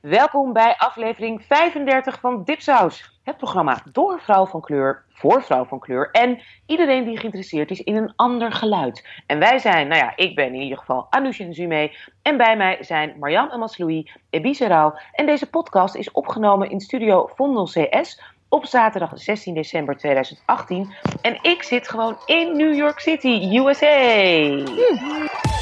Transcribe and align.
Welkom 0.00 0.52
bij 0.52 0.74
aflevering 0.78 1.42
35 1.48 2.20
van 2.20 2.44
Dipsaus. 2.44 3.18
Het 3.22 3.36
programma 3.36 3.82
door 3.92 4.20
vrouw 4.20 4.46
van 4.46 4.60
kleur, 4.60 5.04
voor 5.12 5.42
vrouw 5.42 5.64
van 5.64 5.78
kleur 5.78 6.10
en 6.10 6.40
iedereen 6.66 7.04
die 7.04 7.18
geïnteresseerd 7.18 7.70
is 7.70 7.80
in 7.80 7.96
een 7.96 8.12
ander 8.16 8.52
geluid. 8.52 9.08
En 9.26 9.38
wij 9.38 9.58
zijn, 9.58 9.88
nou 9.88 10.00
ja, 10.00 10.12
ik 10.16 10.34
ben 10.34 10.46
in 10.46 10.60
ieder 10.60 10.78
geval 10.78 11.06
Anousha 11.10 11.44
Nzume 11.44 11.96
en 12.22 12.36
bij 12.36 12.56
mij 12.56 12.76
zijn 12.80 13.16
Marjan 13.18 13.50
Amasloui, 13.50 14.10
Ebise 14.30 14.66
Rauw. 14.66 14.98
En 15.12 15.26
deze 15.26 15.50
podcast 15.50 15.94
is 15.94 16.10
opgenomen 16.10 16.70
in 16.70 16.80
studio 16.80 17.30
Vondel 17.34 17.64
CS 17.64 18.22
op 18.48 18.66
zaterdag 18.66 19.10
16 19.14 19.54
december 19.54 19.96
2018. 19.96 20.94
En 21.22 21.38
ik 21.42 21.62
zit 21.62 21.88
gewoon 21.88 22.16
in 22.26 22.56
New 22.56 22.74
York 22.74 23.00
City, 23.00 23.48
USA. 23.52 25.59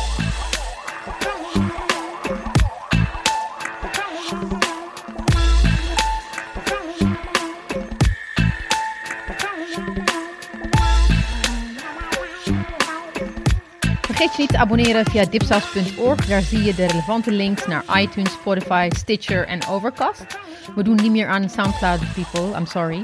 Vergeet 14.19 14.37
je 14.37 14.43
niet 14.43 14.53
te 14.53 14.59
abonneren 14.59 15.05
via 15.05 15.25
dipsaus.org. 15.25 16.27
Daar 16.27 16.43
zie 16.43 16.63
je 16.63 16.75
de 16.75 16.87
relevante 16.87 17.33
links 17.33 17.67
naar 17.67 18.01
iTunes, 18.01 18.33
Spotify, 18.33 18.89
Stitcher 18.97 19.47
en 19.47 19.67
Overcast. 19.67 20.39
We 20.75 20.83
doen 20.83 20.97
niet 20.97 21.11
meer 21.11 21.27
aan 21.27 21.51
Soundcloud 21.51 22.01
people. 22.15 22.59
I'm 22.59 22.67
sorry. 22.67 23.01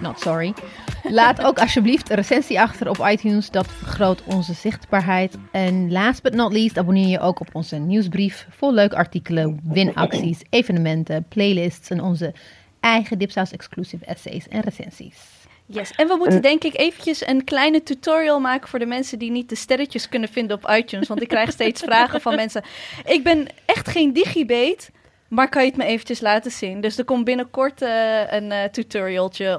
Not 0.00 0.20
sorry. 0.20 0.54
Laat 1.02 1.42
ook 1.42 1.58
alsjeblieft 1.58 2.10
een 2.10 2.16
recensie 2.16 2.60
achter 2.60 2.88
op 2.88 3.06
iTunes. 3.10 3.50
Dat 3.50 3.66
vergroot 3.66 4.22
onze 4.24 4.54
zichtbaarheid. 4.54 5.36
En 5.52 5.92
last 5.92 6.22
but 6.22 6.34
not 6.34 6.52
least 6.52 6.78
abonneer 6.78 7.08
je 7.08 7.20
ook 7.20 7.40
op 7.40 7.48
onze 7.52 7.76
nieuwsbrief. 7.76 8.46
Vol 8.50 8.74
leuke 8.74 8.96
artikelen, 8.96 9.60
winacties, 9.62 10.40
evenementen, 10.50 11.26
playlists 11.28 11.90
en 11.90 12.02
onze 12.02 12.34
eigen 12.80 13.18
Dipsaus 13.18 13.52
exclusive 13.52 14.04
essays 14.04 14.48
en 14.48 14.60
recensies. 14.60 15.37
Yes, 15.70 15.90
en 15.90 16.08
we 16.08 16.16
moeten 16.16 16.42
denk 16.42 16.64
ik 16.64 16.76
eventjes 16.76 17.26
een 17.26 17.44
kleine 17.44 17.82
tutorial 17.82 18.40
maken 18.40 18.68
voor 18.68 18.78
de 18.78 18.86
mensen 18.86 19.18
die 19.18 19.30
niet 19.30 19.48
de 19.48 19.54
sterretjes 19.54 20.08
kunnen 20.08 20.28
vinden 20.28 20.56
op 20.56 20.70
iTunes. 20.70 21.08
Want 21.08 21.22
ik 21.22 21.28
krijg 21.28 21.50
steeds 21.50 21.82
vragen 21.90 22.20
van 22.20 22.34
mensen. 22.34 22.62
Ik 23.04 23.22
ben 23.22 23.46
echt 23.64 23.88
geen 23.88 24.12
digibate, 24.12 24.90
maar 25.28 25.48
kan 25.48 25.62
je 25.62 25.68
het 25.68 25.78
me 25.78 25.84
eventjes 25.84 26.20
laten 26.20 26.50
zien? 26.50 26.80
Dus 26.80 26.98
er 26.98 27.04
komt 27.04 27.24
binnenkort 27.24 27.82
uh, 27.82 28.32
een 28.32 28.50
uh, 28.50 28.64
tutorialtje. 28.64 29.56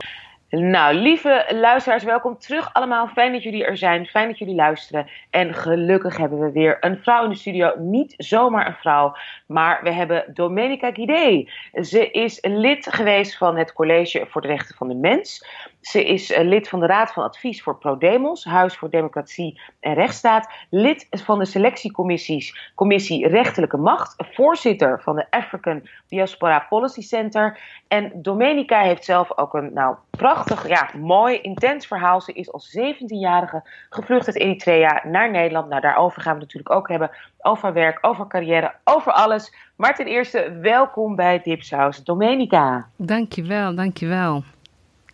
Nou, 0.50 0.96
lieve 0.96 1.46
luisteraars, 1.50 2.04
welkom 2.04 2.38
terug 2.38 2.74
allemaal. 2.74 3.08
Fijn 3.08 3.32
dat 3.32 3.44
jullie 3.44 3.66
er 3.66 3.78
zijn, 3.78 4.06
fijn 4.06 4.28
dat 4.28 4.38
jullie 4.38 4.56
luisteren. 4.56 5.10
En 5.30 5.54
gelukkig 5.54 6.18
hebben 6.18 6.40
we 6.40 6.52
weer 6.52 6.78
een 6.80 6.98
vrouw 6.98 7.24
in 7.24 7.30
de 7.30 7.36
studio. 7.36 7.74
Niet 7.78 8.14
zomaar 8.18 8.68
een 8.68 8.74
vrouw, 8.74 9.16
maar 9.46 9.80
we 9.84 9.92
hebben 9.92 10.26
Domenica 10.34 10.92
Guidé. 10.92 11.50
Ze 11.82 12.12
is 12.12 12.38
lid 12.42 12.88
geweest 12.94 13.38
van 13.38 13.58
het 13.58 13.74
College 13.74 14.26
voor 14.30 14.42
de 14.42 14.48
Rechten 14.48 14.76
van 14.76 14.88
de 14.88 14.96
Mens. 14.96 15.46
Ze 15.82 16.06
is 16.06 16.32
eh, 16.32 16.46
lid 16.48 16.70
van 16.70 16.80
de 16.80 16.86
Raad 16.86 17.12
van 17.12 17.24
Advies 17.24 17.64
voor 17.64 17.78
ProDemos, 17.78 18.44
Huis 18.44 18.78
voor 18.78 18.90
Democratie 18.90 19.62
en 19.80 19.94
Rechtsstaat. 19.94 20.50
Lid 20.70 21.08
van 21.10 21.40
de 21.40 21.46
selectiecommissies, 21.46 22.72
Commissie 22.76 23.28
Rechtelijke 23.28 23.78
Macht. 23.78 24.16
Voorzitter 24.18 25.02
van 25.02 25.16
de 25.16 25.26
African 25.30 25.88
Diaspora 26.08 26.66
Policy 26.70 27.02
Center. 27.02 27.60
En 27.88 28.12
Domenica 28.16 28.82
heeft 28.82 29.06
zelf 29.06 29.38
ook 29.38 29.54
een 29.54 29.74
nou, 29.74 29.96
prachtig, 30.10 30.68
ja, 30.68 30.90
mooi, 30.98 31.42
intens 31.42 31.88
verhaal. 31.88 32.22
Ze 32.22 32.34
is 32.34 32.52
als 32.52 32.78
17-jarige 32.78 33.64
gevlucht 33.90 34.28
uit 34.28 34.36
Eritrea 34.36 35.02
naar 35.06 35.32
Nederland. 35.32 35.70
Nou, 35.70 35.82
daarover 35.82 36.22
gaan 36.22 36.34
we 36.34 36.40
natuurlijk 36.40 36.76
ook 36.76 36.88
hebben. 36.88 37.12
Over 37.42 37.74
werk, 37.74 37.98
over 38.02 38.28
carrière, 38.28 38.74
over 38.84 39.12
alles. 39.12 39.54
Maar 39.76 39.96
ten 39.96 40.06
eerste, 40.06 40.58
welkom 40.62 41.16
bij 41.16 41.42
Dipsaus, 41.44 42.04
Domenica. 42.04 42.88
Dankjewel, 42.96 43.76
dankjewel. 43.76 44.44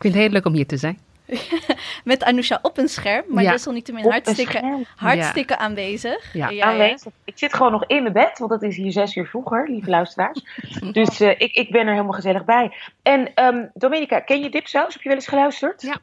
Ik 0.06 0.11
vind 0.11 0.23
het 0.23 0.31
heel 0.31 0.42
leuk 0.42 0.45
om 0.45 0.53
hier 0.53 0.67
te 0.67 0.78
zijn. 0.78 1.00
Met 2.03 2.23
Anousha 2.23 2.59
op 2.61 2.78
een 2.78 2.88
scherm, 2.88 3.23
maar 3.28 3.44
ja. 3.44 3.52
desalniettemin 3.52 4.09
hartstikke, 4.09 4.85
hartstikke 4.96 5.53
ja. 5.53 5.59
aanwezig. 5.59 6.34
Ja. 6.34 6.50
ja, 6.50 6.66
aanwezig. 6.66 7.13
Ik 7.24 7.38
zit 7.38 7.53
gewoon 7.53 7.72
nog 7.72 7.85
in 7.85 8.02
mijn 8.02 8.13
bed, 8.13 8.38
want 8.38 8.52
het 8.52 8.62
is 8.62 8.75
hier 8.78 8.91
zes 8.91 9.16
uur 9.16 9.25
vroeger, 9.28 9.69
lieve 9.69 9.90
luisteraars. 9.90 10.46
dus 10.91 11.22
uh, 11.22 11.30
ik, 11.30 11.53
ik 11.53 11.72
ben 11.72 11.81
er 11.81 11.91
helemaal 11.91 12.12
gezellig 12.12 12.46
bij. 12.46 12.75
En 13.02 13.46
um, 13.46 13.69
Domenica, 13.74 14.19
ken 14.19 14.41
je 14.41 14.50
Dipsaus? 14.50 14.94
Heb 14.94 15.02
je 15.02 15.09
wel 15.09 15.18
eens 15.18 15.28
geluisterd? 15.28 15.81
Ja. 15.81 15.97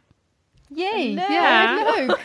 Jee, 0.74 1.14
leuk. 1.14 1.28
Ja, 1.28 1.74
leuk. 1.74 2.18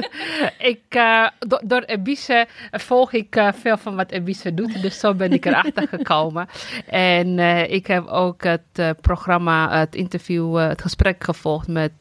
ik, 0.72 0.82
uh, 0.96 1.28
do 1.38 1.58
door 1.64 1.82
Ebise 1.82 2.46
volg 2.70 3.12
ik 3.12 3.36
uh, 3.36 3.48
veel 3.52 3.76
van 3.76 3.96
wat 3.96 4.10
Ebise 4.10 4.54
doet, 4.54 4.82
dus 4.82 4.98
zo 4.98 5.14
ben 5.14 5.32
ik 5.32 5.44
erachter 5.44 5.88
gekomen. 5.96 6.48
En 6.86 7.38
uh, 7.38 7.70
ik 7.70 7.86
heb 7.86 8.06
ook 8.06 8.42
het 8.42 9.00
programma, 9.00 9.78
het 9.78 9.94
interview, 9.94 10.56
het 10.56 10.82
gesprek 10.82 11.24
gevolgd 11.24 11.68
met 11.68 11.92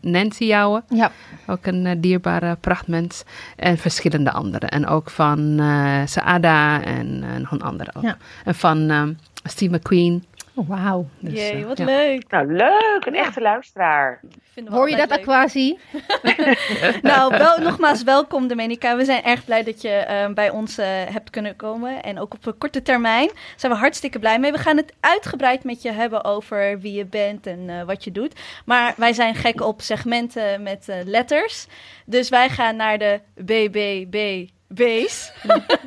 Nancy 0.00 0.44
Jouwen. 0.44 0.84
Ja. 0.88 1.10
Ook 1.46 1.66
een 1.66 2.00
dierbare 2.00 2.56
prachtmens. 2.56 3.22
En 3.56 3.78
verschillende 3.78 4.32
anderen. 4.32 4.68
En 4.68 4.86
ook 4.86 5.10
van 5.10 5.60
Saada 6.04 6.82
en 6.82 7.18
nog 7.40 7.50
een 7.50 7.62
andere 7.62 7.90
ook. 7.96 8.02
Ja. 8.02 8.16
En 8.44 8.54
van 8.54 8.90
um, 8.90 9.18
Steve 9.44 9.74
McQueen. 9.74 10.24
Oh, 10.54 10.68
Wauw. 10.68 11.06
Dus, 11.18 11.32
Jee, 11.32 11.66
wat 11.66 11.78
ja. 11.78 11.84
leuk. 11.84 12.30
Nou, 12.30 12.52
leuk. 12.52 13.02
Een 13.04 13.14
echte 13.14 13.40
luisteraar. 13.40 14.20
Hoor 14.64 14.90
je 14.90 14.96
dat, 14.96 15.10
Aquasi? 15.10 15.78
nou, 17.02 17.38
wel, 17.38 17.58
nogmaals 17.58 18.02
welkom 18.02 18.48
Domenica. 18.48 18.96
We 18.96 19.04
zijn 19.04 19.24
erg 19.24 19.44
blij 19.44 19.62
dat 19.62 19.82
je 19.82 20.06
uh, 20.28 20.34
bij 20.34 20.50
ons 20.50 20.78
uh, 20.78 20.86
hebt 20.86 21.30
kunnen 21.30 21.56
komen. 21.56 22.02
En 22.02 22.18
ook 22.18 22.34
op 22.34 22.46
een 22.46 22.58
korte 22.58 22.82
termijn 22.82 23.30
zijn 23.56 23.72
we 23.72 23.78
hartstikke 23.78 24.18
blij 24.18 24.38
mee. 24.38 24.52
We 24.52 24.58
gaan 24.58 24.76
het 24.76 24.92
uitgebreid 25.00 25.64
met 25.64 25.82
je 25.82 25.92
hebben 25.92 26.24
over 26.24 26.80
wie 26.80 26.92
je 26.92 27.04
bent 27.04 27.46
en 27.46 27.68
uh, 27.68 27.82
wat 27.82 28.04
je 28.04 28.12
doet. 28.12 28.40
Maar 28.64 28.94
wij 28.96 29.12
zijn 29.12 29.34
gek 29.34 29.60
op 29.60 29.80
segmenten 29.80 30.62
met 30.62 30.86
letters. 31.04 31.66
Dus 32.06 32.28
wij 32.28 32.48
gaan 32.48 32.76
naar 32.76 32.98
de 32.98 33.20
BBB 33.34 34.48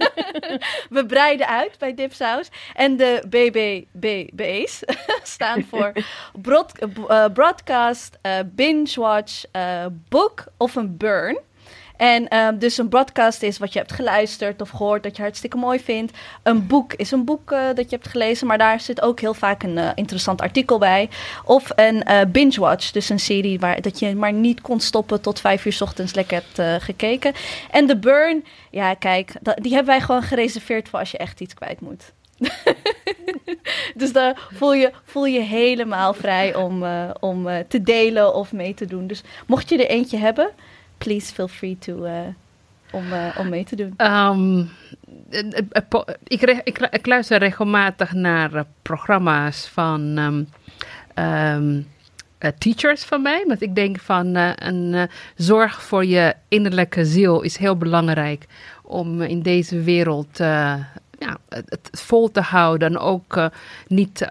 We 0.95 1.05
breiden 1.07 1.47
uit 1.47 1.77
bij 1.77 1.93
Dipsaus. 1.93 2.49
En 2.73 2.97
de 2.97 3.23
BBBB's 3.29 4.83
staan 5.35 5.65
voor 5.69 5.91
uh, 7.09 7.25
broadcast, 7.33 8.17
uh, 8.21 8.39
binge 8.45 8.93
watch, 8.95 9.43
uh, 9.55 9.85
book 10.09 10.43
of 10.57 10.75
een 10.75 10.97
burn. 10.97 11.39
En 11.97 12.37
um, 12.37 12.59
dus 12.59 12.77
een 12.77 12.89
broadcast 12.89 13.43
is 13.43 13.57
wat 13.57 13.73
je 13.73 13.79
hebt 13.79 13.91
geluisterd 13.91 14.61
of 14.61 14.69
gehoord 14.69 15.03
dat 15.03 15.15
je 15.15 15.21
hartstikke 15.21 15.57
mooi 15.57 15.79
vindt. 15.79 16.17
Een 16.43 16.67
boek 16.67 16.93
is 16.93 17.11
een 17.11 17.25
boek 17.25 17.51
uh, 17.51 17.59
dat 17.75 17.89
je 17.89 17.95
hebt 17.95 18.07
gelezen, 18.07 18.47
maar 18.47 18.57
daar 18.57 18.79
zit 18.79 19.01
ook 19.01 19.19
heel 19.19 19.33
vaak 19.33 19.63
een 19.63 19.77
uh, 19.77 19.89
interessant 19.95 20.41
artikel 20.41 20.77
bij. 20.77 21.09
Of 21.43 21.69
een 21.75 22.03
uh, 22.07 22.21
binge 22.27 22.59
watch, 22.59 22.91
dus 22.91 23.09
een 23.09 23.19
serie 23.19 23.59
waar 23.59 23.81
dat 23.81 23.99
je 23.99 24.15
maar 24.15 24.33
niet 24.33 24.61
kon 24.61 24.79
stoppen 24.79 25.21
tot 25.21 25.39
vijf 25.39 25.65
uur 25.65 25.73
s 25.73 25.81
ochtends 25.81 26.13
lekker 26.13 26.43
hebt 26.43 26.83
gekeken. 26.83 27.33
En 27.71 27.87
de 27.87 27.97
burn, 27.97 28.45
ja 28.71 28.93
kijk, 28.93 29.31
dat, 29.41 29.57
die 29.61 29.73
hebben 29.73 29.93
wij 29.93 30.01
gewoon 30.01 30.23
gereserveerd 30.23 30.89
voor 30.89 30.99
als 30.99 31.11
je 31.11 31.17
echt 31.17 31.39
iets 31.39 31.53
kwijt 31.53 31.81
moet. 31.81 32.11
dus 33.95 34.13
daar 34.13 34.47
voel 34.53 34.73
je, 34.73 34.91
voel 35.03 35.25
je 35.25 35.39
helemaal 35.39 36.13
vrij 36.13 36.55
om, 36.55 36.85
om 37.19 37.47
te 37.67 37.81
delen 37.81 38.35
of 38.35 38.51
mee 38.51 38.73
te 38.73 38.85
doen. 38.85 39.07
Dus 39.07 39.23
mocht 39.47 39.69
je 39.69 39.77
er 39.77 39.89
eentje 39.89 40.17
hebben, 40.17 40.49
please 40.97 41.33
feel 41.33 41.47
free 41.47 41.77
to, 41.77 42.05
uh, 42.05 42.19
om, 42.91 43.13
uh, 43.13 43.35
om 43.39 43.49
mee 43.49 43.63
te 43.63 43.75
doen. 43.75 43.93
Um, 43.97 44.69
ik, 46.23 46.41
ik, 46.63 46.79
ik, 46.91 47.05
luister 47.05 47.37
regelmatig 47.37 48.13
naar 48.13 48.65
programma's 48.81 49.67
van 49.67 50.17
um, 50.17 50.49
um, 51.23 51.87
teachers 52.57 53.03
van 53.03 53.21
mij. 53.21 53.43
Want 53.47 53.61
ik 53.61 53.75
denk 53.75 53.99
van 53.99 54.35
een 54.35 55.09
zorg 55.35 55.83
voor 55.83 56.05
je 56.05 56.35
innerlijke 56.47 57.05
ziel 57.05 57.41
is 57.41 57.57
heel 57.57 57.77
belangrijk 57.77 58.45
om 58.83 59.21
in 59.21 59.41
deze 59.41 59.81
wereld 59.81 60.37
ja, 61.19 61.37
het 61.49 61.89
vol 61.91 62.31
te 62.31 62.41
houden 62.41 62.87
en 62.87 62.97
ook 62.97 63.49
niet 63.87 64.29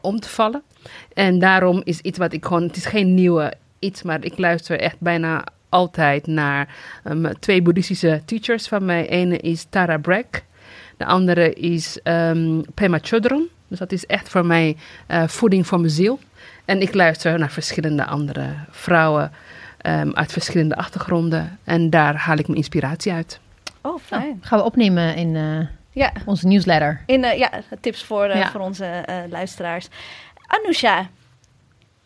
om 0.00 0.20
te 0.20 0.28
vallen. 0.28 0.62
En 1.14 1.38
daarom 1.38 1.80
is 1.84 2.00
iets 2.00 2.18
wat 2.18 2.32
ik 2.32 2.44
gewoon, 2.44 2.62
het 2.62 2.76
is 2.76 2.86
geen 2.86 3.14
nieuwe 3.14 3.52
iets, 3.78 4.02
maar 4.02 4.24
ik 4.24 4.38
luister 4.38 4.80
echt 4.80 4.96
bijna 4.98 5.44
altijd 5.70 6.26
naar 6.26 6.74
um, 7.04 7.38
twee 7.38 7.62
boeddhistische 7.62 8.22
teachers 8.24 8.68
van 8.68 8.84
mij. 8.84 9.08
Ene 9.08 9.38
is 9.38 9.66
Tara 9.70 9.98
Bragg, 9.98 10.26
de 10.96 11.04
andere 11.04 11.52
is 11.52 11.98
um, 12.04 12.64
Pema 12.74 12.98
Chodron. 13.02 13.48
Dus 13.68 13.78
dat 13.78 13.92
is 13.92 14.06
echt 14.06 14.28
voor 14.28 14.46
mij 14.46 14.76
uh, 15.08 15.28
voeding 15.28 15.66
voor 15.66 15.78
mijn 15.78 15.90
ziel. 15.90 16.18
En 16.64 16.80
ik 16.80 16.94
luister 16.94 17.38
naar 17.38 17.50
verschillende 17.50 18.04
andere 18.04 18.54
vrouwen 18.70 19.32
um, 19.86 20.14
uit 20.14 20.32
verschillende 20.32 20.76
achtergronden. 20.76 21.58
En 21.64 21.90
daar 21.90 22.16
haal 22.16 22.36
ik 22.36 22.46
mijn 22.46 22.58
inspiratie 22.58 23.12
uit. 23.12 23.40
Oh, 23.80 24.00
fijn. 24.04 24.30
Oh, 24.30 24.36
gaan 24.40 24.58
we 24.58 24.64
opnemen 24.64 25.16
in 25.16 25.34
uh, 25.34 25.66
ja. 25.90 26.12
onze 26.24 26.46
newsletter. 26.46 27.02
In, 27.06 27.24
uh, 27.24 27.38
ja, 27.38 27.50
tips 27.80 28.04
voor, 28.04 28.26
ja. 28.26 28.50
voor 28.50 28.60
onze 28.60 29.04
luisteraars. 29.28 29.88
Anousha. 30.46 31.08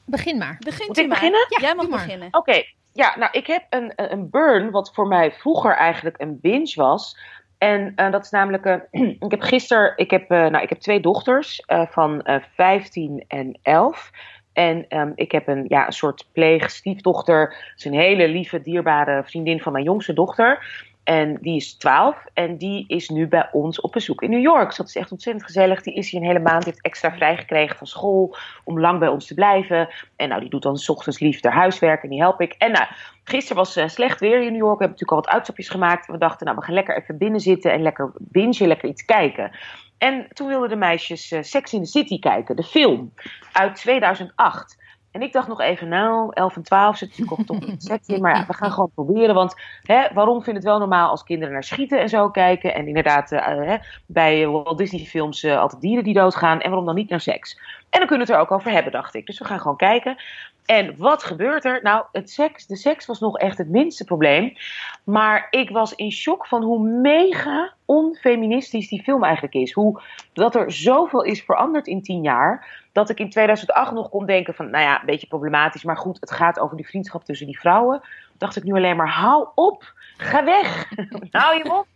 Begin 0.04 0.38
maar. 0.38 0.56
Begint 0.58 0.88
Moet 0.88 0.98
ik 0.98 1.06
maar. 1.06 1.16
beginnen? 1.16 1.46
Ja, 1.48 1.60
jij 1.60 1.74
mag 1.74 1.88
beginnen. 1.88 2.26
Oké, 2.26 2.38
okay. 2.38 2.74
Ja, 2.96 3.14
nou, 3.18 3.30
ik 3.32 3.46
heb 3.46 3.66
een, 3.70 3.92
een 3.96 4.30
burn, 4.30 4.70
wat 4.70 4.94
voor 4.94 5.06
mij 5.06 5.32
vroeger 5.32 5.76
eigenlijk 5.76 6.20
een 6.20 6.38
binge 6.40 6.72
was. 6.74 7.18
En 7.58 7.92
eh, 7.96 8.10
dat 8.10 8.24
is 8.24 8.30
namelijk, 8.30 8.64
eh, 8.64 8.76
ik 9.26 9.30
heb 9.30 9.40
gisteren, 9.40 9.92
ik 9.96 10.10
heb, 10.10 10.30
eh, 10.30 10.46
nou, 10.46 10.62
ik 10.62 10.68
heb 10.68 10.78
twee 10.78 11.00
dochters 11.00 11.64
van 11.66 12.22
eh 12.22 12.42
15 12.54 13.24
en 13.28 13.58
11. 13.62 14.10
En 14.52 14.88
ehm, 14.88 15.12
ik 15.14 15.32
heb 15.32 15.48
een, 15.48 15.64
ja, 15.68 15.86
een 15.86 15.92
soort 15.92 16.28
pleegstiefdochter. 16.32 17.48
Dat 17.48 17.72
is 17.76 17.84
een 17.84 17.92
hele 17.92 18.28
lieve, 18.28 18.60
dierbare 18.60 19.24
vriendin 19.24 19.60
van 19.60 19.72
mijn 19.72 19.84
jongste 19.84 20.12
dochter. 20.12 20.66
En 21.04 21.38
die 21.40 21.56
is 21.56 21.74
12 21.74 22.24
en 22.34 22.56
die 22.56 22.84
is 22.86 23.08
nu 23.08 23.28
bij 23.28 23.48
ons 23.52 23.80
op 23.80 23.92
bezoek 23.92 24.22
in 24.22 24.30
New 24.30 24.42
York. 24.42 24.66
Dus 24.66 24.76
dat 24.76 24.88
is 24.88 24.96
echt 24.96 25.12
ontzettend 25.12 25.44
gezellig. 25.44 25.82
Die 25.82 25.94
is 25.94 26.10
hier 26.10 26.20
een 26.20 26.26
hele 26.26 26.38
maand, 26.38 26.64
heeft 26.64 26.82
extra 26.82 27.12
vrijgekregen 27.12 27.76
van 27.76 27.86
school 27.86 28.36
om 28.64 28.80
lang 28.80 28.98
bij 28.98 29.08
ons 29.08 29.26
te 29.26 29.34
blijven. 29.34 29.88
En 30.16 30.28
nou, 30.28 30.40
die 30.40 30.50
doet 30.50 30.62
dan 30.62 30.76
s 30.76 30.88
ochtends 30.88 31.18
lief 31.18 31.42
huiswerk 31.42 32.02
en 32.02 32.08
die 32.08 32.20
help 32.20 32.40
ik. 32.40 32.52
En 32.58 32.72
nou, 32.72 32.86
gisteren 33.24 33.56
was 33.56 33.76
eh, 33.76 33.88
slecht 33.88 34.20
weer 34.20 34.42
in 34.42 34.52
New 34.52 34.60
York. 34.60 34.78
We 34.78 34.84
hebben 34.84 34.88
natuurlijk 34.88 35.10
al 35.10 35.16
wat 35.16 35.28
uitstapjes 35.28 35.68
gemaakt. 35.68 36.06
We 36.06 36.18
dachten, 36.18 36.46
nou, 36.46 36.58
we 36.58 36.64
gaan 36.64 36.74
lekker 36.74 36.96
even 36.96 37.18
binnen 37.18 37.40
zitten 37.40 37.72
en 37.72 37.82
lekker 37.82 38.12
bingen, 38.18 38.66
lekker 38.66 38.88
iets 38.88 39.04
kijken. 39.04 39.50
En 39.98 40.26
toen 40.32 40.48
wilden 40.48 40.68
de 40.68 40.76
meisjes 40.76 41.32
eh, 41.32 41.42
Sex 41.42 41.72
in 41.72 41.82
the 41.82 41.90
City 41.90 42.18
kijken, 42.18 42.56
de 42.56 42.62
film 42.62 43.12
uit 43.52 43.74
2008. 43.74 44.82
En 45.14 45.22
ik 45.22 45.32
dacht 45.32 45.48
nog 45.48 45.60
even, 45.60 45.88
nou, 45.88 46.30
11 46.32 46.56
en 46.56 46.62
12 46.62 46.96
zit 46.96 47.08
natuurlijk 47.08 47.46
toch 47.46 47.60
een 47.60 48.00
in. 48.06 48.20
Maar 48.20 48.36
ja, 48.36 48.46
we 48.46 48.54
gaan 48.54 48.70
gewoon 48.70 48.90
proberen. 48.94 49.34
Want 49.34 49.54
hè, 49.82 50.06
waarom 50.14 50.42
vind 50.42 50.56
het 50.56 50.64
wel 50.64 50.78
normaal 50.78 51.10
als 51.10 51.24
kinderen 51.24 51.52
naar 51.52 51.64
schieten 51.64 52.00
en 52.00 52.08
zo 52.08 52.30
kijken? 52.30 52.74
En 52.74 52.86
inderdaad, 52.86 53.32
eh, 53.32 53.46
hè, 53.46 53.76
bij 54.06 54.46
Walt 54.46 54.78
Disney 54.78 55.04
films 55.04 55.42
eh, 55.42 55.58
altijd 55.58 55.80
dieren 55.80 56.04
die 56.04 56.14
doodgaan. 56.14 56.60
En 56.60 56.68
waarom 56.68 56.86
dan 56.86 56.94
niet 56.94 57.10
naar 57.10 57.20
seks? 57.20 57.58
En 57.90 57.98
dan 57.98 58.08
kunnen 58.08 58.26
we 58.26 58.32
het 58.32 58.40
er 58.40 58.48
ook 58.48 58.58
over 58.58 58.70
hebben, 58.70 58.92
dacht 58.92 59.14
ik. 59.14 59.26
Dus 59.26 59.38
we 59.38 59.44
gaan 59.44 59.60
gewoon 59.60 59.76
kijken. 59.76 60.16
En 60.64 60.94
wat 60.96 61.22
gebeurt 61.22 61.64
er? 61.64 61.80
Nou, 61.82 62.04
het 62.12 62.30
seks, 62.30 62.66
de 62.66 62.76
seks 62.76 63.06
was 63.06 63.20
nog 63.20 63.38
echt 63.38 63.58
het 63.58 63.68
minste 63.68 64.04
probleem. 64.04 64.56
Maar 65.04 65.46
ik 65.50 65.70
was 65.70 65.94
in 65.94 66.12
shock 66.12 66.46
van 66.46 66.62
hoe 66.62 66.88
mega 66.88 67.72
onfeministisch 67.84 68.88
die 68.88 69.02
film 69.02 69.24
eigenlijk 69.24 69.54
is. 69.54 69.72
Hoe 69.72 70.02
dat 70.32 70.54
er 70.54 70.72
zoveel 70.72 71.22
is 71.22 71.42
veranderd 71.42 71.86
in 71.86 72.02
tien 72.02 72.22
jaar. 72.22 72.82
Dat 72.92 73.10
ik 73.10 73.18
in 73.18 73.30
2008 73.30 73.92
nog 73.92 74.08
kon 74.08 74.26
denken 74.26 74.54
van, 74.54 74.70
nou 74.70 74.84
ja, 74.84 75.00
een 75.00 75.06
beetje 75.06 75.26
problematisch. 75.26 75.84
Maar 75.84 75.96
goed, 75.96 76.20
het 76.20 76.30
gaat 76.30 76.58
over 76.58 76.76
die 76.76 76.86
vriendschap 76.86 77.24
tussen 77.24 77.46
die 77.46 77.60
vrouwen. 77.60 78.00
Dacht 78.38 78.56
ik 78.56 78.64
nu 78.64 78.72
alleen 78.72 78.96
maar, 78.96 79.10
hou 79.10 79.48
op. 79.54 79.92
Ga 80.16 80.44
weg. 80.44 80.90
hou 81.30 81.58
je 81.58 81.64
mond. 81.64 81.86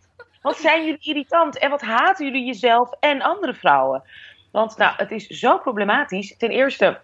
Wat 0.41 0.57
zijn 0.57 0.85
jullie 0.85 0.99
irritant. 1.01 1.57
En 1.57 1.69
wat 1.69 1.81
haten 1.81 2.25
jullie 2.25 2.45
jezelf 2.45 2.91
en 2.99 3.21
andere 3.21 3.53
vrouwen. 3.53 4.03
Want 4.51 4.77
nou, 4.77 4.93
het 4.97 5.11
is 5.11 5.27
zo 5.27 5.57
problematisch. 5.57 6.37
Ten 6.37 6.49
eerste, 6.49 6.99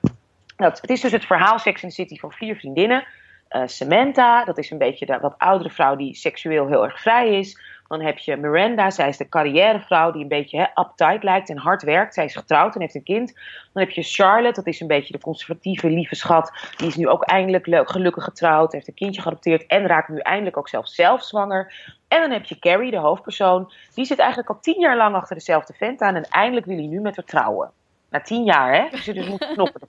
dat, 0.56 0.82
het 0.82 0.90
is 0.90 1.02
dus 1.02 1.12
het 1.12 1.26
verhaal 1.26 1.60
Sex 1.60 1.84
and 1.84 1.96
the 1.96 2.02
City 2.02 2.20
van 2.20 2.32
vier 2.32 2.56
vriendinnen. 2.56 3.08
Uh, 3.50 3.62
Samantha, 3.66 4.44
dat 4.44 4.58
is 4.58 4.72
een 4.72 4.78
beetje 4.78 5.06
de 5.06 5.20
wat 5.20 5.36
oudere 5.38 5.70
vrouw 5.70 5.96
die 5.96 6.16
seksueel 6.16 6.68
heel 6.68 6.84
erg 6.84 7.02
vrij 7.02 7.40
is. 7.40 7.60
Dan 7.88 8.02
heb 8.02 8.18
je 8.18 8.38
Miranda, 8.38 8.90
zij 8.90 9.08
is 9.08 9.18
de 9.18 9.30
carrièrevrouw 9.30 10.12
die 10.12 10.22
een 10.22 10.28
beetje 10.28 10.58
hè, 10.58 10.82
uptight 10.82 11.24
lijkt 11.24 11.50
en 11.50 11.58
hard 11.58 11.84
werkt. 11.84 12.14
Zij 12.14 12.26
is 12.26 12.36
getrouwd 12.36 12.76
en 12.76 12.82
heeft 12.82 12.96
een 12.96 13.04
kind. 13.04 13.34
Dan 13.74 13.84
heb 13.84 13.90
je 13.92 14.04
Charlotte, 14.04 14.62
dat 14.64 14.74
is 14.74 14.80
een 14.80 14.88
beetje 14.88 15.14
de 15.14 15.20
conservatieve 15.20 15.90
lieve 15.90 16.16
schat. 16.16 16.52
Die 16.78 16.88
is 16.88 16.96
nu 16.96 17.08
ook 17.08 17.24
eindelijk 17.24 17.90
gelukkig 17.90 18.24
getrouwd, 18.24 18.72
heeft 18.72 18.88
een 18.88 18.94
kindje 18.94 19.22
geadopteerd 19.22 19.66
en 19.66 19.88
raakt 19.88 20.10
nu 20.10 20.20
eindelijk 20.20 20.58
ook 20.58 20.70
zelf 20.70 20.88
zelf 20.88 21.24
zwanger. 21.24 21.94
En 22.08 22.22
dan 22.22 22.32
heb 22.32 22.46
je 22.46 22.60
Carrie, 22.60 22.92
de 22.92 22.98
hoofdpersoon. 22.98 23.72
Die 23.94 24.06
zit 24.06 24.20
eigenlijk 24.20 24.50
al 24.50 24.60
tien 24.60 24.80
jaar 24.80 24.98
lang 24.98 25.16
achter 25.16 25.36
dezelfde 25.36 25.74
vent 25.74 26.02
aan 26.02 26.16
en 26.16 26.28
eindelijk 26.30 26.66
wil 26.66 26.78
hij 26.78 26.88
nu 26.88 27.00
met 27.00 27.16
haar 27.16 27.26
trouwen. 27.26 27.72
Na 28.16 28.22
tien 28.22 28.44
jaar, 28.44 28.76
hè? 28.76 28.90
Dus 28.92 29.06
je 29.06 29.14
dus 29.14 29.28
moet 29.28 29.48
knoppen. 29.54 29.88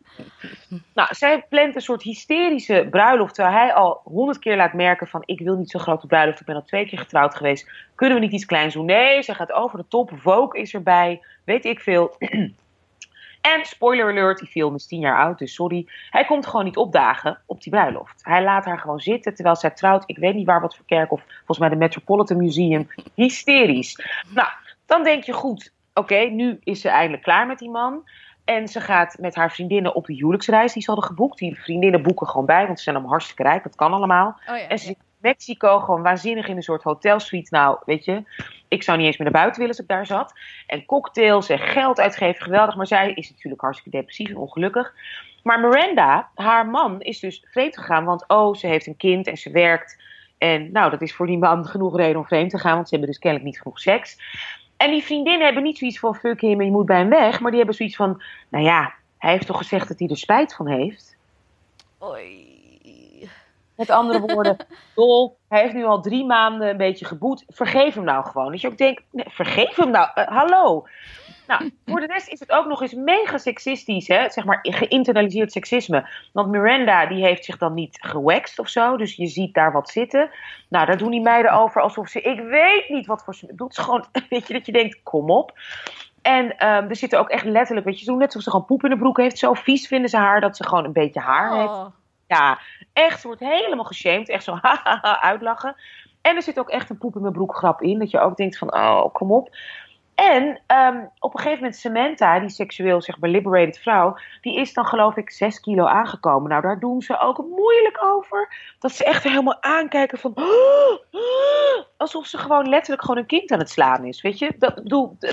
nou, 0.94 1.14
zij 1.14 1.44
plant 1.48 1.74
een 1.74 1.80
soort 1.80 2.02
hysterische 2.02 2.86
bruiloft, 2.90 3.34
terwijl 3.34 3.56
hij 3.56 3.74
al 3.74 4.00
honderd 4.04 4.38
keer 4.38 4.56
laat 4.56 4.72
merken 4.72 5.06
van 5.06 5.22
ik 5.24 5.40
wil 5.40 5.56
niet 5.56 5.70
zo'n 5.70 5.80
grote 5.80 6.06
bruiloft, 6.06 6.40
ik 6.40 6.46
ben 6.46 6.54
al 6.54 6.62
twee 6.62 6.86
keer 6.86 6.98
getrouwd 6.98 7.34
geweest. 7.34 7.70
Kunnen 7.94 8.16
we 8.16 8.24
niet 8.24 8.32
iets 8.32 8.44
kleins 8.44 8.74
doen? 8.74 8.84
Nee, 8.84 9.22
zij 9.22 9.34
gaat 9.34 9.52
over 9.52 9.78
de 9.78 9.84
top. 9.88 10.10
Vogue 10.14 10.60
is 10.60 10.74
erbij, 10.74 11.22
weet 11.44 11.64
ik 11.64 11.80
veel. 11.80 12.16
en 13.52 13.64
spoiler 13.64 14.10
alert, 14.10 14.38
die 14.38 14.48
film 14.48 14.74
is 14.74 14.86
tien 14.86 15.00
jaar 15.00 15.18
oud, 15.18 15.38
dus 15.38 15.54
sorry. 15.54 15.86
Hij 16.10 16.24
komt 16.24 16.46
gewoon 16.46 16.64
niet 16.64 16.76
opdagen 16.76 17.38
op 17.46 17.62
die 17.62 17.72
bruiloft. 17.72 18.24
Hij 18.24 18.42
laat 18.42 18.64
haar 18.64 18.78
gewoon 18.78 19.00
zitten 19.00 19.34
terwijl 19.34 19.56
zij 19.56 19.70
trouwt. 19.70 20.04
Ik 20.06 20.18
weet 20.18 20.34
niet 20.34 20.46
waar 20.46 20.60
wat 20.60 20.76
voor 20.76 20.86
kerk 20.86 21.12
of 21.12 21.22
volgens 21.36 21.58
mij 21.58 21.68
de 21.68 21.76
Metropolitan 21.76 22.36
Museum. 22.36 22.88
Hysterisch. 23.14 24.22
Nou, 24.34 24.48
dan 24.86 25.04
denk 25.04 25.24
je 25.24 25.32
goed, 25.32 25.72
oké, 25.98 26.18
nu 26.18 26.58
is 26.62 26.80
ze 26.80 26.88
eindelijk 26.88 27.22
klaar 27.22 27.46
met 27.46 27.58
die 27.58 27.70
man. 27.70 28.08
En 28.44 28.68
ze 28.68 28.80
gaat 28.80 29.16
met 29.20 29.34
haar 29.34 29.52
vriendinnen 29.52 29.94
op 29.94 30.06
de 30.06 30.14
huwelijksreis 30.14 30.72
die 30.72 30.82
ze 30.82 30.90
hadden 30.90 31.08
geboekt. 31.08 31.38
Die 31.38 31.60
vriendinnen 31.60 32.02
boeken 32.02 32.26
gewoon 32.26 32.46
bij, 32.46 32.66
want 32.66 32.76
ze 32.76 32.82
zijn 32.82 32.94
allemaal 32.94 33.14
hartstikke 33.14 33.42
rijk. 33.42 33.62
Dat 33.62 33.74
kan 33.74 33.92
allemaal. 33.92 34.40
Oh 34.48 34.56
ja, 34.56 34.68
en 34.68 34.78
ze 34.78 34.84
zit 34.84 34.96
in 34.96 35.04
Mexico 35.18 35.78
gewoon 35.80 36.02
waanzinnig 36.02 36.48
in 36.48 36.56
een 36.56 36.62
soort 36.62 36.82
hotelsuite. 36.82 37.54
Nou, 37.54 37.78
weet 37.84 38.04
je, 38.04 38.22
ik 38.68 38.82
zou 38.82 38.98
niet 38.98 39.06
eens 39.06 39.16
meer 39.16 39.30
naar 39.30 39.40
buiten 39.40 39.60
willen 39.60 39.76
als 39.76 39.84
ik 39.84 39.90
daar 39.90 40.06
zat. 40.06 40.32
En 40.66 40.84
cocktails 40.84 41.48
en 41.48 41.58
geld 41.58 42.00
uitgeven, 42.00 42.42
geweldig. 42.42 42.76
Maar 42.76 42.86
zij 42.86 43.12
is 43.12 43.30
natuurlijk 43.30 43.62
hartstikke 43.62 43.98
depressief 43.98 44.28
en 44.28 44.36
ongelukkig. 44.36 44.94
Maar 45.42 45.60
Miranda, 45.60 46.28
haar 46.34 46.66
man, 46.66 47.00
is 47.00 47.20
dus 47.20 47.44
vreemd 47.50 47.78
gegaan. 47.78 48.04
Want 48.04 48.24
oh, 48.28 48.54
ze 48.54 48.66
heeft 48.66 48.86
een 48.86 48.96
kind 48.96 49.26
en 49.26 49.36
ze 49.36 49.50
werkt. 49.50 50.02
En 50.38 50.72
nou, 50.72 50.90
dat 50.90 51.02
is 51.02 51.14
voor 51.14 51.26
die 51.26 51.38
man 51.38 51.66
genoeg 51.72 51.96
reden 51.96 52.16
om 52.16 52.26
vreemd 52.26 52.50
te 52.50 52.58
gaan. 52.58 52.74
Want 52.74 52.88
ze 52.88 52.94
hebben 52.94 53.12
dus 53.12 53.20
kennelijk 53.20 53.50
niet 53.50 53.58
genoeg 53.58 53.80
seks. 53.80 54.18
En 54.76 54.90
die 54.90 55.02
vriendinnen 55.02 55.44
hebben 55.44 55.62
niet 55.62 55.78
zoiets 55.78 55.98
van 55.98 56.14
fuck 56.14 56.40
hem 56.40 56.60
en 56.60 56.66
je 56.66 56.72
moet 56.72 56.86
bij 56.86 56.98
hem 56.98 57.08
weg. 57.08 57.40
Maar 57.40 57.50
die 57.50 57.58
hebben 57.58 57.76
zoiets 57.76 57.96
van, 57.96 58.22
nou 58.48 58.64
ja, 58.64 58.94
hij 59.18 59.32
heeft 59.32 59.46
toch 59.46 59.56
gezegd 59.56 59.88
dat 59.88 59.98
hij 59.98 60.08
er 60.08 60.16
spijt 60.16 60.54
van 60.54 60.68
heeft. 60.68 61.16
Oei. 62.02 62.54
Met 63.76 63.90
andere 63.90 64.20
woorden, 64.20 64.56
dol, 64.94 65.36
hij 65.48 65.60
heeft 65.60 65.74
nu 65.74 65.84
al 65.84 66.00
drie 66.00 66.24
maanden 66.24 66.68
een 66.68 66.76
beetje 66.76 67.04
geboet. 67.04 67.44
Vergeef 67.48 67.94
hem 67.94 68.04
nou 68.04 68.24
gewoon. 68.24 68.50
Dat 68.50 68.60
je 68.60 68.68
ook 68.68 68.78
denkt, 68.78 69.02
nee, 69.10 69.26
vergeef 69.28 69.76
hem 69.76 69.90
nou, 69.90 70.08
uh, 70.14 70.26
hallo. 70.26 70.86
Nou, 71.46 71.70
voor 71.86 72.00
de 72.00 72.06
rest 72.06 72.28
is 72.28 72.40
het 72.40 72.52
ook 72.52 72.66
nog 72.66 72.82
eens 72.82 72.94
mega 72.94 73.38
seksistisch, 73.38 74.08
hè? 74.08 74.30
zeg 74.30 74.44
maar 74.44 74.58
geïnternaliseerd 74.62 75.52
seksisme. 75.52 76.08
Want 76.32 76.48
Miranda, 76.48 77.06
die 77.06 77.24
heeft 77.24 77.44
zich 77.44 77.58
dan 77.58 77.74
niet 77.74 77.98
gewaxt 78.00 78.58
of 78.58 78.68
zo, 78.68 78.96
dus 78.96 79.16
je 79.16 79.26
ziet 79.26 79.54
daar 79.54 79.72
wat 79.72 79.88
zitten. 79.90 80.30
Nou, 80.68 80.86
daar 80.86 80.98
doen 80.98 81.10
die 81.10 81.20
meiden 81.20 81.52
over 81.52 81.82
alsof 81.82 82.08
ze, 82.08 82.20
ik 82.20 82.40
weet 82.40 82.88
niet 82.88 83.06
wat 83.06 83.24
voor 83.24 83.34
ze 83.34 83.54
doet. 83.54 83.78
gewoon, 83.78 84.04
weet 84.30 84.46
je, 84.46 84.52
dat 84.52 84.66
je 84.66 84.72
denkt, 84.72 85.02
kom 85.02 85.30
op. 85.30 85.58
En 86.22 86.44
um, 86.44 86.88
er 86.88 86.96
zitten 86.96 87.18
ook 87.18 87.28
echt 87.28 87.44
letterlijk, 87.44 87.86
weet 87.86 87.98
je, 87.98 88.04
zo 88.04 88.16
net 88.16 88.26
alsof 88.26 88.42
ze 88.42 88.50
gewoon 88.50 88.66
poep 88.66 88.84
in 88.84 88.90
de 88.90 88.96
broek 88.96 89.16
heeft. 89.16 89.38
Zo 89.38 89.52
vies 89.52 89.86
vinden 89.86 90.10
ze 90.10 90.16
haar 90.16 90.40
dat 90.40 90.56
ze 90.56 90.64
gewoon 90.64 90.84
een 90.84 90.92
beetje 90.92 91.20
haar 91.20 91.52
Oh. 91.52 91.58
heeft. 91.58 91.90
Ja, 92.26 92.58
echt, 92.92 93.22
wordt 93.22 93.40
helemaal 93.40 93.84
geshamed. 93.84 94.28
Echt 94.28 94.44
zo 94.44 94.58
hahaha 94.62 95.20
uitlachen. 95.20 95.76
En 96.22 96.36
er 96.36 96.42
zit 96.42 96.58
ook 96.58 96.70
echt 96.70 96.90
een 96.90 96.98
poep 96.98 97.14
in 97.14 97.20
mijn 97.20 97.32
broek 97.32 97.56
grap 97.56 97.82
in. 97.82 97.98
Dat 97.98 98.10
je 98.10 98.20
ook 98.20 98.36
denkt 98.36 98.58
van, 98.58 98.74
oh, 98.74 99.12
kom 99.12 99.32
op. 99.32 99.56
En 100.16 100.60
um, 100.66 101.10
op 101.18 101.34
een 101.34 101.40
gegeven 101.40 101.62
moment 101.62 101.76
Samantha, 101.76 102.40
die 102.40 102.48
seksueel 102.48 103.02
zeg 103.02 103.18
maar 103.18 103.30
liberated 103.30 103.78
vrouw, 103.78 104.16
die 104.40 104.56
is 104.56 104.72
dan 104.72 104.84
geloof 104.84 105.16
ik 105.16 105.30
6 105.30 105.60
kilo 105.60 105.84
aangekomen. 105.84 106.48
Nou, 106.48 106.62
daar 106.62 106.80
doen 106.80 107.02
ze 107.02 107.20
ook 107.20 107.44
moeilijk 107.48 108.04
over. 108.04 108.54
Dat 108.78 108.92
ze 108.92 109.04
echt 109.04 109.22
helemaal 109.22 109.62
aankijken 109.62 110.18
van, 110.18 110.34
alsof 111.96 112.26
ze 112.26 112.38
gewoon 112.38 112.68
letterlijk 112.68 113.02
gewoon 113.02 113.18
een 113.18 113.26
kind 113.26 113.50
aan 113.50 113.58
het 113.58 113.70
slaan 113.70 114.04
is. 114.04 114.22
Weet 114.22 114.38
je, 114.38 114.54
dat, 114.58 114.80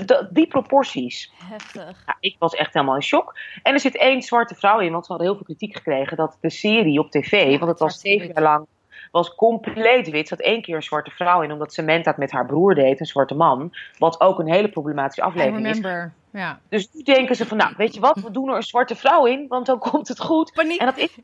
dat, 0.06 0.28
die 0.30 0.46
proporties. 0.46 1.32
Heftig. 1.44 2.02
Ja, 2.06 2.16
ik 2.20 2.36
was 2.38 2.54
echt 2.54 2.74
helemaal 2.74 2.94
in 2.94 3.02
shock. 3.02 3.38
En 3.62 3.72
er 3.72 3.80
zit 3.80 3.96
één 3.96 4.22
zwarte 4.22 4.54
vrouw 4.54 4.78
in, 4.78 4.92
want 4.92 5.06
we 5.06 5.12
hadden 5.12 5.26
heel 5.26 5.36
veel 5.36 5.46
kritiek 5.46 5.76
gekregen 5.76 6.16
dat 6.16 6.38
de 6.40 6.50
serie 6.50 6.98
op 6.98 7.10
tv, 7.10 7.58
want 7.58 7.70
het 7.70 7.80
was 7.80 8.00
zeven 8.00 8.26
jaar 8.26 8.42
lang, 8.42 8.66
was 9.14 9.34
compleet 9.34 10.10
wit. 10.10 10.28
Zat 10.28 10.40
één 10.40 10.62
keer 10.62 10.76
een 10.76 10.82
zwarte 10.82 11.10
vrouw 11.10 11.42
in, 11.42 11.52
omdat 11.52 11.72
Samantha 11.72 12.10
het 12.10 12.18
met 12.18 12.30
haar 12.30 12.46
broer 12.46 12.74
deed, 12.74 13.00
een 13.00 13.06
zwarte 13.06 13.34
man. 13.34 13.74
Wat 13.98 14.20
ook 14.20 14.38
een 14.38 14.52
hele 14.52 14.68
problematische 14.68 15.22
aflevering 15.22 15.66
is. 15.66 15.80
Ja. 16.30 16.60
Dus 16.68 16.88
nu 16.92 17.02
denken 17.02 17.36
ze 17.36 17.46
van, 17.46 17.56
nou, 17.56 17.74
weet 17.76 17.94
je 17.94 18.00
wat, 18.00 18.20
we 18.20 18.30
doen 18.30 18.48
er 18.48 18.56
een 18.56 18.62
zwarte 18.62 18.96
vrouw 18.96 19.26
in, 19.26 19.46
want 19.48 19.66
dan 19.66 19.78
komt 19.78 20.08
het 20.08 20.20
goed. 20.20 20.52
Paniek. 20.52 20.80
En 20.80 20.86
dat 20.86 20.96
is, 20.96 21.18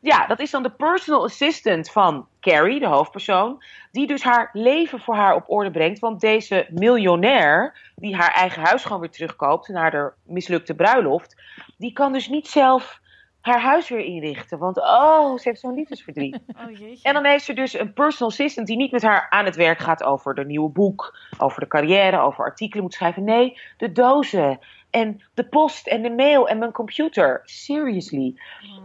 ja, 0.00 0.26
dat 0.26 0.40
is 0.40 0.50
dan 0.50 0.62
de 0.62 0.70
personal 0.70 1.24
assistant 1.24 1.90
van 1.90 2.26
Carrie, 2.40 2.80
de 2.80 2.86
hoofdpersoon, 2.86 3.62
die 3.92 4.06
dus 4.06 4.22
haar 4.22 4.50
leven 4.52 5.00
voor 5.00 5.14
haar 5.14 5.34
op 5.34 5.44
orde 5.46 5.70
brengt. 5.70 5.98
Want 5.98 6.20
deze 6.20 6.66
miljonair, 6.70 7.74
die 7.96 8.16
haar 8.16 8.32
eigen 8.32 8.62
huis 8.62 8.84
gewoon 8.84 9.00
weer 9.00 9.10
terugkoopt 9.10 9.68
naar 9.68 9.90
de 9.90 10.12
mislukte 10.22 10.74
bruiloft, 10.74 11.42
die 11.76 11.92
kan 11.92 12.12
dus 12.12 12.28
niet 12.28 12.48
zelf 12.48 13.00
haar 13.46 13.60
huis 13.60 13.88
weer 13.88 14.04
inrichten. 14.04 14.58
Want 14.58 14.78
oh, 14.78 15.36
ze 15.36 15.48
heeft 15.48 15.60
zo'n 15.60 15.74
liefdesverdriet. 15.74 16.38
Oh. 16.56 16.96
En 17.02 17.14
dan 17.14 17.24
heeft 17.24 17.44
ze 17.44 17.52
dus 17.52 17.78
een 17.78 17.92
personal 17.92 18.28
assistant 18.28 18.66
die 18.66 18.76
niet 18.76 18.92
met 18.92 19.02
haar 19.02 19.26
aan 19.30 19.44
het 19.44 19.56
werk 19.56 19.78
gaat 19.78 20.02
over 20.02 20.34
de 20.34 20.44
nieuwe 20.44 20.68
boek, 20.68 21.18
over 21.38 21.60
de 21.60 21.66
carrière, 21.66 22.18
over 22.18 22.44
artikelen 22.44 22.82
moet 22.82 22.94
schrijven. 22.94 23.24
Nee, 23.24 23.58
de 23.76 23.92
dozen 23.92 24.58
en 24.90 25.20
de 25.34 25.44
post 25.44 25.86
en 25.86 26.02
de 26.02 26.10
mail 26.10 26.48
en 26.48 26.58
mijn 26.58 26.72
computer. 26.72 27.40
Seriously. 27.44 28.34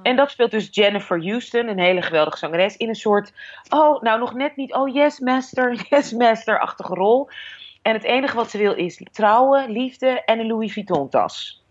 En 0.04 0.16
dat 0.16 0.32
speelt 0.32 0.52
dus 0.52 0.68
Jennifer 0.72 1.24
Houston, 1.24 1.68
een 1.68 1.80
hele 1.80 2.02
geweldige 2.02 2.38
zangeres, 2.38 2.78
in 2.78 2.90
een 2.90 2.96
soort, 2.96 3.34
oh, 3.70 4.02
nou 4.02 4.20
nog 4.20 4.34
net 4.34 4.56
niet, 4.56 4.74
oh 4.74 4.94
yes 4.94 5.20
master, 5.20 5.74
yes 5.90 6.14
master-achtige 6.14 6.94
rol. 6.94 7.30
En 7.82 7.94
het 7.94 8.04
enige 8.04 8.36
wat 8.36 8.50
ze 8.50 8.58
wil 8.58 8.74
is 8.74 9.08
trouwen, 9.12 9.72
liefde 9.72 10.24
en 10.24 10.40
een 10.40 10.48
Louis 10.48 10.74
Vuitton 10.74 11.10
tas. 11.10 11.64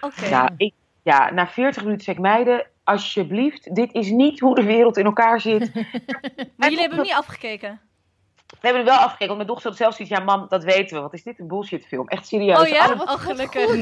Oké. 0.00 0.26
Ja, 0.26 0.50
ik, 0.56 0.74
ja, 1.02 1.30
na 1.30 1.46
40 1.46 1.82
minuten 1.82 2.04
zeg 2.04 2.14
ik 2.14 2.20
meiden, 2.20 2.66
alsjeblieft, 2.84 3.74
dit 3.74 3.92
is 3.92 4.10
niet 4.10 4.40
hoe 4.40 4.54
de 4.54 4.64
wereld 4.64 4.96
in 4.96 5.04
elkaar 5.04 5.40
zit. 5.40 5.70
Maar 6.56 6.68
jullie 6.70 6.78
hebben 6.78 6.98
hem 6.98 7.06
niet 7.06 7.16
afgekeken? 7.16 7.80
We 8.62 8.68
hebben 8.68 8.86
er 8.86 8.92
wel 8.92 8.98
afgekeken, 9.04 9.26
want 9.26 9.36
mijn 9.36 9.48
dochter 9.48 9.68
had 9.68 9.78
zelfs 9.78 9.98
iets. 9.98 10.08
Ja, 10.08 10.20
mam, 10.20 10.46
dat 10.48 10.64
weten 10.64 10.96
we. 10.96 11.02
Wat 11.02 11.14
is 11.14 11.22
dit 11.22 11.38
een 11.38 11.48
bullshit 11.48 11.86
film? 11.86 12.08
Echt 12.08 12.26
serieus. 12.26 12.60
Oh 12.60 12.68
ja? 12.68 12.92
Oh, 12.92 13.10
gelukkig. 13.10 13.70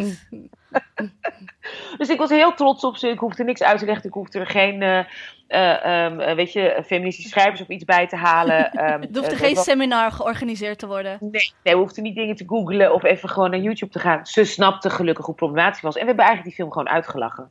Dus 1.99 2.09
ik 2.09 2.19
was 2.19 2.31
heel 2.31 2.55
trots 2.55 2.85
op 2.85 2.97
ze. 2.97 3.09
Ik 3.09 3.19
hoefde 3.19 3.45
niks 3.45 3.63
uit 3.63 3.79
te 3.79 3.85
leggen. 3.85 4.07
Ik 4.07 4.13
hoefde 4.15 4.39
er 4.39 4.47
geen, 4.47 4.83
eh, 4.83 4.99
eh, 5.47 6.05
ehm, 6.05 6.21
eh, 6.21 6.35
weet 6.35 6.53
je, 6.53 6.83
feministische 6.87 7.31
schrijvers 7.31 7.61
of 7.61 7.69
iets 7.69 7.85
bij 7.85 8.07
te 8.07 8.17
halen. 8.17 8.71
Ehm, 8.73 9.03
Er 9.03 9.09
hoeft 9.13 9.27
er 9.27 9.33
eh, 9.33 9.39
geen 9.39 9.57
seminar 9.57 10.13
georganiseerd 10.13 10.79
te 10.79 10.87
worden. 10.87 11.19
Nee, 11.21 11.53
nee, 11.63 11.75
we 11.75 11.81
hoefden 11.81 12.03
niet 12.03 12.15
dingen 12.15 12.37
te 12.37 12.45
googlen 12.47 12.95
of 12.95 13.03
even 13.03 13.29
gewoon 13.29 13.51
naar 13.51 13.61
YouTube 13.61 13.93
te 13.93 13.99
gaan. 13.99 14.27
Ze 14.27 14.45
snapte 14.45 14.91
gelukkig 14.91 15.27
hoe 15.27 15.35
problematisch 15.35 15.75
het 15.75 15.85
was. 15.85 15.95
En 15.95 16.01
we 16.01 16.07
hebben 16.07 16.25
eigenlijk 16.25 16.57
die 16.57 16.65
film 16.65 16.73
gewoon 16.73 16.95
uitgelachen. 16.95 17.51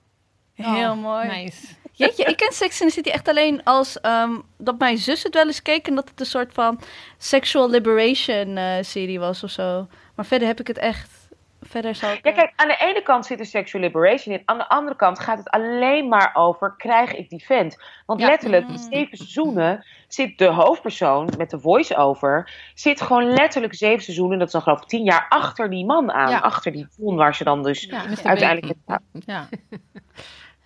Heel 0.53 0.91
Oh, 0.91 1.01
mooi. 1.01 1.27
Nice. 1.27 1.67
Jeetje, 1.99 2.23
ik 2.23 2.37
ken 2.37 2.51
Sex 2.51 2.81
in 2.81 2.87
the 2.87 2.93
City 2.93 3.09
echt 3.09 3.27
alleen 3.27 3.63
als 3.63 3.99
ehm, 4.01 4.39
dat 4.57 4.79
mijn 4.79 4.97
zus 4.97 5.23
het 5.23 5.33
wel 5.33 5.45
eens 5.45 5.61
keek 5.61 5.87
en 5.87 5.95
dat 5.95 6.09
het 6.09 6.19
een 6.19 6.25
soort 6.25 6.53
van 6.53 6.79
sexual 7.17 7.69
liberation 7.69 8.57
eh, 8.57 8.77
serie 8.81 9.19
was 9.19 9.43
of 9.43 9.49
zo. 9.49 9.87
Maar 10.15 10.25
verder 10.25 10.47
heb 10.47 10.59
ik 10.59 10.67
het 10.67 10.77
echt. 10.77 11.17
Verder 11.61 11.95
zal 11.95 12.11
ik. 12.11 12.19
Ja, 12.25 12.31
eh, 12.31 12.37
kijk, 12.37 12.53
aan 12.55 12.67
de 12.67 12.77
ene 12.79 13.01
kant 13.01 13.25
zit 13.25 13.39
er 13.39 13.45
sexual 13.45 13.83
liberation 13.83 14.35
in. 14.35 14.41
Aan 14.45 14.57
de 14.57 14.69
andere 14.69 14.95
kant 14.95 15.19
gaat 15.19 15.37
het 15.37 15.49
alleen 15.49 16.07
maar 16.07 16.31
over, 16.33 16.73
krijg 16.77 17.13
ik 17.13 17.29
die 17.29 17.45
vent? 17.45 17.77
Want 18.05 18.19
Ja. 18.21 18.27
letterlijk, 18.27 18.67
Mm. 18.67 18.77
zeven 18.77 19.17
seizoenen 19.17 19.85
zit 20.07 20.37
de 20.37 20.45
hoofdpersoon 20.47 21.29
met 21.37 21.49
de 21.49 21.59
voice-over... 21.59 22.51
zit 22.73 23.01
gewoon 23.01 23.33
letterlijk 23.33 23.75
zeven 23.75 24.03
seizoenen, 24.03 24.37
dat 24.37 24.47
is 24.47 24.53
dan 24.53 24.61
geloof 24.61 24.81
ik 24.81 24.87
tien 24.87 25.03
jaar, 25.03 25.25
achter 25.29 25.69
die 25.69 25.85
man 25.85 26.11
aan. 26.11 26.29
Ja. 26.29 26.39
Achter 26.39 26.71
die 26.71 26.87
Von 26.89 27.15
waar 27.15 27.35
ze 27.35 27.43
dan 27.43 27.63
dus 27.63 27.83
Ja, 27.83 28.05
uiteindelijk... 28.23 28.77
Ja. 29.25 29.49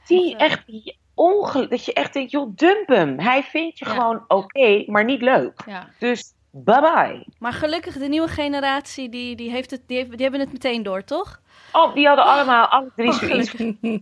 Die 0.08 0.36
echt, 0.38 0.66
die 0.68 0.98
ongeluk, 1.14 1.70
dat 1.70 1.86
je 1.86 1.94
echt 1.94 2.14
denkt, 2.14 2.32
joh, 2.32 2.52
dump 2.56 2.88
hem. 2.88 3.20
Hij 3.20 3.44
vindt 3.44 3.80
je 3.80 3.86
Ja. 3.86 3.92
gewoon 3.92 4.24
oké, 4.28 4.84
maar 4.88 5.04
niet 5.04 5.22
leuk. 5.22 5.62
Ja. 5.66 5.90
Dus 6.00 6.34
bye-bye. 6.52 7.26
Maar 7.40 7.54
gelukkig, 7.54 7.98
de 7.98 8.08
nieuwe 8.08 8.28
generatie, 8.28 9.10
die, 9.10 9.36
die, 9.36 9.52
heeft 9.52 9.72
het, 9.72 9.82
die, 9.88 9.98
heeft- 9.98 10.12
die 10.12 10.22
hebben 10.22 10.40
het 10.40 10.52
meteen 10.52 10.84
door, 10.84 11.04
toch? 11.04 11.42
Oh, 11.72 11.94
die 11.94 12.08
hadden 12.08 12.26
allemaal, 12.26 12.66
alle 12.66 12.92
drie 12.96 13.10
Oh, 13.10 13.14
zoiets. 13.16 13.54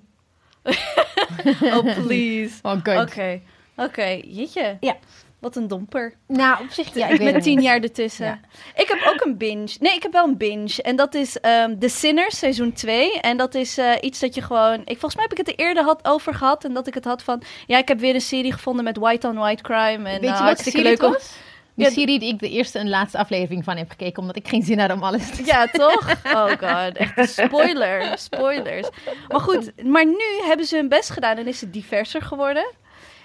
Oh, 1.61 2.05
please. 2.05 2.59
Oh, 2.63 2.71
Oké, 3.01 3.41
oké. 3.75 4.21
Jeetje. 4.25 4.77
Ja. 4.79 4.95
Wat 5.41 5.55
een 5.55 5.67
domper. 5.67 6.13
Nou, 6.27 6.63
op 6.63 6.69
zich, 6.69 6.93
ja, 6.93 7.07
ik 7.07 7.17
weet 7.17 7.23
Met 7.23 7.33
het 7.33 7.43
tien 7.43 7.61
jaar 7.61 7.79
ertussen. 7.79 8.25
Ja. 8.25 8.39
Ik 8.75 8.87
heb 8.87 9.13
ook 9.13 9.25
een 9.25 9.37
binge. 9.37 9.75
Nee, 9.79 9.95
ik 9.95 10.03
heb 10.03 10.11
wel 10.11 10.27
een 10.27 10.37
binge. 10.37 10.81
En 10.81 10.95
dat 10.95 11.13
is 11.13 11.39
ehm 11.39 11.79
The 11.79 11.89
Sinners, 11.89 12.37
seizoen 12.37 12.73
2. 12.73 13.19
En 13.19 13.37
dat 13.37 13.55
is 13.55 13.77
eh, 13.77 13.91
iets 14.01 14.19
dat 14.19 14.35
je 14.35 14.41
gewoon... 14.41 14.79
Ik, 14.79 14.85
volgens 14.85 15.15
mij 15.15 15.23
heb 15.23 15.31
ik 15.31 15.37
het 15.37 15.47
er 15.47 15.65
eerder 15.65 15.83
had, 15.83 16.07
over 16.07 16.33
gehad. 16.33 16.63
En 16.63 16.73
dat 16.73 16.87
ik 16.87 16.93
het 16.93 17.05
had 17.05 17.23
van... 17.23 17.41
Ja, 17.67 17.77
ik 17.77 17.87
heb 17.87 17.99
weer 17.99 18.13
een 18.13 18.21
serie 18.21 18.51
gevonden 18.53 18.83
met 18.83 18.97
white 18.97 19.27
on 19.27 19.35
white 19.35 19.63
crime. 19.63 19.81
En 19.91 20.03
Weet 20.03 20.13
eh, 20.13 20.21
je 20.21 20.29
wat 20.29 20.39
hartstikke 20.39 20.81
leuk 20.81 20.91
het 20.91 21.03
om... 21.03 21.11
was? 21.11 21.33
Die 21.75 21.85
Ja, 21.85 21.91
serie 21.91 22.19
die 22.19 22.33
ik 22.33 22.39
de 22.39 22.49
eerste 22.49 22.79
en 22.79 22.89
laatste 22.89 23.17
aflevering 23.17 23.63
van 23.63 23.77
heb 23.77 23.89
gekeken, 23.89 24.21
omdat 24.21 24.35
ik 24.35 24.47
geen 24.47 24.63
zin 24.63 24.79
had 24.79 24.91
om 24.91 25.03
alles 25.03 25.35
te 25.35 25.45
Ja, 25.45 25.67
toch? 25.67 26.13
Oh 26.33 26.47
god, 26.47 26.97
echt 26.97 27.29
spoiler. 27.29 28.17
Spoilers. 28.17 28.89
Maar 29.27 29.39
goed, 29.39 29.83
maar 29.85 30.05
nu 30.05 30.47
hebben 30.47 30.65
ze 30.65 30.75
hun 30.75 30.89
best 30.89 31.09
gedaan 31.09 31.37
en 31.37 31.47
is 31.47 31.61
het 31.61 31.73
diverser 31.73 32.21
geworden. 32.21 32.65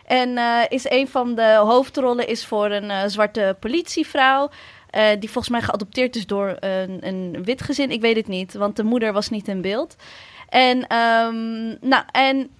En 0.06 0.38
eh, 0.38 0.62
is 0.68 0.90
een 0.90 1.08
van 1.08 1.34
de 1.34 1.54
hoofdrollen 1.54 2.28
is 2.28 2.46
voor 2.46 2.70
een 2.70 2.90
eh, 2.90 3.02
zwarte 3.06 3.56
politievrouw. 3.60 4.50
eh, 4.90 5.08
die 5.18 5.30
volgens 5.30 5.48
mij 5.48 5.62
geadopteerd 5.62 6.16
is 6.16 6.26
door 6.26 6.56
een, 6.60 7.06
een 7.06 7.44
wit 7.44 7.62
gezin. 7.62 7.90
Ik 7.90 8.00
weet 8.00 8.16
het 8.16 8.28
niet, 8.28 8.54
want 8.54 8.76
de 8.76 8.84
moeder 8.84 9.12
was 9.12 9.28
niet 9.28 9.48
in 9.48 9.60
beeld. 9.60 9.96
En, 10.48 10.86
ehm, 10.86 11.66
nou, 11.88 12.04
en 12.12 12.50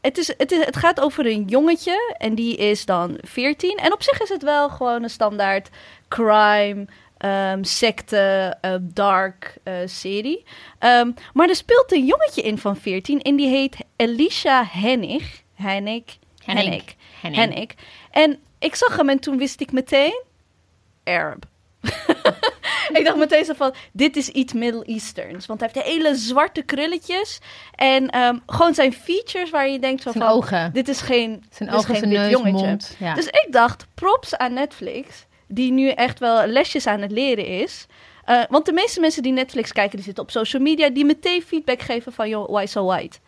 het, 0.00 0.18
is, 0.18 0.34
het, 0.36 0.52
is, 0.52 0.64
het 0.64 0.76
gaat 0.76 1.00
over 1.00 1.26
een 1.26 1.44
jongetje 1.44 2.14
en 2.18 2.34
die 2.34 2.56
is 2.56 2.84
dan 2.84 3.18
14. 3.20 3.76
En 3.76 3.92
op 3.92 4.02
zich 4.02 4.22
is 4.22 4.28
het 4.28 4.42
wel 4.42 4.68
gewoon 4.68 5.02
een 5.02 5.10
standaard 5.10 5.68
crime, 6.08 6.86
ehm, 7.16 7.62
secte, 7.62 8.56
dark 8.80 9.56
serie. 9.84 10.44
Ehm, 10.78 11.10
maar 11.32 11.48
er 11.48 11.56
speelt 11.56 11.92
een 11.92 12.06
jongetje 12.06 12.42
in 12.42 12.58
van 12.58 12.76
14 12.76 13.20
en 13.20 13.36
die 13.36 13.48
heet 13.48 13.76
Elisha 13.96 14.64
Hennig. 14.70 15.42
Hennig. 16.56 16.94
Hennig. 17.20 17.40
Hennig. 17.40 17.70
En 18.10 18.38
ik 18.58 18.74
zag 18.74 18.96
hem 18.96 19.08
en 19.08 19.18
toen 19.18 19.38
wist 19.38 19.60
ik 19.60 19.72
meteen 19.72 20.22
Arab. 21.04 21.44
ik 22.98 23.04
dacht 23.04 23.16
meteen 23.16 23.44
zo 23.44 23.52
van, 23.52 23.74
dit 23.92 24.16
is 24.16 24.28
iets 24.28 24.52
Middle 24.52 24.84
Easterns. 24.84 25.46
Want 25.46 25.60
hij 25.60 25.70
heeft 25.72 25.86
hele 25.86 26.14
zwarte 26.14 26.62
krulletjes. 26.62 27.38
En 27.74 28.10
ehm, 28.10 28.36
gewoon 28.46 28.74
zijn 28.74 28.92
features 28.92 29.50
waar 29.50 29.68
je 29.68 29.78
denkt 29.78 30.02
Zijn 30.02 30.14
van... 30.14 30.26
ogen. 30.26 30.72
Dit 30.72 30.88
is 30.88 31.00
geen, 31.00 31.44
Zijn 31.50 31.68
dit 31.70 31.78
is 31.78 31.84
ogen, 31.84 31.94
geen 31.96 32.10
zijn 32.10 32.10
neus, 32.10 32.30
jongetje. 32.30 32.66
mond. 32.66 32.96
Ja. 32.98 33.14
Dus 33.14 33.26
ik 33.26 33.46
dacht, 33.50 33.86
props 33.94 34.36
aan 34.36 34.52
Netflix, 34.52 35.26
die 35.46 35.72
nu 35.72 35.88
echt 35.88 36.18
wel 36.18 36.46
lesjes 36.46 36.86
aan 36.86 37.00
het 37.00 37.10
leren 37.10 37.46
is. 37.46 37.86
Eh, 38.24 38.42
want 38.48 38.66
de 38.66 38.72
meeste 38.72 39.00
mensen 39.00 39.22
die 39.22 39.32
Netflix 39.32 39.72
kijken, 39.72 39.96
die 39.96 40.04
zitten 40.04 40.22
op 40.22 40.30
social 40.30 40.62
media, 40.62 40.88
die 40.90 41.04
meteen 41.04 41.42
feedback 41.42 41.82
geven 41.82 42.12
van, 42.12 42.28
joh, 42.28 42.48
why 42.50 42.66
so 42.66 42.84
white? 42.84 43.18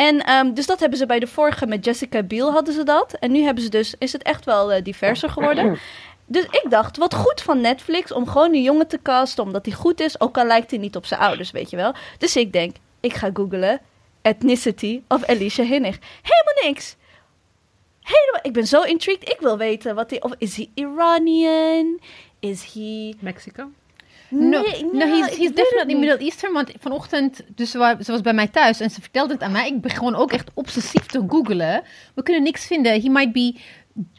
En 0.00 0.24
ehm, 0.24 0.52
dus 0.52 0.66
dat 0.66 0.80
hebben 0.80 0.98
ze 0.98 1.06
bij 1.06 1.18
de 1.18 1.26
vorige 1.26 1.66
met 1.66 1.84
Jessica 1.84 2.22
Biel 2.22 2.52
hadden 2.52 2.74
ze 2.74 2.82
dat. 2.82 3.12
En 3.12 3.32
nu 3.32 3.42
hebben 3.42 3.62
ze 3.62 3.68
dus, 3.68 3.94
is 3.98 4.12
het 4.12 4.22
echt 4.22 4.44
wel 4.44 4.72
eh, 4.72 4.84
diverser 4.84 5.30
geworden. 5.30 5.78
Dus 6.26 6.44
ik 6.44 6.64
dacht, 6.68 6.96
wat 6.96 7.14
goed 7.14 7.40
van 7.40 7.60
Netflix 7.60 8.12
om 8.12 8.26
gewoon 8.26 8.54
een 8.54 8.62
jongen 8.62 8.88
te 8.88 9.02
casten, 9.02 9.44
omdat 9.44 9.66
hij 9.66 9.74
goed 9.74 10.00
is, 10.00 10.20
ook 10.20 10.38
al 10.38 10.44
lijkt 10.44 10.70
hij 10.70 10.80
niet 10.80 10.96
op 10.96 11.06
zijn 11.06 11.20
ouders, 11.20 11.50
weet 11.50 11.70
je 11.70 11.76
wel. 11.76 11.94
Dus 12.18 12.36
ik 12.36 12.52
denk, 12.52 12.76
ik 13.00 13.14
ga 13.14 13.30
googlen 13.32 13.80
ethnicity 14.22 15.02
of 15.08 15.24
Alicia 15.24 15.64
Hinnig. 15.64 15.98
Helemaal 16.22 16.70
niks. 16.70 16.96
Helemaal, 18.00 18.40
ik 18.42 18.52
ben 18.52 18.66
zo 18.66 18.82
intrigued. 18.82 19.28
Ik 19.28 19.40
wil 19.40 19.58
weten 19.58 19.94
wat 19.94 20.10
hij, 20.10 20.22
of 20.22 20.34
is 20.38 20.56
hij 20.56 20.70
Iranian? 20.74 22.00
Is 22.38 22.72
hij... 22.72 23.14
Mexico? 23.18 23.70
No, 24.30 24.60
Nee, 24.60 24.84
no, 24.92 25.06
he's, 25.06 25.36
he's 25.36 25.52
definitely 25.52 25.84
niet. 25.94 25.98
Middle 25.98 26.18
Eastern. 26.18 26.52
Want 26.52 26.70
vanochtend, 26.78 27.40
dus 27.54 27.70
ze 27.70 27.78
wa- 27.78 28.02
ze 28.02 28.12
was 28.12 28.20
bij 28.20 28.32
mij 28.32 28.48
thuis 28.48 28.80
en 28.80 28.90
ze 28.90 29.00
vertelde 29.00 29.32
het 29.32 29.42
aan 29.42 29.52
mij. 29.52 29.66
Ik 29.66 29.80
begon 29.80 30.14
ook 30.14 30.32
echt 30.32 30.50
obsessief 30.54 31.06
te 31.06 31.24
googlen. 31.28 31.82
We 32.14 32.22
kunnen 32.22 32.42
niks 32.42 32.66
vinden. 32.66 33.00
He 33.02 33.08
might 33.08 33.32
be 33.32 33.54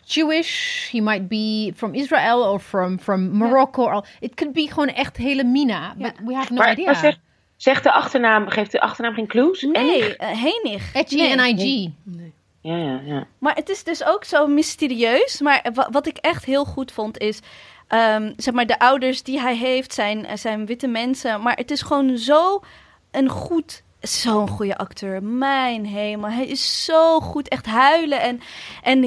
Jewish, 0.04 0.92
he 0.92 1.00
might 1.02 1.28
be 1.28 1.74
from 1.76 1.94
Israel 1.94 2.44
or 2.52 2.60
from, 2.60 3.00
from 3.00 3.30
Morocco. 3.38 3.84
Or, 3.84 4.06
it 4.20 4.34
could 4.36 4.54
be 4.54 4.68
gewoon 4.68 4.88
echt 4.88 5.18
hele 5.18 5.44
Mina. 5.44 5.94
But 5.98 6.14
we 6.26 6.34
have 6.36 6.54
no 6.54 6.60
maar, 6.60 6.72
idea. 6.72 6.86
maar 6.86 6.96
zeg, 6.96 7.18
zeg 7.58 7.82
de 7.82 7.92
achternaam, 7.92 8.48
geeft 8.50 8.72
de 8.72 8.82
achternaam 8.82 9.14
geen 9.14 9.28
clues? 9.28 9.62
Nee, 9.62 10.02
uh, 10.02 10.28
Henig. 10.28 10.94
H-E-N-I-G. 10.94 11.90
Ja, 12.62 12.76
ja, 12.78 13.02
ja. 13.06 13.28
Maar 13.38 13.56
het 13.56 13.70
is 13.70 13.84
dus 13.84 14.06
ook 14.06 14.24
zo 14.24 14.48
mysterieus. 14.48 15.42
Maar 15.42 15.70
wa- 15.74 15.88
wat 15.92 16.08
ik 16.08 16.18
echt 16.18 16.46
heel 16.46 16.66
goed 16.66 16.92
vond 16.92 17.18
is... 17.18 17.40
ehm, 17.92 18.34
zeg 18.38 18.54
maar, 18.54 18.66
de 18.66 18.80
ouders 18.80 19.24
die 19.24 19.40
hij 19.40 19.56
heeft 19.56 19.94
zijn, 19.94 20.38
zijn 20.38 20.66
witte 20.66 20.88
mensen. 20.88 21.42
Maar 21.42 21.56
het 21.56 21.72
is 21.72 21.82
gewoon 21.82 22.18
zo 22.18 22.62
een 23.12 23.30
goed... 23.30 23.84
Zo'n 24.02 24.50
goede 24.50 24.78
acteur. 24.78 25.24
Mijn 25.24 25.86
hemel. 25.86 26.30
Hij 26.30 26.48
is 26.48 26.86
zo 26.86 27.20
goed. 27.20 27.48
Echt 27.48 27.66
huilen. 27.66 28.22
En, 28.22 28.42
en, 28.84 29.04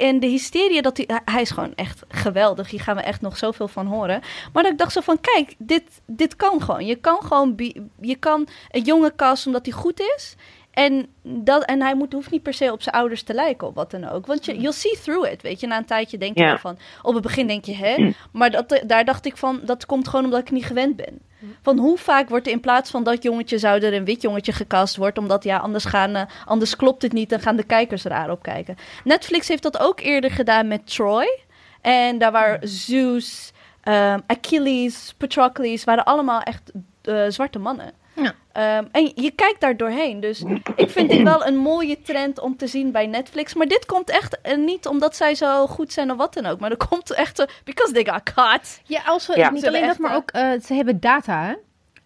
en 0.00 0.18
de 0.20 0.26
hysterie 0.26 0.82
dat 0.82 0.96
hij... 0.96 1.20
Hij 1.24 1.42
is 1.42 1.50
gewoon 1.50 1.74
echt 1.74 2.02
geweldig. 2.08 2.70
Hier 2.70 2.80
gaan 2.80 2.96
we 2.96 3.02
echt 3.02 3.20
nog 3.20 3.36
zoveel 3.36 3.68
van 3.68 3.86
horen. 3.86 4.22
Maar 4.52 4.66
ik 4.66 4.78
dacht 4.78 4.92
zo 4.92 5.00
van... 5.00 5.20
Kijk, 5.20 5.54
dit, 5.58 5.82
dit 6.06 6.36
kan 6.36 6.62
gewoon. 6.62 6.86
Je 6.86 6.96
kan 6.96 7.22
gewoon... 7.22 7.54
Je 8.00 8.16
kan 8.16 8.46
een 8.70 8.82
jongen 8.82 9.16
casten 9.16 9.46
omdat 9.46 9.66
hij 9.66 9.74
goed 9.74 10.00
is. 10.00 10.36
En, 10.78 11.06
dat, 11.22 11.64
en 11.64 11.82
hij 11.82 11.94
moet, 11.94 12.12
hoeft 12.12 12.30
niet 12.30 12.42
per 12.42 12.54
se 12.54 12.72
op 12.72 12.82
zijn 12.82 12.94
ouders 12.94 13.22
te 13.22 13.34
lijken 13.34 13.66
of 13.66 13.74
wat 13.74 13.90
dan 13.90 14.08
ook. 14.08 14.26
Want 14.26 14.44
je, 14.44 14.58
you'll 14.58 14.72
see 14.72 14.98
through 15.02 15.32
it, 15.32 15.42
weet 15.42 15.60
je. 15.60 15.66
Na 15.66 15.76
een 15.76 15.84
tijdje 15.84 16.18
denk 16.18 16.38
je 16.38 16.44
Ja. 16.44 16.58
van... 16.58 16.78
Op 17.02 17.14
het 17.14 17.22
begin 17.22 17.46
denk 17.46 17.64
je, 17.64 17.74
hè? 17.74 18.12
Maar 18.32 18.50
dat, 18.50 18.82
daar 18.86 19.04
dacht 19.04 19.26
ik 19.26 19.36
van, 19.36 19.60
dat 19.62 19.86
komt 19.86 20.08
gewoon 20.08 20.24
omdat 20.24 20.40
ik 20.40 20.50
niet 20.50 20.64
gewend 20.64 20.96
ben. 20.96 21.18
Van 21.62 21.78
hoe 21.78 21.98
vaak 21.98 22.28
wordt 22.28 22.46
er 22.46 22.52
in 22.52 22.60
plaats 22.60 22.90
van 22.90 23.02
dat 23.02 23.22
jongetje... 23.22 23.58
zou 23.58 23.80
er 23.80 23.94
een 23.94 24.04
wit 24.04 24.22
jongetje 24.22 24.52
gecast 24.52 24.96
worden... 24.96 25.22
omdat 25.22 25.44
ja, 25.44 25.56
anders, 25.56 25.84
gaan, 25.84 26.14
eh, 26.14 26.22
anders 26.44 26.76
klopt 26.76 27.02
het 27.02 27.12
niet... 27.12 27.32
en 27.32 27.40
gaan 27.40 27.56
de 27.56 27.64
kijkers 27.64 28.02
raar 28.02 28.30
op 28.30 28.42
kijken. 28.42 28.76
Netflix 29.04 29.48
heeft 29.48 29.62
dat 29.62 29.78
ook 29.78 30.00
eerder 30.00 30.30
gedaan 30.30 30.68
met 30.68 30.86
Troy. 30.86 31.38
En 31.80 32.18
daar 32.18 32.32
waren 32.32 32.68
Zeus, 32.68 33.52
ehm, 33.80 34.18
Achilles, 34.26 35.14
Patroclus... 35.16 35.84
waren 35.84 36.04
allemaal 36.04 36.40
echt 36.40 36.72
eh, 37.02 37.24
zwarte 37.28 37.58
mannen. 37.58 37.92
Ja. 38.22 38.34
Ehm, 38.52 38.84
en 38.92 39.12
je 39.14 39.30
kijkt 39.30 39.60
daar 39.60 39.76
doorheen. 39.76 40.20
Dus 40.20 40.44
ik 40.76 40.90
vind 40.90 41.10
dit 41.10 41.22
wel 41.22 41.46
een 41.46 41.56
mooie 41.56 42.00
trend 42.02 42.40
om 42.40 42.56
te 42.56 42.66
zien 42.66 42.92
bij 42.92 43.06
Netflix. 43.06 43.54
Maar 43.54 43.66
dit 43.66 43.86
komt 43.86 44.10
echt 44.10 44.40
eh, 44.40 44.56
niet 44.56 44.86
omdat 44.86 45.16
zij 45.16 45.34
zo 45.34 45.66
goed 45.66 45.92
zijn 45.92 46.10
of 46.10 46.16
wat 46.16 46.34
dan 46.34 46.46
ook. 46.46 46.60
Maar 46.60 46.70
dat 46.70 46.86
komt 46.88 47.12
echt... 47.14 47.38
eh, 47.38 47.46
because 47.64 47.92
they 47.92 48.04
got 48.12 48.22
caught. 48.34 48.80
Ja, 48.84 49.00
also, 49.06 49.32
Ja. 49.36 49.50
niet 49.50 49.66
alleen 49.66 49.86
dat, 49.86 49.98
maar 49.98 50.10
eh, 50.10 50.16
ook 50.16 50.30
uh, 50.36 50.50
ze 50.64 50.74
hebben 50.74 51.00
data. 51.00 51.42
Hè? 51.42 51.54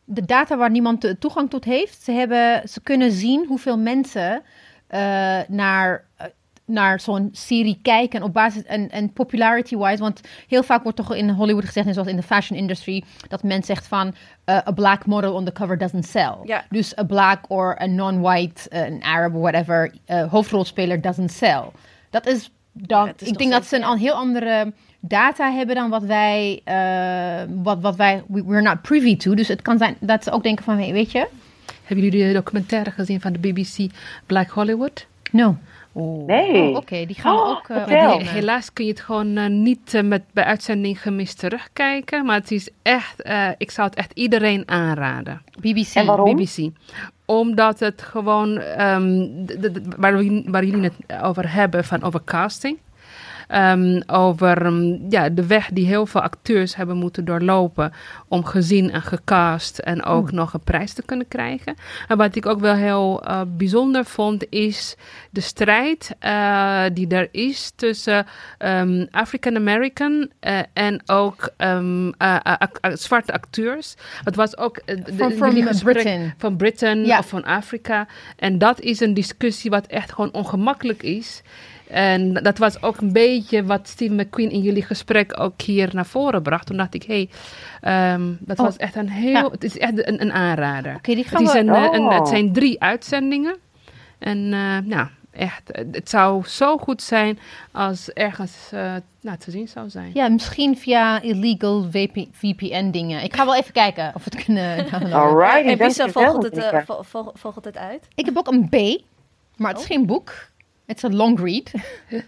De 0.04 0.24
data 0.24 0.56
waar 0.56 0.70
niemand 0.70 1.14
toegang 1.18 1.50
tot 1.50 1.64
heeft. 1.64 2.02
Ze, 2.02 2.12
hebben, 2.12 2.68
ze 2.68 2.80
kunnen 2.82 3.12
zien 3.12 3.44
hoeveel 3.46 3.78
mensen 3.78 4.42
uh, 4.90 5.38
naar, 5.48 6.04
naar 6.64 7.00
zo'n 7.00 7.28
serie 7.32 7.78
kijken. 7.82 8.22
Op 8.22 8.32
basis 8.32 8.62
en, 8.64 8.90
en 8.90 9.12
popularity-wise. 9.12 10.02
Want 10.02 10.20
heel 10.48 10.62
vaak 10.62 10.82
wordt 10.82 10.96
toch 10.98 11.14
in 11.14 11.28
Hollywood 11.30 11.64
gezegd, 11.64 11.86
en 11.86 11.92
zoals 11.94 12.08
in 12.08 12.16
de 12.16 12.22
fashion 12.22 12.58
industry, 12.58 13.02
dat 13.28 13.42
men 13.42 13.62
zegt 13.62 13.86
van 13.86 14.06
uh, 14.06 14.56
a 14.56 14.70
black 14.72 15.06
model 15.06 15.34
on 15.34 15.44
the 15.44 15.52
cover 15.52 15.78
doesn't 15.78 16.06
sell. 16.06 16.62
Dus 16.70 16.98
a 16.98 17.04
black 17.04 17.44
or 17.48 17.82
a 17.82 17.86
non-white, 17.86 18.68
uh, 18.72 18.80
an 18.82 19.02
Arab, 19.02 19.32
whatever, 19.32 19.92
hoofdrolspeler 20.30 21.00
doesn't 21.00 21.32
sell. 21.32 21.62
Dat 22.10 22.26
is 22.26 22.50
dan, 22.72 23.12
is 23.18 23.28
ik 23.28 23.38
denk 23.38 23.50
dat 23.52 23.64
ze 23.66 23.74
een 23.76 23.80
ja. 23.82 23.86
al 23.86 23.96
heel 23.96 24.12
andere 24.14 24.72
data 25.00 25.50
hebben 25.52 25.74
dan 25.74 25.90
wat 25.90 26.02
wij, 26.02 26.60
eh, 26.64 27.42
wat, 27.62 27.80
wat 27.80 27.96
wij, 27.96 28.22
we- 28.28 28.44
we're 28.44 28.62
not 28.62 28.82
privy 28.82 29.16
to. 29.16 29.34
Dus 29.34 29.48
het 29.48 29.62
kan 29.62 29.78
zijn 29.78 29.96
dat 30.00 30.24
ze 30.24 30.30
ook 30.30 30.42
denken 30.42 30.64
van, 30.64 30.78
hey, 30.78 30.92
weet 30.92 31.12
je, 31.12 31.26
Hebben 31.84 32.04
jullie 32.04 32.26
de 32.26 32.32
documentaire 32.32 32.90
gezien 32.90 33.20
van 33.20 33.32
de 33.32 33.38
BBC 33.38 33.90
Black 34.26 34.48
Hollywood? 34.50 35.06
no. 35.32 35.56
Nee. 36.26 36.62
Oh, 36.62 36.76
Oké, 36.76 37.06
die 37.06 37.14
gaan 37.16 37.34
we 37.34 37.40
Oh, 37.40 37.48
ook 37.48 37.68
uh, 37.68 37.76
opnemen. 37.76 38.26
Helaas 38.26 38.72
kun 38.72 38.84
je 38.84 38.90
het 38.90 39.00
gewoon 39.00 39.36
eh, 39.36 39.46
niet 39.46 39.94
eh, 39.94 40.02
met, 40.02 40.22
bij 40.32 40.44
uitzending 40.44 41.02
gemist 41.02 41.38
terugkijken. 41.38 42.24
Maar 42.24 42.36
het 42.38 42.50
is 42.50 42.68
echt, 42.82 43.22
eh, 43.22 43.48
ik 43.58 43.70
zou 43.70 43.88
het 43.88 43.96
echt 43.98 44.12
iedereen 44.14 44.68
aanraden. 44.68 45.42
BBC. 45.60 45.94
En 45.94 46.06
waarom? 46.06 46.36
BBC. 46.36 46.68
Omdat 47.24 47.80
het 47.80 48.02
gewoon, 48.02 48.58
ehm, 48.58 49.26
waar, 49.96 50.16
we- 50.16 50.42
waar 50.46 50.64
jullie 50.64 50.82
het 51.08 51.22
over 51.22 51.52
hebben, 51.52 51.84
van 51.84 52.02
over 52.02 52.20
Ehm, 53.52 54.00
over 54.06 54.66
ehm, 54.66 55.10
ja, 55.10 55.28
de 55.28 55.46
weg 55.46 55.68
die 55.72 55.86
heel 55.86 56.06
veel 56.06 56.20
acteurs 56.20 56.76
hebben 56.76 56.96
moeten 56.96 57.24
doorlopen 57.24 57.92
om 58.28 58.44
gezien 58.44 58.90
en 58.90 59.02
gecast 59.02 59.78
en 59.78 60.04
ook 60.04 60.32
nog 60.32 60.52
een 60.52 60.64
prijs 60.64 60.92
te 60.92 61.02
kunnen 61.02 61.28
krijgen. 61.28 61.74
En 62.08 62.16
wat 62.16 62.36
ik 62.36 62.46
ook 62.46 62.60
wel 62.60 62.74
heel 62.74 63.22
eh, 63.24 63.40
bijzonder 63.46 64.04
vond, 64.04 64.46
is 64.50 64.96
de 65.30 65.40
strijd 65.40 66.14
eh, 66.18 66.84
die 66.92 67.08
er 67.08 67.28
is 67.30 67.72
tussen 67.76 68.26
ehm, 68.58 69.06
African 69.10 69.56
American 69.56 70.30
eh, 70.40 70.58
en 70.72 71.02
ook 71.06 71.48
zwarte 72.92 73.32
acteurs. 73.32 73.94
Het 74.24 74.36
was 74.36 74.56
ook 74.56 74.80
gesprek 75.66 75.94
Britain. 75.94 76.34
van 76.36 76.56
Britain 76.56 77.18
of 77.18 77.28
van 77.28 77.44
Afrika. 77.44 78.06
En 78.36 78.58
dat 78.58 78.80
is 78.80 79.00
een 79.00 79.14
discussie 79.14 79.70
wat 79.70 79.86
echt 79.86 80.12
gewoon 80.12 80.32
ongemakkelijk 80.32 81.02
is. 81.02 81.42
En 81.92 82.32
dat 82.32 82.58
was 82.58 82.82
ook 82.82 82.96
een 83.00 83.12
beetje 83.12 83.64
wat 83.64 83.88
Steve 83.88 84.14
McQueen 84.14 84.50
in 84.50 84.60
jullie 84.60 84.82
gesprek 84.82 85.40
ook 85.40 85.60
hier 85.60 85.90
naar 85.92 86.06
voren 86.06 86.42
bracht. 86.42 86.66
Toen 86.66 86.76
dacht 86.76 86.94
ik, 86.94 87.02
hé, 87.02 87.28
hey, 87.80 88.12
ehm, 88.14 88.32
dat 88.40 88.58
Oh, 88.58 88.64
was 88.64 88.76
echt 88.76 88.96
een 88.96 89.08
heel, 89.08 89.32
ja. 89.32 89.50
het 89.50 89.64
is 89.64 89.78
echt 89.78 90.06
een, 90.08 90.20
een 90.22 90.32
aanrader. 90.32 90.94
Oké, 90.94 91.14
die 91.14 91.24
Het, 91.24 91.26
gaan 91.32 91.42
is 91.42 91.52
we... 91.52 91.58
een, 91.58 91.68
eh, 91.68 91.88
een- 91.92 92.00
Oh. 92.06 92.18
het 92.18 92.28
zijn 92.28 92.52
drie 92.52 92.80
uitzendingen. 92.80 93.56
En 94.18 94.52
eh, 94.52 94.78
nou, 94.84 95.06
echt, 95.30 95.70
het 95.92 96.10
zou 96.10 96.44
zo 96.46 96.78
goed 96.78 97.02
zijn 97.02 97.38
als 97.72 98.10
ergens 98.12 98.68
eh, 98.70 98.92
nou, 99.20 99.38
te 99.38 99.50
zien 99.50 99.68
zou 99.68 99.90
zijn. 99.90 100.10
Ja, 100.14 100.28
misschien 100.28 100.76
via 100.76 101.20
illegal 101.22 101.86
VP 101.90 102.26
VPN 102.32 102.90
dingen. 102.90 103.22
Ik 103.22 103.34
ga 103.34 103.44
wel 103.44 103.56
even 103.56 103.72
kijken 103.72 104.12
of 104.14 104.24
we 104.24 104.30
het 104.34 104.44
kunnen. 104.44 104.78
Alright, 105.12 105.66
en 105.66 105.78
dankjewel, 105.78 106.08
volgt 106.30 106.42
het, 106.42 106.74
volgt 107.34 107.64
het 107.64 107.76
uit. 107.76 108.08
Ik 108.14 108.24
heb 108.24 108.36
ook 108.36 108.48
een 108.52 108.68
B, 108.68 109.02
maar 109.56 109.70
het 109.70 109.80
is 109.80 109.86
geen 109.86 110.06
boek. 110.06 110.50
Het 110.92 111.02
is 111.04 111.10
een 111.10 111.16
long 111.16 111.40
read. 111.40 111.70
De 112.10 112.22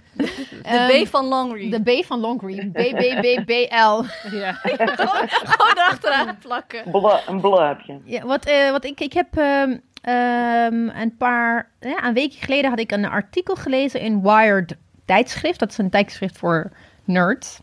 Ehm, 0.62 1.04
B 1.04 1.08
van 1.08 1.24
Long 1.26 1.52
Read. 1.56 1.84
De 1.84 2.00
B 2.00 2.04
van 2.04 2.20
long 2.20 2.42
read. 2.42 2.72
B, 2.72 2.76
B, 2.76 3.20
B, 3.20 3.44
B, 3.46 3.50
L. 3.70 4.04
Ja. 4.36 4.52
gewoon, 4.62 5.28
gewoon 5.28 5.72
erachteraan 5.76 6.38
plakken. 6.38 6.90
Bla- 6.90 7.20
een 7.26 7.40
blurpje. 7.40 7.98
Ja, 8.04 8.26
wat, 8.26 8.44
eh, 8.44 8.70
wat 8.70 8.84
ik, 8.84 9.00
ik 9.00 9.12
heb 9.12 9.36
ehm, 9.36 9.76
ehm, 10.02 10.88
een 10.88 11.16
paar, 11.16 11.70
ja, 11.80 12.04
een 12.04 12.14
weekje 12.14 12.44
geleden 12.44 12.70
had 12.70 12.78
ik 12.78 12.92
een 12.92 13.04
artikel 13.06 13.54
gelezen 13.54 14.00
in 14.00 14.22
Wired 14.22 14.76
tijdschrift. 15.04 15.58
Dat 15.58 15.70
is 15.70 15.78
een 15.78 15.90
tijdschrift 15.90 16.38
voor 16.38 16.70
nerds. 17.04 17.58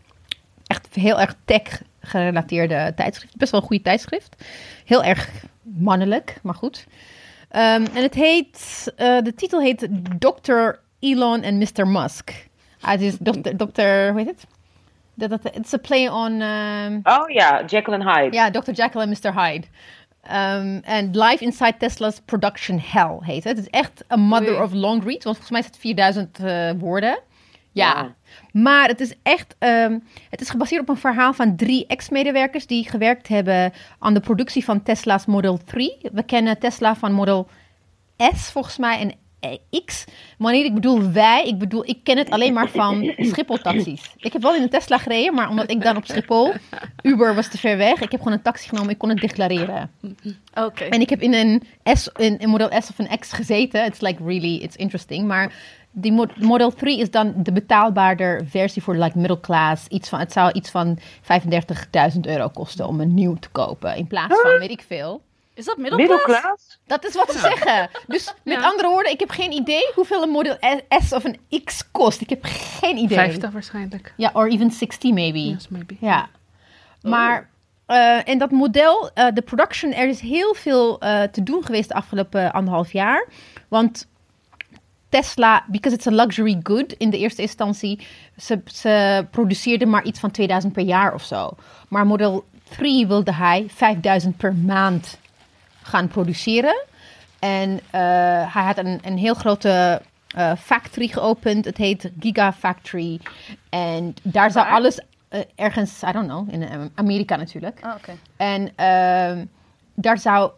Echt 0.68 0.88
heel 0.96 1.20
erg 1.20 1.36
tech 1.46 1.82
gerelateerde 2.02 2.94
tijdschrift. 2.96 3.38
Best 3.38 3.52
wel 3.52 3.62
een 3.62 3.68
goede 3.68 3.84
tijdschrift. 3.84 4.36
Heel 4.86 5.04
erg 5.04 5.30
mannelijk, 5.62 6.36
maar 6.42 6.56
goed. 6.56 6.86
Ehm, 7.50 7.86
en 7.94 8.04
het 8.04 8.14
heet, 8.14 8.92
eh, 8.96 9.18
de 9.22 9.34
titel 9.36 9.62
heet 9.62 9.88
Dr. 10.20 10.52
Elon 11.02 11.42
en 11.42 11.58
Mr. 11.58 11.88
Musk. 11.88 12.48
Het 12.80 13.02
is 13.02 13.18
dokter, 13.18 13.58
dokter, 13.58 14.10
hoe 14.12 14.20
heet 14.20 14.28
het? 14.30 14.46
Dat, 15.14 15.30
dat, 15.30 15.44
het 15.44 15.66
is 15.66 15.72
een 15.72 15.82
play 15.82 16.08
on... 16.08 16.42
ehm, 16.42 17.00
Oh 17.04 17.30
ja, 17.30 17.64
Jekyll 17.66 17.94
and 17.94 18.04
Hyde. 18.04 18.36
ja, 18.36 18.52
Dr. 18.52 18.72
Jekyll 18.72 19.02
en 19.02 19.10
Mr. 19.10 19.42
Hyde. 19.42 19.68
Um, 20.32 20.80
En 20.84 21.10
Live 21.12 21.44
Inside 21.44 21.78
Tesla's 21.78 22.22
Production 22.26 22.82
Hell 22.86 23.18
heet 23.20 23.44
het. 23.44 23.58
Het 23.58 23.66
is 23.66 23.80
echt 23.80 24.04
een 24.08 24.20
mother 24.20 24.54
Oei. 24.54 24.62
of 24.64 24.74
long 24.74 25.04
read, 25.04 25.24
want 25.24 25.38
volgens 25.38 25.50
mij 25.50 25.60
is 25.60 25.66
het 25.66 25.78
4000 25.78 26.40
eh, 26.40 26.72
woorden. 26.78 27.20
Ja. 27.72 27.94
Ja. 27.94 28.16
Maar 28.62 28.88
het 28.88 29.00
is 29.00 29.14
echt, 29.24 29.56
ehm, 29.60 30.00
het 30.30 30.42
is 30.42 30.50
gebaseerd 30.50 30.82
op 30.82 30.90
een 30.90 30.98
verhaal 30.98 31.34
van 31.34 31.56
drie 31.56 31.88
ex-medewerkers 31.88 32.68
die 32.68 32.90
gewerkt 32.90 33.28
hebben 33.28 33.74
aan 34.00 34.14
de 34.14 34.20
productie 34.20 34.64
van 34.64 34.84
Tesla's 34.84 35.26
Model 35.26 35.58
3. 35.66 35.98
We 36.14 36.24
kennen 36.24 36.60
Tesla 36.60 36.96
van 36.96 37.12
Model 37.12 37.48
S 38.18 38.52
volgens 38.52 38.78
mij 38.78 39.00
en 39.00 39.14
eh, 39.42 39.82
X. 39.86 40.06
Wanneer 40.38 40.66
ik 40.66 40.74
bedoel 40.74 41.12
wij, 41.12 41.44
ik 41.46 41.58
bedoel, 41.58 41.88
ik 41.88 41.98
ken 42.04 42.18
het 42.18 42.30
alleen 42.30 42.54
maar 42.54 42.70
van 42.70 43.14
Schiphol-taxis. 43.32 44.12
Ik 44.18 44.34
heb 44.34 44.42
wel 44.42 44.56
in 44.56 44.62
een 44.62 44.70
Tesla 44.70 44.98
gereden, 44.98 45.34
maar 45.34 45.50
omdat 45.50 45.72
ik 45.72 45.82
dan 45.84 45.96
op 45.98 46.06
Schiphol, 46.06 46.54
Uber 47.02 47.36
was 47.36 47.48
te 47.48 47.58
ver 47.58 47.78
weg, 47.78 48.02
ik 48.02 48.12
heb 48.12 48.22
gewoon 48.22 48.38
een 48.38 48.44
taxi 48.44 48.70
genomen, 48.70 48.90
ik 48.90 48.98
kon 48.98 49.10
het 49.10 49.20
declareren. 49.22 49.92
Oké. 50.54 50.84
En 50.84 51.02
ik 51.02 51.10
heb 51.10 51.22
in 51.22 51.34
een, 51.34 51.64
S, 51.84 52.10
in 52.18 52.36
een 52.40 52.50
Model 52.50 52.82
S 52.82 52.90
of 52.90 53.00
een 53.00 53.20
X 53.20 53.32
gezeten. 53.34 53.86
It's 53.86 54.02
like 54.02 54.24
really, 54.24 54.56
it's 54.56 54.76
interesting. 54.76 55.28
Maar 55.28 55.54
die 55.92 56.12
Mo- 56.12 56.26
Model 56.40 56.72
3 56.74 57.00
is 57.00 57.12
dan 57.12 57.34
de 57.38 57.52
betaalbaarder 57.52 58.46
versie 58.48 58.84
voor 58.84 58.96
like 58.96 59.18
middle 59.18 59.40
class. 59.40 59.88
Iets 59.88 60.10
van, 60.10 60.20
het 60.20 60.32
zou 60.32 60.52
iets 60.52 60.70
van 60.70 61.00
35.000 62.14 62.20
euro 62.22 62.48
kosten 62.50 62.88
om 62.88 63.00
een 63.02 63.14
nieuw 63.14 63.36
te 63.36 63.50
kopen. 63.50 63.96
In 63.96 64.08
plaats 64.08 64.34
van, 64.42 64.60
weet 64.60 64.70
ik 64.72 64.84
veel. 64.88 65.22
Is 65.54 65.66
dat 65.66 65.78
middelklas? 65.78 66.18
Middelklaas? 66.18 66.80
Dat 66.88 67.06
is 67.06 67.16
wat 67.16 67.32
ze 67.32 67.40
zeggen. 67.40 67.90
Dus 68.08 68.34
met 68.44 68.58
Ja. 68.58 68.64
andere 68.64 68.88
woorden, 68.90 69.12
ik 69.12 69.20
heb 69.20 69.30
geen 69.30 69.52
idee 69.52 69.92
hoeveel 69.96 70.24
een 70.24 70.30
Model 70.30 70.58
S 71.06 71.14
of 71.14 71.24
een 71.24 71.64
X 71.64 71.92
kost. 71.92 72.22
Ik 72.22 72.30
heb 72.30 72.40
geen 72.80 72.98
idee. 72.98 73.18
50 73.18 73.52
waarschijnlijk. 73.52 74.14
Ja, 74.18 74.30
or 74.34 74.48
even 74.50 74.72
60 74.72 75.12
maybe. 75.12 75.48
Yes, 75.50 75.68
maybe. 75.68 75.96
Ja. 76.00 76.30
Maar 77.02 77.50
eh 77.86 78.28
en 78.30 78.38
dat 78.38 78.52
model, 78.52 79.10
eh, 79.14 79.28
de 79.34 79.42
production, 79.42 79.94
er 79.94 80.08
is 80.08 80.20
heel 80.20 80.54
veel 80.54 81.00
eh, 81.00 81.24
te 81.24 81.44
doen 81.44 81.66
geweest 81.66 81.90
de 81.90 81.96
afgelopen 81.96 82.52
anderhalf 82.54 82.92
jaar. 82.92 83.28
Want 83.68 84.08
Tesla, 85.10 85.66
because 85.68 85.96
it's 85.96 86.08
a 86.08 86.12
luxury 86.12 86.60
good 86.64 86.94
in 86.94 87.10
de 87.10 87.18
eerste 87.18 87.42
instantie, 87.42 88.00
ze, 88.38 88.62
ze 88.66 89.26
produceerde 89.32 89.86
maar 89.86 90.04
iets 90.04 90.20
van 90.20 90.32
2000 90.32 90.74
per 90.74 90.84
jaar 90.84 91.14
of 91.14 91.24
zo. 91.24 91.56
Maar 91.88 92.06
Model 92.08 92.44
3 92.70 93.08
wilde 93.08 93.34
hij 93.34 93.66
5000 93.70 94.38
per 94.38 94.56
maand 94.56 95.20
gaan 95.82 96.08
produceren. 96.08 96.84
En 97.42 97.80
eh, 97.90 98.02
hij 98.54 98.64
had 98.64 98.78
een, 98.78 99.00
een 99.04 99.18
heel 99.18 99.34
grote 99.34 100.02
eh, 100.28 100.52
factory 100.56 101.08
geopend. 101.08 101.66
Het 101.66 101.78
heet 101.78 102.12
Gigafactory. 102.20 103.20
En 103.70 104.14
daar 104.24 104.52
zou 104.52 104.68
alles 104.68 105.00
eh, 105.30 105.40
ergens, 105.56 106.04
I 106.04 106.12
don't 106.12 106.28
know, 106.28 106.54
in 106.54 106.92
Amerika 106.96 107.36
natuurlijk. 107.36 107.80
Oh, 107.84 107.94
Oké. 107.96 108.12
En 108.38 108.72
ehm, 108.76 109.46
daar 109.94 110.18
zou. 110.18 110.52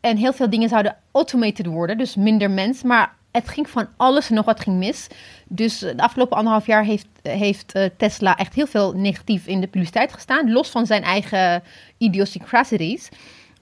En 0.00 0.16
heel 0.16 0.32
veel 0.32 0.50
dingen 0.50 0.68
zouden 0.68 0.96
automated 1.12 1.66
worden, 1.66 1.98
dus 1.98 2.16
minder 2.16 2.50
mens. 2.50 2.82
Maar 2.82 3.14
het 3.30 3.48
ging 3.48 3.70
van 3.70 3.88
alles 3.96 4.28
en 4.28 4.34
nog 4.34 4.44
wat 4.44 4.60
ging 4.60 4.76
mis. 4.76 5.06
Dus 5.48 5.78
de 5.78 6.02
afgelopen 6.02 6.36
anderhalf 6.36 6.66
jaar 6.66 6.84
heeft, 6.84 7.06
heeft 7.22 7.72
Tesla 7.96 8.36
echt 8.36 8.54
heel 8.54 8.66
veel 8.66 8.92
negatief 8.92 9.46
in 9.46 9.60
de 9.60 9.66
publiciteit 9.66 10.12
gestaan. 10.12 10.52
Los 10.52 10.70
van 10.70 10.86
zijn 10.86 11.02
eigen 11.02 11.62
idiosyncrasies. 11.98 13.08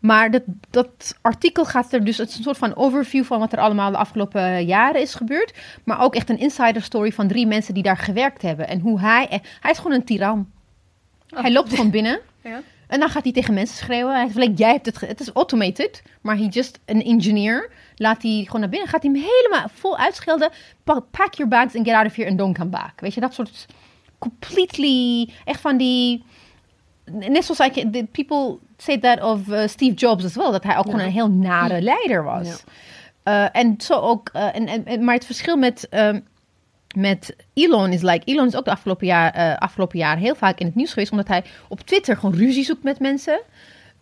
Maar 0.01 0.31
dat, 0.31 0.43
dat 0.71 1.19
artikel 1.21 1.65
gaat 1.65 1.93
er 1.93 2.05
dus, 2.05 2.19
het 2.19 2.29
is 2.29 2.37
een 2.37 2.43
soort 2.43 2.59
van 2.59 2.77
overview 2.77 3.25
van 3.25 3.39
wat 3.39 3.53
er 3.53 3.59
allemaal 3.59 3.91
de 3.91 3.97
afgelopen 3.97 4.65
jaren 4.65 5.01
is 5.01 5.15
gebeurd. 5.15 5.55
Maar 5.85 6.01
ook 6.01 6.15
echt 6.15 6.31
een 6.31 6.39
insider 6.39 6.83
story 6.83 7.13
van 7.13 7.29
drie 7.29 7.47
mensen 7.47 7.75
die 7.75 7.83
daar 7.83 7.97
gewerkt 7.97 8.43
hebben. 8.43 8.69
En 8.69 8.81
hoe 8.81 9.01
hij, 9.01 9.29
eh, 9.29 9.39
hij 9.61 9.71
is 9.71 9.77
gewoon 9.79 9.93
een 9.93 10.05
tiran. 10.05 10.51
Hij 11.29 11.53
loopt 11.53 11.71
gewoon 11.71 11.91
binnen. 11.91 12.21
Ja. 12.43 12.61
En 12.87 13.01
dan 13.01 13.09
gaat 13.09 13.23
hij 13.23 13.33
tegen 13.33 13.55
mensen 13.55 13.77
schreeuwen. 13.77 14.15
Hij 14.15 14.29
zegt, 14.29 14.59
jij 14.59 14.71
hebt 14.73 14.87
het, 14.87 15.01
het 15.01 15.21
is 15.21 15.29
automated, 15.31 16.03
maar 16.21 16.37
hij 16.37 16.47
just 16.47 16.79
een 16.85 17.03
engineer. 17.03 17.71
Laat 17.97 18.23
hij 18.23 18.43
gewoon 18.45 18.61
naar 18.61 18.71
binnen. 18.71 18.89
Gaat 18.89 19.03
hij 19.03 19.11
hem 19.13 19.23
helemaal 19.23 19.69
vol 19.75 19.97
uitschelden. 19.99 20.51
Pa- 20.85 21.01
Pack 21.11 21.35
your 21.35 21.51
bags 21.51 21.75
and 21.77 21.87
get 21.87 21.95
out 21.95 22.07
of 22.07 22.15
here 22.17 22.29
and 22.29 22.39
don't 22.39 22.57
come 22.59 22.71
back. 22.71 23.01
Weet 23.01 23.15
je, 23.15 23.21
dat 23.21 23.35
soort 23.35 23.67
completely, 24.19 25.29
echt 25.45 25.61
van 25.61 25.77
die, 25.77 26.25
net 27.05 27.45
zoals 27.45 27.77
ik, 27.77 27.93
the 27.93 28.07
people 28.13 28.59
say 28.83 28.99
that 28.99 29.23
of 29.23 29.47
uh, 29.47 29.67
Steve 29.67 29.95
Jobs 29.95 30.25
as 30.25 30.35
well. 30.35 30.51
Dat 30.51 30.63
hij 30.65 30.77
ook 30.77 30.85
gewoon 30.85 31.01
een 31.01 31.11
heel 31.11 31.31
nare 31.31 31.81
leider 31.81 32.25
was. 32.25 32.65
Uh, 33.25 33.57
en 33.57 33.75
zo 33.79 33.95
ook, 33.95 34.31
uh, 34.37 34.55
en, 34.57 34.67
en, 34.67 34.85
en- 34.85 35.05
maar 35.05 35.15
het 35.15 35.25
verschil 35.27 35.57
met, 35.57 35.87
um, 35.91 36.27
met 36.97 37.37
Elon 37.55 37.93
is 37.93 38.03
like, 38.03 38.25
Elon 38.25 38.47
is 38.47 38.57
ook 38.57 38.65
de 38.65 38.71
afgelopen 38.71 39.07
jaar, 39.07 39.37
uh, 39.37 39.57
afgelopen 39.57 39.99
jaar 39.99 40.17
heel 40.17 40.35
vaak 40.35 40.59
in 40.59 40.67
het 40.67 40.75
nieuws 40.75 40.93
geweest, 40.93 41.11
omdat 41.11 41.29
hij 41.29 41.45
op 41.69 41.81
Twitter 41.81 42.17
gewoon 42.17 42.35
ruzie 42.35 42.65
zoekt 42.65 42.83
met 42.83 42.99
mensen. 42.99 43.41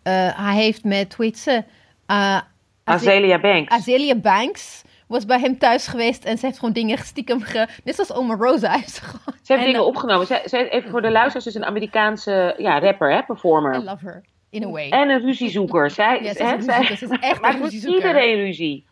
Uh, 0.03 0.45
hij 0.45 0.55
heeft 0.55 0.83
met, 0.83 1.13
hoe 1.13 1.25
heet 1.25 1.37
ze? 1.39 1.63
Uh, 2.07 2.39
Azealia 2.83 3.39
Banks. 3.39 3.71
Azealia 3.71 4.15
Banks 4.15 4.81
was 5.07 5.25
bij 5.25 5.39
hem 5.39 5.57
thuis 5.57 5.87
geweest 5.87 6.23
en 6.25 6.37
ze 6.37 6.45
heeft 6.45 6.59
gewoon 6.59 6.73
dingen 6.73 6.97
stiekem 6.97 7.41
ge... 7.41 7.67
Net 7.83 7.95
zoals 7.95 8.13
Oma 8.13 8.35
Rosa 8.35 8.71
heeft 8.79 8.89
ze 8.93 9.01
gewoon... 9.03 9.21
Ze 9.41 9.53
heeft 9.53 9.59
En, 9.65 9.71
dingen 9.71 9.85
opgenomen. 9.85 10.27
Ze, 10.27 10.41
ze, 10.45 10.69
even 10.69 10.89
voor 10.89 11.01
de 11.01 11.11
luisteraars, 11.11 11.43
ze 11.43 11.49
is 11.49 11.55
een 11.55 11.65
Amerikaanse 11.65 12.55
ja, 12.57 12.79
rapper, 12.79 13.11
hè, 13.11 13.17
I 13.19 13.23
performer. 13.25 13.83
love 13.83 14.05
her, 14.05 14.23
in 14.49 14.63
a 14.63 14.69
way. 14.69 14.89
En 14.89 15.09
een 15.09 15.21
ruziezoeker. 15.21 15.89
Zij, 15.91 16.23
Ja, 16.23 16.33
ze 16.33 16.39
is 16.39 16.45
hè, 16.45 16.53
een 16.53 16.61
zij 16.61 16.79
ruziezoeker. 16.79 17.17
Ze 17.17 17.23
is 17.23 17.29
echt 17.29 17.35
een 17.35 17.41
maakt 17.41 17.53
met 17.53 17.63
ruziezoeker. 17.63 18.07
iedereen 18.07 18.35
ruzie. 18.35 18.85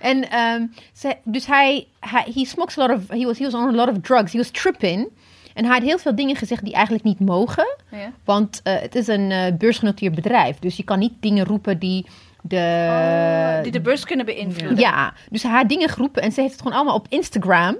En 0.00 0.30
ehm, 0.30 0.66
ze, 0.92 1.16
dus 1.24 1.46
hij, 1.46 1.86
hij 2.00 2.26
he 2.34 2.44
smokes 2.44 2.78
a 2.78 2.86
lot 2.86 2.96
of, 2.96 3.08
he 3.08 3.24
was, 3.24 3.38
he 3.38 3.44
was 3.44 3.54
on 3.54 3.68
a 3.68 3.72
lot 3.72 3.88
of 3.88 4.00
drugs. 4.00 4.32
He 4.32 4.38
was 4.38 4.50
tripping. 4.50 5.08
En 5.54 5.64
hij 5.64 5.74
had 5.74 5.82
heel 5.82 5.98
veel 5.98 6.14
dingen 6.14 6.36
gezegd 6.36 6.64
die 6.64 6.74
eigenlijk 6.74 7.04
niet 7.04 7.20
mogen. 7.20 7.76
Ja. 7.90 8.12
Want 8.24 8.60
eh, 8.62 8.74
het 8.80 8.94
is 8.94 9.06
een 9.06 9.30
eh, 9.30 9.52
beursgenoteerd 9.58 10.14
bedrijf. 10.14 10.58
Dus 10.58 10.76
je 10.76 10.82
kan 10.82 10.98
niet 10.98 11.12
dingen 11.20 11.44
roepen 11.44 11.78
die 11.78 12.06
de... 12.42 12.86
Oh, 12.88 13.62
die 13.62 13.72
de 13.72 13.80
beurs 13.80 14.04
kunnen 14.04 14.26
beïnvloeden. 14.26 14.78
Ja, 14.78 15.12
dus 15.30 15.42
hij 15.42 15.52
had 15.52 15.68
dingen 15.68 15.88
geroepen 15.88 16.22
en 16.22 16.32
ze 16.32 16.40
heeft 16.40 16.52
het 16.52 16.62
gewoon 16.62 16.76
allemaal 16.76 16.96
op 16.96 17.06
Instagram. 17.08 17.76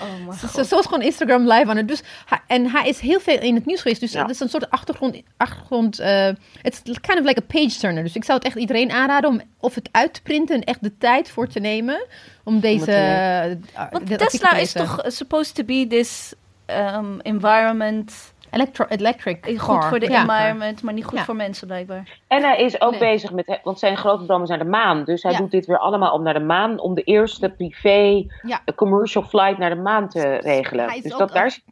Oh 0.00 0.26
mijn 0.26 0.38
Zo, 0.38 0.46
god. 0.48 0.66
zo 0.66 0.78
is 0.78 0.84
gewoon 0.84 1.02
Instagram 1.02 1.42
live 1.52 1.70
aan 1.70 1.76
het. 1.76 1.88
Dus 1.88 2.02
en 2.46 2.70
hij 2.70 2.88
is 2.88 3.00
heel 3.00 3.20
veel 3.20 3.38
in 3.40 3.54
het 3.54 3.66
nieuws 3.66 3.80
geweest. 3.80 4.00
Dus 4.00 4.12
Ja. 4.12 4.22
het 4.22 4.30
is 4.30 4.40
een 4.40 4.48
soort 4.48 4.70
achtergrond. 4.70 5.22
achtergrond 5.36 5.98
eh, 5.98 6.28
it's 6.62 6.82
kind 6.82 7.18
of 7.18 7.24
like 7.24 7.40
a 7.40 7.44
page 7.46 7.78
turner. 7.78 8.02
Dus 8.02 8.14
ik 8.16 8.24
zou 8.24 8.38
het 8.38 8.46
echt 8.46 8.56
iedereen 8.56 8.90
aanraden 8.90 9.30
om 9.30 9.40
of 9.60 9.74
het 9.74 9.88
uit 9.92 10.14
te 10.14 10.22
printen 10.22 10.54
en 10.56 10.64
echt 10.64 10.82
de 10.82 10.98
tijd 10.98 11.30
voor 11.30 11.48
te 11.48 11.60
nemen. 11.60 12.06
Om 12.44 12.60
deze. 12.60 12.92
eh, 12.92 13.88
Want 13.90 14.18
Tesla 14.18 14.50
te 14.50 14.60
is 14.60 14.72
toch 14.72 15.00
supposed 15.06 15.54
to 15.54 15.64
be 15.64 15.86
this 15.88 16.32
um, 16.66 17.20
environment... 17.20 18.12
Electro, 18.50 18.84
electric. 18.88 19.54
Goed 19.58 19.84
voor 19.84 19.98
de 19.98 20.10
Ja. 20.10 20.20
environment, 20.20 20.82
maar 20.82 20.94
niet 20.94 21.04
goed 21.04 21.18
Ja. 21.18 21.24
voor 21.24 21.36
mensen 21.36 21.66
blijkbaar. 21.66 22.18
En 22.28 22.42
hij 22.42 22.56
is 22.56 22.80
ook 22.80 22.90
Nee. 22.90 23.00
bezig 23.00 23.32
met, 23.32 23.60
want 23.62 23.78
zijn 23.78 23.96
grote 23.96 24.24
droom 24.26 24.42
is 24.42 24.48
naar 24.48 24.58
de 24.58 24.64
maan. 24.64 25.04
Dus 25.04 25.22
hij 25.22 25.32
Ja. 25.32 25.38
doet 25.38 25.50
dit 25.50 25.66
weer 25.66 25.78
allemaal 25.78 26.12
om 26.12 26.22
naar 26.22 26.34
de 26.34 26.40
maan, 26.40 26.78
om 26.78 26.94
de 26.94 27.02
eerste 27.02 27.48
privé 27.50 28.26
Ja. 28.42 28.60
eh, 28.64 28.74
commercial 28.74 29.22
flight 29.24 29.58
naar 29.58 29.70
de 29.74 29.80
maan 29.82 30.08
te 30.08 30.36
regelen. 30.36 30.86
Hij 30.86 30.96
is 30.96 31.02
Dus 31.02 31.12
ook 31.12 31.18
dat, 31.18 31.32
daar 31.32 31.46
is, 31.46 31.62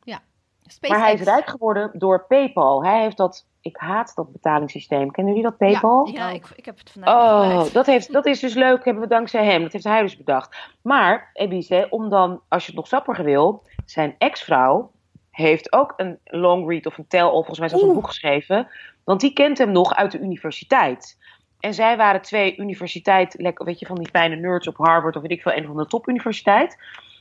maar 0.88 0.98
hij 0.98 1.12
is 1.12 1.20
rijk 1.22 1.48
geworden 1.50 1.90
door 1.92 2.24
PayPal. 2.28 2.84
Hij 2.84 3.00
heeft 3.02 3.16
dat, 3.16 3.46
ik 3.60 3.76
haat 3.76 4.12
dat 4.14 4.32
betalingssysteem. 4.32 5.10
Kennen 5.10 5.34
jullie 5.34 5.48
dat 5.48 5.58
PayPal? 5.58 6.08
ik 6.08 6.16
Ja, 6.16 6.30
ik, 6.30 6.46
ik 6.56 6.64
heb 6.64 6.78
het 6.78 6.90
vandaag 6.90 7.14
Oh, 7.14 7.40
gebruikt. 7.42 7.72
dat, 7.74 7.86
heeft, 7.86 8.12
dat 8.12 8.26
is 8.26 8.40
dus 8.40 8.54
leuk, 8.54 8.84
hebben 8.84 9.02
we 9.02 9.08
dankzij 9.08 9.44
hem. 9.44 9.62
Dat 9.62 9.72
heeft 9.72 9.84
hij 9.84 10.00
dus 10.00 10.16
bedacht. 10.16 10.56
Maar, 10.82 11.30
Ebice, 11.32 11.86
om 11.90 12.08
dan, 12.08 12.40
als 12.48 12.62
je 12.62 12.66
het 12.66 12.76
nog 12.76 12.86
sappiger 12.86 13.24
wil, 13.24 13.62
zijn 13.84 14.14
ex-vrouw 14.18 14.90
heeft 15.34 15.72
ook 15.72 15.92
een 15.96 16.18
long 16.24 16.68
read 16.68 16.86
of 16.86 16.98
een 16.98 17.06
tell-all, 17.06 17.30
volgens 17.30 17.58
mij 17.58 17.68
zelfs 17.68 17.84
een 17.84 17.94
boek 17.94 18.06
geschreven. 18.06 18.68
Want 19.04 19.20
die 19.20 19.32
kent 19.32 19.58
hem 19.58 19.72
nog 19.72 19.94
uit 19.94 20.12
de 20.12 20.18
universiteit. 20.18 21.18
En 21.60 21.74
zij 21.74 21.96
waren 21.96 22.22
twee 22.22 22.56
universiteit, 22.56 23.52
weet 23.54 23.78
je, 23.78 23.86
van 23.86 23.96
die 23.96 24.08
fijne 24.08 24.36
nerds 24.36 24.68
op 24.68 24.76
Harvard 24.76 25.16
of 25.16 25.22
weet 25.22 25.30
ik 25.30 25.42
veel, 25.42 25.52
een 25.52 25.66
van 25.66 25.76
de 25.76 25.86
topuniversiteit. 25.86 26.76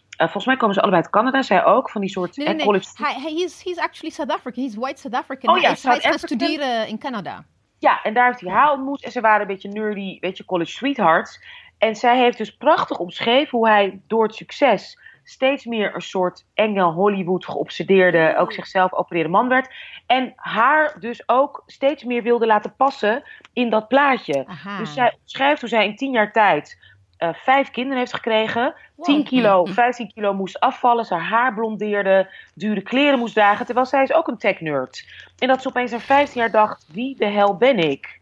Eh 0.09 0.17
volgens 0.17 0.45
mij 0.45 0.57
komen 0.57 0.75
ze 0.75 0.81
allebei 0.81 1.01
uit 1.01 1.11
Canada, 1.11 1.41
zij 1.41 1.65
ook, 1.65 1.89
van 1.89 2.01
die 2.01 2.09
soort 2.09 2.37
Nee, 2.37 2.47
nee, 2.47 2.55
nee. 2.55 2.65
college 2.65 2.89
Hij, 2.93 3.13
hij 3.13 3.33
is, 3.33 3.63
he's 3.63 3.77
actually 3.77 4.13
South 4.13 4.31
African. 4.31 4.63
He's 4.63 4.75
white 4.75 4.99
South 4.99 5.15
African. 5.15 5.55
Oh 5.55 5.61
ja, 5.61 5.63
hij 5.63 5.73
is, 5.73 5.81
South 5.81 6.01
gaan 6.01 6.19
studeren 6.19 6.87
in 6.87 6.97
Canada. 6.97 7.45
Ja, 7.79 8.01
en 8.03 8.13
daar 8.13 8.25
heeft 8.25 8.41
hij 8.41 8.51
haar 8.51 8.71
ontmoet. 8.71 9.03
En 9.03 9.11
ze 9.11 9.21
waren 9.21 9.41
een 9.41 9.47
beetje 9.47 9.69
nerdy, 9.69 10.17
weet 10.19 10.37
je, 10.37 10.45
college 10.45 10.71
sweethearts. 10.71 11.39
En 11.77 11.95
zij 11.95 12.17
heeft 12.17 12.37
dus 12.37 12.55
prachtig 12.57 12.99
omschreven 12.99 13.57
hoe 13.57 13.67
hij 13.67 14.01
door 14.07 14.23
het 14.23 14.35
succes 14.35 14.99
steeds 15.23 15.65
meer 15.65 15.95
een 15.95 16.01
soort 16.01 16.45
enge 16.53 16.83
Hollywood 16.83 17.45
geobsedeerde, 17.45 18.35
ook 18.37 18.53
zichzelf 18.53 18.93
opererende 18.93 19.37
man 19.37 19.47
werd. 19.47 19.73
En 20.05 20.33
haar 20.35 20.95
dus 20.99 21.23
ook 21.29 21.63
steeds 21.65 22.03
meer 22.03 22.23
wilde 22.23 22.45
laten 22.45 22.75
passen 22.75 23.23
in 23.53 23.69
dat 23.69 23.87
plaatje. 23.87 24.45
Aha. 24.47 24.77
Dus 24.77 24.93
zij 24.93 25.17
schrijft 25.25 25.59
hoe 25.59 25.69
zij 25.69 25.85
in 25.85 25.95
tien 25.95 26.11
jaar 26.11 26.31
tijd 26.31 26.77
eh, 27.17 27.33
vijf 27.33 27.71
kinderen 27.71 27.97
heeft 27.97 28.13
gekregen. 28.13 28.75
10 29.01 29.23
kilo, 29.23 29.65
15 29.65 30.13
kilo 30.13 30.33
moest 30.33 30.59
afvallen. 30.59 31.05
Zijn 31.05 31.21
haar 31.21 31.53
blondeerde, 31.53 32.29
dure 32.55 32.81
kleren 32.81 33.19
moest 33.19 33.33
dragen. 33.33 33.65
Terwijl 33.65 33.85
zij 33.85 34.03
is 34.03 34.13
ook 34.13 34.27
een 34.27 34.37
tech-nerd. 34.37 35.07
En 35.37 35.47
dat 35.47 35.61
ze 35.61 35.67
opeens 35.67 35.93
aan 35.93 35.99
15 35.99 36.41
jaar 36.41 36.51
dacht, 36.51 36.85
wie 36.91 37.15
de 37.15 37.25
hel 37.25 37.57
ben 37.57 37.77
ik? 37.77 38.19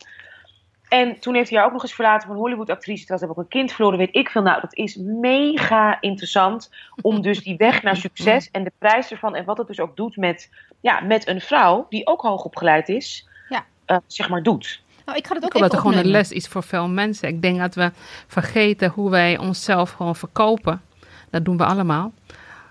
En 0.91 1.19
toen 1.19 1.35
heeft 1.35 1.49
hij 1.49 1.57
haar 1.57 1.67
ook 1.67 1.73
nog 1.73 1.81
eens 1.81 1.93
verlaten 1.93 2.27
van 2.27 2.37
Hollywood-actrice. 2.37 2.99
Terwijl 2.99 3.19
ze 3.19 3.25
hebben 3.25 3.43
ook 3.43 3.51
een 3.51 3.59
kind 3.59 3.71
verloren, 3.71 3.97
weet 3.97 4.15
ik 4.15 4.29
veel. 4.29 4.41
Nou, 4.41 4.61
dat 4.61 4.75
is 4.75 4.95
mega 4.95 6.01
interessant. 6.01 6.69
Om 7.01 7.21
dus 7.21 7.43
die 7.43 7.57
weg 7.57 7.83
naar 7.83 7.95
succes 7.95 8.49
en 8.51 8.63
de 8.63 8.71
prijs 8.77 9.11
ervan. 9.11 9.35
En 9.35 9.45
wat 9.45 9.57
het 9.57 9.67
dus 9.67 9.79
ook 9.79 9.95
doet 9.95 10.17
met, 10.17 10.49
ja, 10.79 10.99
met 10.99 11.27
een 11.27 11.41
vrouw 11.41 11.85
die 11.89 12.07
ook 12.07 12.21
hoogopgeleid 12.21 12.89
is. 12.89 13.27
Ja. 13.49 13.65
eh, 13.85 13.97
zeg 14.07 14.29
maar 14.29 14.43
doet. 14.43 14.81
Nou, 15.05 15.17
ik 15.17 15.27
ga 15.27 15.33
het 15.35 15.43
ook 15.43 15.53
Ik 15.53 15.59
dat 15.59 15.69
even 15.71 15.75
er 15.77 15.87
gewoon 15.87 16.05
een 16.05 16.11
les 16.11 16.31
is 16.31 16.47
voor 16.47 16.63
veel 16.63 16.87
mensen. 16.87 17.27
Ik 17.27 17.41
denk 17.41 17.59
dat 17.59 17.75
we 17.75 17.91
vergeten 18.27 18.89
hoe 18.89 19.09
wij 19.09 19.37
onszelf 19.37 19.91
gewoon 19.91 20.15
verkopen. 20.15 20.81
Dat 21.29 21.45
doen 21.45 21.57
we 21.57 21.65
allemaal. 21.65 22.11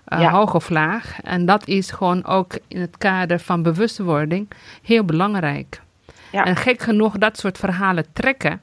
Eh, 0.05 0.19
Ja. 0.19 0.31
Hoog 0.31 0.55
of 0.55 0.69
laag. 0.69 1.21
En 1.21 1.45
dat 1.45 1.67
is 1.67 1.91
gewoon 1.91 2.25
ook 2.25 2.59
in 2.67 2.81
het 2.81 2.97
kader 2.97 3.39
van 3.39 3.63
bewustwording 3.63 4.47
heel 4.83 5.03
belangrijk. 5.03 5.81
Ja. 6.31 6.45
En 6.45 6.55
gek 6.55 6.81
genoeg 6.81 7.17
dat 7.17 7.37
soort 7.39 7.57
verhalen 7.57 8.05
trekken. 8.13 8.61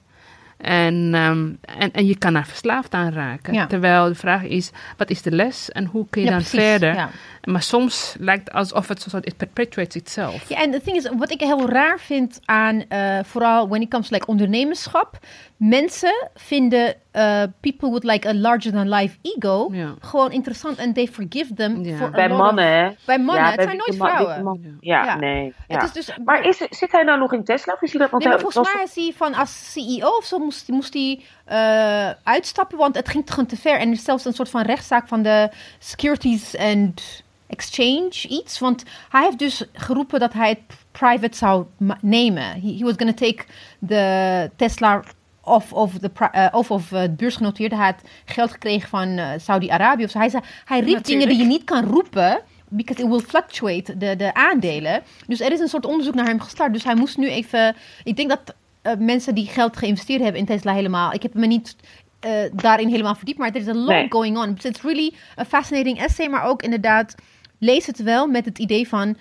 En, 0.59 1.11
ehm, 1.15 1.49
en, 1.79 1.93
en 1.93 2.07
je 2.07 2.19
kan 2.19 2.33
daar 2.33 2.47
verslaafd 2.47 2.95
aan 2.95 3.13
raken. 3.13 3.55
Ja. 3.55 3.67
Terwijl 3.67 4.09
de 4.09 4.15
vraag 4.15 4.43
is, 4.43 4.71
wat 4.97 5.11
is 5.11 5.23
de 5.23 5.31
les 5.31 5.71
en 5.71 5.85
hoe 5.85 6.07
kun 6.11 6.23
je 6.23 6.27
Ja, 6.29 6.33
dan 6.33 6.43
precies, 6.43 6.69
verder? 6.69 6.95
ja. 6.95 7.11
Maar 7.45 7.63
soms 7.63 8.15
lijkt 8.19 8.45
het 8.45 8.53
alsof 8.57 8.89
het 8.89 9.03
soort, 9.03 9.27
it 9.27 9.37
perpetuates 9.37 9.97
itself. 9.97 10.49
Ja, 10.49 10.57
en 10.63 10.73
het 10.73 10.85
ding 10.85 10.97
is, 10.97 11.09
wat 11.17 11.31
ik 11.31 11.41
heel 11.41 11.69
raar 11.71 12.01
vind 12.01 12.41
aan, 12.45 12.85
eh, 12.89 13.19
vooral 13.25 13.69
when 13.69 13.83
it 13.83 13.91
comes 13.91 14.09
to 14.09 14.15
like 14.15 14.27
ondernemerschap, 14.27 15.19
mensen 15.59 16.29
vinden 16.35 16.95
eh, 17.11 17.43
people 17.61 17.91
with 17.93 18.05
like 18.05 18.29
a 18.29 18.35
larger 18.35 18.73
than 18.73 18.89
life 18.89 19.17
ego 19.23 19.69
Ja. 19.73 19.95
gewoon 20.01 20.33
interessant 20.33 20.77
en 20.79 20.93
they 20.93 21.07
forgive 21.07 21.55
them 21.55 21.85
Ja. 21.85 21.97
for 21.97 22.07
a 22.07 22.11
Bij 22.11 22.29
mannen, 22.29 22.65
of- 22.65 22.91
hè? 22.91 22.97
Bij 23.05 23.19
mannen, 23.19 23.45
Ja, 23.45 23.47
het 23.47 23.57
bij 23.57 23.65
zijn 23.65 23.77
nooit 23.77 23.97
vrouwen. 23.97 24.77
Ja, 24.81 25.05
Ja. 25.05 25.17
nee. 25.17 25.55
Ja. 25.69 25.75
Het 25.75 25.83
is 25.83 25.93
dus, 25.93 26.17
Maar 26.25 26.45
is, 26.45 26.57
zit 26.71 26.93
hij 26.93 27.03
nou 27.03 27.19
nog 27.19 27.33
in 27.33 27.45
Tesla? 27.45 27.73
Of 27.73 27.83
is 27.83 27.91
hij 27.93 28.01
dat? 28.01 28.11
Want 28.11 28.23
Nee, 28.23 28.33
maar 28.33 28.43
volgens 28.43 28.65
was 28.67 28.75
mij 28.75 28.85
is 28.85 28.95
hij 28.95 29.13
van 29.17 29.35
als 29.41 29.73
CEO 29.73 30.09
of 30.09 30.25
zo 30.25 30.39
moest, 30.39 30.69
moest 30.69 30.95
hij 30.95 31.21
eh, 31.45 32.11
uitstappen, 32.23 32.79
want 32.79 32.95
het 32.97 33.09
ging 33.09 33.27
toch 33.27 33.45
te 33.47 33.57
ver. 33.57 33.79
En 33.79 33.87
er 33.89 33.95
is 33.95 34.05
zelfs 34.05 34.25
een 34.25 34.33
soort 34.33 34.51
van 34.51 34.63
rechtszaak 34.63 35.09
van 35.09 35.23
de 35.23 35.49
Securities 35.79 36.57
and 36.57 37.23
Exchange 37.47 38.11
iets. 38.29 38.59
Want 38.59 38.83
hij 39.09 39.25
heeft 39.25 39.39
dus 39.39 39.65
geroepen 39.73 40.21
dat 40.21 40.33
hij 40.33 40.49
het 40.49 40.61
private 40.93 41.37
zou 41.37 41.65
nemen. 42.01 42.43
He, 42.43 42.75
he 42.79 42.85
was 42.85 42.95
going 42.97 43.17
to 43.17 43.27
take 43.27 43.45
the 43.87 44.51
Tesla 44.57 45.03
of 45.49 45.93
pri- 46.13 46.29
eh, 46.33 46.47
off 46.51 46.71
of 46.71 46.91
het 46.91 47.17
beursgenoteerde. 47.17 47.77
Hij 47.77 47.85
had 47.85 48.03
geld 48.25 48.51
gekregen 48.51 48.89
van 48.89 49.09
eh, 49.09 49.29
Saudi-Arabië 49.37 50.05
of 50.05 50.11
zo. 50.11 50.19
Hij, 50.19 50.29
zei, 50.29 50.43
hij 50.65 50.81
riep 50.81 51.05
dingen 51.05 51.29
die 51.29 51.39
je 51.39 51.45
niet 51.45 51.65
kan 51.65 51.85
roepen. 51.85 52.41
Because 52.71 53.03
it 53.03 53.09
will 53.09 53.21
fluctuate, 53.21 53.97
de, 53.97 54.17
de 54.17 54.35
aandelen. 54.35 55.03
Dus 55.27 55.41
er 55.41 55.53
is 55.53 55.61
een 55.61 55.69
soort 55.69 55.87
onderzoek 55.87 56.15
naar 56.15 56.27
hem 56.27 56.41
gestart. 56.41 56.73
Dus 56.73 56.85
hij 56.85 56.95
moest 56.95 57.17
nu 57.17 57.29
even... 57.29 57.77
Ik 58.05 58.17
denk 58.17 58.29
dat 58.29 58.55
eh, 58.83 58.93
mensen 58.99 59.35
die 59.35 59.47
geld 59.47 59.77
geïnvesteerd 59.77 60.23
hebben 60.23 60.41
in 60.41 60.47
Tesla 60.47 60.73
helemaal... 60.73 61.13
Ik 61.13 61.23
heb 61.23 61.35
me 61.35 61.47
niet 61.47 61.77
eh, 62.21 62.31
daarin 62.53 62.89
helemaal 62.89 63.15
verdiept, 63.15 63.39
maar 63.39 63.49
er 63.49 63.57
is 63.61 63.67
een 63.67 63.77
lot 63.77 63.89
Nee. 63.89 64.07
going 64.09 64.39
on. 64.39 64.59
It's 64.63 64.83
really 64.83 65.15
a 65.39 65.45
fascinating 65.45 66.01
essay, 66.01 66.29
maar 66.29 66.45
ook 66.45 66.63
inderdaad... 66.63 67.15
Lees 67.59 67.87
het 67.87 68.03
wel 68.03 68.27
met 68.27 68.45
het 68.45 68.59
idee 68.59 68.89
van... 68.89 69.17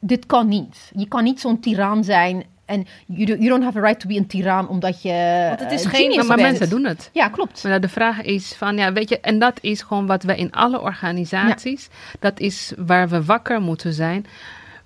Dit 0.00 0.26
kan 0.26 0.48
niet. 0.48 0.90
Je 0.96 1.08
kan 1.08 1.24
niet 1.24 1.40
zo'n 1.40 1.60
tiran 1.60 2.04
zijn... 2.04 2.44
En 2.72 2.86
you, 3.06 3.24
do- 3.26 3.34
you 3.34 3.48
don't 3.48 3.64
have 3.64 3.78
a 3.78 3.80
right 3.80 4.00
to 4.00 4.08
be 4.08 4.14
een 4.14 4.26
tiran 4.26 4.68
omdat 4.68 5.02
je 5.02 5.44
Want 5.48 5.60
het 5.60 5.72
is 5.72 5.84
eh, 5.84 5.90
geen- 5.90 6.16
maar 6.26 6.26
bent. 6.36 6.40
mensen 6.40 6.68
doen 6.70 6.84
het. 6.84 7.10
Ja, 7.12 7.28
klopt. 7.28 7.64
Maar 7.64 7.80
de 7.80 7.88
vraag 7.88 8.22
is 8.22 8.54
van, 8.54 8.76
ja, 8.76 8.92
weet 8.92 9.08
je, 9.08 9.20
en 9.20 9.38
dat 9.38 9.58
is 9.60 9.82
gewoon 9.82 10.06
wat 10.06 10.22
we 10.22 10.36
in 10.36 10.52
alle 10.52 10.80
organisaties, 10.80 11.88
dat 12.20 12.40
is 12.40 12.72
waar 12.76 13.08
we 13.08 13.24
wakker 13.24 13.60
moeten 13.60 13.92
zijn. 13.92 14.26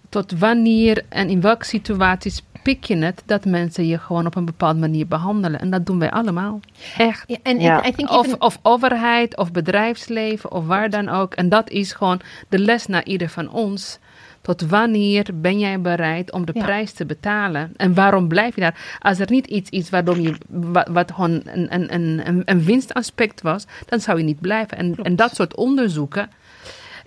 Tot 0.08 0.38
wanneer 0.38 1.04
en 1.08 1.28
in 1.28 1.40
welke 1.40 1.64
situaties 1.64 2.42
pik 2.62 2.84
je 2.84 2.96
het 2.96 3.22
dat 3.26 3.44
mensen 3.44 3.86
je 3.86 3.98
gewoon 3.98 4.26
op 4.26 4.34
een 4.36 4.44
bepaalde 4.44 4.78
manier 4.80 5.06
behandelen. 5.06 5.60
En 5.60 5.70
dat 5.70 5.86
doen 5.86 5.98
wij 5.98 6.10
allemaal. 6.10 6.60
Echt. 6.98 7.24
Ja, 7.26 7.36
en 7.42 7.60
Ja. 7.60 7.86
I 7.86 7.92
think 7.92 8.10
Of, 8.10 8.26
even- 8.26 8.40
of 8.40 8.58
overheid, 8.62 9.36
of 9.36 9.52
bedrijfsleven, 9.52 10.52
of 10.52 10.66
waar 10.66 10.90
dan 10.90 11.08
ook. 11.08 11.34
En 11.34 11.48
dat 11.48 11.70
is 11.70 11.92
gewoon 11.92 12.20
de 12.48 12.58
les 12.58 12.86
naar 12.86 13.04
ieder 13.04 13.28
van 13.28 13.50
ons. 13.50 13.98
Tot 14.46 14.60
wanneer 14.60 15.26
ben 15.34 15.58
jij 15.58 15.80
bereid 15.80 16.32
om 16.32 16.46
de 16.46 16.52
Ja. 16.54 16.64
prijs 16.64 16.92
te 16.92 17.06
betalen? 17.06 17.72
En 17.76 17.94
waarom 17.94 18.28
blijf 18.28 18.54
je 18.54 18.60
daar? 18.60 18.98
Als 18.98 19.18
er 19.18 19.30
niet 19.30 19.46
iets 19.46 19.70
is 19.70 19.90
waardoor 19.90 20.20
je, 20.20 20.34
wat, 20.48 20.88
wat 20.88 21.12
gewoon 21.12 21.40
een, 21.44 21.74
een, 21.74 21.94
een, 21.94 22.42
een, 22.44 22.64
winstaspect 22.64 23.42
was, 23.42 23.64
dan 23.86 24.00
zou 24.00 24.18
je 24.18 24.24
niet 24.24 24.40
blijven. 24.40 24.78
En, 24.78 24.94
en 25.02 25.16
dat 25.16 25.34
soort 25.34 25.54
onderzoeken 25.54 26.30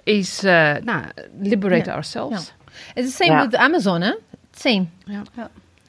is, 0.03 0.43
eh, 0.43 0.75
nou, 0.83 1.03
liberate 1.41 1.89
Ja. 1.89 1.93
ourselves. 1.93 2.53
Het 2.93 3.05
is 3.05 3.15
same 3.15 3.31
Ja. 3.31 3.41
with 3.45 3.55
Amazon, 3.55 4.01
hè? 4.01 4.13
Same. 4.51 4.85
Ja. 5.05 5.21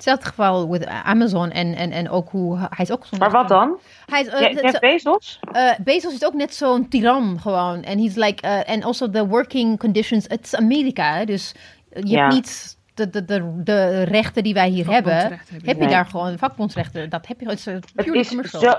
Hetzelfde 0.01 0.27
geval 0.29 0.67
met 0.69 0.87
Amazon 0.87 1.51
en, 1.51 1.75
en, 1.75 1.91
en 1.91 2.11
ook 2.11 2.31
hoe 2.31 2.59
hij 2.59 2.85
is 2.85 2.91
ook 2.91 3.07
zo'n. 3.07 3.19
Maar 3.19 3.31
wat 3.31 3.49
dan? 3.49 3.79
Hij 4.07 4.21
is, 4.21 4.29
eh, 4.29 4.53
Jeff 4.53 4.79
Bezos? 4.79 5.39
eh, 5.53 5.71
Bezos 5.85 6.13
is 6.15 6.25
ook 6.25 6.35
net 6.35 6.55
zo'n 6.55 6.89
tiran 6.89 7.39
gewoon. 7.41 7.83
En 7.83 7.99
he's 7.99 8.15
like, 8.15 8.43
eh, 8.43 8.75
and 8.75 8.85
also 8.85 9.11
the 9.11 9.27
working 9.27 9.79
conditions. 9.79 10.25
Het 10.29 10.45
is 10.45 10.55
Amerika, 10.55 11.15
hè? 11.15 11.25
dus 11.25 11.55
je 11.91 12.07
Ja. 12.07 12.21
hebt 12.23 12.35
niet 12.35 12.79
de, 12.95 13.11
de, 13.11 13.25
de, 13.25 13.53
de 13.65 14.03
rechten 14.03 14.43
die 14.43 14.55
wij 14.55 14.69
hier 14.69 14.91
hebben. 14.91 15.41
Heb 15.65 15.81
je 15.81 15.89
daar 15.89 16.07
gewoon 16.07 16.39
vakbondsrechten? 16.39 17.11
Dat 17.11 17.27
heb 17.27 17.41
je. 17.41 17.49
Het 17.49 17.59
is 17.59 17.67
eh, 17.67 17.75
Het 17.75 17.93
purely 17.95 18.21
is 18.21 18.29
commercial. 18.29 18.61
zo, 18.63 18.75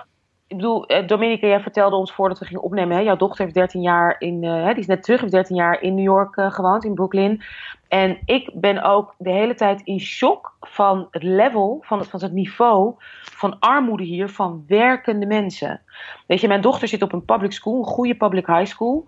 ik 0.52 0.58
bedoel, 0.58 0.92
uh, 0.92 1.08
Dominica, 1.08 1.48
jij 1.48 1.60
vertelde 1.60 1.96
ons 1.96 2.14
voordat 2.14 2.40
we 2.40 2.46
gingen 2.46 2.64
opnemen. 2.64 2.96
Hè, 2.98 3.02
jouw 3.02 3.16
dochter 3.16 3.44
heeft 3.44 3.56
13 3.56 3.82
jaar 3.82 4.16
in, 4.20 4.44
uh, 4.44 4.66
die 4.66 4.76
is 4.76 4.86
net 4.86 5.04
terug, 5.04 5.20
heeft 5.20 5.32
13 5.32 5.56
jaar 5.56 5.82
in 5.82 5.96
New 5.96 6.04
York 6.04 6.38
uh, 6.38 6.52
gewoond, 6.52 6.84
in 6.84 6.94
Brooklyn. 6.94 7.42
En 7.88 8.18
ik 8.26 8.50
ben 8.54 8.84
ook 8.84 9.16
de 9.18 9.30
hele 9.30 9.54
tijd 9.54 9.82
in 9.82 10.00
shock 10.00 10.56
van 10.60 11.08
het 11.12 11.24
level, 11.24 11.78
van 11.82 12.00
het, 12.00 12.08
van 12.08 12.22
het 12.22 12.32
niveau 12.32 12.94
van 13.22 13.60
armoede 13.60 14.04
hier 14.04 14.30
van 14.30 14.64
werkende 14.68 15.26
mensen. 15.26 15.82
Weet 16.28 16.42
je, 16.42 16.48
mijn 16.48 16.62
dochter 16.62 16.88
zit 16.88 17.02
op 17.02 17.14
een 17.14 17.26
public 17.26 17.52
school, 17.52 17.80
een 17.80 17.86
goede 17.86 18.16
public 18.16 18.48
high 18.48 18.66
school. 18.66 19.06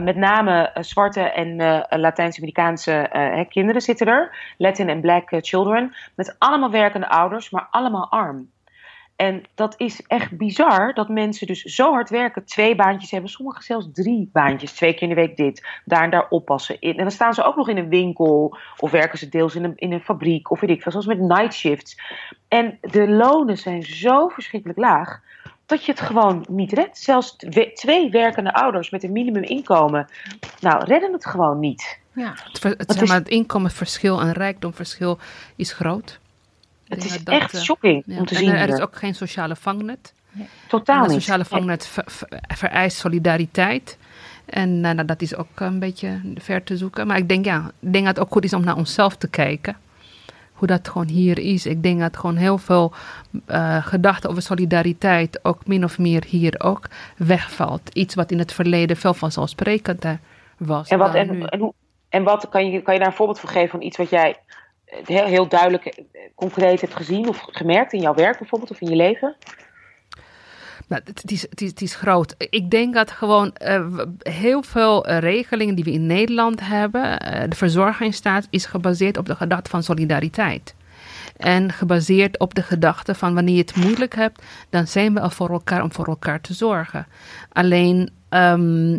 met 0.00 0.16
name 0.16 0.70
zwarte 0.80 1.20
en 1.20 1.56
Latijns-Amerikaanse 2.00 3.46
kinderen 3.48 3.80
zitten 3.80 4.06
er. 4.06 4.54
Latin 4.58 4.88
en 4.88 5.00
black 5.00 5.28
children. 5.28 5.94
Met 6.14 6.36
allemaal 6.38 6.70
werkende 6.70 7.08
ouders, 7.08 7.50
maar 7.50 7.68
allemaal 7.70 8.10
arm. 8.10 8.48
En 9.16 9.42
dat 9.54 9.74
is 9.76 10.02
echt 10.06 10.36
bizar 10.36 10.94
dat 10.94 11.08
mensen 11.08 11.46
dus 11.46 11.62
zo 11.62 11.92
hard 11.92 12.10
werken, 12.10 12.44
twee 12.44 12.74
baantjes 12.74 13.10
hebben, 13.10 13.30
sommigen 13.30 13.62
zelfs 13.62 13.88
drie 13.92 14.28
baantjes, 14.32 14.72
twee 14.72 14.92
keer 14.92 15.02
in 15.02 15.08
de 15.08 15.14
week 15.14 15.36
dit, 15.36 15.66
daar 15.84 16.02
en 16.02 16.10
daar 16.10 16.28
oppassen. 16.28 16.78
En 16.78 16.96
dan 16.96 17.10
staan 17.10 17.34
ze 17.34 17.44
ook 17.44 17.56
nog 17.56 17.68
in 17.68 17.76
een 17.76 17.88
winkel 17.88 18.58
of 18.78 18.90
werken 18.90 19.18
ze 19.18 19.28
deels 19.28 19.54
in 19.54 19.64
een, 19.64 19.76
in 19.76 19.92
een 19.92 20.00
fabriek 20.00 20.50
of 20.50 20.60
weet 20.60 20.70
ik 20.70 20.82
veel, 20.82 20.92
zoals 20.92 21.06
met 21.06 21.20
night 21.20 21.54
shifts. 21.54 22.00
En 22.48 22.78
de 22.80 23.08
lonen 23.08 23.58
zijn 23.58 23.82
zo 23.82 24.28
verschrikkelijk 24.28 24.78
laag 24.78 25.20
dat 25.66 25.84
je 25.84 25.92
het 25.92 26.00
gewoon 26.00 26.46
niet 26.48 26.72
redt. 26.72 26.98
Zelfs 26.98 27.36
twee 27.74 28.10
werkende 28.10 28.54
ouders 28.54 28.90
met 28.90 29.02
een 29.02 29.12
minimuminkomen, 29.12 30.06
nou, 30.60 30.84
redden 30.84 31.12
het 31.12 31.26
gewoon 31.26 31.58
niet. 31.58 31.98
Ja. 32.12 32.34
Het, 32.52 32.62
het, 32.62 32.92
zeg 32.92 33.08
maar, 33.08 33.18
het 33.18 33.28
inkomensverschil 33.28 34.20
en 34.20 34.32
rijkdomverschil 34.32 35.18
is 35.56 35.72
groot. 35.72 36.20
Het 36.88 37.04
is 37.04 37.22
echt 37.22 37.54
uh, 37.54 37.60
shocking 37.60 38.02
ja. 38.06 38.18
om 38.18 38.26
te 38.26 38.34
en 38.34 38.40
zien. 38.40 38.50
Er 38.50 38.68
is 38.68 38.80
ook 38.80 38.96
geen 38.96 39.14
sociale 39.14 39.56
vangnet. 39.56 40.14
Nee. 40.32 40.46
Totaal 40.68 41.00
niet. 41.00 41.10
Een 41.10 41.20
sociale 41.20 41.44
vangnet 41.44 41.86
ver, 41.86 42.04
ver, 42.06 42.28
vereist 42.46 42.96
solidariteit. 42.96 43.98
En 44.44 44.70
uh, 44.70 44.80
nou, 44.80 45.04
dat 45.04 45.22
is 45.22 45.36
ook 45.36 45.48
een 45.54 45.78
beetje 45.78 46.20
ver 46.34 46.62
te 46.62 46.76
zoeken. 46.76 47.06
Maar 47.06 47.16
ik 47.16 47.28
denk, 47.28 47.44
ja, 47.44 47.70
ik 47.80 47.92
denk 47.92 48.04
dat 48.04 48.16
het 48.16 48.24
ook 48.24 48.32
goed 48.32 48.44
is 48.44 48.52
om 48.52 48.64
naar 48.64 48.76
onszelf 48.76 49.16
te 49.16 49.28
kijken. 49.28 49.76
Hoe 50.52 50.68
dat 50.68 50.88
gewoon 50.88 51.08
hier 51.08 51.38
is. 51.38 51.66
Ik 51.66 51.82
denk 51.82 52.00
dat 52.00 52.16
gewoon 52.16 52.36
heel 52.36 52.58
veel 52.58 52.92
uh, 53.48 53.86
gedachten 53.86 54.30
over 54.30 54.42
solidariteit 54.42 55.44
ook 55.44 55.66
min 55.66 55.84
of 55.84 55.98
meer 55.98 56.24
hier 56.26 56.54
ook 56.58 56.88
wegvalt. 57.16 57.88
Iets 57.92 58.14
wat 58.14 58.30
in 58.30 58.38
het 58.38 58.52
verleden 58.52 58.96
veel 58.96 59.14
vanzelfsprekender 59.14 60.18
was. 60.56 60.88
En 60.88 60.98
wat, 60.98 61.14
en, 61.14 61.48
en, 61.48 61.58
hoe, 61.58 61.72
en 62.08 62.22
wat 62.22 62.48
kan 62.48 62.70
je, 62.70 62.82
kan 62.82 62.94
je 62.94 63.00
daar 63.00 63.08
een 63.08 63.16
voorbeeld 63.16 63.40
van 63.40 63.48
geven 63.48 63.68
van 63.68 63.82
iets 63.82 63.96
wat 63.96 64.10
jij 64.10 64.36
heel, 64.86 65.24
heel 65.24 65.48
duidelijk 65.48 65.84
eh, 65.84 66.22
concreet 66.34 66.80
hebt 66.80 66.94
gezien 66.94 67.28
of 67.28 67.46
gemerkt 67.50 67.92
in 67.92 68.00
jouw 68.00 68.14
werk 68.14 68.38
bijvoorbeeld 68.38 68.70
of 68.70 68.80
in 68.80 68.88
je 68.88 68.96
leven? 68.96 69.36
Nou, 70.88 71.02
het, 71.04 71.30
is, 71.30 71.46
is, 71.74 71.94
groot. 71.94 72.34
Ik 72.38 72.70
denk 72.70 72.94
dat 72.94 73.10
gewoon 73.10 73.54
uh, 73.62 74.00
heel 74.18 74.62
veel 74.62 75.08
uh, 75.08 75.18
regelingen 75.18 75.74
die 75.74 75.84
we 75.84 75.92
in 75.92 76.06
Nederland 76.06 76.60
hebben, 76.60 77.02
uh, 77.02 77.42
de 77.48 77.56
verzorgingsstaat, 77.56 78.46
is 78.50 78.66
gebaseerd 78.66 79.16
op 79.16 79.26
de 79.26 79.36
gedachte 79.36 79.70
van 79.70 79.82
solidariteit. 79.82 80.74
En 81.36 81.72
gebaseerd 81.72 82.38
op 82.38 82.54
de 82.54 82.62
gedachte 82.62 83.14
van 83.14 83.34
wanneer 83.34 83.54
je 83.54 83.60
het 83.60 83.76
moeilijk 83.76 84.14
hebt, 84.14 84.42
dan 84.70 84.86
zijn 84.86 85.14
we 85.14 85.20
er 85.20 85.30
voor 85.30 85.50
elkaar 85.50 85.82
om 85.82 85.92
voor 85.92 86.06
elkaar 86.06 86.40
te 86.40 86.54
zorgen. 86.54 87.06
Alleen 87.52 88.10
um, 88.30 88.96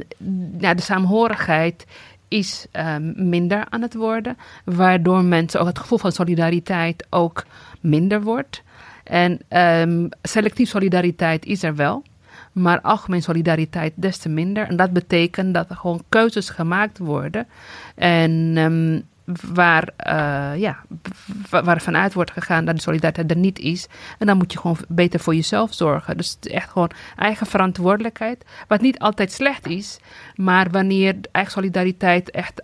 de 0.58 0.82
saamhorigheid 0.82 1.86
is 2.28 2.66
um, 2.72 3.30
minder 3.30 3.66
aan 3.70 3.82
het 3.82 3.94
worden, 3.94 4.38
waardoor 4.66 5.24
mensen 5.24 5.60
ook 5.60 5.68
het 5.68 5.80
gevoel 5.80 5.98
van 5.98 6.12
solidariteit 6.12 7.08
ook 7.10 7.46
minder 7.82 8.22
wordt. 8.22 8.64
En 9.04 9.40
um, 9.90 10.10
selectief 10.22 10.70
solidariteit 10.70 11.46
is 11.46 11.64
er 11.64 11.76
wel, 11.76 12.04
maar 12.52 12.82
algemeen 12.82 13.22
solidariteit 13.22 13.94
des 13.96 14.18
te 14.18 14.30
minder. 14.30 14.68
En 14.68 14.76
dat 14.76 14.92
betekent 14.92 15.54
dat 15.54 15.70
er 15.70 15.76
gewoon 15.76 16.04
keuzes 16.10 16.50
gemaakt 16.50 16.98
worden. 16.98 17.48
En 17.96 18.58
um, 18.58 19.04
waar, 19.54 19.90
uh, 20.08 20.60
ja, 20.60 20.78
waar 21.50 21.82
vanuit 21.82 22.14
wordt 22.14 22.32
gegaan 22.32 22.66
dat 22.66 22.76
de 22.76 22.82
solidariteit 22.82 23.32
er 23.32 23.38
niet 23.38 23.60
is. 23.60 23.88
En 24.18 24.28
dan 24.28 24.38
moet 24.38 24.52
je 24.52 24.60
gewoon 24.60 24.78
beter 24.88 25.20
voor 25.20 25.36
jezelf 25.36 25.74
zorgen. 25.74 26.18
Dus 26.18 26.32
het 26.32 26.46
is 26.46 26.52
echt 26.52 26.70
gewoon 26.70 26.92
eigen 27.16 27.48
verantwoordelijkheid. 27.48 28.46
Wat 28.68 28.82
niet 28.82 29.00
altijd 29.00 29.32
slecht 29.32 29.68
is, 29.68 30.00
maar 30.36 30.70
wanneer 30.72 31.16
eigen 31.32 31.52
solidariteit 31.52 32.32
echt 32.32 32.62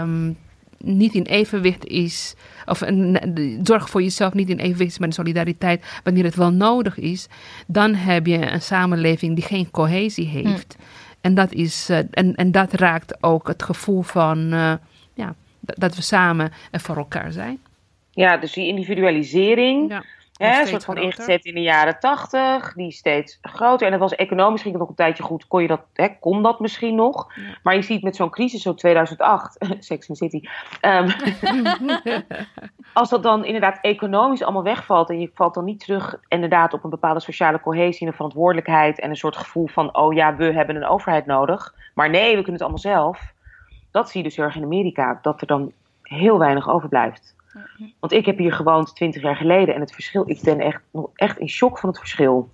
um, 0.00 0.36
niet 0.78 1.14
in 1.14 1.22
evenwicht 1.22 1.84
is. 1.84 2.34
Of 2.66 2.80
een, 2.80 3.60
zorg 3.62 3.90
voor 3.90 4.02
jezelf 4.02 4.34
niet 4.34 4.48
in 4.48 4.58
evenwicht 4.58 4.90
is 4.90 4.98
met 4.98 5.08
de 5.08 5.14
solidariteit. 5.14 5.84
Wanneer 6.04 6.24
het 6.24 6.34
wel 6.34 6.52
nodig 6.52 6.98
is, 6.98 7.28
dan 7.66 7.94
heb 7.94 8.26
je 8.26 8.50
een 8.50 8.62
samenleving 8.62 9.34
die 9.34 9.44
geen 9.44 9.70
cohesie 9.70 10.26
heeft. 10.26 10.76
Hm. 10.78 10.84
En, 11.20 11.34
dat 11.34 11.52
is, 11.52 11.90
uh, 11.90 11.98
en, 12.10 12.34
en 12.34 12.50
dat 12.50 12.72
raakt 12.72 13.22
ook 13.22 13.48
het 13.48 13.62
gevoel 13.62 14.02
van. 14.02 14.54
Uh, 14.54 14.72
ja, 15.14 15.34
dat 15.62 15.94
we 15.94 16.02
samen 16.02 16.52
en 16.70 16.80
voor 16.80 16.96
elkaar 16.96 17.32
zijn. 17.32 17.60
Ja, 18.10 18.36
dus 18.36 18.52
die 18.52 18.66
individualisering, 18.66 19.90
ja, 19.90 20.02
hè, 20.36 20.60
een 20.60 20.66
soort 20.66 20.84
van 20.84 20.96
groter. 20.96 21.12
ingezet 21.12 21.44
in 21.44 21.54
de 21.54 21.62
jaren 21.62 21.98
tachtig, 22.00 22.72
die 22.72 22.92
steeds 22.92 23.38
groter. 23.42 23.86
En 23.86 23.92
dat 23.92 24.00
was 24.00 24.14
economisch 24.14 24.62
ging 24.62 24.72
het 24.72 24.82
nog 24.82 24.90
een 24.90 24.96
tijdje 24.96 25.22
goed, 25.22 25.46
kon, 25.46 25.62
je 25.62 25.68
dat, 25.68 25.80
hè, 25.92 26.08
kon 26.20 26.42
dat 26.42 26.60
misschien 26.60 26.94
nog. 26.94 27.34
Ja. 27.34 27.42
Maar 27.62 27.74
je 27.74 27.82
ziet 27.82 28.02
met 28.02 28.16
zo'n 28.16 28.30
crisis, 28.30 28.62
zo 28.62 28.74
2008, 28.74 29.56
Sex 29.78 30.08
and 30.08 30.18
City, 30.18 30.40
um, 30.82 31.06
als 32.92 33.10
dat 33.10 33.22
dan 33.22 33.44
inderdaad 33.44 33.78
economisch 33.80 34.42
allemaal 34.42 34.62
wegvalt 34.62 35.10
en 35.10 35.20
je 35.20 35.30
valt 35.34 35.54
dan 35.54 35.64
niet 35.64 35.80
terug 35.80 36.20
inderdaad 36.28 36.72
op 36.72 36.84
een 36.84 36.90
bepaalde 36.90 37.20
sociale 37.20 37.60
cohesie 37.60 38.00
en 38.00 38.06
een 38.06 38.12
verantwoordelijkheid 38.12 39.00
en 39.00 39.10
een 39.10 39.16
soort 39.16 39.36
gevoel 39.36 39.66
van, 39.66 39.96
oh 39.96 40.14
ja, 40.14 40.36
we 40.36 40.52
hebben 40.52 40.76
een 40.76 40.86
overheid 40.86 41.26
nodig. 41.26 41.74
Maar 41.94 42.10
nee, 42.10 42.28
we 42.28 42.42
kunnen 42.42 42.52
het 42.52 42.62
allemaal 42.62 42.78
zelf 42.78 43.31
dat 43.92 44.10
zie 44.10 44.22
je 44.22 44.28
dus 44.28 44.36
heel 44.36 44.44
erg 44.44 44.56
in 44.56 44.64
Amerika, 44.64 45.18
dat 45.22 45.40
er 45.40 45.46
dan 45.46 45.72
heel 46.02 46.38
weinig 46.38 46.68
overblijft. 46.68 47.34
Want 48.00 48.12
ik 48.12 48.26
heb 48.26 48.38
hier 48.38 48.52
gewoond 48.52 48.94
20 48.94 49.22
jaar 49.22 49.36
geleden 49.36 49.74
en 49.74 49.80
het 49.80 49.92
verschil, 49.92 50.22
ik 50.26 50.40
ben 50.42 50.60
echt, 50.60 50.82
nog 50.92 51.10
echt 51.14 51.38
in 51.38 51.48
shock 51.48 51.78
van 51.78 51.88
het 51.88 51.98
verschil. 51.98 52.50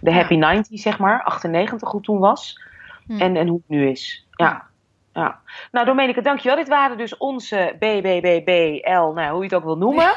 De 0.00 0.12
happy 0.12 0.34
90, 0.34 0.80
zeg 0.80 0.98
maar, 0.98 1.22
98 1.22 1.90
hoe 1.90 2.00
toen 2.00 2.18
was 2.18 2.62
en, 3.08 3.36
en 3.36 3.48
hoe 3.48 3.56
het 3.56 3.68
nu 3.68 3.88
is. 3.88 4.26
Ja. 4.30 4.66
Ja. 5.12 5.40
Nou, 5.72 5.86
Domenica, 5.86 6.20
dankjewel. 6.20 6.56
Dit 6.56 6.68
waren 6.68 6.96
dus 6.96 7.16
onze 7.16 7.76
BBBBL, 7.78 9.12
nou, 9.14 9.30
hoe 9.30 9.38
je 9.38 9.44
het 9.44 9.54
ook 9.54 9.64
wil 9.64 9.76
noemen. 9.76 10.12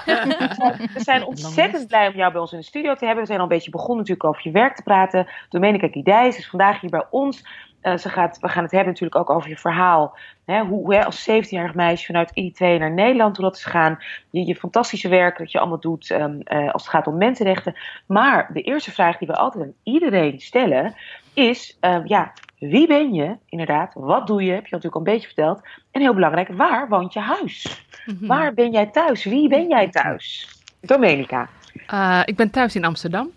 We 0.94 1.00
zijn 1.00 1.26
ontzettend 1.34 1.88
blij 1.88 2.08
om 2.08 2.16
jou 2.16 2.32
bij 2.32 2.42
ons 2.42 2.52
in 2.52 2.60
de 2.60 2.66
studio 2.66 2.96
te 2.96 3.06
hebben. 3.06 3.22
We 3.22 3.30
zijn 3.30 3.40
al 3.40 3.44
een 3.44 3.52
beetje 3.56 3.72
begonnen 3.72 3.98
natuurlijk 3.98 4.28
over 4.28 4.42
je 4.44 4.52
werk 4.52 4.76
te 4.76 4.84
praten. 4.84 5.28
Domenica 5.50 5.88
Gidijs 5.88 6.38
is 6.38 6.50
vandaag 6.50 6.82
hier 6.82 6.90
bij 6.90 7.06
ons 7.10 7.46
uh, 7.84 7.98
ze 7.98 8.10
gaat, 8.10 8.38
we 8.40 8.50
gaan 8.50 8.64
het 8.64 8.72
hebben 8.72 8.90
natuurlijk 8.90 9.20
ook 9.20 9.30
over 9.30 9.50
je 9.50 9.58
verhaal. 9.58 10.18
Hè, 10.46 10.62
hoe 10.64 10.96
hè, 10.96 11.06
als 11.06 11.30
17-jarig 11.30 11.74
meisje 11.74 12.06
vanuit 12.06 12.32
Eritrea 12.34 12.78
naar 12.78 12.92
Nederland, 12.92 13.38
hoe 13.38 13.46
dat 13.46 13.56
is 13.56 13.64
gegaan. 13.64 14.00
Je, 14.30 14.46
je 14.46 14.56
fantastische 14.56 15.10
werk 15.10 15.38
dat 15.38 15.52
je 15.52 15.60
allemaal 15.60 15.80
doet 15.80 16.10
um, 16.10 16.40
uh, 16.44 16.72
als 16.72 16.82
het 16.82 16.92
gaat 16.92 17.08
om 17.08 17.18
mensenrechten. 17.18 17.76
Maar 18.06 18.50
de 18.54 18.62
eerste 18.62 18.92
vraag 18.92 19.18
die 19.18 19.28
we 19.28 19.36
altijd 19.36 19.64
aan 19.64 19.74
iedereen 19.84 20.40
stellen 20.40 20.96
is: 21.34 21.78
uh, 21.82 22.00
ja, 22.06 22.34
wie 22.58 22.88
ben 22.88 23.14
je 23.14 23.38
inderdaad? 23.50 23.94
Wat 23.94 24.28
doe 24.28 24.44
je? 24.44 24.52
Heb 24.52 24.66
je 24.66 24.76
natuurlijk 24.76 24.96
al 24.96 25.08
een 25.08 25.14
beetje 25.14 25.28
verteld. 25.28 25.62
En 25.92 26.02
heel 26.02 26.14
belangrijk, 26.14 26.48
waar 26.48 26.90
woont 26.90 27.14
je 27.14 27.20
huis? 27.20 27.86
Mm 28.06 28.18
-hmm. 28.18 28.28
Waar 28.28 28.54
ben 28.54 28.72
jij 28.72 28.86
thuis? 28.86 29.24
Wie 29.24 29.50
ben 29.50 29.68
jij 29.68 29.90
thuis? 29.90 30.50
Domenica. 30.82 31.50
Uh, 31.94 32.22
ik 32.26 32.36
ben 32.36 32.50
thuis 32.50 32.76
in 32.76 32.86
Amsterdam. 32.86 33.30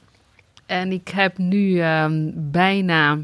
En 0.67 0.93
ik 0.93 1.09
heb 1.09 1.39
nu 1.39 1.83
um, 1.83 2.33
bijna 2.37 3.19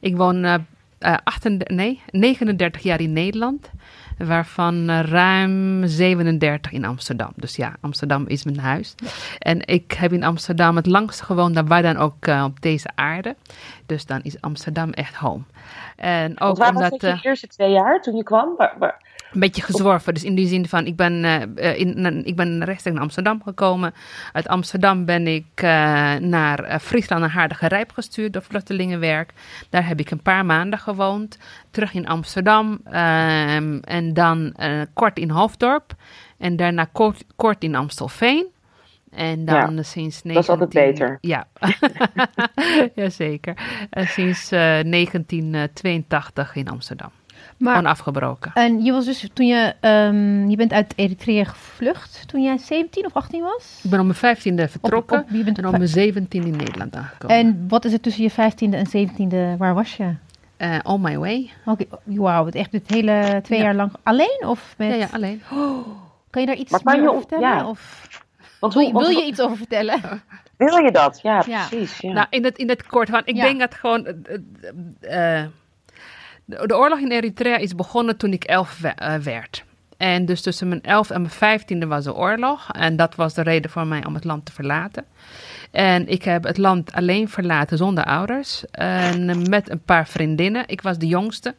ik 0.00 0.16
woon 0.16 0.44
uh, 0.44 0.54
uh, 1.00 1.16
38, 1.24 1.76
nee, 1.76 2.02
39 2.10 2.82
jaar 2.82 3.00
in 3.00 3.12
Nederland, 3.12 3.70
waarvan 4.18 4.90
uh, 4.90 5.00
ruim 5.00 5.86
37 5.86 6.72
in 6.72 6.84
Amsterdam. 6.84 7.32
Dus 7.36 7.56
ja, 7.56 7.76
Amsterdam 7.80 8.26
is 8.26 8.44
mijn 8.44 8.58
huis. 8.58 8.94
Ja. 8.96 9.08
En 9.38 9.66
ik 9.66 9.92
heb 9.92 10.12
in 10.12 10.24
Amsterdam 10.24 10.76
het 10.76 10.86
langst 10.86 11.20
gewoond 11.20 11.54
dan 11.54 11.66
waar 11.66 11.82
dan 11.82 11.96
ook 11.96 12.26
uh, 12.26 12.44
op 12.44 12.60
deze 12.60 12.88
aarde. 12.94 13.36
Dus 13.86 14.06
dan 14.06 14.20
is 14.22 14.40
Amsterdam 14.40 14.90
echt 14.90 15.14
home. 15.14 15.42
En 15.96 16.40
ook 16.40 16.56
waar 16.56 16.74
omdat, 16.74 16.90
was 16.90 17.00
je 17.00 17.16
de 17.16 17.28
eerste 17.28 17.46
twee 17.46 17.70
jaar 17.70 18.00
toen 18.00 18.16
je 18.16 18.22
kwam? 18.22 18.54
Waar, 18.56 18.74
waar? 18.78 19.06
Een 19.32 19.40
beetje 19.40 19.62
gezworven. 19.62 20.14
Dus 20.14 20.24
in 20.24 20.34
die 20.34 20.46
zin 20.46 20.68
van, 20.68 20.86
ik 20.86 20.96
ben, 20.96 21.24
uh, 21.24 21.78
in, 21.78 22.26
ik 22.26 22.36
ben 22.36 22.64
rechtstreeks 22.64 22.96
naar 22.96 23.04
Amsterdam 23.04 23.42
gekomen. 23.42 23.94
Uit 24.32 24.48
Amsterdam 24.48 25.04
ben 25.04 25.26
ik 25.26 25.46
uh, 25.54 25.70
naar 26.14 26.80
Friesland 26.80 27.22
en 27.22 27.30
Haardige 27.30 27.68
Rijp 27.68 27.92
gestuurd 27.92 28.32
door 28.32 28.42
vluchtelingenwerk. 28.42 29.32
Daar 29.70 29.86
heb 29.86 30.00
ik 30.00 30.10
een 30.10 30.22
paar 30.22 30.46
maanden 30.46 30.78
gewoond. 30.78 31.38
Terug 31.70 31.94
in 31.94 32.06
Amsterdam 32.06 32.80
ehm, 32.84 33.78
en 33.80 34.14
dan 34.14 34.56
kort 34.94 35.18
in 35.18 35.30
Hoofddorp. 35.30 35.94
En 36.38 36.56
daarna 36.56 36.88
kort, 36.92 37.24
kort 37.36 37.64
in 37.64 37.74
Amstelveen. 37.74 38.46
En 39.10 39.44
dan 39.44 39.76
ja, 39.76 39.82
sinds 39.82 40.22
19... 40.22 40.34
Dat 40.34 40.42
is 40.42 40.48
altijd 40.48 40.70
beter. 40.70 41.18
Ja, 41.20 41.46
Jazeker. 42.94 43.56
En 43.90 44.06
sinds 44.06 44.48
1982 44.48 46.54
in 46.54 46.68
Amsterdam. 46.68 47.10
Maar, 47.58 47.78
onafgebroken. 47.78 48.50
En 48.54 48.84
je 48.84 48.92
was 48.92 49.04
dus 49.04 49.28
toen 49.32 49.46
je, 49.46 49.74
um, 49.80 50.50
je 50.50 50.56
bent 50.56 50.72
uit 50.72 50.92
Eritrea 50.96 51.44
gevlucht 51.44 52.22
toen 52.26 52.42
jij 52.42 52.58
17 52.58 53.06
of 53.06 53.12
18 53.12 53.42
was? 53.42 53.80
Ik 53.82 53.90
ben 53.90 54.00
om 54.00 54.06
mijn 54.20 54.36
15e 54.36 54.70
vertrokken 54.70 55.20
op, 55.20 55.28
je 55.30 55.44
bent 55.44 55.58
en 55.58 55.66
om 55.66 55.70
mijn 55.70 55.88
17 55.88 56.42
in 56.44 56.56
Nederland 56.56 56.94
aangekomen. 56.94 57.36
En 57.36 57.64
wat 57.68 57.84
is 57.84 57.92
het 57.92 58.02
tussen 58.02 58.22
je 58.22 58.30
15e 58.30 58.74
en 58.74 59.08
17e? 59.08 59.58
Waar 59.58 59.74
was 59.74 59.96
je? 59.96 60.14
Uh, 60.58 60.78
on 60.82 61.00
my 61.00 61.18
way. 61.18 61.50
Okay. 61.64 61.88
Wauw, 62.04 62.48
echt 62.48 62.72
het 62.72 62.90
hele 62.90 63.40
twee 63.42 63.60
jaar 63.60 63.74
lang 63.74 63.92
alleen? 64.02 64.44
Of 64.46 64.74
met... 64.76 64.88
Ja, 64.88 64.94
ja, 64.94 65.08
alleen. 65.12 65.42
Oh, 65.52 65.86
kan 66.30 66.40
je 66.40 66.46
daar 66.46 66.56
iets 66.56 66.82
meer 66.82 67.08
over 67.08 67.18
vertellen? 67.18 67.48
Ja. 67.48 67.68
Of... 67.68 68.08
Want 68.60 68.74
wil, 68.74 68.92
wil 68.92 69.08
je 69.08 69.24
iets 69.24 69.40
over 69.40 69.56
vertellen? 69.56 70.00
Wil 70.56 70.76
je 70.76 70.90
dat? 70.90 71.20
Ja, 71.22 71.40
precies. 71.40 71.98
Ja. 71.98 72.12
Nou, 72.12 72.26
in 72.30 72.44
het, 72.44 72.58
in 72.58 72.68
het 72.68 72.86
kort, 72.86 73.08
want 73.08 73.28
ik 73.28 73.34
denk 73.34 73.60
dat 73.60 73.74
gewoon... 73.74 74.06
Uh, 75.00 75.42
de, 76.48 76.76
oorlog 76.76 76.98
in 76.98 77.10
Eritrea 77.10 77.56
is 77.56 77.74
begonnen 77.74 78.16
toen 78.16 78.32
ik 78.32 78.44
elf 78.44 78.80
uh, 78.82 79.14
werd. 79.14 79.64
En 79.96 80.24
dus 80.24 80.42
tussen 80.42 80.68
mijn 80.68 80.82
elf 80.82 81.10
en 81.10 81.20
mijn 81.20 81.32
vijftiende 81.32 81.86
was 81.86 82.04
de 82.04 82.14
oorlog. 82.14 82.72
En 82.72 82.96
dat 82.96 83.14
was 83.14 83.34
de 83.34 83.42
reden 83.42 83.70
voor 83.70 83.86
mij 83.86 84.04
om 84.04 84.14
het 84.14 84.24
land 84.24 84.46
te 84.46 84.52
verlaten. 84.52 85.04
En 85.70 86.08
ik 86.08 86.22
heb 86.22 86.44
het 86.44 86.58
land 86.58 86.92
alleen 86.92 87.28
verlaten 87.28 87.76
zonder 87.76 88.04
ouders. 88.04 88.64
En 88.70 89.48
met 89.50 89.70
een 89.70 89.82
paar 89.82 90.08
vriendinnen. 90.08 90.64
Ik 90.66 90.80
was 90.80 90.98
de 90.98 91.06
jongste. 91.06 91.54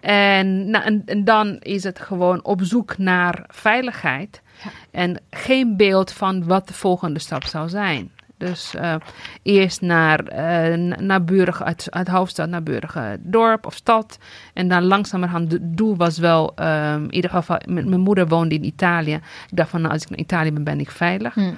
En, 0.00 0.70
nou, 0.70 0.84
en, 0.84 1.02
en 1.06 1.24
dan 1.24 1.56
is 1.58 1.84
het 1.84 2.00
gewoon 2.00 2.44
op 2.44 2.60
zoek 2.62 2.98
naar 2.98 3.44
veiligheid. 3.48 4.42
En 4.90 5.20
geen 5.30 5.76
beeld 5.76 6.12
van 6.12 6.44
wat 6.44 6.68
de 6.68 6.74
volgende 6.74 7.18
stap 7.18 7.44
zou 7.44 7.68
zijn. 7.68 8.10
Dus 8.44 8.74
uh, 8.74 8.94
eerst 9.42 9.80
naar, 9.80 10.20
uh, 10.32 10.96
naar 10.98 11.24
Burg, 11.24 11.62
uit, 11.62 11.86
uit 11.90 12.08
hoofdstad 12.08 12.48
naar 12.48 12.62
Burger 12.62 13.16
dorp 13.20 13.66
of 13.66 13.74
stad. 13.74 14.18
En 14.54 14.68
dan 14.68 14.84
langzamerhand, 14.84 15.52
het 15.52 15.76
doel 15.76 15.96
was 15.96 16.18
wel, 16.18 16.52
um, 16.60 17.04
in 17.04 17.14
ieder 17.14 17.30
geval, 17.30 17.60
mijn 17.66 18.00
moeder 18.00 18.28
woonde 18.28 18.54
in 18.54 18.64
Italië. 18.64 19.14
Ik 19.14 19.56
dacht 19.56 19.70
van, 19.70 19.80
nou, 19.80 19.92
als 19.92 20.02
ik 20.02 20.10
naar 20.10 20.18
Italië 20.18 20.52
ben, 20.52 20.64
ben 20.64 20.80
ik 20.80 20.90
veilig. 20.90 21.34
Hmm. 21.34 21.56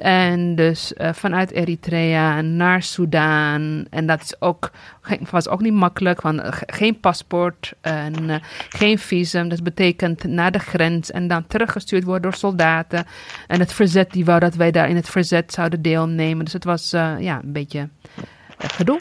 En 0.00 0.54
dus 0.54 0.92
uh, 0.96 1.12
vanuit 1.12 1.50
Eritrea 1.50 2.40
naar 2.40 2.82
Soudaan. 2.82 3.84
En 3.90 4.06
dat 4.06 4.22
is 4.22 4.40
ook, 4.40 4.70
was 5.30 5.48
ook 5.48 5.60
niet 5.60 5.72
makkelijk, 5.72 6.20
want 6.20 6.40
geen 6.66 7.00
paspoort 7.00 7.72
en 7.80 8.22
uh, 8.22 8.34
geen 8.68 8.98
visum. 8.98 9.48
Dat 9.48 9.62
betekent 9.62 10.24
naar 10.24 10.52
de 10.52 10.58
grens 10.58 11.10
en 11.10 11.28
dan 11.28 11.46
teruggestuurd 11.46 12.04
worden 12.04 12.22
door 12.22 12.34
soldaten. 12.34 13.06
En 13.46 13.60
het 13.60 13.72
verzet, 13.72 14.10
die 14.10 14.24
wou 14.24 14.40
dat 14.40 14.54
wij 14.54 14.70
daar 14.70 14.88
in 14.88 14.96
het 14.96 15.08
verzet 15.08 15.52
zouden 15.52 15.82
deelnemen. 15.82 16.44
Dus 16.44 16.54
het 16.54 16.64
was 16.64 16.90
ja, 17.18 17.40
een 17.42 17.52
beetje 17.52 17.88
gedoe. 18.58 19.00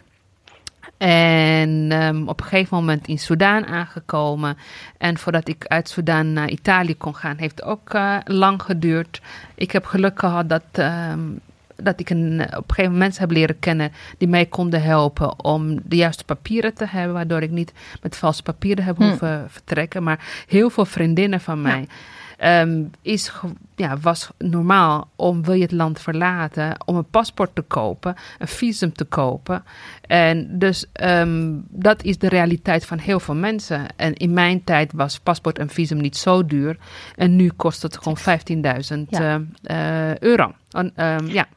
En 1.07 1.91
um, 1.91 2.27
op 2.27 2.39
een 2.39 2.45
gegeven 2.47 2.77
moment 2.77 3.07
in 3.07 3.19
Soudaan 3.19 3.65
aangekomen. 3.65 4.57
En 4.97 5.17
voordat 5.17 5.47
ik 5.47 5.65
uit 5.67 5.89
Soudaan 5.89 6.33
naar 6.33 6.49
Italië 6.49 6.97
kon 6.97 7.15
gaan, 7.15 7.37
heeft 7.37 7.59
het 7.59 7.67
ook 7.67 7.93
uh, 7.93 8.17
lang 8.25 8.61
geduurd. 8.61 9.21
Ik 9.55 9.71
heb 9.71 9.85
geluk 9.85 10.19
gehad 10.19 10.49
dat, 10.49 10.63
um, 11.11 11.39
dat 11.75 11.99
ik 11.99 12.09
een, 12.09 12.41
op 12.41 12.41
een 12.41 12.49
gegeven 12.51 12.83
moment 12.83 12.99
mensen 12.99 13.21
heb 13.21 13.31
leren 13.31 13.59
kennen 13.59 13.91
die 14.17 14.27
mij 14.27 14.45
konden 14.45 14.81
helpen 14.81 15.43
om 15.43 15.79
de 15.83 15.95
juiste 15.95 16.23
papieren 16.23 16.73
te 16.73 16.85
hebben. 16.85 17.13
Waardoor 17.13 17.41
ik 17.41 17.51
niet 17.51 17.73
met 18.01 18.17
valse 18.17 18.43
papieren 18.43 18.83
heb 18.83 18.97
hm. 18.97 19.03
hoeven 19.03 19.45
vertrekken. 19.49 20.03
Maar 20.03 20.43
heel 20.47 20.69
veel 20.69 20.85
vriendinnen 20.85 21.41
van 21.41 21.61
mij. 21.61 21.79
Ja 21.79 22.17
um, 22.43 22.91
is, 23.01 23.31
ja, 23.75 23.97
was 23.97 24.29
normaal 24.37 25.09
om 25.15 25.43
wil 25.43 25.53
je 25.53 25.61
het 25.61 25.71
land 25.71 26.01
verlaten, 26.01 26.75
om 26.85 26.95
een 26.95 27.09
paspoort 27.09 27.55
te 27.55 27.61
kopen, 27.61 28.15
een 28.37 28.47
visum 28.47 28.93
te 28.93 29.05
kopen. 29.05 29.63
En 30.01 30.59
dus 30.59 30.85
um, 31.03 31.65
dat 31.69 32.03
is 32.03 32.17
de 32.17 32.29
realiteit 32.29 32.85
van 32.85 32.97
heel 32.97 33.19
veel 33.19 33.35
mensen. 33.35 33.85
En 33.95 34.13
in 34.13 34.33
mijn 34.33 34.63
tijd 34.63 34.93
was 34.93 35.19
paspoort 35.19 35.59
en 35.59 35.69
visum 35.69 35.97
niet 35.97 36.17
zo 36.17 36.45
duur. 36.45 36.77
En 37.15 37.35
nu 37.35 37.49
kost 37.55 37.81
het 37.81 37.97
gewoon 37.97 38.17
15.000 38.17 38.99
ja. 39.09 39.41
uh, 39.63 40.17
euro. 40.17 40.53
Ja, 41.27 41.47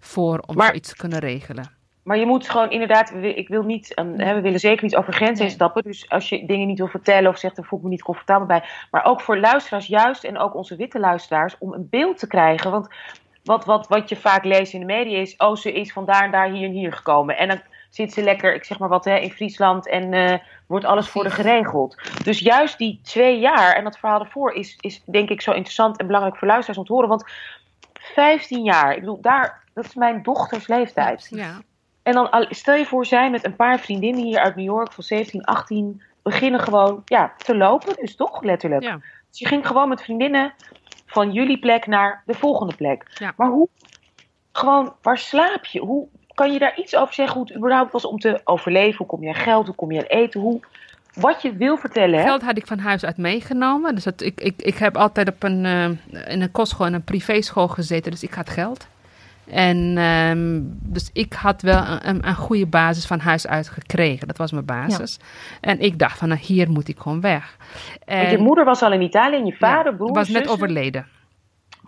voor 0.00 0.38
om 0.46 0.56
maar, 0.56 0.66
zoiets 0.66 0.88
te 0.88 0.96
kunnen 0.96 1.18
regelen. 1.18 1.77
Maar 2.08 2.18
je 2.18 2.26
moet 2.26 2.48
gewoon 2.48 2.70
inderdaad, 2.70 3.12
ik 3.22 3.48
wil 3.48 3.62
niet, 3.62 3.92
hè, 4.16 4.34
we 4.34 4.40
willen 4.40 4.60
zeker 4.60 4.84
niet 4.84 4.96
over 4.96 5.12
grenzen 5.12 5.44
nee. 5.44 5.54
stappen. 5.54 5.82
Dus 5.82 6.10
als 6.10 6.28
je 6.28 6.46
dingen 6.46 6.66
niet 6.66 6.78
wil 6.78 6.88
vertellen 6.88 7.30
of 7.30 7.38
zegt, 7.38 7.56
dan 7.56 7.64
voel 7.64 7.78
ik 7.78 7.84
me 7.84 7.90
niet 7.90 8.02
comfortabel 8.02 8.46
bij. 8.46 8.64
Maar 8.90 9.04
ook 9.04 9.20
voor 9.20 9.38
luisteraars 9.38 9.86
juist 9.86 10.24
en 10.24 10.38
ook 10.38 10.54
onze 10.54 10.76
witte 10.76 10.98
luisteraars 10.98 11.56
om 11.58 11.72
een 11.72 11.86
beeld 11.90 12.18
te 12.18 12.26
krijgen. 12.26 12.70
Want 12.70 12.88
wat, 13.44 13.64
wat, 13.64 13.88
wat 13.88 14.08
je 14.08 14.16
vaak 14.16 14.44
leest 14.44 14.72
in 14.72 14.80
de 14.80 14.86
media 14.86 15.18
is, 15.18 15.36
oh 15.36 15.56
ze 15.56 15.72
is 15.72 15.92
van 15.92 16.04
daar 16.04 16.24
en 16.24 16.30
daar 16.30 16.50
hier 16.50 16.66
en 16.66 16.72
hier 16.72 16.92
gekomen. 16.92 17.36
En 17.36 17.48
dan 17.48 17.60
zit 17.90 18.12
ze 18.12 18.22
lekker, 18.22 18.54
ik 18.54 18.64
zeg 18.64 18.78
maar 18.78 18.88
wat, 18.88 19.04
hè, 19.04 19.16
in 19.16 19.32
Friesland 19.32 19.88
en 19.88 20.12
uh, 20.12 20.34
wordt 20.66 20.84
alles 20.84 21.08
voor 21.08 21.22
de 21.22 21.30
geregeld. 21.30 22.00
Dus 22.24 22.38
juist 22.38 22.78
die 22.78 23.00
twee 23.02 23.38
jaar 23.38 23.74
en 23.74 23.84
dat 23.84 23.98
verhaal 23.98 24.20
ervoor 24.20 24.52
is, 24.52 24.76
is 24.80 25.02
denk 25.04 25.28
ik 25.28 25.40
zo 25.40 25.50
interessant 25.50 25.98
en 25.98 26.06
belangrijk 26.06 26.36
voor 26.36 26.48
luisteraars 26.48 26.78
om 26.78 26.86
te 26.86 26.92
horen. 26.92 27.08
Want 27.08 27.24
15 27.92 28.64
jaar, 28.64 28.92
ik 28.92 29.00
bedoel, 29.00 29.20
daar, 29.20 29.64
dat 29.74 29.84
is 29.84 29.94
mijn 29.94 30.22
dochters 30.22 30.66
leeftijd. 30.66 31.26
Ja. 31.30 31.60
En 32.08 32.14
dan 32.14 32.46
stel 32.48 32.74
je 32.74 32.86
voor, 32.86 33.06
zij 33.06 33.30
met 33.30 33.44
een 33.44 33.56
paar 33.56 33.78
vriendinnen 33.78 34.24
hier 34.24 34.38
uit 34.38 34.56
New 34.56 34.64
York 34.64 34.92
van 34.92 35.04
17, 35.04 35.44
18 35.44 36.02
beginnen 36.22 36.60
gewoon 36.60 37.02
ja, 37.04 37.32
te 37.36 37.56
lopen. 37.56 37.96
Dus 38.00 38.16
toch 38.16 38.42
letterlijk. 38.42 38.82
Ja. 38.82 39.00
Dus 39.30 39.38
je 39.38 39.46
ging 39.46 39.66
gewoon 39.66 39.88
met 39.88 40.02
vriendinnen 40.02 40.52
van 41.06 41.32
jullie 41.32 41.58
plek 41.58 41.86
naar 41.86 42.22
de 42.26 42.34
volgende 42.34 42.74
plek. 42.74 43.04
Ja. 43.14 43.32
Maar 43.36 43.48
hoe, 43.48 43.68
gewoon, 44.52 44.94
waar 45.02 45.18
slaap 45.18 45.64
je? 45.64 45.80
Hoe 45.80 46.08
kan 46.34 46.52
je 46.52 46.58
daar 46.58 46.78
iets 46.78 46.96
over 46.96 47.14
zeggen 47.14 47.36
hoe 47.36 47.46
het 47.46 47.56
überhaupt 47.56 47.92
was 47.92 48.04
om 48.04 48.18
te 48.18 48.40
overleven? 48.44 48.96
Hoe 48.96 49.06
kom 49.06 49.22
je 49.22 49.28
aan 49.28 49.34
geld? 49.34 49.66
Hoe 49.66 49.74
kom 49.74 49.92
je 49.92 49.98
aan 49.98 50.18
eten? 50.18 50.40
Hoe, 50.40 50.60
wat 51.14 51.42
je 51.42 51.52
wil 51.52 51.76
vertellen. 51.76 52.22
Geld 52.22 52.42
had 52.42 52.56
ik 52.56 52.66
van 52.66 52.78
huis 52.78 53.04
uit 53.04 53.16
meegenomen. 53.16 53.94
Dus 53.94 54.04
dat, 54.04 54.20
ik, 54.20 54.40
ik, 54.40 54.62
ik 54.62 54.76
heb 54.76 54.96
altijd 54.96 55.28
op 55.28 55.42
een, 55.42 55.64
uh, 55.64 55.84
in 56.32 56.42
een 56.42 56.50
kostschool 56.50 56.86
en 56.86 56.94
een 56.94 57.04
privéschool 57.04 57.68
gezeten. 57.68 58.10
Dus 58.10 58.22
ik 58.22 58.34
had 58.34 58.50
geld. 58.50 58.86
En 59.50 59.98
um, 59.98 60.78
dus 60.82 61.10
ik 61.12 61.32
had 61.32 61.62
wel 61.62 61.84
een, 62.02 62.28
een, 62.28 62.34
goede 62.34 62.66
basis 62.66 63.06
van 63.06 63.20
huis 63.20 63.46
uit 63.46 63.68
gekregen. 63.68 64.26
Dat 64.26 64.36
was 64.36 64.52
mijn 64.52 64.64
basis. 64.64 65.18
En 65.60 65.80
ik 65.80 65.98
dacht 65.98 66.18
van, 66.18 66.28
nou, 66.28 66.40
hier 66.40 66.70
moet 66.70 66.88
ik 66.88 66.98
gewoon 66.98 67.20
weg. 67.20 67.56
En 68.04 68.30
je 68.30 68.38
moeder 68.38 68.64
was 68.64 68.82
al 68.82 68.92
in 68.92 69.02
Italië 69.02 69.36
en 69.36 69.46
je 69.46 69.56
vader, 69.58 69.92
ja, 69.92 69.98
broer, 69.98 70.12
was 70.12 70.28
net 70.28 70.48
overleden. 70.48 71.06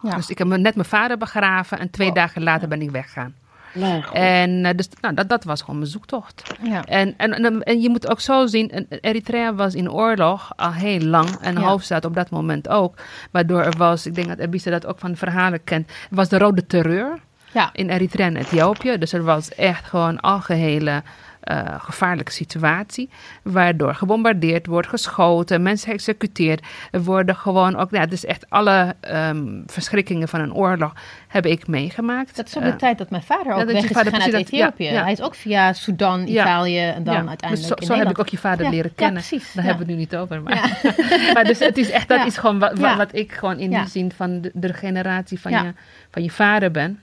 Ja. 0.03 0.16
Dus 0.16 0.31
ik 0.31 0.38
heb 0.38 0.46
net 0.46 0.75
mijn 0.75 0.88
vader 0.88 1.16
begraven 1.16 1.79
en 1.79 1.90
twee 1.90 2.12
dagen 2.12 2.42
later 2.42 2.68
ben 2.68 2.83
ik 2.83 2.90
weggegaan. 2.90 3.35
Nee, 3.75 4.05
en 4.12 4.51
uh, 4.51 4.70
dus 4.77 4.88
nou, 5.01 5.14
dat, 5.14 5.29
dat 5.29 5.44
was 5.44 5.61
gewoon 5.61 5.79
mijn 5.79 5.90
zoektocht. 5.90 6.55
Ja. 6.62 6.85
En, 6.85 7.14
en, 7.16 7.33
en, 7.33 7.62
en, 7.62 7.81
je 7.81 7.90
moet 7.90 8.11
ook 8.11 8.20
zo 8.20 8.46
zien, 8.46 8.87
Eritrea 9.01 9.55
was 9.55 9.75
in 9.75 9.90
oorlog 9.90 10.53
al 10.57 10.73
heel 10.73 11.01
lang. 11.01 11.29
En 11.40 11.55
de 11.55 11.61
ja. 11.61 11.66
hoofdstad 11.66 12.05
op 12.05 12.14
dat 12.14 12.31
moment 12.31 12.68
ook. 12.68 12.94
Waardoor 13.31 13.62
er 13.62 13.77
was, 13.77 14.07
ik 14.07 14.14
denk 14.14 14.29
dat 14.29 14.38
Ebisa 14.38 14.70
dat 14.70 14.87
ook 14.87 14.99
van 14.99 15.16
verhalen 15.16 15.64
kent, 15.64 15.92
was 16.11 16.29
de 16.29 16.38
rode 16.38 16.66
terreur 16.66 17.18
ja. 17.53 17.71
in 17.73 17.91
Eritrea 17.91 18.27
en 18.27 18.37
Ethiopië. 18.37 18.99
Dus 18.99 19.13
er 19.13 19.25
was 19.25 19.55
echt 19.55 19.85
gewoon 19.85 20.21
algehele 20.21 21.03
uh, 21.45 21.75
gevaarlijke 21.79 22.33
situatie. 22.33 23.09
Waardoor 23.43 23.95
gebombardeerd 23.95 24.67
wordt, 24.67 24.89
geschoten, 24.89 25.63
mensen 25.63 25.91
geëxecuteerd. 25.91 26.67
Er 26.91 27.03
worden 27.03 27.37
gewoon 27.37 27.77
ook, 27.77 27.91
ja, 27.91 28.07
dus 28.07 28.25
echt 28.25 28.47
alle 28.49 28.95
um, 29.15 29.63
verschrikkingen 29.67 30.29
van 30.29 30.41
een 30.41 30.55
oorlog 30.55 30.93
heb 31.29 31.47
ik 31.47 31.67
meegemaakt. 31.67 32.37
Dat 32.37 32.47
is 32.47 32.57
ook 32.57 32.63
de 32.63 32.69
uh, 32.69 32.75
tijd 32.75 32.99
dat 32.99 33.11
mijn 33.11 33.23
vader 33.23 33.53
ook 33.53 33.65
weg 33.65 33.83
is 33.83 33.97
gegaan 33.97 34.23
uit 34.23 34.33
Ethiopië. 34.33 34.85
Ja, 34.85 34.93
ja. 34.93 35.03
Hij 35.03 35.13
is 35.13 35.21
ook 35.21 35.35
via 35.35 35.73
Sudan, 35.73 36.27
Italië 36.27 36.79
en 36.79 37.05
dan 37.05 37.29
uiteindelijk 37.29 37.79
dus 37.79 37.89
zo, 37.89 37.95
zo 37.95 37.99
heb 37.99 38.11
ik 38.11 38.19
ook 38.19 38.29
je 38.29 38.39
vader 38.39 38.71
leren 38.71 38.95
kennen. 38.95 39.23
precies. 39.23 39.53
Daar 39.53 39.65
hebben 39.65 39.87
we 39.87 39.93
het 39.93 40.01
nu 40.01 40.07
niet 40.07 40.17
over. 40.17 40.43
Maar, 40.43 40.81
maar 41.35 41.45
dus 41.45 41.59
het 41.59 41.77
is 41.77 41.91
echt, 41.91 42.09
dat 42.09 42.27
is 42.27 42.37
gewoon 42.37 42.59
wat, 42.59 42.79
wat, 42.79 43.15
ik 43.15 43.33
gewoon 43.33 43.59
in 43.59 43.71
die 43.71 43.89
zin 43.89 44.13
van 44.13 44.41
de, 44.41 44.51
de 44.55 44.73
generatie 44.73 45.41
van, 45.41 45.53
je, 45.53 45.73
van 46.11 46.23
je 46.23 46.31
vader 46.31 46.71
ben 46.71 47.01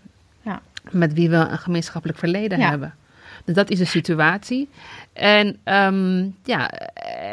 met 0.91 1.13
wie 1.13 1.29
we 1.29 1.35
een 1.35 1.57
gemeenschappelijk 1.57 2.19
verleden 2.19 2.59
ja. 2.59 2.69
hebben. 2.69 2.93
Dus 3.47 3.55
dat 3.55 3.69
is 3.69 3.77
de 3.77 3.85
situatie. 3.85 4.69
En, 5.13 5.57
um, 5.63 6.35
ja, 6.43 6.69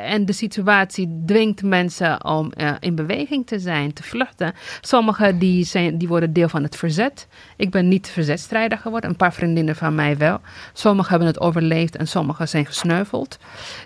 en 0.04 0.24
de 0.26 0.32
situatie 0.32 1.22
dwingt 1.26 1.62
mensen 1.62 2.24
om 2.24 2.52
uh, 2.56 2.70
in 2.80 2.94
beweging 2.94 3.46
te 3.46 3.58
zijn, 3.58 3.92
te 3.92 4.02
vluchten. 4.02 4.54
Sommigen 4.80 5.38
die 5.38 5.64
zijn, 5.64 5.98
die 5.98 6.08
worden 6.08 6.32
deel 6.32 6.48
van 6.48 6.62
het 6.62 6.76
verzet. 6.76 7.26
Ik 7.56 7.70
ben 7.70 7.88
niet 7.88 8.08
verzetstrijder 8.08 8.78
geworden, 8.78 9.10
een 9.10 9.16
paar 9.16 9.32
vriendinnen 9.32 9.76
van 9.76 9.94
mij 9.94 10.16
wel. 10.16 10.40
Sommigen 10.72 11.10
hebben 11.10 11.28
het 11.28 11.40
overleefd 11.40 11.96
en 11.96 12.08
sommigen 12.08 12.48
zijn 12.48 12.66
gesneuveld. 12.66 13.38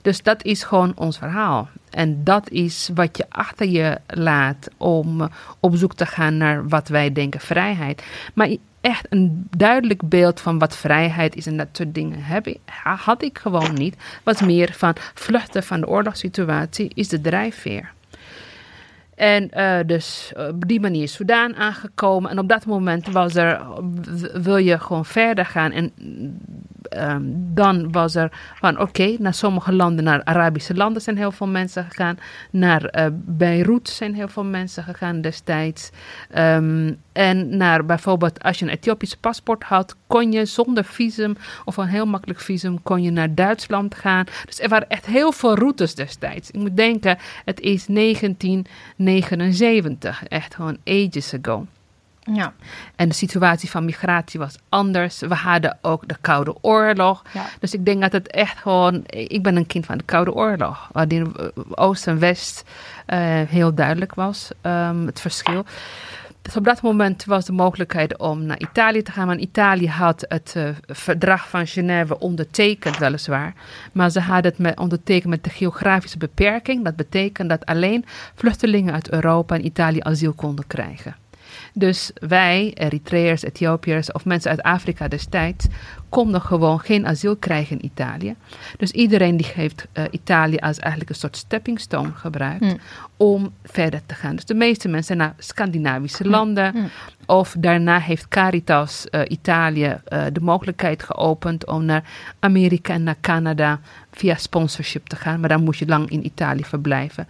Dus 0.02 0.22
dat 0.22 0.44
is 0.44 0.62
gewoon 0.62 0.92
ons 0.96 1.18
verhaal. 1.18 1.68
En 1.90 2.24
dat 2.24 2.50
is 2.50 2.90
wat 2.94 3.16
je 3.16 3.26
achter 3.28 3.66
je 3.66 3.98
laat 4.06 4.68
om 4.76 5.28
op 5.60 5.76
zoek 5.76 5.94
te 5.94 6.06
gaan 6.06 6.36
naar 6.36 6.68
wat 6.68 6.88
wij 6.88 7.12
denken 7.12 7.40
vrijheid. 7.40 8.02
Maar 8.34 8.56
echt 8.80 9.06
een 9.08 9.46
duidelijk 9.56 10.08
beeld 10.08 10.40
van 10.40 10.58
wat 10.58 10.76
vrijheid 10.76 11.36
is 11.36 11.46
en 11.46 11.56
dat 11.56 11.68
soort 11.72 11.94
dingen 11.94 12.22
heb 12.22 12.56
had 12.82 13.22
ik 13.22 13.38
gewoon 13.38 13.74
niet. 13.74 13.96
Was 14.22 14.40
meer 14.40 14.72
van 14.72 14.96
vluchten 15.14 15.62
van 15.62 15.80
de 15.80 15.86
oorlogssituatie 15.86 16.90
is 16.94 17.08
de 17.08 17.20
drijfveer. 17.20 17.92
En 19.18 19.50
uh, 19.56 19.78
dus 19.86 20.32
op 20.36 20.68
die 20.68 20.80
manier 20.80 21.02
is 21.02 21.12
Soudaan 21.12 21.56
aangekomen. 21.56 22.30
En 22.30 22.38
op 22.38 22.48
dat 22.48 22.66
moment 22.66 23.08
was 23.10 23.34
er, 23.34 23.60
wil 24.42 24.56
je 24.56 24.78
gewoon 24.78 25.04
verder 25.04 25.46
gaan. 25.46 25.72
En 25.72 25.92
ehm, 26.82 27.22
dan 27.54 27.92
was 27.92 28.14
er 28.14 28.32
van 28.54 28.80
oké, 28.80 29.16
naar 29.18 29.34
sommige 29.34 29.72
landen, 29.72 30.04
naar 30.04 30.24
Arabische 30.24 30.74
landen 30.74 31.02
zijn 31.02 31.16
heel 31.16 31.32
veel 31.32 31.46
mensen 31.46 31.84
gegaan. 31.84 32.18
Naar 32.50 32.98
uh, 32.98 33.06
Beirut 33.12 33.88
zijn 33.88 34.14
heel 34.14 34.28
veel 34.28 34.44
mensen 34.44 34.82
gegaan 34.82 35.20
destijds. 35.20 35.90
Ehm, 36.30 36.92
en 37.12 37.56
naar 37.56 37.84
bijvoorbeeld, 37.84 38.42
als 38.42 38.58
je 38.58 38.64
een 38.64 38.70
Ethiopisch 38.70 39.16
paspoort 39.16 39.62
had, 39.62 39.96
kon 40.06 40.32
je 40.32 40.44
zonder 40.44 40.84
visum 40.84 41.36
of 41.64 41.76
een 41.76 41.86
heel 41.86 42.06
makkelijk 42.06 42.40
visum, 42.40 42.82
kon 42.82 43.02
je 43.02 43.10
naar 43.10 43.34
Duitsland 43.34 43.94
gaan. 43.94 44.24
Dus 44.44 44.60
er 44.60 44.68
waren 44.68 44.88
echt 44.88 45.06
heel 45.06 45.32
veel 45.32 45.56
routes 45.56 45.94
destijds. 45.94 46.50
Ik 46.50 46.60
moet 46.60 46.76
denken, 46.76 47.18
het 47.44 47.60
is 47.60 47.86
1979, 49.08 50.24
echt 50.28 50.54
gewoon 50.54 50.78
ages 50.84 51.34
ago. 51.34 51.66
Ja. 52.34 52.52
En 52.96 53.08
de 53.08 53.14
situatie 53.14 53.70
van 53.70 53.84
migratie 53.84 54.40
was 54.40 54.56
anders. 54.68 55.18
We 55.18 55.34
hadden 55.34 55.78
ook 55.82 56.08
de 56.08 56.16
Koude 56.20 56.54
Oorlog. 56.60 57.22
Ja. 57.32 57.46
Dus 57.60 57.74
ik 57.74 57.84
denk 57.84 58.00
dat 58.00 58.12
het 58.12 58.30
echt 58.30 58.58
gewoon. 58.58 59.02
Ik 59.06 59.42
ben 59.42 59.56
een 59.56 59.66
kind 59.66 59.86
van 59.86 59.98
de 59.98 60.04
Koude 60.04 60.32
Oorlog. 60.32 60.88
Waarin 60.92 61.34
Oost 61.74 62.06
en 62.06 62.18
West 62.18 62.64
uh, 63.06 63.18
heel 63.48 63.74
duidelijk 63.74 64.14
was 64.14 64.50
um, 64.62 65.06
het 65.06 65.20
verschil. 65.20 65.64
Dus 66.42 66.56
op 66.56 66.64
dat 66.64 66.82
moment 66.82 67.24
was 67.24 67.44
de 67.44 67.52
mogelijkheid 67.52 68.18
om 68.18 68.44
naar 68.44 68.60
Italië 68.60 69.02
te 69.02 69.12
gaan. 69.12 69.26
Maar 69.26 69.36
Italië 69.36 69.88
had 69.88 70.24
het 70.28 70.54
uh, 70.56 70.68
verdrag 70.86 71.48
van 71.48 71.66
Genève 71.66 72.18
ondertekend, 72.18 72.98
weliswaar. 72.98 73.54
Maar 73.92 74.10
ze 74.10 74.20
hadden 74.20 74.50
het 74.50 74.60
met, 74.60 74.78
ondertekend 74.78 75.30
met 75.30 75.44
de 75.44 75.50
geografische 75.50 76.18
beperking. 76.18 76.84
Dat 76.84 76.96
betekent 76.96 77.48
dat 77.48 77.66
alleen 77.66 78.04
vluchtelingen 78.34 78.94
uit 78.94 79.10
Europa 79.10 79.54
en 79.54 79.64
Italië 79.66 80.00
asiel 80.00 80.32
konden 80.32 80.66
krijgen. 80.66 81.16
Dus 81.78 82.10
wij, 82.14 82.70
Eritreërs, 82.74 83.42
Ethiopiërs 83.42 84.12
of 84.12 84.24
mensen 84.24 84.50
uit 84.50 84.62
Afrika 84.62 85.08
destijds, 85.08 85.66
konden 86.08 86.40
gewoon 86.40 86.80
geen 86.80 87.06
asiel 87.06 87.36
krijgen 87.36 87.78
in 87.78 87.84
Italië. 87.84 88.34
Dus 88.76 88.90
iedereen 88.90 89.36
die 89.36 89.50
heeft 89.54 89.86
uh, 89.94 90.04
Italië 90.10 90.56
als 90.56 90.78
eigenlijk 90.78 91.10
een 91.10 91.16
soort 91.16 91.36
stepping 91.36 91.80
stone 91.80 92.10
gebruikt 92.14 92.60
Mm. 92.60 92.78
om 93.16 93.52
verder 93.64 94.00
te 94.06 94.14
gaan. 94.14 94.34
Dus 94.34 94.44
de 94.44 94.54
meeste 94.54 94.88
mensen 94.88 95.16
naar 95.16 95.34
Scandinavische 95.38 96.28
landen. 96.28 96.72
Mm. 96.74 96.88
Of 97.26 97.54
daarna 97.58 97.98
heeft 98.00 98.28
Caritas 98.28 99.06
uh, 99.10 99.20
Italië 99.28 100.00
uh, 100.08 100.24
de 100.32 100.40
mogelijkheid 100.40 101.02
geopend 101.02 101.66
om 101.66 101.84
naar 101.84 102.04
Amerika 102.38 102.92
en 102.92 103.02
naar 103.02 103.16
Canada 103.20 103.80
via 104.12 104.34
sponsorship 104.34 105.06
te 105.06 105.16
gaan. 105.16 105.40
Maar 105.40 105.48
dan 105.48 105.62
moest 105.64 105.78
je 105.78 105.86
lang 105.86 106.10
in 106.10 106.24
Italië 106.26 106.64
verblijven. 106.64 107.28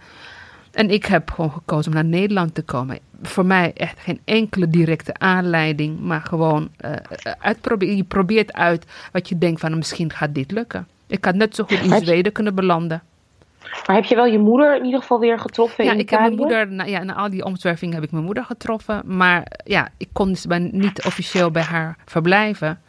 En 0.71 0.89
ik 0.89 1.05
heb 1.05 1.31
gewoon 1.31 1.51
gekozen 1.51 1.91
om 1.91 1.97
naar 1.97 2.05
Nederland 2.05 2.55
te 2.55 2.61
komen. 2.61 2.99
Voor 3.21 3.45
mij 3.45 3.71
echt 3.75 3.99
geen 3.99 4.19
enkele 4.25 4.67
directe 4.67 5.13
aanleiding, 5.13 5.99
maar 5.99 6.21
gewoon 6.21 6.69
uh, 6.85 6.91
uitproberen. 7.39 7.95
Je 7.95 8.03
probeert 8.03 8.53
uit 8.53 8.85
wat 9.11 9.29
je 9.29 9.37
denkt 9.37 9.59
van 9.59 9.77
misschien 9.77 10.11
gaat 10.11 10.35
dit 10.35 10.51
lukken. 10.51 10.87
Ik 11.07 11.25
had 11.25 11.35
net 11.35 11.55
zo 11.55 11.63
goed 11.63 11.79
in 11.79 12.05
Zweden 12.05 12.31
kunnen 12.31 12.55
belanden. 12.55 13.01
Maar 13.85 13.95
heb 13.95 14.05
je 14.05 14.15
wel 14.15 14.25
je 14.25 14.39
moeder 14.39 14.77
in 14.77 14.85
ieder 14.85 14.99
geval 14.99 15.19
weer 15.19 15.39
getroffen 15.39 15.85
ja, 15.85 15.91
in 15.91 15.99
ik 15.99 16.09
heb 16.09 16.19
mijn 16.19 16.35
moeder, 16.35 16.71
na, 16.71 16.83
ja, 16.83 17.03
na 17.03 17.15
al 17.15 17.29
die 17.29 17.45
omzwervingen 17.45 17.95
heb 17.95 18.03
ik 18.03 18.11
mijn 18.11 18.23
moeder 18.23 18.45
getroffen. 18.45 19.01
Maar 19.05 19.43
ja, 19.63 19.89
ik 19.97 20.09
kon 20.11 20.27
dus 20.27 20.45
bij, 20.45 20.59
niet 20.59 21.05
officieel 21.05 21.51
bij 21.51 21.63
haar 21.63 21.97
verblijven. 22.05 22.81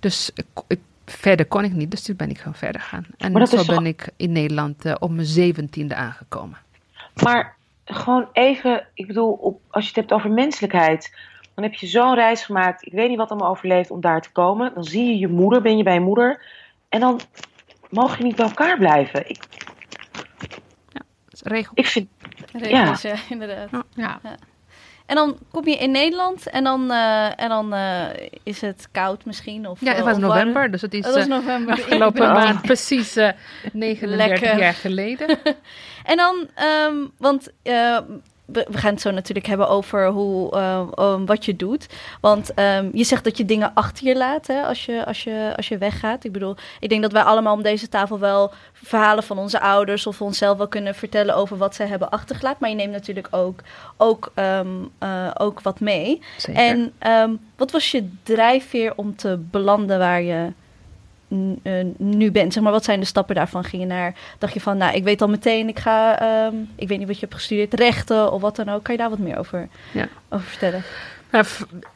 Dus 0.00 0.30
ik, 0.34 0.46
ik, 0.66 0.80
verder 1.06 1.46
kon 1.46 1.64
ik 1.64 1.72
niet, 1.72 1.90
dus 1.90 2.02
toen 2.02 2.16
ben 2.16 2.30
ik 2.30 2.38
gewoon 2.38 2.54
verder 2.54 2.80
gaan. 2.80 3.06
En 3.18 3.46
zo 3.46 3.64
ben 3.64 3.86
ik 3.86 4.08
in 4.16 4.32
Nederland 4.32 4.86
uh, 4.86 4.94
op 4.98 5.10
mijn 5.10 5.26
zeventiende 5.26 5.94
aangekomen. 5.94 6.58
Maar 7.22 7.56
gewoon 7.94 8.28
even, 8.32 8.86
ik 8.94 9.06
bedoel, 9.06 9.32
op, 9.32 9.60
als 9.70 9.82
je 9.82 9.88
het 9.88 9.98
hebt 9.98 10.12
over 10.12 10.30
menselijkheid, 10.30 11.16
dan 11.54 11.64
heb 11.64 11.74
je 11.74 11.86
zo'n 11.86 12.14
reis 12.14 12.44
gemaakt. 12.44 12.86
Ik 12.86 12.92
weet 12.92 13.08
niet 13.08 13.18
wat 13.18 13.30
allemaal 13.30 13.50
overleeft 13.50 13.90
om 13.90 14.00
daar 14.00 14.20
te 14.20 14.32
komen. 14.32 14.74
Dan 14.74 14.84
zie 14.84 15.06
je 15.06 15.18
je 15.18 15.28
moeder, 15.28 15.62
ben 15.62 15.76
je 15.76 15.82
bij 15.82 15.94
je 15.94 16.00
moeder. 16.00 16.44
En 16.88 17.00
dan 17.00 17.20
mogen 17.90 18.18
je 18.18 18.24
niet 18.24 18.36
bij 18.36 18.46
elkaar 18.46 18.78
blijven. 18.78 19.28
Ik, 19.28 19.44
ja, 20.88 21.02
dat 21.24 21.32
is 21.32 21.42
regel. 21.42 21.72
Ik 21.74 21.86
vind. 21.86 22.08
Regels, 22.52 23.02
ja, 23.02 23.10
ja 23.10 23.16
inderdaad. 23.34 23.70
Ja. 23.70 24.20
ja. 24.22 24.36
En 25.06 25.14
dan 25.16 25.38
kom 25.50 25.68
je 25.68 25.76
in 25.76 25.90
Nederland 25.90 26.46
en 26.46 26.64
dan, 26.64 26.90
uh, 26.90 27.40
en 27.40 27.48
dan 27.48 27.74
uh, 27.74 28.04
is 28.42 28.60
het 28.60 28.88
koud 28.92 29.24
misschien. 29.24 29.68
Of, 29.68 29.80
ja, 29.80 29.92
het 29.92 30.04
was 30.04 30.16
uh, 30.16 30.22
november, 30.22 30.52
warm. 30.52 30.70
dus 30.70 30.82
het 30.82 30.94
is 30.94 31.14
was 31.14 31.26
november. 31.26 31.72
afgelopen 31.74 32.32
maand 32.32 32.62
precies 32.62 33.14
39 33.72 34.16
Lekker. 34.16 34.58
jaar 34.58 34.74
geleden. 34.74 35.28
en 36.12 36.16
dan, 36.16 36.48
um, 36.88 37.12
want 37.18 37.48
we, 38.44 38.66
gaan 38.70 38.92
het 38.92 39.00
zo 39.00 39.10
natuurlijk 39.10 39.46
hebben 39.46 39.68
over 39.68 40.08
hoe, 40.08 40.56
um, 40.98 41.26
wat 41.26 41.44
je 41.44 41.56
doet. 41.56 41.86
Want 42.20 42.58
um, 42.58 42.90
je 42.92 43.04
zegt 43.04 43.24
dat 43.24 43.36
je 43.36 43.44
dingen 43.44 43.70
achter 43.74 44.06
je 44.06 44.16
laat 44.16 44.46
hè, 44.46 44.62
als, 44.62 44.84
je, 44.84 45.04
als, 45.04 45.24
je, 45.24 45.52
als 45.56 45.68
je 45.68 45.78
weggaat. 45.78 46.24
Ik 46.24 46.32
bedoel, 46.32 46.56
ik 46.80 46.88
denk 46.88 47.02
dat 47.02 47.12
wij 47.12 47.22
allemaal 47.22 47.54
om 47.54 47.62
deze 47.62 47.88
tafel 47.88 48.18
wel 48.18 48.52
verhalen 48.72 49.24
van 49.24 49.38
onze 49.38 49.60
ouders 49.60 50.06
of 50.06 50.20
onszelf 50.20 50.58
wel 50.58 50.68
kunnen 50.68 50.94
vertellen 50.94 51.34
over 51.34 51.56
wat 51.56 51.74
zij 51.74 51.86
hebben 51.86 52.10
achtergelaten. 52.10 52.58
Maar 52.60 52.70
je 52.70 52.76
neemt 52.76 52.92
natuurlijk 52.92 53.28
ook, 53.30 53.60
ook, 53.96 54.32
um, 54.34 54.90
uh, 55.02 55.30
ook 55.38 55.60
wat 55.60 55.80
mee. 55.80 56.22
Zeker. 56.36 56.62
En 56.62 56.92
um, 57.06 57.40
wat 57.56 57.70
was 57.70 57.90
je 57.90 58.08
drijfveer 58.22 58.92
om 58.96 59.16
te 59.16 59.38
belanden 59.50 59.98
waar 59.98 60.22
je 60.22 60.52
nu 61.96 62.30
bent? 62.30 62.52
Zeg 62.52 62.62
maar, 62.62 62.72
wat 62.72 62.84
zijn 62.84 63.00
de 63.00 63.06
stappen 63.06 63.34
daarvan? 63.34 63.64
Ging 63.64 63.82
je 63.82 63.88
naar, 63.88 64.14
dacht 64.38 64.54
je 64.54 64.60
van, 64.60 64.76
nou, 64.76 64.94
ik 64.94 65.04
weet 65.04 65.22
al 65.22 65.28
meteen, 65.28 65.68
ik 65.68 65.78
ga, 65.78 66.22
um, 66.46 66.68
ik 66.76 66.88
weet 66.88 66.98
niet 66.98 67.06
wat 67.06 67.16
je 67.16 67.22
hebt 67.26 67.34
gestudeerd, 67.34 67.74
rechten 67.74 68.32
of 68.32 68.40
wat 68.40 68.56
dan 68.56 68.68
ook. 68.68 68.82
Kan 68.82 68.94
je 68.94 69.00
daar 69.00 69.10
wat 69.10 69.18
meer 69.18 69.38
over, 69.38 69.68
ja. 69.92 70.08
over 70.28 70.46
vertellen? 70.46 70.82
Nou, 71.30 71.44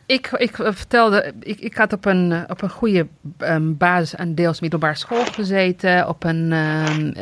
ik, 0.07 0.31
ik 0.37 0.57
vertelde, 0.57 1.33
ik, 1.41 1.61
ik 1.61 1.77
had 1.77 1.93
op 1.93 2.05
een, 2.05 2.51
op 2.51 2.63
een 2.63 2.71
goede 2.71 3.07
um, 3.39 3.77
basis 3.77 4.17
aan 4.17 4.35
deels 4.35 4.61
middelbare 4.61 4.95
school 4.95 5.25
gezeten. 5.25 6.09
Op 6.09 6.25
een, 6.25 6.53
um, 6.53 7.15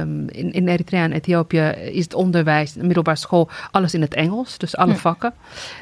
um, 0.00 0.28
in, 0.28 0.52
in 0.52 0.68
Eritrea 0.68 1.02
en 1.02 1.12
Ethiopië 1.12 1.60
is 1.68 2.04
het 2.04 2.14
onderwijs, 2.14 2.74
middelbare 2.74 3.16
school, 3.16 3.48
alles 3.70 3.94
in 3.94 4.00
het 4.00 4.14
Engels. 4.14 4.58
Dus 4.58 4.76
alle 4.76 4.92
Hm. 4.92 4.98
vakken. 4.98 5.32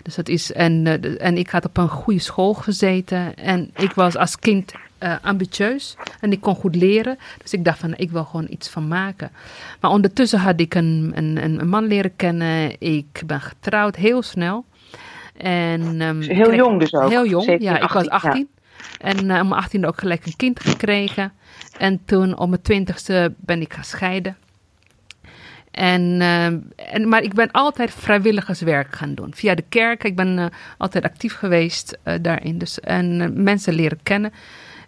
Dus 0.02 0.14
dat 0.14 0.28
is, 0.28 0.52
en, 0.52 1.02
en 1.18 1.38
ik 1.38 1.50
had 1.50 1.64
op 1.64 1.76
een 1.76 1.88
goede 1.88 2.20
school 2.20 2.54
gezeten. 2.54 3.36
En 3.36 3.70
ik 3.76 3.92
was 3.92 4.16
als 4.16 4.38
kind 4.38 4.72
uh, 5.02 5.14
ambitieus 5.22 5.96
en 6.20 6.32
ik 6.32 6.40
kon 6.40 6.54
goed 6.54 6.74
leren. 6.74 7.18
Dus 7.42 7.52
ik 7.52 7.64
dacht 7.64 7.78
van, 7.78 7.94
ik 7.96 8.10
wil 8.10 8.24
gewoon 8.24 8.46
iets 8.50 8.68
van 8.68 8.88
maken. 8.88 9.30
Maar 9.80 9.90
ondertussen 9.90 10.38
had 10.38 10.60
ik 10.60 10.74
een, 10.74 11.12
een, 11.14 11.60
een 11.60 11.68
man 11.68 11.84
leren 11.84 12.16
kennen. 12.16 12.80
Ik 12.80 13.22
ben 13.26 13.40
getrouwd 13.40 13.96
heel 13.96 14.22
snel. 14.22 14.64
En, 15.36 16.00
um, 16.00 16.20
heel 16.20 16.44
kreeg, 16.44 16.56
jong 16.56 16.80
dus 16.80 16.92
ook? 16.92 17.10
Heel 17.10 17.26
jong, 17.26 17.44
17, 17.44 17.68
ja. 17.68 17.80
Ik 17.80 17.90
was 17.90 18.08
18. 18.08 18.32
Ja. 18.32 18.46
En 18.98 19.24
uh, 19.24 19.40
om 19.40 19.48
mijn 19.48 19.64
18e 19.64 19.86
ook 19.86 19.98
gelijk 19.98 20.26
een 20.26 20.36
kind 20.36 20.60
gekregen. 20.60 21.32
En 21.78 22.00
toen 22.04 22.38
om 22.38 22.50
mijn 22.50 22.86
20ste 22.86 23.34
ben 23.36 23.60
ik 23.60 23.72
gaan 23.72 23.84
scheiden. 23.84 24.36
En, 25.70 26.20
uh, 26.20 26.44
en, 26.94 27.08
maar 27.08 27.22
ik 27.22 27.34
ben 27.34 27.50
altijd 27.50 27.90
vrijwilligerswerk 27.90 28.94
gaan 28.94 29.14
doen. 29.14 29.34
Via 29.34 29.54
de 29.54 29.64
kerk. 29.68 30.04
Ik 30.04 30.16
ben 30.16 30.38
uh, 30.38 30.46
altijd 30.78 31.04
actief 31.04 31.34
geweest 31.34 31.98
daarin. 32.20 32.58
Dus, 32.58 32.80
en 32.80 33.32
mensen 33.42 33.74
leren 33.74 33.98
kennen. 34.02 34.32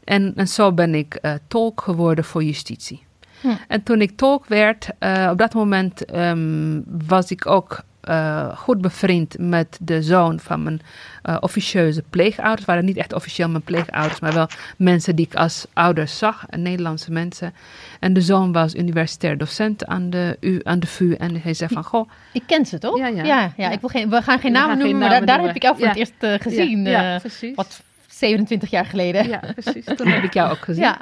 En, 0.05 0.33
en 0.37 0.49
zo 0.49 0.73
ben 0.73 0.95
ik 0.95 1.21
tolk 1.49 1.81
geworden 1.81 2.25
voor 2.25 2.43
justitie. 2.43 3.03
Hm. 3.41 3.49
En 3.69 3.83
toen 3.83 4.01
ik 4.01 4.17
tolk 4.17 4.47
werd, 4.47 4.89
op 5.31 5.39
dat 5.39 5.55
moment 5.55 6.15
um, 6.17 6.85
was 7.07 7.31
ik 7.31 7.47
ook 7.47 7.85
uh, 8.09 8.57
goed 8.57 8.81
bevriend 8.81 9.37
met 9.39 9.79
de 9.81 10.03
zoon 10.03 10.41
van 10.41 10.63
mijn 10.63 10.81
uh, 11.25 11.37
officieuze 11.41 12.03
pleegouders. 12.11 12.67
waren 12.67 12.85
niet 12.85 12.97
echt 12.97 13.13
officieel 13.13 13.49
mijn 13.49 13.63
pleegouders, 13.63 14.21
maar 14.21 14.33
wel 14.33 14.49
mensen 14.77 15.17
die 15.17 15.27
ik 15.27 15.35
als 15.35 15.67
ouders 15.73 16.19
zag, 16.19 16.47
Nederlandse 16.57 17.13
mensen. 17.13 17.55
En 18.01 18.13
de 18.13 18.21
zoon 18.21 18.53
was 18.53 18.75
universitair 18.75 19.39
docent 19.39 19.87
aan 19.87 20.11
de, 20.11 20.37
U, 20.41 20.61
aan 20.63 20.81
de 20.81 20.87
VU. 20.87 21.13
En 21.13 21.41
hij 21.41 21.55
zei 21.55 21.75
van, 21.75 21.85
goh... 21.85 22.11
Ik 22.33 22.43
ken 22.47 22.67
ze, 22.67 22.79
toch? 22.79 22.99
Ja, 22.99 23.07
ja. 23.07 23.25
ja, 23.25 23.53
ja. 23.57 23.71
Ik 23.71 23.81
wil 23.81 23.89
geen, 23.89 24.11
we 24.11 24.23
gaan 24.23 24.39
geen 24.39 24.53
namen 24.53 24.79
noemen, 24.79 24.99
maar 24.99 25.09
daar, 25.09 25.27
daar 25.27 25.41
heb 25.41 25.57
ik 25.57 25.63
jou 25.63 25.77
voor 25.79 25.87
het 25.87 25.97
eerst 25.97 26.13
uh, 26.21 26.35
gezien. 26.35 26.85
Ja, 26.85 27.19
precies. 27.19 27.55
Wat 27.55 27.83
27 28.25 28.71
jaar 28.71 28.87
geleden. 28.87 29.29
Ja, 29.29 29.41
precies. 29.55 29.85
Toen 29.85 30.07
heb 30.07 30.23
ik 30.23 30.35
jou 30.35 30.51
ook 30.51 30.65
gezien. 30.65 30.83
Ja. 30.83 31.01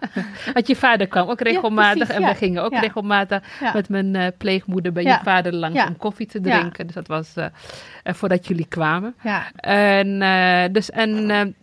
Want 0.52 0.66
je 0.66 0.76
vader 0.76 1.06
kwam 1.06 1.28
ook 1.28 1.40
regelmatig. 1.40 1.98
Ja, 1.98 2.04
precies, 2.04 2.24
en 2.24 2.32
we 2.32 2.34
gingen 2.34 2.62
ook 2.62 2.78
regelmatig 2.78 3.42
met 3.72 3.88
mijn 3.88 4.14
uh, 4.14 4.26
pleegmoeder 4.38 4.92
bij 4.92 5.02
je 5.02 5.18
vader 5.22 5.54
langs 5.54 5.84
om 5.84 5.96
koffie 5.96 6.26
te 6.26 6.40
drinken. 6.40 6.86
Dus 6.86 6.94
dat 6.94 7.06
was 7.06 7.32
uh, 7.36 7.46
voordat 8.04 8.46
jullie 8.46 8.66
kwamen. 8.68 9.14
Ja. 9.22 9.50
En, 9.56 10.18
dus, 10.72 10.90
en 10.90 11.56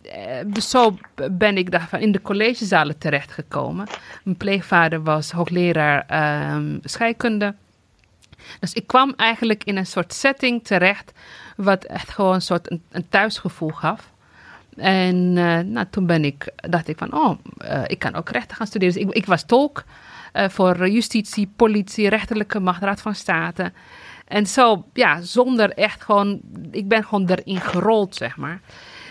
dus 0.46 0.70
zo 0.70 0.96
ben 1.30 1.56
ik 1.56 1.70
daar 1.70 1.88
in 1.98 2.12
de 2.12 2.22
collegezalen 2.22 2.98
terechtgekomen. 2.98 3.86
Mijn 4.22 4.36
pleegvader 4.36 5.02
was 5.02 5.30
hoogleraar 5.30 6.06
um, 6.54 6.78
scheikunde. 6.82 7.54
Dus 8.60 8.72
ik 8.72 8.86
kwam 8.86 9.12
eigenlijk 9.16 9.64
in 9.64 9.76
een 9.76 9.86
soort 9.86 10.12
setting 10.12 10.64
terecht, 10.64 11.12
wat 11.56 11.84
echt 11.84 12.10
gewoon 12.10 12.34
een 12.34 12.42
soort 12.42 12.70
een, 12.70 12.82
een 12.90 13.08
thuisgevoel 13.08 13.70
gaf. 13.70 14.10
En 14.76 15.16
uh, 15.36 15.58
nou, 15.58 15.86
toen 15.90 16.06
ben 16.06 16.24
ik, 16.24 16.52
dacht 16.56 16.88
ik 16.88 16.98
van, 16.98 17.12
oh, 17.14 17.38
uh, 17.64 17.82
ik 17.86 17.98
kan 17.98 18.14
ook 18.14 18.28
rechten 18.28 18.56
gaan 18.56 18.66
studeren. 18.66 18.94
Dus 18.94 19.02
ik, 19.02 19.10
ik 19.10 19.26
was 19.26 19.42
tolk 19.42 19.84
uh, 20.32 20.48
voor 20.48 20.88
justitie, 20.88 21.52
politie, 21.56 22.08
rechterlijke 22.08 22.60
macht, 22.60 22.82
raad 22.82 23.00
van 23.00 23.14
state. 23.14 23.72
En 24.26 24.46
zo, 24.46 24.84
ja, 24.92 25.20
zonder 25.20 25.70
echt 25.70 26.02
gewoon, 26.02 26.40
ik 26.70 26.88
ben 26.88 27.04
gewoon 27.04 27.28
erin 27.28 27.60
gerold, 27.60 28.14
zeg 28.14 28.36
maar. 28.36 28.60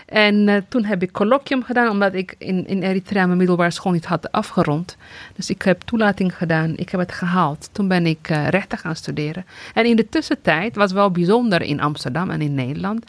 En 0.09 0.47
uh, 0.47 0.55
toen 0.67 0.83
heb 0.83 1.01
ik 1.03 1.11
colloquium 1.11 1.63
gedaan, 1.63 1.89
omdat 1.89 2.13
ik 2.13 2.35
in, 2.37 2.67
in 2.67 2.81
Eritrea 2.81 3.25
mijn 3.25 3.37
middelbare 3.37 3.71
school 3.71 3.91
niet 3.91 4.05
had 4.05 4.31
afgerond. 4.31 4.97
Dus 5.35 5.49
ik 5.49 5.61
heb 5.61 5.81
toelating 5.81 6.37
gedaan, 6.37 6.73
ik 6.75 6.89
heb 6.89 6.99
het 6.99 7.11
gehaald. 7.11 7.69
Toen 7.71 7.87
ben 7.87 8.05
ik 8.05 8.29
uh, 8.29 8.47
rechten 8.47 8.77
gaan 8.77 8.95
studeren. 8.95 9.45
En 9.73 9.85
in 9.85 9.95
de 9.95 10.09
tussentijd 10.09 10.75
was 10.75 10.91
wel 10.91 11.11
bijzonder 11.11 11.61
in 11.61 11.81
Amsterdam 11.81 12.29
en 12.29 12.41
in 12.41 12.53
Nederland, 12.53 13.05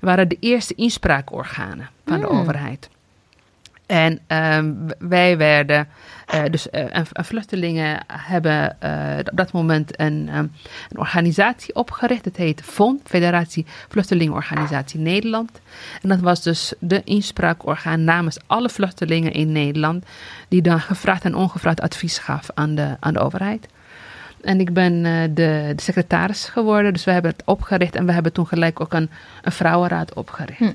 waren 0.00 0.28
de 0.28 0.36
eerste 0.40 0.74
inspraakorganen 0.74 1.90
van 2.04 2.20
de 2.20 2.28
overheid. 2.28 2.88
En 3.94 4.20
um, 4.28 4.86
wij 4.98 5.36
werden, 5.36 5.88
uh, 6.34 6.42
dus 6.50 6.66
uh, 6.72 6.84
vluchtelingen 7.02 8.04
hebben 8.12 8.76
uh, 8.84 9.18
op 9.18 9.36
dat 9.36 9.52
moment 9.52 10.00
een, 10.00 10.28
um, 10.34 10.52
een, 10.90 10.98
organisatie 10.98 11.74
opgericht. 11.74 12.24
Het 12.24 12.36
heet 12.36 12.62
FON, 12.64 13.00
Federatie 13.04 13.66
Vluchtelingenorganisatie 13.88 15.00
Nederland. 15.00 15.60
En 16.02 16.08
dat 16.08 16.20
was 16.20 16.42
dus 16.42 16.74
de 16.78 17.02
inspraakorgaan 17.04 18.04
namens 18.04 18.38
alle 18.46 18.68
vluchtelingen 18.68 19.32
in 19.32 19.52
Nederland, 19.52 20.04
die 20.48 20.62
dan 20.62 20.80
gevraagd 20.80 21.24
en 21.24 21.34
ongevraagd 21.34 21.80
advies 21.80 22.18
gaf 22.18 22.50
aan 22.54 22.74
de, 22.74 22.96
aan 23.00 23.12
de 23.12 23.20
overheid. 23.20 23.66
En 24.40 24.60
ik 24.60 24.72
ben 24.72 25.02
de, 25.02 25.30
de, 25.34 25.72
secretaris 25.76 26.44
geworden, 26.44 26.92
dus 26.92 27.04
we 27.04 27.10
hebben 27.10 27.30
het 27.30 27.42
opgericht 27.44 27.94
en 27.94 28.06
we 28.06 28.12
hebben 28.12 28.32
toen 28.32 28.46
gelijk 28.46 28.80
ook 28.80 28.92
een, 28.92 29.10
een 29.42 29.52
vrouwenraad 29.52 30.14
opgericht. 30.14 30.58
Hm. 30.58 30.72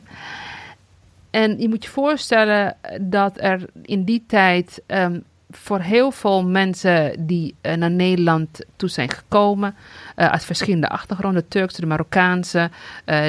En 1.30 1.60
je 1.60 1.70
moet 1.70 1.84
je 1.84 1.90
voorstellen 1.90 2.76
dat 3.02 3.42
er 3.42 3.66
in 3.82 4.04
die 4.04 4.24
tijd 4.28 4.82
um, 4.88 5.24
voor 5.50 5.80
heel 5.80 6.12
veel 6.12 6.46
mensen 6.46 7.26
die 7.26 7.56
uh, 7.62 7.74
naar 7.74 7.92
Nederland 7.92 8.66
toe 8.76 8.90
zijn 8.90 9.10
gekomen, 9.10 9.76
uh, 10.16 10.26
uit 10.26 10.46
verschillende 10.46 10.90
achtergronden, 10.90 11.42
de 11.42 11.48
Turkse, 11.48 11.82
de 11.82 11.88
Marokkaanse, 11.88 12.70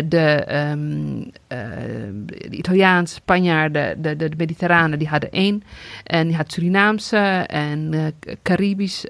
de, 0.09 0.47
um, 0.71 1.31
de 2.27 2.49
Italiaanse, 2.51 3.15
Spanjaarden, 3.15 4.03
de, 4.03 4.17
de, 4.17 4.37
de 4.37 4.97
die 4.97 5.09
hadden 5.09 5.31
één. 5.33 5.63
En 6.05 6.29
je 6.29 6.37
had 6.37 6.53
Surinaamse 6.53 7.17
en 7.47 8.15
Caribisch 8.43 9.05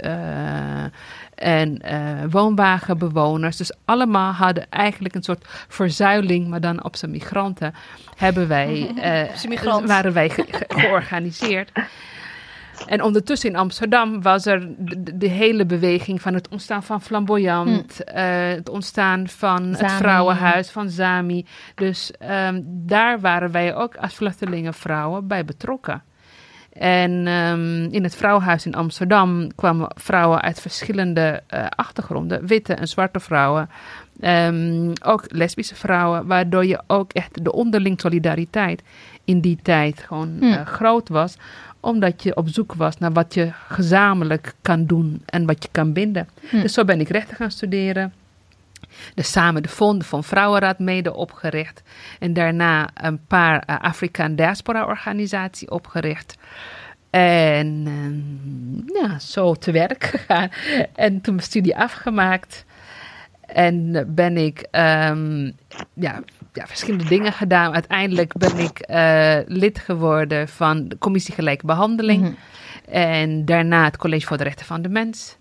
en 1.40 1.82
woonwagenbewoners. 2.30 3.56
Dus 3.56 3.72
allemaal 3.84 4.32
hadden 4.32 4.70
eigenlijk 4.70 5.14
een 5.14 5.22
soort 5.22 5.46
verzuiling, 5.68 6.48
maar 6.48 6.60
dan 6.60 6.84
op 6.84 6.96
zijn 6.96 7.10
migranten, 7.10 7.74
hebben 8.16 8.48
wij, 8.48 8.94
waren 9.86 10.12
wij 10.12 10.30
ge 10.30 10.44
georganiseerd. 10.68 11.70
En 12.86 13.02
ondertussen 13.02 13.48
in 13.48 13.56
Amsterdam 13.56 14.22
was 14.22 14.46
er 14.46 14.68
de, 14.78 15.16
de 15.16 15.28
hele 15.28 15.66
beweging 15.66 16.22
van 16.22 16.34
het 16.34 16.48
ontstaan 16.48 16.82
van 16.82 17.02
Flamboyant, 17.02 18.00
hm. 18.06 18.16
uh, 18.16 18.24
het 18.48 18.68
ontstaan 18.68 19.28
van 19.28 19.58
Zami. 19.58 19.76
het 19.76 19.92
Vrouwenhuis, 19.92 20.70
van 20.70 20.90
Zami. 20.90 21.46
Dus 21.74 22.12
um, 22.46 22.62
daar 22.66 23.20
waren 23.20 23.50
wij 23.50 23.74
ook 23.74 23.96
als 23.96 24.14
vluchtelingenvrouwen 24.14 25.26
bij 25.26 25.44
betrokken. 25.44 26.02
En 26.80 27.26
um, 27.26 27.88
in 27.90 28.02
het 28.02 28.16
Vrouwenhuis 28.16 28.66
in 28.66 28.74
Amsterdam 28.74 29.54
kwamen 29.54 29.88
vrouwen 29.94 30.40
uit 30.40 30.60
verschillende 30.60 31.42
uh, 31.54 31.66
achtergronden, 31.76 32.46
witte 32.46 32.74
en 32.74 32.88
zwarte 32.88 33.20
vrouwen. 33.20 33.68
Um, 34.20 34.92
ook 35.04 35.24
lesbische 35.28 35.74
vrouwen, 35.74 36.26
waardoor 36.26 36.66
je 36.66 36.82
ook 36.86 37.12
echt 37.12 37.44
de 37.44 37.52
onderling 37.52 38.00
solidariteit 38.00 38.82
in 39.24 39.40
die 39.40 39.58
tijd 39.62 40.02
gewoon 40.06 40.36
hm. 40.38 40.44
uh, 40.44 40.66
groot 40.66 41.08
was 41.08 41.36
omdat 41.80 42.22
je 42.22 42.36
op 42.36 42.48
zoek 42.48 42.74
was 42.74 42.98
naar 42.98 43.12
wat 43.12 43.34
je 43.34 43.50
gezamenlijk 43.68 44.54
kan 44.62 44.86
doen 44.86 45.22
en 45.26 45.46
wat 45.46 45.62
je 45.62 45.68
kan 45.72 45.92
binden. 45.92 46.28
Hm. 46.48 46.60
Dus 46.60 46.72
zo 46.72 46.84
ben 46.84 47.00
ik 47.00 47.08
rechten 47.08 47.36
gaan 47.36 47.50
studeren. 47.50 48.12
Dus 49.14 49.30
samen 49.30 49.62
de 49.62 49.68
Fond 49.68 50.06
van 50.06 50.24
Vrouwenraad 50.24 50.78
mede 50.78 51.14
opgericht. 51.14 51.82
En 52.18 52.32
daarna 52.32 52.88
een 52.94 53.26
paar 53.26 53.64
uh, 53.66 53.78
Afrikaan 53.80 54.34
diaspora 54.34 54.86
organisatie 54.86 55.70
opgericht. 55.70 56.36
En 57.10 57.84
uh, 57.86 59.02
ja, 59.02 59.18
zo 59.18 59.54
te 59.54 59.72
werk 59.72 60.04
gegaan. 60.04 60.48
En 60.94 61.20
toen 61.20 61.34
mijn 61.34 61.46
studie 61.46 61.76
afgemaakt. 61.76 62.64
En 63.46 64.04
ben 64.14 64.36
ik 64.36 64.66
um, 64.70 65.52
ja, 65.94 66.22
ja, 66.52 66.66
verschillende 66.66 67.04
dingen 67.04 67.32
gedaan. 67.32 67.74
Uiteindelijk 67.74 68.32
ben 68.36 68.58
ik 68.58 68.90
uh, 68.90 69.36
lid 69.46 69.78
geworden 69.78 70.48
van 70.48 70.88
de 70.88 70.98
Commissie 70.98 71.34
Gelijke 71.34 71.66
Behandeling. 71.66 72.20
Mm 72.20 72.26
-hmm. 72.26 72.36
En 72.94 73.44
daarna 73.44 73.84
het 73.84 73.96
College 73.96 74.26
voor 74.26 74.36
de 74.36 74.44
Rechten 74.44 74.66
van 74.66 74.82
de 74.82 74.88
Mens. 74.88 75.36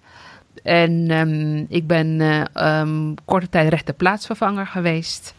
En 0.64 1.12
um, 1.12 1.66
ik 1.70 1.88
ben 1.88 2.08
uh, 2.08 2.44
um, 2.82 3.16
korte 3.26 3.50
tijd 3.50 3.70
rechterplaatsvervanger 3.70 4.68
geweest. 4.68 5.34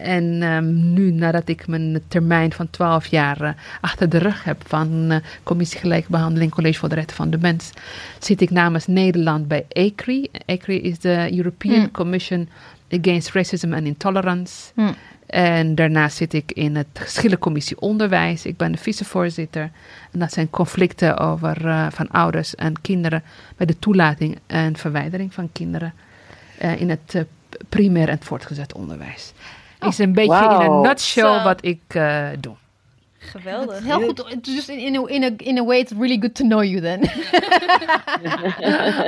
En 0.00 0.42
um, 0.42 0.92
nu, 0.92 1.10
nadat 1.10 1.48
ik 1.48 1.66
mijn 1.66 2.02
termijn 2.08 2.52
van 2.52 2.70
12 2.70 3.06
jaar 3.06 3.42
uh, 3.42 3.50
achter 3.80 4.08
de 4.08 4.18
rug 4.18 4.44
heb 4.44 4.62
van 4.66 5.12
uh, 5.12 5.16
Commissie 5.42 5.80
Gelijke 5.80 6.10
Behandeling, 6.10 6.50
College 6.50 6.78
voor 6.78 6.88
de 6.88 6.94
Rechten 6.94 7.16
van 7.16 7.30
de 7.30 7.38
Mens, 7.38 7.70
zit 8.18 8.40
ik 8.40 8.50
namens 8.50 8.86
Nederland 8.86 9.48
bij 9.48 9.64
ECRI. 9.68 10.28
ECRI 10.46 10.82
is 10.82 10.98
de 10.98 11.36
European 11.36 11.80
mm. 11.80 11.90
Commission 11.90 12.48
Against 12.90 13.32
Racism 13.32 13.72
and 13.72 13.84
Intolerance. 13.84 14.72
Hm. 14.74 14.92
En 15.26 15.74
daarnaast 15.74 16.16
zit 16.16 16.32
ik 16.32 16.52
in 16.52 16.76
het 16.76 16.86
geschillencommissie 16.92 17.80
onderwijs. 17.80 18.46
Ik 18.46 18.56
ben 18.56 18.72
de 18.72 18.78
vicevoorzitter. 18.78 19.70
En 20.12 20.18
dat 20.18 20.32
zijn 20.32 20.50
conflicten 20.50 21.18
over, 21.18 21.64
uh, 21.64 21.86
van 21.90 22.10
ouders 22.10 22.54
en 22.54 22.80
kinderen 22.80 23.22
bij 23.56 23.66
de 23.66 23.78
toelating 23.78 24.38
en 24.46 24.76
verwijdering 24.76 25.34
van 25.34 25.48
kinderen 25.52 25.94
uh, 26.62 26.80
in 26.80 26.90
het 26.90 27.14
uh, 27.14 27.22
primair 27.68 28.08
en 28.08 28.18
voortgezet 28.22 28.74
onderwijs. 28.74 29.32
Oh, 29.80 29.88
is 29.88 29.98
een 29.98 30.12
beetje 30.12 30.48
wow. 30.48 30.62
in 30.62 30.70
een 30.70 30.80
nutshell 30.80 31.38
so. 31.38 31.42
wat 31.42 31.64
ik 31.64 32.00
doe. 32.40 32.54
Geweldig. 33.30 33.84
Heel 33.84 34.00
goed. 34.00 34.44
Dus 34.44 34.68
in, 34.68 34.78
in, 34.78 34.96
a, 34.96 35.06
in, 35.06 35.24
a, 35.24 35.30
in 35.36 35.58
a 35.58 35.64
way, 35.64 35.78
it's 35.78 35.92
really 35.92 36.18
good 36.20 36.34
to 36.34 36.44
know 36.44 36.62
you 36.62 36.80
then. 36.80 37.02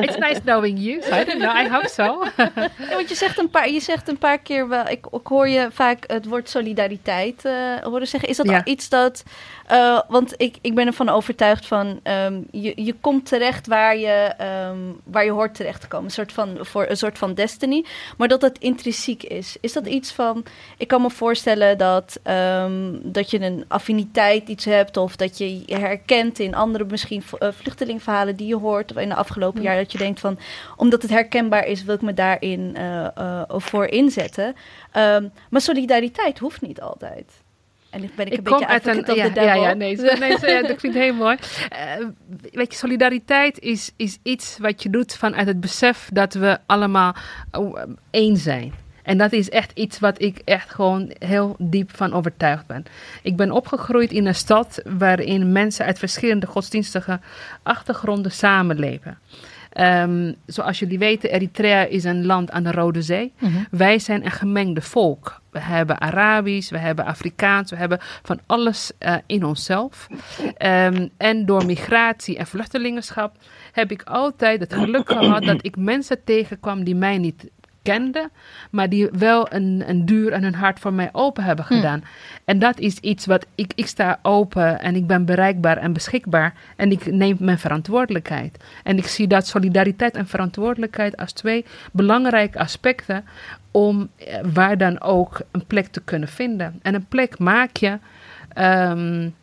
it's 0.05 0.19
nice 0.19 0.41
knowing 0.45 0.79
you. 0.79 1.03
So 1.03 1.15
I 1.15 1.25
don't 1.25 1.39
know. 1.39 1.51
I 1.51 1.69
hope 1.69 1.89
so. 1.89 2.03
ja, 2.37 2.95
want 2.95 3.09
je 3.09 3.15
zegt, 3.15 3.39
een 3.39 3.51
paar, 3.51 3.71
je 3.71 3.81
zegt 3.81 4.09
een 4.09 4.19
paar 4.19 4.39
keer 4.39 4.69
wel... 4.69 4.89
Ik, 4.89 5.07
ik 5.11 5.27
hoor 5.27 5.49
je 5.49 5.69
vaak 5.73 6.05
het 6.07 6.27
woord 6.27 6.49
solidariteit 6.49 7.45
uh, 7.45 7.77
horen 7.83 8.07
zeggen. 8.07 8.29
Is 8.29 8.37
dat 8.37 8.49
ja. 8.49 8.65
iets 8.65 8.89
dat... 8.89 9.23
Uh, 9.73 10.01
want 10.09 10.35
ik, 10.37 10.57
ik 10.61 10.75
ben 10.75 10.87
ervan 10.87 11.09
overtuigd 11.09 11.67
van... 11.67 12.01
Um, 12.05 12.47
je, 12.51 12.73
je 12.77 12.95
komt 13.01 13.27
terecht 13.27 13.67
waar 13.67 13.97
je, 13.97 14.35
um, 14.71 15.01
waar 15.05 15.25
je 15.25 15.31
hoort 15.31 15.55
terecht 15.55 15.81
te 15.81 15.89
komen. 15.89 16.07
Een 16.07 16.13
soort, 16.13 16.33
van, 16.33 16.59
voor, 16.61 16.87
een 16.89 16.97
soort 16.97 17.19
van 17.19 17.35
destiny. 17.35 17.85
Maar 18.17 18.29
dat 18.29 18.41
dat 18.41 18.59
intrinsiek 18.59 19.23
is. 19.23 19.57
Is 19.61 19.73
dat 19.73 19.87
iets 19.87 20.13
van... 20.13 20.45
Ik 20.77 20.89
kan 20.89 21.03
me 21.03 21.11
voorstellen 21.11 21.79
dat, 21.79 22.21
um, 22.25 23.01
dat 23.03 23.31
je 23.31 23.41
een 23.41 23.65
affiniteit 23.69 24.08
tijd 24.11 24.49
iets 24.49 24.65
hebt 24.65 24.97
of 24.97 25.17
dat 25.17 25.39
je 25.39 25.63
je 25.67 25.77
herkent 25.77 26.39
in 26.39 26.55
andere 26.55 26.85
misschien 26.85 27.23
uh, 27.39 27.49
vluchtelingverhalen 27.53 28.37
die 28.37 28.47
je 28.47 28.57
hoort 28.57 28.91
of 28.91 28.97
in 28.97 29.09
de 29.09 29.15
afgelopen 29.15 29.63
jaar 29.63 29.77
dat 29.77 29.93
je 29.93 29.99
denkt 29.99 30.21
van 30.21 30.39
omdat 30.77 31.03
het 31.03 31.11
herkenbaar 31.11 31.67
is 31.67 31.85
wil 31.85 31.95
ik 31.95 32.03
me 32.03 32.15
daarin 32.15 32.75
uh, 32.79 33.07
uh, 33.19 33.43
voor 33.49 33.87
inzetten. 33.87 34.47
Um, 34.97 35.33
maar 35.51 35.61
solidariteit 35.61 36.39
hoeft 36.39 36.61
niet 36.61 36.81
altijd. 36.81 37.43
En 37.91 38.03
ik 38.03 38.15
ben 38.15 38.27
ik, 38.27 38.33
ik 38.33 38.39
een 38.39 38.45
beetje 38.45 38.67
uit 38.67 38.87
een, 38.87 39.15
ja, 39.15 39.25
ja, 39.25 39.55
ja, 39.55 39.75
nee, 39.75 39.97
nee 39.97 40.37
ja, 40.41 40.63
dat 40.63 40.83
ik 40.83 40.93
heel 40.93 41.15
mooi. 41.15 41.37
Uh, 41.73 42.07
weet 42.53 42.73
je, 42.73 42.79
solidariteit 42.79 43.59
is, 43.59 43.91
is 43.97 44.19
iets 44.23 44.59
wat 44.59 44.83
je 44.83 44.91
doet 44.91 45.17
vanuit 45.17 45.47
het 45.47 45.61
besef 45.61 46.09
dat 46.13 46.35
we 46.35 46.59
allemaal 46.67 47.15
één 48.11 48.37
zijn. 48.37 48.75
En 49.09 49.19
dat 49.19 49.33
is 49.33 49.51
echt 49.51 49.73
iets 49.75 49.99
wat 49.99 50.23
ik 50.23 50.41
echt 50.45 50.71
gewoon 50.71 51.11
heel 51.19 51.57
diep 51.59 51.97
van 51.97 52.13
overtuigd 52.13 52.67
ben. 52.67 52.85
Ik 53.23 53.37
ben 53.37 53.51
opgegroeid 53.51 54.13
in 54.13 54.27
een 54.27 54.35
stad 54.35 54.83
waarin 54.99 55.53
mensen 55.53 55.85
uit 55.85 55.99
verschillende 55.99 56.47
godsdienstige 56.47 57.21
achtergronden 57.63 58.33
samenleven. 58.33 59.19
Um, 59.81 60.35
zoals 60.47 60.79
jullie 60.79 60.99
weten, 60.99 61.31
Eritrea 61.31 61.85
is 61.85 62.05
een 62.05 62.27
land 62.27 62.51
aan 62.51 62.63
de 62.63 62.73
Rode 62.73 63.03
Zee. 63.03 63.33
-hmm. 63.37 63.67
Wij 63.71 63.99
zijn 63.99 64.25
een 64.25 64.31
gemengde 64.31 64.81
volk. 64.81 65.41
We 65.51 65.61
hebben 65.61 66.01
Arabisch, 66.01 66.71
we 66.71 66.79
hebben 66.79 67.05
Afrikaans, 67.05 67.71
we 67.71 67.77
hebben 67.77 67.99
van 68.23 68.41
alles 68.47 68.93
uh, 69.01 69.15
in 69.27 69.45
onszelf. 69.45 70.09
Um, 70.59 71.11
en 71.17 71.47
door 71.47 71.67
migratie 71.67 72.37
en 72.37 72.47
vluchtelingenschap 72.47 73.37
heb 73.73 73.91
ik 73.91 74.03
altijd 74.03 74.61
het 74.61 74.75
geluk 74.75 75.13
gehad 75.13 75.45
dat 75.45 75.65
ik 75.65 75.77
mensen 75.77 76.25
tegenkwam 76.25 76.85
die 76.85 76.95
mij 76.95 77.19
niet 77.19 77.51
kende, 77.89 78.31
maar 78.71 78.89
die 78.89 79.09
wel 79.13 79.53
een, 79.53 79.83
een 79.87 80.07
duur 80.07 80.33
en 80.33 80.45
een 80.45 80.55
hart 80.55 80.79
voor 80.81 80.93
mij 80.93 81.09
open 81.13 81.45
hebben 81.45 81.65
hm. 81.69 81.75
gedaan. 81.75 82.05
En 82.45 82.59
dat 82.59 82.79
is 82.79 82.99
iets 82.99 83.27
wat 83.27 83.47
ik, 83.55 83.73
ik 83.75 83.87
sta 83.87 84.19
open 84.23 84.81
en 84.81 84.95
ik 84.95 85.07
ben 85.07 85.25
bereikbaar 85.25 85.77
en 85.77 85.93
beschikbaar 85.93 86.55
en 86.77 86.91
ik 86.91 87.13
neem 87.13 87.37
mijn 87.41 87.59
verantwoordelijkheid. 87.59 88.65
En 88.85 88.99
ik 88.99 89.07
zie 89.07 89.27
dat 89.27 89.47
solidariteit 89.47 90.15
en 90.15 90.27
verantwoordelijkheid 90.27 91.17
als 91.17 91.33
twee 91.33 91.65
belangrijke 91.93 92.59
aspecten 92.59 93.25
om 93.71 94.09
eh, 94.17 94.39
waar 94.53 94.79
dan 94.79 95.01
ook 95.01 95.41
een 95.51 95.67
plek 95.67 95.87
te 95.87 96.01
kunnen 96.01 96.29
vinden. 96.29 96.79
En 96.83 96.95
een 96.95 97.07
plek 97.07 97.39
maak 97.39 97.77
je. 97.77 97.99
Um, 98.59 99.35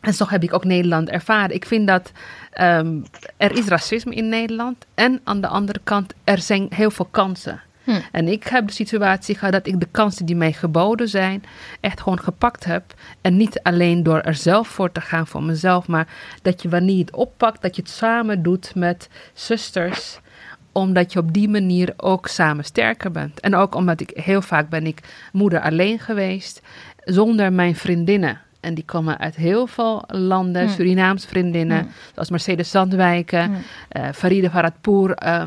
en 0.00 0.14
zo 0.14 0.24
heb 0.28 0.42
ik 0.42 0.54
ook 0.54 0.64
Nederland 0.64 1.08
ervaren. 1.08 1.54
Ik 1.54 1.66
vind 1.66 1.86
dat 1.86 2.12
um, 2.60 3.04
er 3.36 3.52
is 3.52 3.66
racisme 3.66 4.14
in 4.14 4.28
Nederland. 4.28 4.86
En 4.94 5.20
aan 5.24 5.40
de 5.40 5.46
andere 5.46 5.80
kant, 5.84 6.14
er 6.24 6.38
zijn 6.38 6.66
heel 6.70 6.90
veel 6.90 7.08
kansen. 7.10 7.60
Hm. 7.86 8.00
En 8.12 8.28
ik 8.28 8.44
heb 8.44 8.66
de 8.66 8.72
situatie 8.72 9.34
gehad 9.34 9.52
dat 9.52 9.66
ik 9.66 9.80
de 9.80 9.88
kansen 9.90 10.26
die 10.26 10.36
mij 10.36 10.52
geboden 10.52 11.08
zijn, 11.08 11.42
echt 11.80 12.00
gewoon 12.00 12.20
gepakt 12.20 12.64
heb. 12.64 12.94
En 13.20 13.36
niet 13.36 13.62
alleen 13.62 14.02
door 14.02 14.20
er 14.20 14.34
zelf 14.34 14.68
voor 14.68 14.92
te 14.92 15.00
gaan 15.00 15.26
voor 15.26 15.42
mezelf, 15.42 15.88
maar 15.88 16.08
dat 16.42 16.62
je 16.62 16.68
wanneer 16.68 16.94
je 16.96 17.00
het 17.00 17.14
oppakt, 17.14 17.62
dat 17.62 17.76
je 17.76 17.82
het 17.82 17.90
samen 17.90 18.42
doet 18.42 18.74
met 18.74 19.08
zusters 19.34 20.18
omdat 20.72 21.12
je 21.12 21.18
op 21.18 21.32
die 21.32 21.48
manier 21.48 21.94
ook 21.96 22.26
samen 22.26 22.64
sterker 22.64 23.10
bent. 23.10 23.40
En 23.40 23.54
ook 23.54 23.74
omdat 23.74 24.00
ik 24.00 24.10
heel 24.14 24.42
vaak 24.42 24.68
ben 24.68 24.86
ik 24.86 25.00
moeder 25.32 25.60
alleen 25.60 25.98
geweest, 25.98 26.62
zonder 27.04 27.52
mijn 27.52 27.76
vriendinnen. 27.76 28.40
En 28.66 28.74
die 28.74 28.84
komen 28.84 29.18
uit 29.18 29.36
heel 29.36 29.66
veel 29.66 30.04
landen, 30.06 30.62
mm. 30.62 30.68
Surinaamse 30.68 31.28
vriendinnen, 31.28 31.82
mm. 31.82 31.90
zoals 32.12 32.30
Mercedes 32.30 32.70
Zandwijken, 32.70 33.50
mm. 33.50 33.56
uh, 33.92 34.08
Faride 34.12 34.50
Faradpour, 34.50 35.16
uh, 35.26 35.42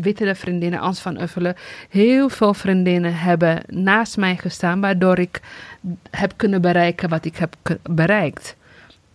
witte 0.00 0.34
vriendinnen, 0.34 0.80
Ans 0.80 1.00
van 1.00 1.20
Uffelen. 1.20 1.54
Heel 1.88 2.28
veel 2.28 2.54
vriendinnen 2.54 3.14
hebben 3.14 3.62
naast 3.66 4.16
mij 4.16 4.36
gestaan, 4.36 4.80
waardoor 4.80 5.18
ik 5.18 5.40
heb 6.10 6.32
kunnen 6.36 6.60
bereiken 6.60 7.08
wat 7.08 7.24
ik 7.24 7.36
heb 7.36 7.54
bereikt. 7.82 8.56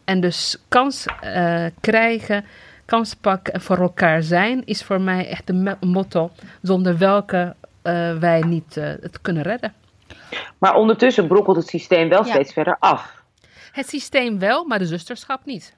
En 0.04 0.20
dus 0.20 0.58
kans 0.68 1.06
uh, 1.24 1.66
krijgen, 1.80 2.46
kans 2.86 3.16
pakken 3.16 3.54
en 3.54 3.62
voor 3.62 3.78
elkaar 3.78 4.24
zijn, 4.24 4.66
is 4.66 4.84
voor 4.84 5.02
mij 5.02 5.30
echt 5.30 5.50
een 5.50 5.76
motto, 5.82 6.32
zonder 6.62 6.98
welke 6.98 7.56
wij 8.20 8.42
niet 8.42 8.76
het 8.76 9.22
kunnen 9.22 9.44
redden. 9.44 9.74
Maar 10.58 10.76
ondertussen 10.76 11.28
brokkelt 11.28 11.56
het 11.56 11.68
systeem 11.68 12.10
wel 12.10 12.24
steeds 12.24 12.54
verder 12.54 12.78
af. 12.80 13.24
Het 13.72 13.90
systeem 13.90 14.40
wel, 14.40 14.66
maar 14.66 14.80
de 14.80 14.86
zusterschap 14.86 15.46
niet. 15.46 15.76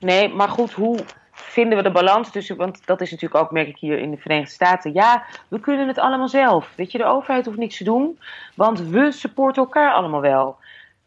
Nee, 0.00 0.28
maar 0.28 0.48
goed, 0.48 0.72
hoe 0.72 0.98
vinden 1.32 1.76
we 1.76 1.84
de 1.84 1.90
balans 1.90 2.30
tussen. 2.30 2.56
Want 2.56 2.86
dat 2.86 3.00
is 3.00 3.10
natuurlijk 3.10 3.44
ook, 3.44 3.50
merk 3.50 3.68
ik 3.68 3.78
hier 3.78 3.98
in 3.98 4.10
de 4.10 4.16
Verenigde 4.16 4.52
Staten. 4.52 4.92
Ja, 4.92 5.24
we 5.48 5.60
kunnen 5.60 5.88
het 5.88 5.98
allemaal 5.98 6.28
zelf. 6.28 6.72
Weet 6.74 6.92
je, 6.92 6.98
de 6.98 7.04
overheid 7.04 7.46
hoeft 7.46 7.58
niks 7.58 7.76
te 7.76 7.84
doen, 7.84 8.18
want 8.54 8.80
we 8.80 9.12
supporten 9.12 9.62
elkaar 9.62 9.92
allemaal 9.92 10.20
wel. 10.20 10.56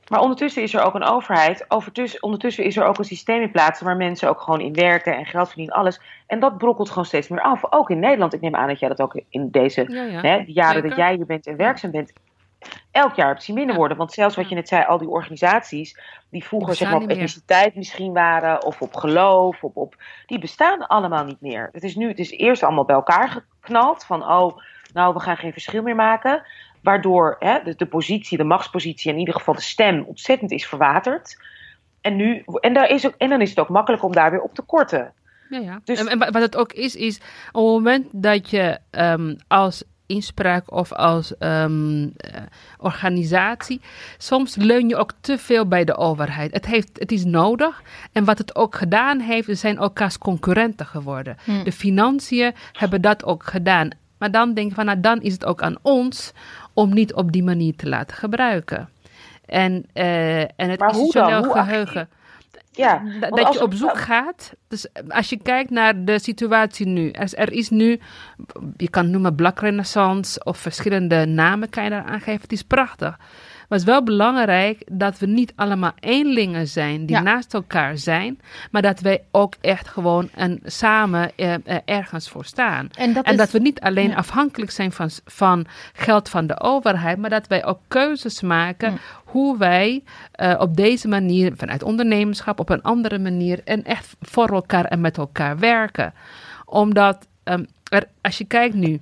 Maar 0.07 0.19
ondertussen 0.19 0.63
is 0.63 0.73
er 0.73 0.81
ook 0.81 0.93
een 0.93 1.03
overheid. 1.03 1.65
Ondertussen 2.19 2.63
is 2.63 2.77
er 2.77 2.85
ook 2.85 2.97
een 2.97 3.05
systeem 3.05 3.41
in 3.41 3.51
plaats 3.51 3.81
waar 3.81 3.97
mensen 3.97 4.29
ook 4.29 4.41
gewoon 4.41 4.61
in 4.61 4.73
werken 4.73 5.15
en 5.17 5.25
geld 5.25 5.47
verdienen, 5.47 5.75
alles. 5.75 6.01
En 6.27 6.39
dat 6.39 6.57
brokkelt 6.57 6.89
gewoon 6.89 7.05
steeds 7.05 7.27
meer 7.27 7.41
af. 7.41 7.61
Ook 7.69 7.89
in 7.89 7.99
Nederland. 7.99 8.33
Ik 8.33 8.41
neem 8.41 8.55
aan 8.55 8.67
dat 8.67 8.79
jij 8.79 8.89
dat 8.89 9.01
ook 9.01 9.21
in 9.29 9.49
deze 9.49 9.81
Hè, 10.21 10.43
jaren 10.47 10.89
dat 10.89 10.97
jij 10.97 11.15
hier 11.15 11.25
bent 11.25 11.47
en 11.47 11.55
werkzaam 11.55 11.91
bent, 11.91 12.13
elk 12.91 13.15
jaar 13.15 13.27
hebt 13.27 13.43
zien 13.43 13.55
minder 13.55 13.75
worden. 13.75 13.97
Want 13.97 14.11
zelfs 14.11 14.35
wat 14.35 14.49
je 14.49 14.55
net 14.55 14.67
zei, 14.67 14.85
al 14.85 14.97
die 14.97 15.09
organisaties 15.09 15.97
die 16.29 16.43
vroeger 16.43 16.75
zeg 16.75 16.91
maar, 16.91 17.01
op 17.01 17.09
etniciteit 17.09 17.75
misschien 17.75 18.13
waren, 18.13 18.65
of 18.65 18.81
op 18.81 18.95
geloof, 18.95 19.63
op, 19.63 19.77
op, 19.77 19.95
die 20.25 20.39
bestaan 20.39 20.87
allemaal 20.87 21.25
niet 21.25 21.41
meer. 21.41 21.69
Het 21.71 21.83
is 21.83 21.95
nu, 21.95 22.07
het 22.07 22.19
is 22.19 22.31
eerst 22.31 22.63
allemaal 22.63 22.85
bij 22.85 22.95
elkaar 22.95 23.29
geknald 23.29 24.03
van, 24.03 24.23
oh, 24.23 24.57
nou, 24.93 25.13
we 25.13 25.19
gaan 25.19 25.37
geen 25.37 25.51
verschil 25.51 25.81
meer 25.81 25.95
maken. 25.95 26.43
Waardoor 26.81 27.35
hè, 27.39 27.63
de, 27.63 27.75
de 27.75 27.85
positie, 27.85 28.37
de 28.37 28.43
machtspositie, 28.43 29.07
en 29.09 29.13
in 29.13 29.19
ieder 29.19 29.35
geval 29.35 29.53
de 29.53 29.61
stem 29.61 30.03
ontzettend 30.07 30.51
is 30.51 30.67
verwaterd. 30.67 31.37
En, 32.01 32.15
nu, 32.15 32.43
en, 32.59 32.73
daar 32.73 32.89
is 32.89 33.05
ook, 33.05 33.13
en 33.17 33.29
dan 33.29 33.41
is 33.41 33.49
het 33.49 33.59
ook 33.59 33.69
makkelijk 33.69 34.03
om 34.03 34.11
daar 34.11 34.31
weer 34.31 34.41
op 34.41 34.53
te 34.53 34.61
korten. 34.61 35.13
Ja, 35.49 35.59
ja. 35.59 35.81
Dus, 35.83 36.03
en, 36.03 36.19
wat 36.19 36.33
het 36.33 36.57
ook 36.57 36.73
is, 36.73 36.95
is 36.95 37.17
op 37.51 37.63
het 37.63 37.73
moment 37.73 38.07
dat 38.11 38.49
je 38.49 38.79
um, 38.91 39.35
als 39.47 39.83
inspraak 40.11 40.71
of 40.71 40.91
als 40.93 41.37
ehm, 41.37 42.07
eh, 42.17 42.41
organisatie. 42.77 43.81
Soms 44.17 44.55
leun 44.55 44.89
je 44.89 44.95
ook 44.95 45.11
te 45.21 45.37
veel 45.37 45.67
bij 45.67 45.83
de 45.83 45.97
overheid. 45.97 46.53
Het, 46.53 46.65
heeft, 46.65 46.89
het 46.93 47.11
is 47.11 47.25
nodig. 47.25 47.81
En 48.11 48.25
wat 48.25 48.37
het 48.37 48.55
ook 48.55 48.75
gedaan 48.75 49.19
heeft, 49.19 49.47
we 49.47 49.55
zijn 49.55 49.77
elkaars 49.77 50.17
concurrenten 50.17 50.85
geworden. 50.85 51.37
Hmm. 51.43 51.63
De 51.63 51.71
financiën 51.71 52.53
hebben 52.71 53.01
dat 53.01 53.25
ook 53.25 53.43
gedaan. 53.43 53.89
Maar 54.17 54.31
dan 54.31 54.53
denk 54.53 54.69
je 54.69 54.75
van, 54.75 54.85
nou 54.85 54.99
dan 54.99 55.21
is 55.21 55.33
het 55.33 55.45
ook 55.45 55.61
aan 55.61 55.77
ons 55.81 56.33
om 56.73 56.93
niet 56.93 57.13
op 57.13 57.31
die 57.31 57.43
manier 57.43 57.75
te 57.75 57.89
laten 57.89 58.17
gebruiken. 58.17 58.89
En, 59.45 59.85
uh, 59.93 60.39
en 60.41 60.69
het 60.69 60.81
institutioneel 60.81 61.43
geheugen. 61.43 62.09
Ja, 62.71 63.03
dat 63.29 63.53
je 63.53 63.61
op 63.61 63.73
zoek 63.73 63.97
gaat. 63.97 64.53
Dus 64.67 64.87
als 65.07 65.29
je 65.29 65.37
kijkt 65.37 65.69
naar 65.69 66.05
de 66.05 66.19
situatie 66.19 66.85
nu. 66.85 67.09
Er, 67.09 67.33
er 67.33 67.51
is 67.51 67.69
nu, 67.69 67.99
je 68.77 68.89
kan 68.89 69.03
het 69.03 69.11
noemen 69.11 69.35
Black 69.35 69.59
Renaissance 69.59 70.43
of 70.43 70.57
verschillende 70.57 71.25
namen 71.25 71.69
kan 71.69 71.83
je 71.83 71.89
daar 71.89 72.05
aangeven. 72.05 72.41
Het 72.41 72.51
is 72.51 72.63
prachtig. 72.63 73.17
Maar 73.71 73.79
het 73.79 73.87
is 73.87 73.95
wel 73.95 74.03
belangrijk 74.03 74.83
dat 74.91 75.19
we 75.19 75.25
niet 75.25 75.53
allemaal 75.55 75.91
eenlingen 75.99 76.67
zijn 76.67 77.05
die 77.05 77.19
naast 77.19 77.53
elkaar 77.53 77.97
zijn, 77.97 78.39
maar 78.71 78.81
dat 78.81 78.99
wij 78.99 79.23
ook 79.31 79.55
echt 79.61 79.87
gewoon 79.87 80.29
en 80.33 80.59
samen 80.63 81.31
eh, 81.35 81.53
eh, 81.53 81.77
ergens 81.85 82.29
voor 82.29 82.45
staan. 82.45 82.89
En 82.97 83.13
dat, 83.13 83.25
en 83.25 83.37
dat 83.37 83.51
we 83.51 83.59
niet 83.59 83.79
alleen 83.79 84.15
afhankelijk 84.15 84.71
zijn 84.71 84.91
van, 84.91 85.09
van 85.25 85.65
geld 85.93 86.29
van 86.29 86.47
de 86.47 86.59
overheid, 86.59 87.17
maar 87.17 87.29
dat 87.29 87.47
wij 87.47 87.65
ook 87.65 87.79
keuzes 87.87 88.41
maken 88.41 88.99
hoe 89.25 89.57
wij 89.57 90.03
uh, 90.41 90.55
op 90.57 90.75
deze 90.75 91.07
manier, 91.07 91.53
vanuit 91.55 91.83
ondernemerschap, 91.83 92.59
op 92.59 92.69
een 92.69 92.81
andere 92.81 93.19
manier 93.19 93.61
en 93.63 93.83
echt 93.83 94.15
voor 94.21 94.49
elkaar 94.49 94.85
en 94.85 95.01
met 95.01 95.17
elkaar 95.17 95.59
werken. 95.59 96.13
Omdat 96.65 97.27
um, 97.43 97.67
er, 97.83 98.07
als 98.21 98.37
je 98.37 98.45
kijkt 98.45 98.75
nu 98.75 98.99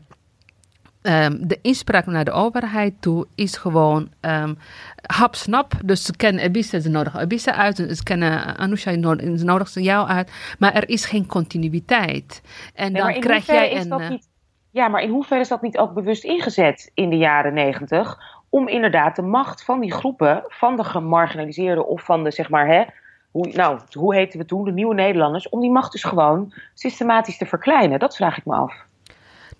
Um, 1.09 1.47
de 1.47 1.59
inspraak 1.61 2.05
naar 2.05 2.25
de 2.25 2.31
overheid 2.31 2.93
toe 2.99 3.27
is 3.35 3.57
gewoon 3.57 4.09
um, 4.21 4.57
hapsnap. 5.01 5.73
Dus 5.85 6.03
ze 6.03 6.15
kennen 6.15 6.43
Ebisa, 6.43 6.79
ze 6.79 6.89
nodigen 6.89 7.19
Ebisa 7.19 7.55
uit. 7.55 7.75
Ze 7.75 8.03
kennen 8.03 8.57
Anusha, 8.57 8.91
ze 8.91 9.43
nodigen 9.43 9.81
jou 9.81 10.07
uit. 10.07 10.31
Maar 10.59 10.73
er 10.73 10.89
is 10.89 11.05
geen 11.05 11.25
continuïteit. 11.25 12.41
En 12.75 12.93
dan 12.93 13.19
krijg 13.19 13.45
jij 13.45 13.77
een... 13.77 14.09
Niet, 14.09 14.29
ja, 14.71 14.87
maar 14.87 15.01
in 15.01 15.09
hoeverre 15.09 15.41
is 15.41 15.47
dat 15.47 15.61
niet 15.61 15.77
ook 15.77 15.93
bewust 15.93 16.23
ingezet 16.23 16.91
in 16.93 17.09
de 17.09 17.17
jaren 17.17 17.53
negentig... 17.53 18.17
om 18.49 18.67
inderdaad 18.67 19.15
de 19.15 19.21
macht 19.21 19.63
van 19.63 19.79
die 19.79 19.93
groepen, 19.93 20.43
van 20.47 20.75
de 20.75 20.83
gemarginaliseerden... 20.83 21.87
of 21.87 22.03
van 22.03 22.23
de, 22.23 22.31
zeg 22.31 22.49
maar, 22.49 22.67
hè, 22.67 22.83
hoe, 23.31 23.47
nou, 23.47 23.79
hoe 23.91 24.15
heten 24.15 24.39
we 24.39 24.45
toen, 24.45 24.63
de 24.63 24.71
nieuwe 24.71 24.93
Nederlanders... 24.93 25.49
om 25.49 25.59
die 25.59 25.71
macht 25.71 25.91
dus 25.91 26.03
gewoon 26.03 26.53
systematisch 26.73 27.37
te 27.37 27.45
verkleinen? 27.45 27.99
Dat 27.99 28.15
vraag 28.15 28.37
ik 28.37 28.45
me 28.45 28.55
af. 28.55 28.87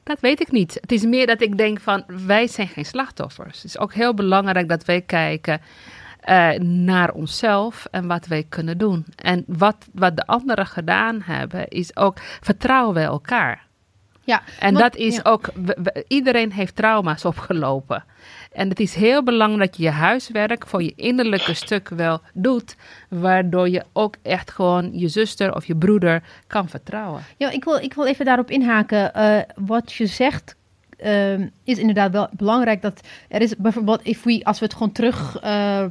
Dat 0.10 0.20
weet 0.20 0.42
ik 0.42 0.52
niet. 0.52 0.78
Het 0.82 0.92
is 0.92 1.06
meer 1.06 1.28
dat 1.28 1.42
ik 1.42 1.58
denk 1.58 1.80
van 1.80 2.04
wij 2.08 2.48
zijn 2.48 2.68
geen 2.68 2.86
slachtoffers. 2.86 3.56
Het 3.56 3.66
is 3.66 3.78
ook 3.78 3.94
heel 3.94 4.14
belangrijk 4.14 4.70
dat 4.70 4.86
wij 4.86 5.02
kijken 5.02 5.62
uh, 6.30 6.52
naar 6.60 7.12
onszelf 7.12 7.88
en 7.92 8.08
wat 8.08 8.28
wij 8.28 8.46
kunnen 8.50 8.78
doen. 8.78 9.06
En 9.16 9.44
wat, 9.48 9.76
wat 9.94 10.16
de 10.16 10.26
anderen 10.26 10.66
gedaan 10.66 11.22
hebben, 11.22 11.68
is 11.68 11.96
ook 11.96 12.18
vertrouwen 12.20 12.94
bij 12.94 13.04
elkaar. 13.04 13.68
Ja, 14.24 14.42
en 14.60 14.74
dat 14.74 14.96
is 14.96 15.26
ook, 15.26 15.50
iedereen 16.08 16.52
heeft 16.52 16.76
trauma's 16.76 17.26
opgelopen. 17.26 18.04
En 18.52 18.70
het 18.70 18.80
is 18.80 18.96
heel 18.96 19.24
belangrijk 19.24 19.70
dat 19.70 19.78
je 19.78 19.84
je 19.84 19.90
huiswerk 19.90 20.68
voor 20.68 20.84
je 20.84 20.94
innerlijke 20.96 21.54
stuk 21.54 21.90
wel 21.90 22.22
doet, 22.34 22.76
waardoor 23.10 23.70
je 23.70 23.84
ook 23.94 24.16
echt 24.22 24.52
gewoon 24.52 24.90
je 24.94 25.08
zuster 25.08 25.56
of 25.56 25.66
je 25.66 25.76
broeder 25.76 26.24
kan 26.48 26.70
vertrouwen. 26.70 27.22
Ja, 27.38 27.50
ik 27.50 27.64
wil, 27.64 27.76
ik 27.76 27.94
wil 27.94 28.06
even 28.06 28.26
daarop 28.26 28.52
inhaken. 28.52 29.12
Uh, 29.16 29.38
wat 29.56 29.94
je 29.94 30.06
zegt 30.06 30.56
uh, 31.04 31.40
is 31.64 31.78
inderdaad 31.78 32.12
wel 32.12 32.28
belangrijk. 32.32 32.82
Dat 32.82 33.02
er 33.28 33.42
is 33.42 33.56
bijvoorbeeld, 33.56 34.04
if 34.04 34.24
we, 34.24 34.44
als 34.44 34.60
we 34.60 34.66
het 34.66 34.74
gewoon 34.74 34.92
terug 34.92 35.44
uh, 35.44 35.86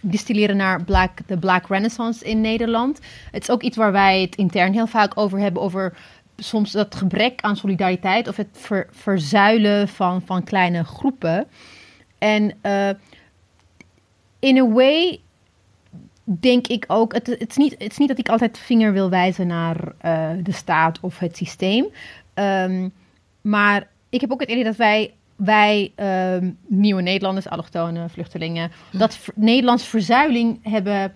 distilleren 0.00 0.56
naar 0.56 0.84
de 1.26 1.36
Black 1.38 1.66
Renaissance 1.68 2.24
in 2.24 2.40
Nederland. 2.40 3.00
Het 3.30 3.42
is 3.42 3.50
ook 3.50 3.62
iets 3.62 3.76
waar 3.76 3.92
wij 3.92 4.20
het 4.20 4.36
intern 4.36 4.72
heel 4.72 4.86
vaak 4.86 5.12
over 5.14 5.38
hebben, 5.38 5.62
over 5.62 5.96
soms 6.40 6.72
dat 6.72 6.94
gebrek 6.94 7.40
aan 7.40 7.56
solidariteit 7.56 8.28
of 8.28 8.36
het 8.36 8.70
verzuilen 8.90 9.88
van, 9.88 10.22
van 10.24 10.44
kleine 10.44 10.84
groepen. 10.84 11.46
En 12.18 12.54
uh, 12.62 12.90
in 14.38 14.58
a 14.58 14.68
way 14.68 15.20
denk 16.24 16.66
ik 16.66 16.84
ook, 16.86 17.12
het, 17.12 17.26
het, 17.26 17.50
is 17.50 17.56
niet, 17.56 17.72
het 17.78 17.90
is 17.90 17.98
niet 17.98 18.08
dat 18.08 18.18
ik 18.18 18.28
altijd 18.28 18.58
vinger 18.58 18.92
wil 18.92 19.10
wijzen 19.10 19.46
naar 19.46 19.76
uh, 20.04 20.30
de 20.42 20.52
staat 20.52 21.00
of 21.00 21.18
het 21.18 21.36
systeem. 21.36 21.86
Um, 22.34 22.92
maar 23.40 23.88
ik 24.08 24.20
heb 24.20 24.32
ook 24.32 24.40
het 24.40 24.50
idee 24.50 24.64
dat 24.64 24.76
wij, 24.76 25.14
wij 25.36 25.92
um, 26.36 26.58
nieuwe 26.66 27.02
Nederlanders, 27.02 27.48
allochtonen, 27.48 28.10
vluchtelingen, 28.10 28.70
hm. 28.90 28.98
dat 28.98 29.18
Nederlands 29.34 29.84
verzuiling 29.84 30.58
hebben, 30.62 31.12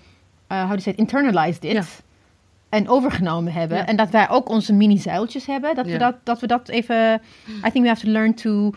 uh, 0.48 0.70
do 0.70 0.76
you 0.76 0.96
internalized 0.96 1.64
it. 1.64 1.72
Ja 1.72 1.82
en 2.74 2.88
overgenomen 2.88 3.52
hebben. 3.52 3.86
En 3.86 3.96
dat 3.96 4.10
wij 4.10 4.28
ook 4.28 4.48
onze 4.48 4.72
mini-zuiltjes 4.72 5.46
hebben. 5.46 5.74
Dat, 5.74 5.86
we 5.86 5.96
dat, 5.98 6.14
dat 6.22 6.40
we 6.40 6.46
dat 6.46 6.68
even. 6.68 7.22
I 7.66 7.70
think 7.70 7.84
we 7.84 7.88
have 7.88 8.04
to 8.04 8.10
learn 8.10 8.34
to 8.34 8.72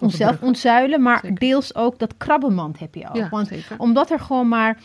onszelf 0.00 0.42
ontzuilen. 0.42 1.02
Maar 1.02 1.34
deels 1.34 1.74
ook 1.74 1.98
dat 1.98 2.16
krabbenmand 2.16 2.78
heb 2.78 2.94
je 2.94 3.08
ook. 3.12 3.30
Want 3.30 3.50
omdat 3.76 4.10
er 4.10 4.20
gewoon 4.20 4.48
maar 4.48 4.78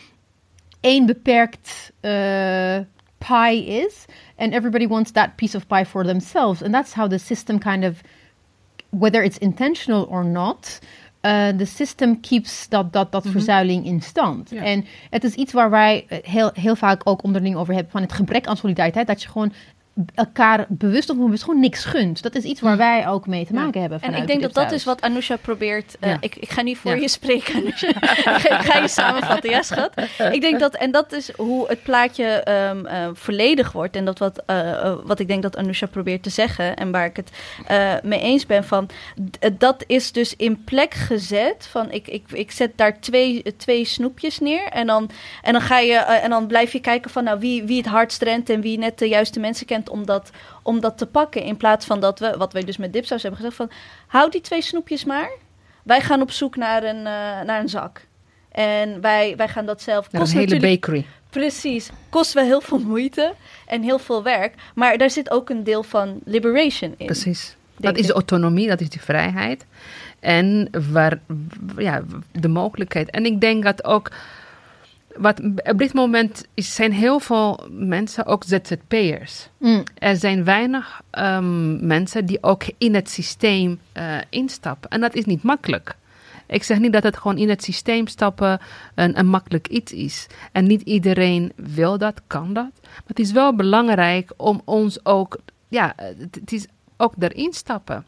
één 0.80 1.06
beperkt 1.06 1.92
uh, 2.00 2.78
pie 3.18 3.66
is. 3.66 4.04
And 4.36 4.52
everybody 4.52 4.86
wants 4.86 5.10
that 5.10 5.36
piece 5.36 5.56
of 5.56 5.66
pie 5.66 5.86
for 5.86 6.04
themselves. 6.04 6.62
And 6.62 6.72
that's 6.72 6.94
how 6.94 7.10
the 7.10 7.18
system 7.18 7.58
kind 7.58 7.84
of. 7.84 8.00
Whether 8.98 9.22
it's 9.24 9.38
intentional 9.38 10.04
or 10.04 10.24
not 10.24 10.78
uh, 11.22 11.46
de 11.56 11.64
system 11.64 12.20
keeps 12.20 12.68
dat, 12.68 12.92
dat, 12.92 13.12
dat 13.12 13.24
mhm. 13.24 13.32
verzuiling 13.32 13.86
in 13.86 14.02
stand. 14.02 14.52
En 14.52 14.84
het 15.10 15.24
is 15.24 15.34
iets 15.34 15.52
waar 15.52 15.70
wij 15.70 16.06
heel, 16.08 16.50
heel 16.54 16.76
vaak 16.76 17.00
ook 17.04 17.22
onderling 17.22 17.56
over 17.56 17.74
hebben 17.74 17.92
van 17.92 18.02
het 18.02 18.12
gebrek 18.12 18.46
aan 18.46 18.56
solidariteit. 18.56 19.06
Dat 19.06 19.22
je 19.22 19.28
gewoon 19.28 19.52
elkaar 20.14 20.66
bewust 20.68 21.10
of 21.10 21.16
onbewust 21.16 21.44
gewoon 21.44 21.60
niks 21.60 21.84
gunt. 21.84 22.22
Dat 22.22 22.34
is 22.34 22.44
iets 22.44 22.60
waar 22.60 22.76
wij 22.76 23.08
ook 23.08 23.26
mee 23.26 23.46
te 23.46 23.52
maken 23.52 23.80
hebben. 23.80 24.00
En 24.00 24.14
ik 24.14 24.26
denk 24.26 24.42
dat 24.42 24.54
dat 24.54 24.72
is 24.72 24.84
wat 24.84 25.00
Anousha 25.00 25.36
probeert. 25.36 25.96
eh, 26.00 26.10
Ja. 26.10 26.16
ik, 26.20 26.36
ik 26.36 26.50
ga 26.50 26.62
nu 26.62 26.74
voor 26.76 26.90
Ja. 26.94 27.00
je 27.00 27.08
spreken, 27.08 27.54
Anousha. 27.54 27.88
ik 28.58 28.60
ga 28.70 28.78
je 28.78 28.88
samenvatten, 28.88 29.50
ja, 29.50 29.62
schat. 29.62 29.92
Ik 30.32 30.40
denk 30.40 30.60
dat, 30.60 30.74
en 30.74 30.90
dat 30.90 31.12
is 31.12 31.30
hoe 31.36 31.68
het 31.68 31.82
plaatje 31.82 32.24
ehm, 32.24 32.86
eh, 32.86 33.08
volledig 33.12 33.72
wordt. 33.72 33.96
En 33.96 34.04
dat 34.04 34.18
wat, 34.18 34.42
eh, 34.46 34.94
wat 35.04 35.18
ik 35.18 35.28
denk 35.28 35.42
dat 35.42 35.56
Anousha 35.56 35.86
probeert 35.86 36.22
te 36.22 36.30
zeggen. 36.30 36.76
En 36.76 36.90
waar 36.90 37.06
ik 37.06 37.16
het 37.16 37.30
eh, 37.66 37.92
mee 38.02 38.20
eens 38.20 38.46
ben 38.46 38.64
van. 38.64 38.88
dat 39.58 39.84
is 39.86 40.12
dus 40.12 40.36
in 40.36 40.64
plek 40.64 40.94
gezet. 40.94 41.66
Van 41.70 41.90
ik, 41.90 42.08
ik, 42.08 42.24
ik 42.32 42.50
zet 42.50 42.70
daar 42.76 43.00
twee, 43.00 43.42
twee 43.56 43.84
snoepjes 43.84 44.38
neer. 44.38 44.64
En 44.64 44.86
dan, 44.86 45.10
en 45.42 45.52
dan 45.52 45.62
ga 45.62 45.78
je 45.78 45.94
en 45.96 46.30
dan 46.30 46.46
blijf 46.46 46.72
je 46.72 46.80
kijken 46.80 47.10
van 47.10 47.24
nou, 47.24 47.38
wie, 47.38 47.62
wie 47.64 47.76
het 47.76 47.86
hardst 47.86 48.22
rent 48.22 48.50
en 48.50 48.60
wie 48.60 48.78
net 48.78 48.98
de 48.98 49.08
juiste 49.08 49.40
mensen 49.40 49.66
kent 49.66 49.81
om 49.90 50.06
dat, 50.06 50.30
om 50.62 50.80
dat 50.80 50.98
te 50.98 51.06
pakken. 51.06 51.42
In 51.42 51.56
plaats 51.56 51.86
van 51.86 52.00
dat 52.00 52.18
we, 52.18 52.34
wat 52.38 52.52
wij 52.52 52.64
dus 52.64 52.76
met 52.76 52.92
dipsaus 52.92 53.22
hebben 53.22 53.40
gezegd, 53.40 53.56
van 53.56 53.70
houd 54.06 54.32
die 54.32 54.40
twee 54.40 54.62
snoepjes 54.62 55.04
maar. 55.04 55.30
Wij 55.82 56.00
gaan 56.00 56.20
op 56.20 56.30
zoek 56.30 56.56
naar 56.56 56.82
een, 56.82 57.06
eh, 57.06 57.42
naar 57.46 57.60
een 57.60 57.68
zak. 57.68 58.06
En 58.52 59.00
wij, 59.00 59.36
wij 59.36 59.48
gaan 59.48 59.66
dat 59.66 59.82
zelf. 59.82 60.12
Naar 60.12 60.22
een 60.22 60.28
hele 60.28 60.60
bakery. 60.60 61.06
Precies. 61.30 61.90
Kost 62.08 62.32
wel 62.32 62.44
heel 62.44 62.60
veel 62.60 62.78
moeite 62.78 63.34
en 63.66 63.82
heel 63.82 63.98
veel 63.98 64.22
werk. 64.22 64.54
Maar 64.74 64.98
daar 64.98 65.10
zit 65.10 65.30
ook 65.30 65.50
een 65.50 65.64
deel 65.64 65.82
van 65.82 66.20
liberation 66.24 66.94
in. 66.96 67.06
Precies. 67.06 67.56
Dat 67.76 67.96
is 67.96 68.08
ik. 68.08 68.14
autonomie, 68.14 68.68
dat 68.68 68.80
is 68.80 68.88
die 68.88 69.00
vrijheid. 69.00 69.66
En 70.20 70.68
waar, 70.92 71.20
ja, 71.76 72.02
de 72.32 72.48
mogelijkheid. 72.48 73.10
En 73.10 73.24
ik 73.24 73.40
denk 73.40 73.62
dat 73.62 73.84
ook. 73.84 74.10
Wat 75.16 75.40
op 75.62 75.78
dit 75.78 75.92
moment 75.92 76.46
is, 76.54 76.74
zijn 76.74 76.92
heel 76.92 77.20
veel 77.20 77.66
mensen 77.70 78.26
ook 78.26 78.44
ZZP'ers. 78.44 79.48
Mm. 79.58 79.82
Er 79.98 80.16
zijn 80.16 80.44
weinig 80.44 81.02
ehm, 81.10 81.86
mensen 81.86 82.26
die 82.26 82.42
ook 82.42 82.64
in 82.78 82.94
het 82.94 83.10
systeem 83.10 83.80
eh, 83.92 84.16
instappen. 84.30 84.90
En 84.90 85.00
dat 85.00 85.14
is 85.14 85.24
niet 85.24 85.42
makkelijk. 85.42 85.96
Ik 86.46 86.62
zeg 86.62 86.78
niet 86.78 86.92
dat 86.92 87.02
het 87.02 87.16
gewoon 87.16 87.38
in 87.38 87.48
het 87.48 87.62
systeem 87.62 88.06
stappen 88.06 88.60
een, 88.94 89.18
een 89.18 89.26
makkelijk 89.26 89.68
iets 89.68 89.92
is. 89.92 90.26
En 90.52 90.66
niet 90.66 90.82
iedereen 90.82 91.52
wil 91.56 91.98
dat, 91.98 92.20
kan 92.26 92.52
dat. 92.52 92.70
Maar 92.82 93.02
het 93.06 93.18
is 93.18 93.32
wel 93.32 93.54
belangrijk 93.54 94.32
om 94.36 94.62
ons 94.64 95.04
ook, 95.04 95.38
ja, 95.68 95.92
het, 95.96 96.34
het 96.34 96.52
is 96.52 96.66
ook 96.96 97.14
erin 97.18 97.52
stappen. 97.52 98.04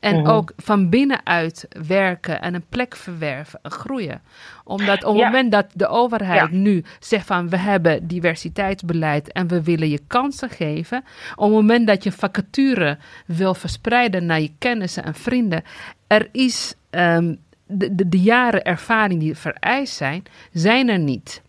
En 0.00 0.16
Mhm. 0.20 0.26
ook 0.30 0.52
van 0.56 0.88
binnenuit 0.90 1.68
werken 1.86 2.40
en 2.42 2.54
een 2.54 2.64
plek 2.68 2.96
verwerven 2.96 3.58
en 3.62 3.70
groeien. 3.70 4.20
Omdat 4.64 5.04
op 5.04 5.12
het 5.12 5.20
Ja. 5.22 5.26
moment 5.26 5.52
dat 5.52 5.66
de 5.74 5.86
overheid 5.86 6.50
Ja. 6.50 6.56
nu 6.56 6.84
zegt 7.00 7.26
van 7.26 7.48
we 7.48 7.56
hebben 7.56 8.06
diversiteitsbeleid 8.06 9.32
en 9.32 9.48
we 9.48 9.62
willen 9.62 9.88
je 9.88 10.00
kansen 10.06 10.50
geven. 10.50 11.04
Op 11.34 11.44
het 11.44 11.52
moment 11.52 11.86
dat 11.86 12.04
je 12.04 12.12
vacature 12.12 12.98
wil 13.26 13.54
verspreiden 13.54 14.26
naar 14.26 14.40
je 14.40 14.52
kennissen 14.58 15.04
en 15.04 15.14
vrienden. 15.14 15.62
Er 16.06 16.28
is 16.32 16.74
ehm, 16.90 17.34
de, 17.66 17.94
de, 17.94 18.08
de 18.08 18.20
jaren 18.20 18.64
ervaring 18.64 19.20
die 19.20 19.36
vereist 19.36 19.94
zijn, 19.94 20.22
zijn 20.52 20.88
er 20.88 20.98
niet. 20.98 21.42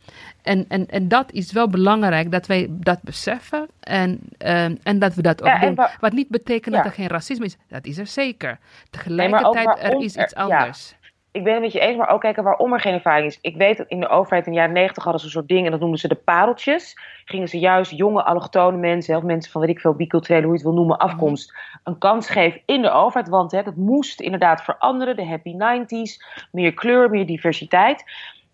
En, 0.48 0.66
en, 0.68 0.88
en 0.88 1.08
dat 1.08 1.32
is 1.32 1.52
wel 1.52 1.68
belangrijk 1.70 2.32
dat 2.32 2.48
wij 2.48 2.68
dat 2.70 3.02
beseffen 3.02 3.68
en, 3.80 4.20
ehm, 4.38 4.76
en 4.84 5.00
dat 5.00 5.14
we 5.14 5.22
dat 5.22 5.42
ook 5.42 5.48
Ja, 5.48 5.60
doen. 5.60 5.76
wa- 5.76 5.92
Wat 6.00 6.12
niet 6.12 6.30
betekent 6.30 6.76
Ja. 6.76 6.82
dat 6.82 6.92
er 6.92 6.98
geen 6.98 7.08
racisme 7.08 7.46
is. 7.46 7.58
Dat 7.70 7.86
is 7.86 7.98
er 7.98 8.08
zeker. 8.08 8.60
Tegelijkertijd, 8.90 9.56
er 9.56 9.64
waarom 9.64 10.02
is 10.02 10.16
er- 10.16 10.24
iets 10.24 10.34
ja. 10.34 10.42
anders. 10.42 10.96
Ik 11.32 11.44
ben 11.44 11.54
het 11.54 11.62
met 11.62 11.72
je 11.72 11.80
eens, 11.80 11.98
maar 11.98 12.10
ook 12.10 12.22
kijken 12.22 12.44
waarom 12.44 12.74
er 12.74 12.80
geen 12.80 12.94
ervaring 12.94 13.28
is. 13.28 13.38
Ik 13.42 13.56
weet 13.58 13.78
dat 13.78 13.88
in 13.88 14.00
de 14.00 14.08
overheid 14.08 14.46
in 14.46 14.52
de 14.52 14.58
jaren 14.58 14.74
negentig 14.74 15.04
hadden 15.04 15.22
ze 15.22 15.28
een 15.28 15.34
soort 15.34 15.48
ding 15.48 15.66
en 15.66 15.72
dat 15.72 15.80
noemden 15.80 16.00
ze 16.00 16.08
de 16.08 16.16
pareltjes. 16.16 16.94
Gingen 17.26 17.48
ze 17.48 17.60
juist 17.60 17.92
jonge 17.92 18.24
allochtone 18.24 18.78
mensen, 18.78 19.18
of 19.18 19.24
mensen 19.24 19.52
van 19.52 19.62
weet 19.62 19.70
ik 19.70 19.80
veel, 19.80 19.94
biculturele, 19.94 20.42
hoe 20.46 20.52
je 20.52 20.58
het 20.58 20.68
wil 20.68 20.76
noemen, 20.78 20.98
afkomst, 20.98 21.54
een 21.84 21.98
kans 21.98 22.30
geven 22.30 22.62
in 22.66 22.82
de 22.82 22.90
overheid. 22.90 23.30
Want 23.30 23.52
hè, 23.52 23.64
dat 23.64 23.76
moest 23.76 24.22
inderdaad 24.22 24.64
veranderen, 24.64 25.16
de 25.16 25.26
happy 25.26 25.54
90s, 25.54 26.24
meer 26.52 26.74
kleur, 26.74 27.10
meer 27.10 27.26
diversiteit. 27.26 28.04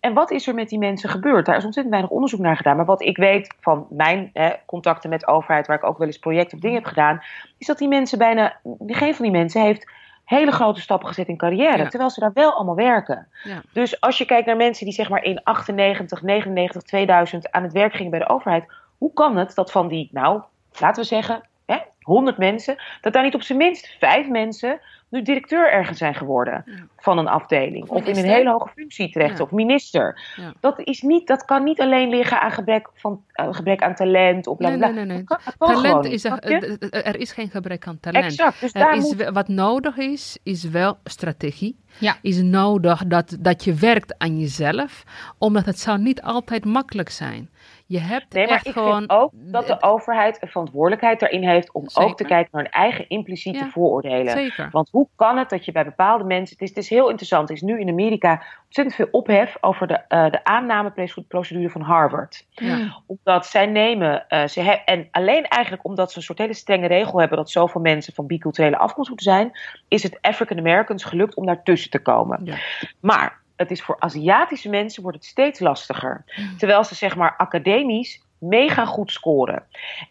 En 0.04 0.14
wat 0.14 0.30
is 0.30 0.46
er 0.46 0.54
met 0.54 0.68
die 0.68 0.78
mensen 0.78 1.08
gebeurd? 1.08 1.46
Daar 1.46 1.56
is 1.56 1.64
ontzettend 1.64 1.94
weinig 1.94 2.14
onderzoek 2.14 2.40
naar 2.40 2.56
gedaan. 2.56 2.76
Maar 2.76 2.84
wat 2.84 3.02
ik 3.02 3.16
weet 3.16 3.54
van 3.60 3.86
mijn 3.90 4.30
hè, 4.32 4.50
contacten 4.66 5.10
met 5.10 5.20
de 5.20 5.26
overheid, 5.26 5.66
waar 5.66 5.76
ik 5.76 5.84
ook 5.84 5.98
wel 5.98 6.06
eens 6.06 6.18
projecten 6.18 6.56
of 6.56 6.62
dingen 6.62 6.76
heb 6.76 6.86
gedaan, 6.86 7.22
is 7.58 7.66
dat 7.66 7.78
die 7.78 7.88
mensen 7.88 8.18
bijna, 8.18 8.56
geen 8.86 9.14
van 9.14 9.24
die 9.24 9.34
mensen 9.34 9.62
heeft 9.62 9.90
hele 10.24 10.50
grote 10.50 10.80
stappen 10.80 11.08
gezet 11.08 11.28
in 11.28 11.36
carrière. 11.36 11.76
Ja. 11.76 11.88
Terwijl 11.88 12.10
ze 12.10 12.20
daar 12.20 12.32
wel 12.34 12.52
allemaal 12.52 12.74
werken. 12.74 13.28
Ja. 13.44 13.62
Dus 13.72 14.00
als 14.00 14.18
je 14.18 14.24
kijkt 14.24 14.46
naar 14.46 14.56
mensen 14.56 14.84
die 14.84 14.94
zeg 14.94 15.08
maar 15.08 15.22
in 15.22 15.42
98, 15.42 16.22
99, 16.22 16.82
2000 16.82 17.50
aan 17.50 17.62
het 17.62 17.72
werk 17.72 17.94
gingen 17.94 18.10
bij 18.10 18.20
de 18.20 18.28
overheid. 18.28 18.64
Hoe 18.98 19.12
kan 19.12 19.36
het 19.36 19.54
dat 19.54 19.72
van 19.72 19.88
die, 19.88 20.08
nou, 20.12 20.42
laten 20.78 21.02
we 21.02 21.08
zeggen, 21.08 21.42
hè, 21.66 21.76
100 22.00 22.38
mensen, 22.38 22.76
dat 23.00 23.12
daar 23.12 23.22
niet 23.22 23.34
op 23.34 23.42
zijn 23.42 23.58
minst 23.58 23.96
vijf 23.98 24.28
mensen 24.28 24.80
nu 25.14 25.22
directeur 25.22 25.72
ergens 25.72 25.98
zijn 25.98 26.14
geworden 26.14 26.62
Ja. 26.66 26.72
van 26.96 27.18
een 27.18 27.28
afdeling. 27.28 27.88
Of 27.88 28.06
in 28.06 28.16
een 28.16 28.24
hele 28.24 28.50
hoge 28.50 28.68
functie 28.74 29.10
terecht, 29.10 29.38
Ja. 29.38 29.44
of 29.44 29.50
minister. 29.50 30.20
Ja. 30.36 30.52
Dat, 30.60 30.80
is 30.80 31.02
niet, 31.02 31.26
dat 31.26 31.44
kan 31.44 31.64
niet 31.64 31.80
alleen 31.80 32.08
liggen 32.08 32.40
aan 32.40 32.50
gebrek, 32.50 32.88
van, 32.94 33.22
gebrek 33.32 33.82
aan 33.82 33.94
talent. 33.94 34.46
Of 34.46 34.56
bla, 34.56 34.68
Nee, 34.68 34.76
bla, 34.78 34.86
nee, 34.86 34.94
nee, 34.96 35.06
nee. 35.06 35.16
Dat 35.16 35.26
kan, 35.26 35.38
dat 35.44 35.54
kan 35.58 35.68
gewoon 35.68 35.82
Talent 35.82 36.14
is 36.14 36.24
er, 36.24 36.38
eh, 36.38 36.72
eh, 36.72 37.06
er 37.06 37.20
is 37.20 37.32
geen 37.32 37.50
gebrek 37.50 37.86
aan 37.86 38.00
talent. 38.00 38.24
Exact, 38.24 38.60
dus 38.60 38.72
daar 38.72 38.96
is, 38.96 39.02
moet... 39.02 39.30
wat 39.32 39.48
nodig 39.48 39.96
is, 39.96 40.38
is 40.42 40.64
wel 40.64 40.98
strategie. 41.04 41.76
Ja. 41.98 42.16
Is 42.22 42.42
nodig 42.42 43.06
dat, 43.06 43.36
dat 43.40 43.64
je 43.64 43.74
werkt 43.74 44.18
aan 44.18 44.38
jezelf, 44.38 45.04
omdat 45.38 45.66
het 45.66 45.78
zou 45.78 45.98
niet 45.98 46.22
altijd 46.22 46.64
makkelijk 46.64 47.10
zijn. 47.10 47.50
Je 47.86 47.98
hebt 48.00 48.32
Nee, 48.32 48.46
maar 48.46 48.54
echt 48.54 48.66
ik 48.66 48.72
gewoon... 48.72 48.98
vind 48.98 49.10
ook 49.10 49.30
dat 49.34 49.66
de 49.66 49.82
overheid 49.82 50.42
een 50.42 50.48
verantwoordelijkheid 50.48 51.20
daarin 51.20 51.48
heeft 51.48 51.72
om 51.72 51.86
ook 51.94 52.16
te 52.16 52.24
kijken 52.24 52.48
naar 52.52 52.62
hun 52.62 52.70
eigen 52.72 53.08
impliciete 53.08 53.58
Ja, 53.58 53.68
vooroordelen. 53.70 54.28
Zeker. 54.32 54.68
Want 54.72 54.88
hoe 54.90 55.08
kan 55.16 55.38
het 55.38 55.50
dat 55.50 55.64
je 55.64 55.72
bij 55.72 55.84
bepaalde 55.84 56.24
mensen. 56.24 56.56
Het 56.58 56.62
is, 56.62 56.68
het 56.68 56.78
is 56.78 56.88
heel 56.90 57.08
interessant. 57.08 57.48
Er 57.48 57.54
is 57.54 57.62
nu 57.62 57.80
in 57.80 57.88
Amerika 57.88 58.42
ontzettend 58.64 58.96
veel 58.96 59.08
ophef 59.10 59.56
over 59.60 59.86
de, 59.86 59.94
eh 60.08 60.30
de 60.30 60.44
aannameprocedure 60.44 61.70
van 61.70 61.80
Harvard. 61.80 62.46
Ja. 62.50 63.02
Omdat 63.06 63.46
zij 63.46 63.66
nemen. 63.66 64.28
eh, 64.28 64.46
ze 64.46 64.60
he- 64.60 64.82
en 64.84 65.08
alleen 65.10 65.44
eigenlijk 65.46 65.84
omdat 65.84 66.10
ze 66.12 66.18
een 66.18 66.24
soort 66.24 66.38
hele 66.38 66.54
strenge 66.54 66.86
regel 66.86 67.18
hebben. 67.18 67.38
dat 67.38 67.50
zoveel 67.50 67.80
mensen 67.80 68.14
van 68.14 68.26
biculturele 68.26 68.78
afkomst 68.78 69.08
moeten 69.08 69.32
zijn. 69.32 69.58
is 69.88 70.02
het 70.02 70.18
African 70.20 70.58
Americans 70.58 71.04
gelukt 71.04 71.34
om 71.34 71.46
daartussen 71.46 71.90
te 71.90 71.98
komen. 72.02 72.40
Ja. 72.44 72.56
Maar 73.00 73.42
het 73.56 73.70
is 73.70 73.82
voor 73.82 73.96
Aziatische 73.98 74.68
mensen 74.68 75.02
wordt 75.02 75.16
het 75.16 75.26
steeds 75.26 75.60
lastiger. 75.60 76.24
Terwijl 76.58 76.84
ze 76.84 76.94
zeg 76.94 77.16
maar 77.16 77.34
academisch 77.36 78.22
mega 78.48 78.84
goed 78.84 79.10
scoren. 79.10 79.62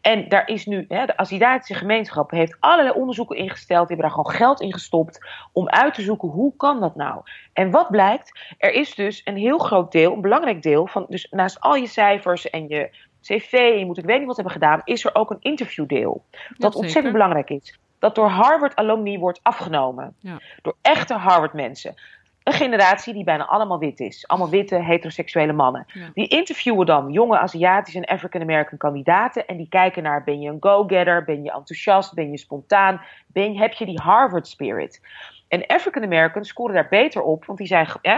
En 0.01 0.29
daar 0.29 0.47
is 0.47 0.65
nu, 0.65 0.85
hè, 0.87 1.05
de 1.05 1.17
Aziatische 1.17 1.73
gemeenschap 1.73 2.31
heeft 2.31 2.57
allerlei 2.59 2.95
onderzoeken 2.95 3.37
ingesteld. 3.37 3.87
Die 3.87 3.97
hebben 3.97 4.15
daar 4.15 4.23
gewoon 4.23 4.39
geld 4.39 4.61
in 4.61 4.73
gestopt 4.73 5.19
om 5.51 5.69
uit 5.69 5.93
te 5.93 6.01
zoeken 6.01 6.29
hoe 6.29 6.55
kan 6.57 6.79
dat 6.79 6.95
nou. 6.95 7.21
En 7.53 7.71
wat 7.71 7.89
blijkt? 7.89 8.39
Er 8.57 8.71
is 8.71 8.95
dus 8.95 9.21
een 9.23 9.37
heel 9.37 9.57
groot 9.57 9.91
deel, 9.91 10.13
een 10.13 10.21
belangrijk 10.21 10.61
deel 10.61 10.87
van, 10.87 11.05
dus 11.09 11.27
naast 11.31 11.59
al 11.59 11.75
je 11.75 11.87
cijfers 11.87 12.49
en 12.49 12.67
je 12.67 12.89
cv, 13.21 13.75
je 13.77 13.85
moet 13.85 13.97
ik 13.97 14.05
weet 14.05 14.17
niet 14.17 14.27
wat 14.27 14.35
hebben 14.35 14.53
gedaan, 14.53 14.81
is 14.83 15.05
er 15.05 15.15
ook 15.15 15.31
een 15.31 15.41
interviewdeel. 15.41 16.23
Dat 16.31 16.41
zeker. 16.57 16.79
ontzettend 16.79 17.13
belangrijk 17.13 17.49
is. 17.49 17.79
Dat 17.99 18.15
door 18.15 18.29
Harvard 18.29 18.75
alumni 18.75 19.19
wordt 19.19 19.39
afgenomen. 19.43 20.15
Ja. 20.19 20.39
Door 20.61 20.75
echte 20.81 21.13
Harvard 21.13 21.53
mensen. 21.53 21.95
Een 22.43 22.53
generatie 22.53 23.13
die 23.13 23.23
bijna 23.23 23.45
allemaal 23.45 23.79
wit 23.79 23.99
is. 23.99 24.27
Allemaal 24.27 24.49
witte, 24.49 24.75
heteroseksuele 24.75 25.53
mannen. 25.53 25.85
Ja. 25.87 26.09
Die 26.13 26.27
interviewen 26.27 26.85
dan 26.85 27.11
jonge 27.11 27.37
Aziatische 27.37 27.99
en 27.99 28.15
African-American 28.15 28.77
kandidaten. 28.77 29.45
En 29.47 29.57
die 29.57 29.69
kijken 29.69 30.03
naar, 30.03 30.23
ben 30.23 30.41
je 30.41 30.49
een 30.49 30.57
go-getter? 30.59 31.23
Ben 31.23 31.43
je 31.43 31.51
enthousiast? 31.51 32.13
Ben 32.13 32.31
je 32.31 32.37
spontaan? 32.37 33.01
Ben, 33.27 33.57
heb 33.57 33.73
je 33.73 33.85
die 33.85 34.01
Harvard 34.01 34.47
spirit? 34.47 35.01
En 35.47 35.65
African-Americans 35.65 36.47
scoren 36.47 36.73
daar 36.73 36.87
beter 36.89 37.21
op. 37.21 37.45
Want 37.45 37.57
die 37.57 37.67
zijn, 37.67 37.87
hè, 38.01 38.17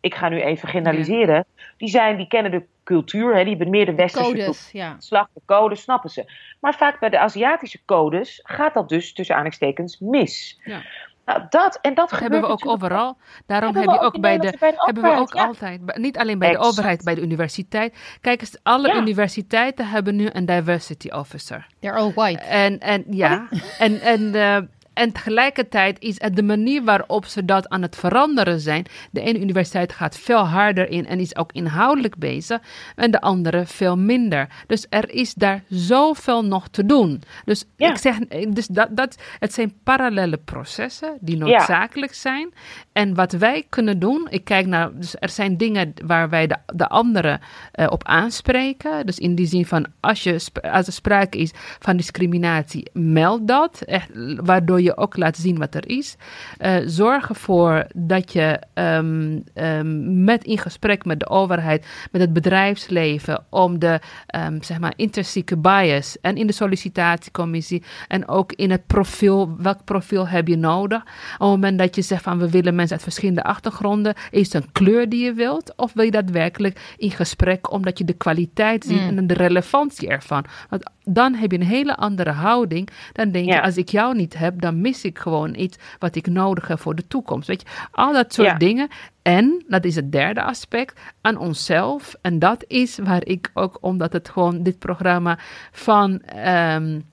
ik 0.00 0.14
ga 0.14 0.28
nu 0.28 0.40
even 0.40 0.68
generaliseren. 0.68 1.44
Die, 1.76 1.88
zijn, 1.88 2.16
die 2.16 2.28
kennen 2.28 2.50
de 2.50 2.64
cultuur. 2.84 3.34
Hè, 3.34 3.40
die 3.40 3.48
hebben 3.48 3.70
meer 3.70 3.86
de 3.86 3.94
westerse 3.94 4.30
Codes, 4.30 4.70
ja. 4.72 4.96
slag, 4.98 5.28
de 5.34 5.40
code, 5.46 5.74
snappen 5.74 6.10
ze. 6.10 6.32
Maar 6.60 6.74
vaak 6.74 7.00
bij 7.00 7.08
de 7.08 7.18
Aziatische 7.18 7.84
codes 7.84 8.40
gaat 8.42 8.74
dat 8.74 8.88
dus 8.88 9.12
tussen 9.12 9.34
aanhalingstekens 9.34 9.98
mis. 9.98 10.60
Ja. 10.64 10.82
Nou, 11.26 11.42
dat 11.48 11.78
en 11.82 11.94
dat 11.94 12.10
Dat 12.10 12.18
gebeurt 12.18 12.32
hebben 12.32 12.40
we 12.40 12.46
ook 12.46 12.66
overal. 12.66 13.16
Daarom 13.46 13.74
Hebben 13.74 13.92
heb 13.92 14.00
we 14.00 14.06
je 14.06 14.12
ook 14.14 14.20
bij 14.20 14.38
de, 14.38 14.42
Nederland 14.44 14.60
bij 14.60 14.70
de 14.70 14.84
hebben 14.84 15.02
we 15.02 15.20
ook 15.20 15.34
ja. 15.34 15.44
altijd. 15.44 15.96
Niet 15.98 16.18
alleen 16.18 16.38
bij 16.38 16.52
de 16.52 16.58
overheid, 16.58 17.04
bij 17.04 17.14
de 17.14 17.20
universiteit. 17.20 17.94
Kijk 18.20 18.40
eens, 18.40 18.56
alle 18.62 18.88
Ja. 18.88 18.96
universiteiten 18.96 19.88
hebben 19.88 20.16
nu 20.16 20.28
een 20.32 20.46
diversity 20.46 21.08
officer. 21.08 21.66
They're 21.80 21.96
all 21.98 22.12
white. 22.14 22.42
En, 22.42 22.78
en 22.78 23.04
ja, 23.10 23.48
en, 23.78 24.00
en, 24.00 24.34
eh, 24.34 24.56
en 24.94 25.12
tegelijkertijd 25.12 26.00
is 26.00 26.20
het 26.20 26.36
de 26.36 26.42
manier 26.42 26.84
waarop 26.84 27.24
ze 27.24 27.44
dat 27.44 27.68
aan 27.68 27.82
het 27.82 27.96
veranderen 27.96 28.60
zijn. 28.60 28.86
De 29.10 29.20
ene 29.20 29.40
universiteit 29.40 29.92
gaat 29.92 30.18
veel 30.18 30.46
harder 30.46 30.90
in 30.90 31.06
en 31.06 31.18
is 31.18 31.36
ook 31.36 31.52
inhoudelijk 31.52 32.16
bezig. 32.16 32.60
En 32.96 33.10
de 33.10 33.20
andere 33.20 33.66
veel 33.66 33.98
minder. 33.98 34.48
Dus 34.66 34.86
er 34.88 35.10
is 35.10 35.34
daar 35.34 35.62
zoveel 35.68 36.44
nog 36.44 36.68
te 36.68 36.86
doen. 36.86 37.22
Dus 37.44 37.64
ik 37.76 37.96
zeg, 37.96 38.18
dus 38.48 38.66
dat, 38.66 38.88
dat, 38.90 39.18
het 39.38 39.52
zijn 39.52 39.72
parallele 39.82 40.36
processen 40.36 41.16
die 41.20 41.36
noodzakelijk 41.36 42.14
zijn. 42.14 42.52
En 42.92 43.14
wat 43.14 43.32
wij 43.32 43.66
kunnen 43.68 43.98
doen, 43.98 44.26
ik 44.30 44.44
kijk 44.44 44.66
naar, 44.66 44.90
dus 44.94 45.14
er 45.18 45.28
zijn 45.28 45.56
dingen 45.56 45.92
waar 46.04 46.28
wij 46.28 46.46
de, 46.46 46.56
de 46.66 46.88
anderen 46.88 47.40
uh, 47.74 47.86
op 47.90 48.04
aanspreken. 48.04 49.06
Dus 49.06 49.18
in 49.18 49.34
die 49.34 49.46
zin 49.46 49.66
van, 49.66 49.86
als, 50.00 50.22
je, 50.22 50.40
als 50.62 50.86
er 50.86 50.92
sprake 50.92 51.38
is 51.38 51.50
van 51.78 51.96
discriminatie, 51.96 52.90
meld 52.92 53.48
dat. 53.48 53.80
Echt, 53.80 54.08
waardoor 54.36 54.81
je 54.82 54.96
ook 54.96 55.16
laat 55.16 55.36
zien 55.36 55.58
wat 55.58 55.74
er 55.74 55.88
is. 55.88 56.16
Uh, 56.60 56.76
zorg 56.86 57.28
ervoor 57.28 57.86
dat 57.94 58.32
je 58.32 58.60
um, 58.74 59.44
um, 59.54 60.24
met 60.24 60.44
in 60.44 60.58
gesprek 60.58 61.04
met 61.04 61.20
de 61.20 61.28
overheid, 61.28 61.86
met 62.10 62.20
het 62.20 62.32
bedrijfsleven, 62.32 63.44
om 63.50 63.78
de 63.78 64.00
um, 64.36 64.62
zeg 64.62 64.80
maar 64.80 64.92
intrinsieke 64.96 65.56
bias 65.56 66.20
en 66.20 66.36
in 66.36 66.46
de 66.46 66.52
sollicitatiecommissie 66.52 67.82
en 68.08 68.28
ook 68.28 68.52
in 68.52 68.70
het 68.70 68.86
profiel, 68.86 69.56
welk 69.56 69.84
profiel 69.84 70.28
heb 70.28 70.48
je 70.48 70.56
nodig? 70.56 71.00
Op 71.02 71.08
het 71.38 71.48
moment 71.48 71.78
dat 71.78 71.96
je 71.96 72.02
zegt 72.02 72.22
van 72.22 72.38
we 72.38 72.50
willen 72.50 72.74
mensen 72.74 72.94
uit 72.94 73.04
verschillende 73.04 73.42
achtergronden, 73.42 74.14
is 74.30 74.52
het 74.52 74.62
een 74.62 74.72
kleur 74.72 75.08
die 75.08 75.24
je 75.24 75.32
wilt? 75.32 75.72
Of 75.76 75.92
wil 75.92 76.04
je 76.04 76.10
daadwerkelijk 76.10 76.94
in 76.96 77.10
gesprek 77.10 77.72
omdat 77.72 77.98
je 77.98 78.04
de 78.04 78.12
kwaliteit 78.12 78.84
ziet 78.84 79.10
mm. 79.10 79.18
en 79.18 79.26
de 79.26 79.34
relevantie 79.34 80.08
ervan? 80.08 80.44
Want 80.68 80.90
dan 81.04 81.34
heb 81.34 81.50
je 81.50 81.58
een 81.58 81.66
hele 81.66 81.96
andere 81.96 82.30
houding. 82.30 82.88
Dan 83.12 83.30
denk 83.30 83.46
je, 83.46 83.62
als 83.62 83.76
ik 83.76 83.88
jou 83.88 84.16
niet 84.16 84.38
heb, 84.38 84.60
dan 84.60 84.71
mis 84.72 85.04
ik 85.04 85.18
gewoon 85.18 85.54
iets 85.54 85.78
wat 85.98 86.14
ik 86.14 86.26
nodig 86.26 86.68
heb 86.68 86.80
voor 86.80 86.94
de 86.94 87.06
toekomst. 87.06 87.48
Weet 87.48 87.60
je, 87.60 87.88
al 87.90 88.12
dat 88.12 88.34
soort 88.34 88.60
dingen. 88.60 88.88
En, 89.22 89.64
dat 89.68 89.84
is 89.84 89.94
het 89.94 90.12
derde 90.12 90.42
aspect, 90.42 91.00
aan 91.20 91.36
onszelf. 91.36 92.14
En 92.22 92.38
dat 92.38 92.64
is 92.66 92.98
waar 92.98 93.24
ik 93.24 93.50
ook, 93.54 93.78
omdat 93.80 94.12
het 94.12 94.28
gewoon 94.28 94.62
dit 94.62 94.78
programma 94.78 95.38
van 95.72 96.22
um, 96.46 97.10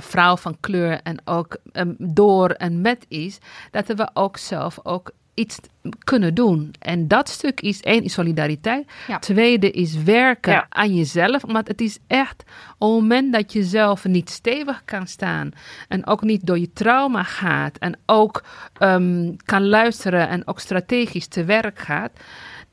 vrouw 0.00 0.36
van 0.36 0.56
kleur 0.60 1.00
en 1.02 1.20
ook 1.24 1.56
um, 1.72 1.94
door 1.98 2.50
en 2.50 2.80
met 2.80 3.06
is, 3.08 3.38
dat 3.70 3.86
we 3.86 4.10
ook 4.12 4.36
zelf 4.36 4.78
ook 4.82 5.10
iets 5.34 5.58
kunnen 6.04 6.34
doen. 6.34 6.74
En 6.78 7.08
dat 7.08 7.28
stuk 7.28 7.60
is 7.60 7.80
één, 7.80 8.02
is 8.02 8.12
solidariteit. 8.12 8.86
Tweede 9.20 9.70
is 9.70 10.02
werken 10.02 10.66
aan 10.68 10.94
jezelf. 10.94 11.42
Want 11.46 11.68
het 11.68 11.80
is 11.80 11.98
echt 12.06 12.44
op 12.78 12.90
het 12.90 13.00
moment 13.00 13.32
dat 13.32 13.52
je 13.52 13.62
zelf 13.62 14.04
niet 14.04 14.30
stevig 14.30 14.82
kan 14.84 15.06
staan. 15.06 15.50
En 15.88 16.06
ook 16.06 16.22
niet 16.22 16.46
door 16.46 16.58
je 16.58 16.72
trauma 16.72 17.22
gaat. 17.22 17.78
En 17.78 17.98
ook 18.06 18.44
um, 18.78 19.36
kan 19.44 19.68
luisteren 19.68 20.28
en 20.28 20.46
ook 20.46 20.60
strategisch 20.60 21.26
te 21.26 21.44
werk 21.44 21.78
gaat 21.78 22.12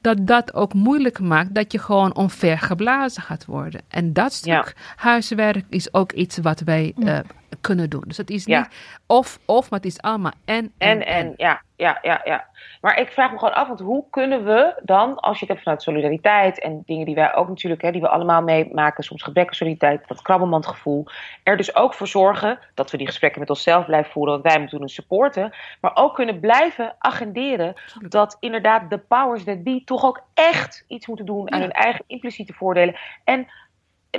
dat 0.02 0.28
dat 0.28 0.54
ook 0.54 0.74
moeilijk 0.74 1.20
maakt 1.20 1.56
dat 1.56 1.72
je 1.72 1.80
gewoon 1.80 2.16
onver 2.16 2.60
geblazen 2.60 3.22
gaat 3.22 3.46
worden. 3.46 3.82
En 3.88 4.14
dat 4.14 4.34
stuk 4.34 4.76
huiswerk 4.96 5.66
is 5.70 5.94
ook 5.94 6.12
iets 6.12 6.38
wat 6.38 6.60
wij 6.60 6.94
uh, 6.98 7.20
kunnen 7.62 7.90
doen. 7.90 8.04
Dus 8.08 8.18
het 8.18 8.30
is 8.30 8.46
niet 8.46 8.68
of, 9.08 9.40
of, 9.46 9.70
maar 9.70 9.80
het 9.80 9.88
is 9.88 10.02
allemaal 10.02 10.32
en, 10.46 10.72
en, 10.78 11.06
en. 11.06 11.06
en. 11.06 11.34
Ja, 11.38 11.62
ja, 11.76 12.00
ja, 12.02 12.22
ja. 12.24 12.50
Maar 12.82 13.00
ik 13.00 13.12
vraag 13.12 13.32
me 13.32 13.38
gewoon 13.38 13.54
af, 13.54 13.68
want 13.68 13.80
hoe 13.80 14.04
kunnen 14.10 14.44
we 14.46 14.82
dan, 14.84 15.20
als 15.20 15.40
je 15.40 15.46
het 15.46 15.54
hebt 15.54 15.64
vanuit 15.64 15.82
solidariteit 15.82 16.60
en 16.60 16.84
dingen 16.86 17.06
die 17.06 17.16
wij 17.16 17.36
ook 17.36 17.48
natuurlijk, 17.48 17.82
hè, 17.82 17.92
die 17.92 18.02
we 18.02 18.08
allemaal 18.08 18.42
meemaken, 18.42 19.04
soms 19.04 19.24
gebrek 19.24 19.48
aan 19.48 19.54
solidariteit, 19.54 20.08
dat 20.08 20.22
krabbelmandgevoel, 20.22 21.06
er 21.44 21.58
dus 21.58 21.76
ook 21.76 21.94
voor 21.94 22.08
zorgen 22.08 22.60
dat 22.74 22.92
we 22.92 22.98
die 22.98 23.08
gesprekken 23.08 23.40
met 23.40 23.50
onszelf 23.50 23.86
blijven 23.86 24.12
voeren, 24.12 24.34
want 24.34 24.46
wij 24.46 24.60
moeten 24.60 24.80
hun 24.80 24.90
supporten, 24.90 25.54
maar 25.82 25.92
ook 25.94 26.16
kunnen 26.16 26.40
blijven 26.40 26.96
agenderen 26.98 27.74
dat 28.08 28.38
inderdaad 28.40 28.90
de 28.90 28.98
powers 28.98 29.44
that 29.44 29.64
be 29.64 29.82
toch 29.86 30.06
ook 30.06 30.24
echt 30.34 30.84
iets 30.88 31.08
moeten 31.08 31.26
doen 31.26 31.52
aan 31.52 31.62
hun 31.62 31.72
eigen 31.72 32.04
impliciete 32.08 32.54
voordelen. 32.54 32.96
En 33.24 33.48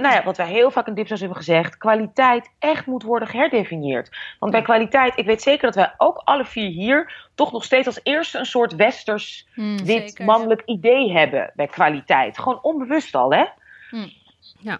nou 0.00 0.14
ja, 0.14 0.24
wat 0.24 0.36
wij 0.36 0.46
heel 0.46 0.70
vaak 0.70 0.86
in 0.86 0.94
Dipsaus 0.94 1.20
hebben 1.20 1.36
gezegd, 1.36 1.76
kwaliteit 1.76 2.50
echt 2.58 2.86
moet 2.86 3.02
worden 3.02 3.28
herdefinieerd. 3.28 4.16
Want 4.38 4.52
bij 4.52 4.62
kwaliteit, 4.62 5.18
ik 5.18 5.26
weet 5.26 5.42
zeker 5.42 5.62
dat 5.62 5.74
wij 5.74 5.94
ook 5.96 6.20
alle 6.24 6.44
vier 6.44 6.68
hier 6.68 7.28
toch 7.34 7.52
nog 7.52 7.64
steeds 7.64 7.86
als 7.86 8.00
eerste 8.02 8.38
een 8.38 8.46
soort 8.46 8.74
westers, 8.74 9.46
hmm, 9.54 9.84
wit, 9.84 10.18
mannelijk 10.18 10.62
idee 10.64 11.12
hebben 11.12 11.52
bij 11.54 11.66
kwaliteit. 11.66 12.38
Gewoon 12.38 12.62
onbewust 12.62 13.14
al, 13.14 13.32
hè? 13.32 13.44
Hmm. 13.90 14.12
Ja. 14.58 14.78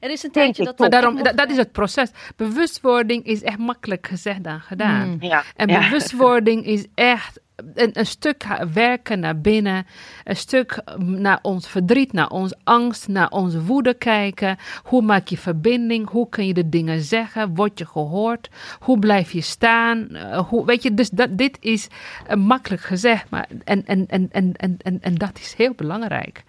Er 0.00 0.10
is 0.10 0.22
een 0.22 0.30
tijdje 0.30 0.64
dat... 0.64 0.78
Maar 0.78 0.90
daarom, 0.90 1.22
dat, 1.22 1.50
is 1.50 1.56
het 1.56 1.72
proces. 1.72 2.10
Bewustwording 2.36 3.24
is 3.24 3.42
echt 3.42 3.58
makkelijk 3.58 4.06
gezegd 4.06 4.44
dan 4.44 4.60
gedaan. 4.60 5.02
Hmm. 5.02 5.16
Ja. 5.20 5.42
En 5.56 5.66
bewustwording 5.66 6.64
is 6.64 6.86
echt 6.94 7.40
een, 7.74 7.90
een, 7.92 8.06
stuk 8.06 8.44
werken 8.72 9.20
naar 9.20 9.40
binnen, 9.40 9.86
een 10.24 10.36
stuk 10.36 10.82
naar 10.98 11.38
ons 11.42 11.68
verdriet, 11.68 12.12
naar 12.12 12.28
onze 12.30 12.56
angst, 12.64 13.08
naar 13.08 13.30
onze 13.30 13.62
woede 13.62 13.94
kijken. 13.94 14.56
Hoe 14.82 15.02
maak 15.02 15.28
je 15.28 15.38
verbinding? 15.38 16.08
Hoe 16.08 16.28
kun 16.28 16.46
je 16.46 16.54
de 16.54 16.68
dingen 16.68 17.00
zeggen? 17.00 17.54
Word 17.54 17.78
je 17.78 17.86
gehoord? 17.86 18.50
Hoe 18.80 18.98
blijf 18.98 19.32
je 19.32 19.40
staan? 19.40 20.08
Uh, 20.10 20.38
hoe, 20.38 20.64
weet 20.64 20.82
je, 20.82 20.94
dus 20.94 21.10
dat, 21.10 21.38
dit 21.38 21.56
is 21.60 21.88
uh, 22.30 22.36
makkelijk 22.36 22.82
gezegd, 22.82 23.30
maar 23.30 23.48
en, 23.64 23.84
en, 23.84 24.06
en, 24.06 24.28
en, 24.30 24.54
en, 24.56 24.98
en, 25.00 25.14
dat 25.14 25.38
is 25.38 25.54
heel 25.56 25.74
belangrijk. 25.74 26.44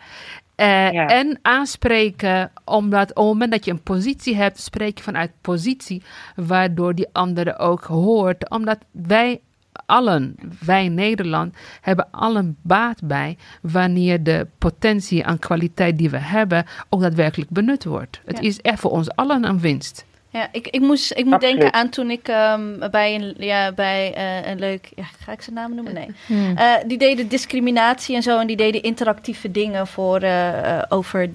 Uh, 0.55 0.91
ja. 0.91 1.07
En 1.07 1.39
aanspreken, 1.41 2.51
omdat 2.65 3.09
op 3.09 3.15
het 3.15 3.25
moment 3.25 3.51
dat 3.51 3.65
je 3.65 3.71
een 3.71 3.83
positie 3.83 4.35
hebt, 4.35 4.59
spreek 4.59 4.97
je 4.97 5.03
vanuit 5.03 5.31
positie, 5.41 6.03
waardoor 6.35 6.95
die 6.95 7.07
andere 7.11 7.57
ook 7.57 7.83
hoort. 7.83 8.49
Omdat 8.49 8.77
wij 8.91 9.41
allen, 9.85 10.35
wij 10.65 10.85
in 10.85 10.93
Nederland, 10.93 11.55
hebben 11.81 12.07
allen 12.11 12.57
baat 12.61 13.01
bij 13.03 13.37
wanneer 13.61 14.23
de 14.23 14.47
potentie 14.57 15.25
aan 15.25 15.39
kwaliteit 15.39 15.97
die 15.97 16.09
we 16.09 16.17
hebben 16.17 16.65
ook 16.89 17.01
daadwerkelijk 17.01 17.49
benut 17.49 17.83
wordt. 17.85 18.21
Het 18.25 18.39
is 18.39 18.61
echt 18.61 18.79
voor 18.79 18.91
ons 18.91 19.09
allen 19.15 19.43
een 19.43 19.59
winst. 19.59 20.05
Ja, 20.31 20.49
ik, 20.51 20.67
ik, 20.67 20.81
moest, 20.81 21.13
ik 21.15 21.25
moet 21.25 21.39
denken 21.39 21.73
aan 21.73 21.89
toen 21.89 22.11
ik 22.11 22.27
um, 22.27 22.79
bij, 22.91 23.15
een, 23.15 23.35
ja, 23.37 23.71
bij 23.71 24.13
uh, 24.17 24.49
een 24.51 24.59
leuk... 24.59 24.89
Ja, 24.95 25.03
ga 25.19 25.31
ik 25.31 25.41
zijn 25.41 25.55
naam 25.55 25.75
noemen? 25.75 25.93
Nee. 25.93 26.07
Hmm. 26.25 26.57
Uh, 26.57 26.73
die 26.85 26.97
deden 26.97 27.27
discriminatie 27.27 28.15
en 28.15 28.23
zo. 28.23 28.39
En 28.39 28.47
die 28.47 28.55
deden 28.55 28.81
interactieve 28.81 29.51
dingen 29.51 29.87
voor... 29.87 30.23
Uh, 30.23 30.81
over 30.89 31.29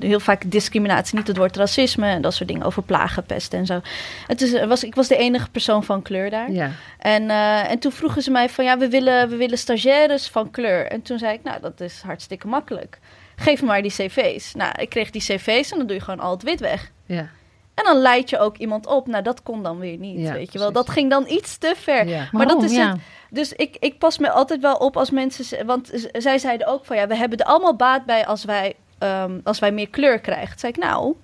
heel 0.00 0.20
vaak 0.20 0.50
discriminatie. 0.50 1.16
Niet 1.16 1.26
het 1.26 1.36
woord 1.36 1.56
racisme 1.56 2.06
en 2.06 2.22
dat 2.22 2.34
soort 2.34 2.48
dingen. 2.48 2.66
Over 2.66 2.82
plagenpest 2.82 3.54
en 3.54 3.66
zo. 3.66 3.80
Het 4.26 4.40
is, 4.40 4.64
was, 4.64 4.84
ik 4.84 4.94
was 4.94 5.08
de 5.08 5.16
enige 5.16 5.50
persoon 5.50 5.84
van 5.84 6.02
kleur 6.02 6.30
daar. 6.30 6.50
Ja. 6.50 6.70
En, 6.98 7.30
en 7.68 7.78
toen 7.78 7.92
vroegen 7.92 8.22
ze 8.22 8.30
mij 8.30 8.48
van... 8.48 8.64
Ja, 8.64 8.78
we 8.78 8.88
willen, 8.88 9.28
we 9.28 9.36
willen 9.36 9.58
stagiaires 9.58 10.28
van 10.28 10.50
kleur. 10.50 10.86
En 10.86 11.02
toen 11.02 11.18
zei 11.18 11.34
ik... 11.34 11.42
Nou, 11.42 11.60
dat 11.60 11.80
is 11.80 12.00
hartstikke 12.04 12.46
makkelijk. 12.46 12.98
Geef 13.36 13.60
me 13.60 13.66
maar 13.66 13.82
die 13.82 13.90
cv's. 13.90 14.54
Nou, 14.54 14.72
ik 14.80 14.88
kreeg 14.88 15.10
die 15.10 15.22
cv's 15.22 15.70
en 15.70 15.78
dan 15.78 15.86
doe 15.86 15.96
je 15.96 16.02
gewoon 16.02 16.20
al 16.20 16.30
het 16.30 16.42
wit 16.42 16.60
weg. 16.60 16.90
Ja. 17.06 17.28
En 17.74 17.84
dan 17.84 17.96
leid 17.96 18.30
je 18.30 18.38
ook 18.38 18.56
iemand 18.56 18.86
op. 18.86 19.06
Nou, 19.06 19.22
dat 19.22 19.42
kon 19.42 19.62
dan 19.62 19.78
weer 19.78 19.98
niet, 19.98 20.30
weet 20.30 20.52
je 20.52 20.58
wel. 20.58 20.72
Dat 20.72 20.90
ging 20.90 21.10
dan 21.10 21.24
iets 21.28 21.56
te 21.56 21.74
ver. 21.76 22.28
Maar 22.32 22.46
dat 22.46 22.62
is 22.62 22.76
het. 22.76 22.96
Dus 23.30 23.52
ik, 23.52 23.76
ik 23.78 23.98
pas 23.98 24.18
me 24.18 24.30
altijd 24.30 24.60
wel 24.60 24.76
op 24.76 24.96
als 24.96 25.10
mensen... 25.10 25.66
Want 25.66 25.90
zij 26.12 26.38
zeiden 26.38 26.66
ook 26.66 26.84
van... 26.84 26.96
Ja, 26.96 27.06
we 27.06 27.16
hebben 27.16 27.38
er 27.38 27.46
allemaal 27.46 27.76
baat 27.76 28.04
bij 28.04 28.26
als 28.26 28.44
wij, 28.44 28.74
um, 28.98 29.40
als 29.44 29.58
wij 29.58 29.72
meer 29.72 29.88
kleur 29.88 30.20
krijgen. 30.20 30.48
Toen 30.48 30.58
zei 30.58 30.72
ik, 30.72 30.78
nou, 30.78 31.14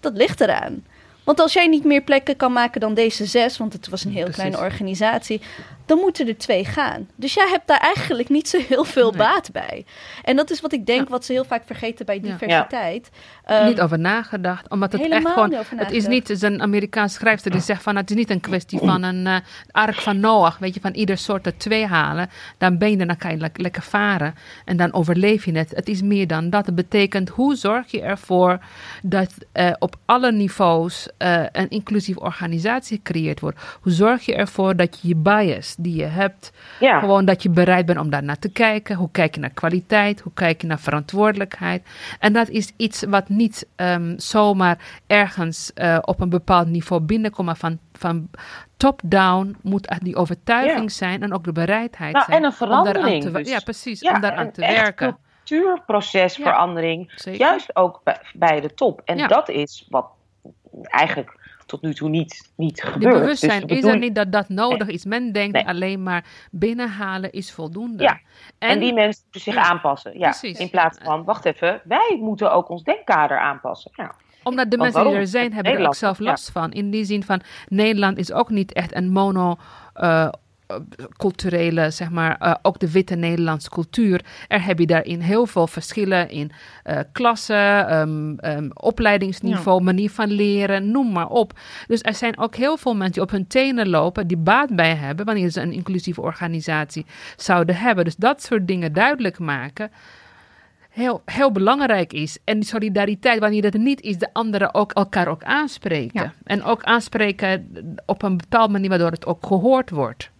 dat 0.00 0.16
ligt 0.16 0.40
eraan. 0.40 0.86
Want 1.24 1.40
als 1.40 1.52
jij 1.52 1.66
niet 1.66 1.84
meer 1.84 2.02
plekken 2.02 2.36
kan 2.36 2.52
maken 2.52 2.80
dan 2.80 2.94
deze 2.94 3.26
zes... 3.26 3.58
want 3.58 3.72
het 3.72 3.88
was 3.88 4.04
een 4.04 4.12
heel 4.12 4.30
kleine 4.30 4.58
organisatie 4.58 5.40
dan 5.90 5.98
moeten 5.98 6.28
er 6.28 6.38
twee 6.38 6.64
gaan. 6.64 7.08
Dus 7.16 7.34
jij 7.34 7.48
hebt 7.48 7.66
daar 7.66 7.80
eigenlijk 7.80 8.28
niet 8.28 8.48
zo 8.48 8.58
heel 8.68 8.84
veel 8.84 9.12
baat 9.12 9.52
bij. 9.52 9.84
En 10.22 10.36
dat 10.36 10.50
is 10.50 10.60
wat 10.60 10.72
ik 10.72 10.86
denk, 10.86 11.08
wat 11.08 11.24
ze 11.24 11.32
heel 11.32 11.44
vaak 11.44 11.62
vergeten 11.66 12.06
bij 12.06 12.20
diversiteit. 12.20 13.10
Ja. 13.46 13.60
Um, 13.60 13.66
niet 13.66 13.80
over 13.80 13.98
nagedacht, 13.98 14.68
omdat 14.68 14.92
het 14.92 15.08
echt 15.08 15.28
gewoon. 15.28 15.54
Het 15.76 15.90
is 15.90 16.06
niet, 16.06 16.42
een 16.42 16.62
Amerikaans 16.62 17.14
schrijfster 17.14 17.50
die 17.50 17.60
zegt 17.60 17.82
van 17.82 17.96
het 17.96 18.10
is 18.10 18.16
niet 18.16 18.30
een 18.30 18.40
kwestie 18.40 18.78
van 18.78 19.02
een 19.02 19.26
uh, 19.26 19.36
ark 19.70 19.94
van 19.94 20.20
Noach, 20.20 20.58
weet 20.58 20.74
je, 20.74 20.80
van 20.80 20.92
ieder 20.92 21.18
soort 21.18 21.46
er 21.46 21.56
twee 21.56 21.86
halen. 21.86 22.30
Dan 22.58 22.78
ben 22.78 22.90
je 22.90 22.96
er, 22.96 23.06
dan 23.06 23.16
kan 23.16 23.30
je 23.38 23.50
lekker 23.52 23.82
varen 23.82 24.34
en 24.64 24.76
dan 24.76 24.92
overleef 24.92 25.44
je 25.44 25.52
het. 25.52 25.70
Het 25.70 25.88
is 25.88 26.02
meer 26.02 26.26
dan 26.26 26.50
dat. 26.50 26.66
Het 26.66 26.74
betekent 26.74 27.28
hoe 27.28 27.54
zorg 27.54 27.90
je 27.90 28.00
ervoor 28.00 28.58
dat 29.02 29.34
uh, 29.52 29.70
op 29.78 29.96
alle 30.04 30.32
niveaus 30.32 31.08
uh, 31.18 31.44
een 31.52 31.68
inclusief 31.68 32.16
organisatie 32.16 32.96
gecreëerd 32.96 33.40
wordt. 33.40 33.58
Hoe 33.80 33.92
zorg 33.92 34.24
je 34.24 34.34
ervoor 34.34 34.76
dat 34.76 34.98
je 35.00 35.08
je 35.08 35.16
bias 35.16 35.74
die 35.82 35.96
je 35.96 36.04
hebt. 36.04 36.52
Gewoon 36.78 37.24
dat 37.24 37.42
je 37.42 37.50
bereid 37.50 37.86
bent 37.86 37.98
om 37.98 38.10
daar 38.10 38.22
naar 38.22 38.38
te 38.38 38.52
kijken. 38.52 38.96
Hoe 38.96 39.10
kijk 39.10 39.34
je 39.34 39.40
naar 39.40 39.50
kwaliteit? 39.50 40.20
Hoe 40.20 40.32
kijk 40.32 40.60
je 40.60 40.66
naar 40.66 40.78
verantwoordelijkheid? 40.78 41.82
En 42.18 42.32
dat 42.32 42.48
is 42.48 42.72
iets 42.76 43.02
wat 43.02 43.28
niet 43.28 43.66
um, 43.76 44.18
zomaar 44.18 44.78
ergens 45.06 45.70
uh, 45.74 45.98
op 46.00 46.20
een 46.20 46.28
bepaald 46.28 46.68
niveau 46.68 47.02
binnenkomt, 47.02 47.46
maar 47.46 47.56
van, 47.56 47.78
van 47.92 48.28
top-down 48.76 49.56
moet 49.62 49.98
die 50.02 50.16
overtuiging 50.16 50.92
zijn 50.92 51.22
en 51.22 51.32
ook 51.32 51.44
de 51.44 51.52
bereidheid 51.52 52.12
nou, 52.12 52.24
zijn. 52.24 52.36
En 52.38 52.44
een 52.44 52.52
verandering. 52.52 53.24
Om 53.24 53.32
te, 53.32 53.38
dus. 53.38 53.48
Ja, 53.48 53.60
precies. 53.60 54.02
om 54.02 54.20
daaraan 54.20 54.50
te 54.50 54.60
werken. 54.60 55.18
Cultuurprocesverandering, 55.44 57.12
ja, 57.24 57.32
juist 57.32 57.76
ook 57.76 58.00
bij, 58.04 58.20
bij, 58.34 58.60
de 58.60 58.74
top. 58.74 59.00
En 59.04 59.28
dat 59.28 59.48
is 59.48 59.86
wat 59.88 60.06
eigenlijk 60.82 61.39
tot 61.70 61.82
nu 61.82 61.94
toe 61.94 62.08
niet, 62.08 62.52
niet 62.56 62.82
gebeurd. 62.82 63.12
Dus 63.12 63.20
bewustzijn 63.20 63.66
is 63.66 63.84
er 63.84 63.98
niet 63.98 64.14
dat 64.14 64.32
dat 64.32 64.48
nodig 64.48 64.88
is. 64.88 65.04
Men 65.04 65.32
denkt 65.32 65.52
Nee. 65.52 65.66
alleen 65.66 66.02
maar 66.02 66.24
binnenhalen 66.50 67.32
is 67.32 67.52
voldoende. 67.52 68.02
Ja, 68.02 68.20
En, 68.58 68.78
die 68.80 68.92
mensen 68.92 69.22
moeten 69.22 69.40
zich 69.40 69.54
Ja, 69.54 69.62
aanpassen. 69.62 70.18
Ja, 70.18 70.28
precies. 70.30 70.58
in 70.58 70.70
plaats 70.70 70.98
van, 71.02 71.24
wacht 71.24 71.44
even, 71.44 71.80
wij 71.84 72.18
moeten 72.20 72.52
ook 72.52 72.68
ons 72.68 72.82
denkkader 72.82 73.38
aanpassen. 73.38 73.90
Ja. 73.94 74.14
Omdat 74.42 74.70
de 74.70 74.76
Want 74.76 74.92
mensen 74.92 75.10
die 75.10 75.20
er 75.20 75.26
zijn, 75.26 75.44
Het 75.44 75.54
hebben 75.54 75.72
er 75.72 75.86
ook 75.86 75.94
zelf 75.94 76.18
ja. 76.18 76.24
last 76.24 76.50
van. 76.50 76.72
In 76.72 76.90
die 76.90 77.04
zin 77.04 77.22
van, 77.24 77.40
Nederland 77.68 78.18
is 78.18 78.32
ook 78.32 78.50
niet 78.50 78.72
echt 78.72 78.94
een 78.94 79.08
mono... 79.10 79.56
eh, 79.94 80.22
eh, 80.22 80.32
culturele, 81.16 81.90
zeg 81.90 82.10
maar, 82.10 82.36
eh, 82.38 82.54
ook 82.62 82.78
de 82.78 82.90
witte 82.90 83.14
Nederlandse 83.14 83.68
cultuur. 83.70 84.24
Er 84.48 84.64
heb 84.64 84.78
je 84.78 84.86
daarin 84.86 85.20
heel 85.20 85.46
veel 85.46 85.66
verschillen 85.66 86.30
in 86.30 86.50
eh, 86.82 86.98
klassen, 87.12 87.88
ehm, 87.88 88.34
ehm, 88.36 88.68
opleidingsniveau, 88.74 89.82
manier 89.82 90.10
van 90.10 90.30
leren, 90.30 90.90
noem 90.90 91.12
maar 91.12 91.28
op. 91.28 91.58
Dus 91.86 92.00
er 92.02 92.14
zijn 92.14 92.38
ook 92.38 92.54
heel 92.54 92.76
veel 92.76 92.94
mensen 92.94 93.12
die 93.12 93.22
op 93.22 93.30
hun 93.30 93.46
tenen 93.46 93.88
lopen, 93.88 94.26
die 94.26 94.36
baat 94.36 94.76
bij 94.76 94.94
hebben 94.94 95.26
wanneer 95.26 95.50
ze 95.50 95.60
een 95.60 95.72
inclusieve 95.72 96.20
organisatie 96.20 97.06
zouden 97.36 97.76
hebben. 97.76 98.04
Dus 98.04 98.16
dat 98.16 98.42
soort 98.42 98.66
dingen 98.66 98.92
duidelijk 98.92 99.38
maken 99.38 99.90
heel, 100.90 101.22
heel 101.24 101.52
belangrijk 101.52 102.12
is. 102.12 102.38
En 102.44 102.58
die 102.58 102.68
solidariteit, 102.68 103.40
wanneer 103.40 103.62
dat 103.62 103.72
niet 103.72 104.00
is, 104.00 104.18
de 104.18 104.32
anderen 104.32 104.74
ook 104.74 104.92
elkaar 104.92 105.28
ook 105.28 105.42
aanspreken. 105.42 106.22
Ja. 106.22 106.32
En 106.44 106.62
ook 106.62 106.82
aanspreken 106.82 107.72
op 108.06 108.22
een 108.22 108.36
bepaalde 108.36 108.72
manier 108.72 108.88
waardoor 108.88 109.10
het 109.10 109.26
ook 109.26 109.46
gehoord 109.46 109.90
wordt. 109.90 110.30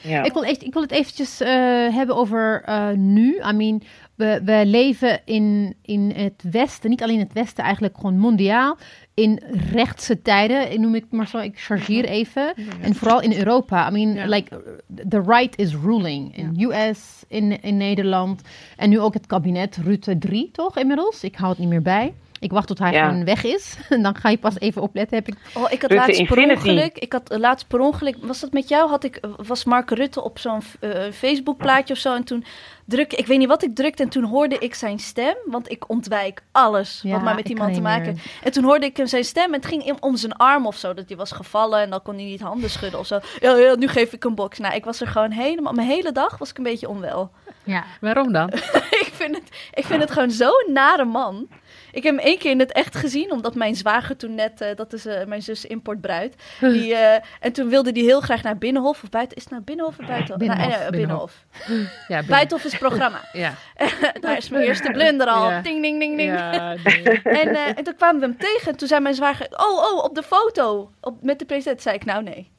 Ja. 0.00 0.22
Ik, 0.22 0.32
wil 0.32 0.44
echt, 0.44 0.62
ik 0.62 0.72
wil 0.72 0.82
het 0.82 0.90
eventjes 0.90 1.40
eh, 1.40 1.48
hebben 1.94 2.16
over 2.16 2.62
eh, 2.64 2.88
nu. 2.90 3.40
I 3.50 3.52
mean, 3.52 3.82
we, 4.14 4.40
we 4.44 4.62
leven 4.66 5.20
in, 5.24 5.74
in 5.82 6.12
het 6.16 6.44
Westen, 6.50 6.90
niet 6.90 7.02
alleen 7.02 7.18
het 7.18 7.32
Westen, 7.32 7.64
eigenlijk 7.64 7.96
gewoon 7.96 8.18
mondiaal. 8.18 8.78
In 9.14 9.40
rechtse 9.72 10.22
tijden, 10.22 10.72
ik 10.72 10.78
noem 10.78 10.94
ik 10.94 11.04
maar 11.10 11.28
zo, 11.28 11.38
ik 11.38 11.58
chargeer 11.60 12.04
even. 12.04 12.54
En 12.80 12.94
vooral 12.94 13.20
in 13.20 13.32
Europa. 13.32 13.88
I 13.88 13.92
mean, 13.92 14.14
Ja. 14.14 14.26
like, 14.26 14.62
the 15.08 15.22
right 15.26 15.58
is 15.58 15.74
ruling. 15.74 16.36
In 16.36 16.54
US, 16.60 17.24
in, 17.28 17.62
in 17.62 17.76
Nederland. 17.76 18.42
En 18.76 18.88
nu 18.90 19.00
ook 19.00 19.14
het 19.14 19.26
kabinet 19.26 19.76
Rutte 19.76 20.18
3, 20.18 20.50
toch 20.52 20.78
inmiddels? 20.78 21.24
Ik 21.24 21.34
hou 21.34 21.50
het 21.50 21.58
niet 21.58 21.68
meer 21.68 21.82
bij. 21.82 22.14
Ik 22.44 22.50
wacht 22.52 22.66
tot 22.66 22.78
hij 22.78 22.92
Ja. 22.92 23.08
gewoon 23.08 23.24
weg 23.24 23.44
is. 23.44 23.76
En 23.88 24.02
dan 24.02 24.16
ga 24.16 24.28
je 24.28 24.38
pas 24.38 24.58
even 24.58 24.82
opletten. 24.82 25.16
Heb 25.16 25.28
ik 25.28 25.34
Oh, 25.54 25.62
ik 25.72 25.82
had 25.82 25.90
Rutte 25.90 25.94
laatst 25.94 26.26
per 26.26 26.38
Infinity. 26.38 26.68
ongeluk. 26.68 26.98
Ik 26.98 27.12
had 27.12 27.22
laatst 27.38 27.66
per 27.68 27.80
ongeluk. 27.80 28.16
Was 28.20 28.40
dat 28.40 28.52
met 28.52 28.68
jou? 28.68 28.88
Had 28.90 29.04
ik, 29.04 29.20
was 29.36 29.64
Mark 29.64 29.90
Rutte 29.90 30.22
op 30.22 30.38
zo'n 30.38 30.60
eh, 30.80 30.90
Facebook 31.12 31.56
plaatje 31.56 31.94
of 31.94 32.00
zo. 32.00 32.14
En 32.14 32.24
toen 32.24 32.44
druk 32.84 33.12
ik 33.12 33.26
weet 33.26 33.38
niet 33.38 33.48
wat 33.48 33.62
ik 33.62 33.74
drukte. 33.74 34.02
En 34.02 34.08
toen 34.08 34.24
hoorde 34.24 34.58
ik 34.58 34.74
zijn 34.74 34.98
stem. 34.98 35.34
Want 35.44 35.70
ik 35.70 35.88
ontwijk 35.90 36.42
alles 36.52 37.00
Ja, 37.02 37.10
wat 37.12 37.22
maar 37.22 37.34
met 37.34 37.44
die 37.46 37.56
man 37.56 37.72
te 37.72 37.80
maken. 37.80 38.12
meer. 38.14 38.22
En 38.42 38.52
toen 38.52 38.64
hoorde 38.64 38.86
ik 38.86 38.96
hem 38.96 39.06
zijn 39.06 39.24
stem. 39.24 39.46
En 39.46 39.52
het 39.60 39.66
ging 39.66 39.82
om- 39.90 39.96
om 40.00 40.16
zijn 40.16 40.32
arm 40.36 40.66
of 40.66 40.76
zo. 40.76 40.94
Dat 40.94 41.04
hij 41.08 41.16
was 41.16 41.32
gevallen. 41.32 41.80
En 41.80 41.90
dan 41.90 42.02
kon 42.02 42.14
hij 42.14 42.24
niet 42.24 42.40
handen 42.40 42.70
schudden 42.70 43.00
of 43.00 43.06
zo. 43.06 43.18
Ja, 43.40 43.56
ja, 43.56 43.74
nu 43.74 43.88
geef 43.88 44.12
ik 44.12 44.24
een 44.24 44.34
box. 44.34 44.58
Nou, 44.58 44.74
ik 44.74 44.84
was 44.84 45.00
er 45.00 45.06
gewoon 45.06 45.30
helemaal. 45.30 45.72
Mijn 45.72 45.88
hele 45.88 46.12
dag 46.12 46.38
was 46.38 46.50
ik 46.50 46.58
een 46.58 46.64
beetje 46.64 46.88
onwel. 46.88 47.30
ja, 47.64 47.84
Waarom 48.00 48.32
dan? 48.32 48.48
ik 49.04 49.10
vind 49.12 49.34
het, 49.36 49.48
ik 49.74 49.84
vind 49.84 50.00
het 50.00 50.10
gewoon 50.10 50.30
zo'n 50.30 50.64
nare 50.72 51.04
man. 51.04 51.48
Ik 51.94 52.02
heb 52.02 52.16
hem 52.16 52.26
één 52.26 52.38
keer 52.38 52.50
in 52.50 52.58
het 52.58 52.72
echt 52.72 52.96
gezien, 52.96 53.32
omdat 53.32 53.54
mijn 53.54 53.74
zwager 53.74 54.16
toen 54.16 54.34
net, 54.34 54.60
eh, 54.60 54.76
dat 54.76 54.92
is 54.92 55.06
eh, 55.06 55.24
mijn 55.26 55.42
zus 55.42 55.64
importbruid, 55.64 56.34
die, 56.60 56.94
eh, 56.94 57.22
en 57.40 57.52
toen 57.52 57.68
wilde 57.68 57.90
hij 57.92 58.02
heel 58.02 58.20
graag 58.20 58.42
naar 58.42 58.58
Binnenhof 58.58 59.02
of 59.02 59.10
buiten. 59.10 59.36
Is 59.36 59.42
het 59.42 59.52
nou 59.52 59.62
Binnenhof 59.64 59.98
of 59.98 60.06
Buitenhof? 60.06 60.38
Binnenhof, 60.38 60.68
Nou, 60.78 60.90
Binnenhof. 60.90 61.44
Binnenhof. 61.66 61.92
Ja, 61.98 62.06
binnen- 62.08 62.26
Buitenhof 62.26 62.64
is 62.64 62.78
programma. 62.78 63.20
Ja. 63.32 63.54
Daar 64.20 64.36
is 64.36 64.48
mijn 64.48 64.64
eerste 64.64 64.90
blunder 64.90 65.26
al. 65.26 65.50
Ja. 65.50 65.60
Ding, 65.60 65.82
ding, 65.82 65.98
ding, 65.98 66.16
ding. 66.16 66.32
Ja, 66.32 66.74
nee. 66.84 67.02
En, 67.42 67.76
en 67.76 67.84
toen 67.84 67.94
kwamen 67.96 68.20
we 68.20 68.26
hem 68.26 68.36
tegen. 68.38 68.70
En 68.72 68.76
toen 68.76 68.88
zei 68.88 69.00
mijn 69.00 69.14
zwager, 69.14 69.46
oh, 69.50 69.92
oh, 69.92 70.04
op 70.04 70.14
de 70.14 70.22
foto 70.22 70.90
op, 71.00 71.22
met 71.22 71.38
de 71.38 71.44
president. 71.44 71.82
Zei 71.82 71.94
ik, 71.96 72.04
nou 72.04 72.22
nee. 72.22 72.52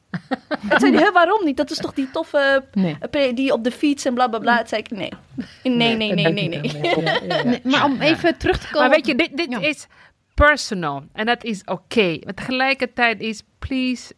En 0.48 0.68
toen 0.68 0.78
zei 0.80 0.92
hij, 0.94 1.02
"Hè, 1.02 1.12
waarom 1.12 1.44
niet? 1.44 1.56
Dat 1.56 1.70
is 1.70 1.76
toch 1.78 1.92
die 1.92 2.10
toffe, 2.10 2.64
nee. 2.72 2.96
eh, 3.10 3.34
die 3.34 3.52
op 3.52 3.64
de 3.64 3.70
fiets 3.70 4.04
en 4.04 4.14
bla, 4.14 4.28
bla, 4.28 4.38
bla. 4.38 4.56
Toen 4.58 4.66
zei 4.68 4.80
ik, 4.82 4.90
nee. 4.90 5.12
Nee, 5.62 5.96
nee, 5.96 6.12
nee, 6.14 6.32
nee, 6.32 6.48
nee. 6.48 6.82
Ja, 6.82 6.90
ja, 7.00 7.20
ja. 7.28 7.42
Nee, 7.44 7.60
Maar 7.64 7.84
om 7.84 8.00
even 8.00 8.38
terug 8.38 8.58
te 8.58 8.66
komen... 8.66 8.88
Maar 8.88 8.96
weet 8.96 9.06
je, 9.06 9.14
dit, 9.14 9.36
dit 9.36 9.50
Ja. 9.50 9.60
is 9.60 9.86
personal. 10.34 11.04
En 11.12 11.26
dat 11.26 11.44
is 11.44 11.62
oké. 11.64 12.18
Maar 12.24 12.34
tegelijkertijd 12.34 13.20
is, 13.20 13.42
please, 13.58 14.12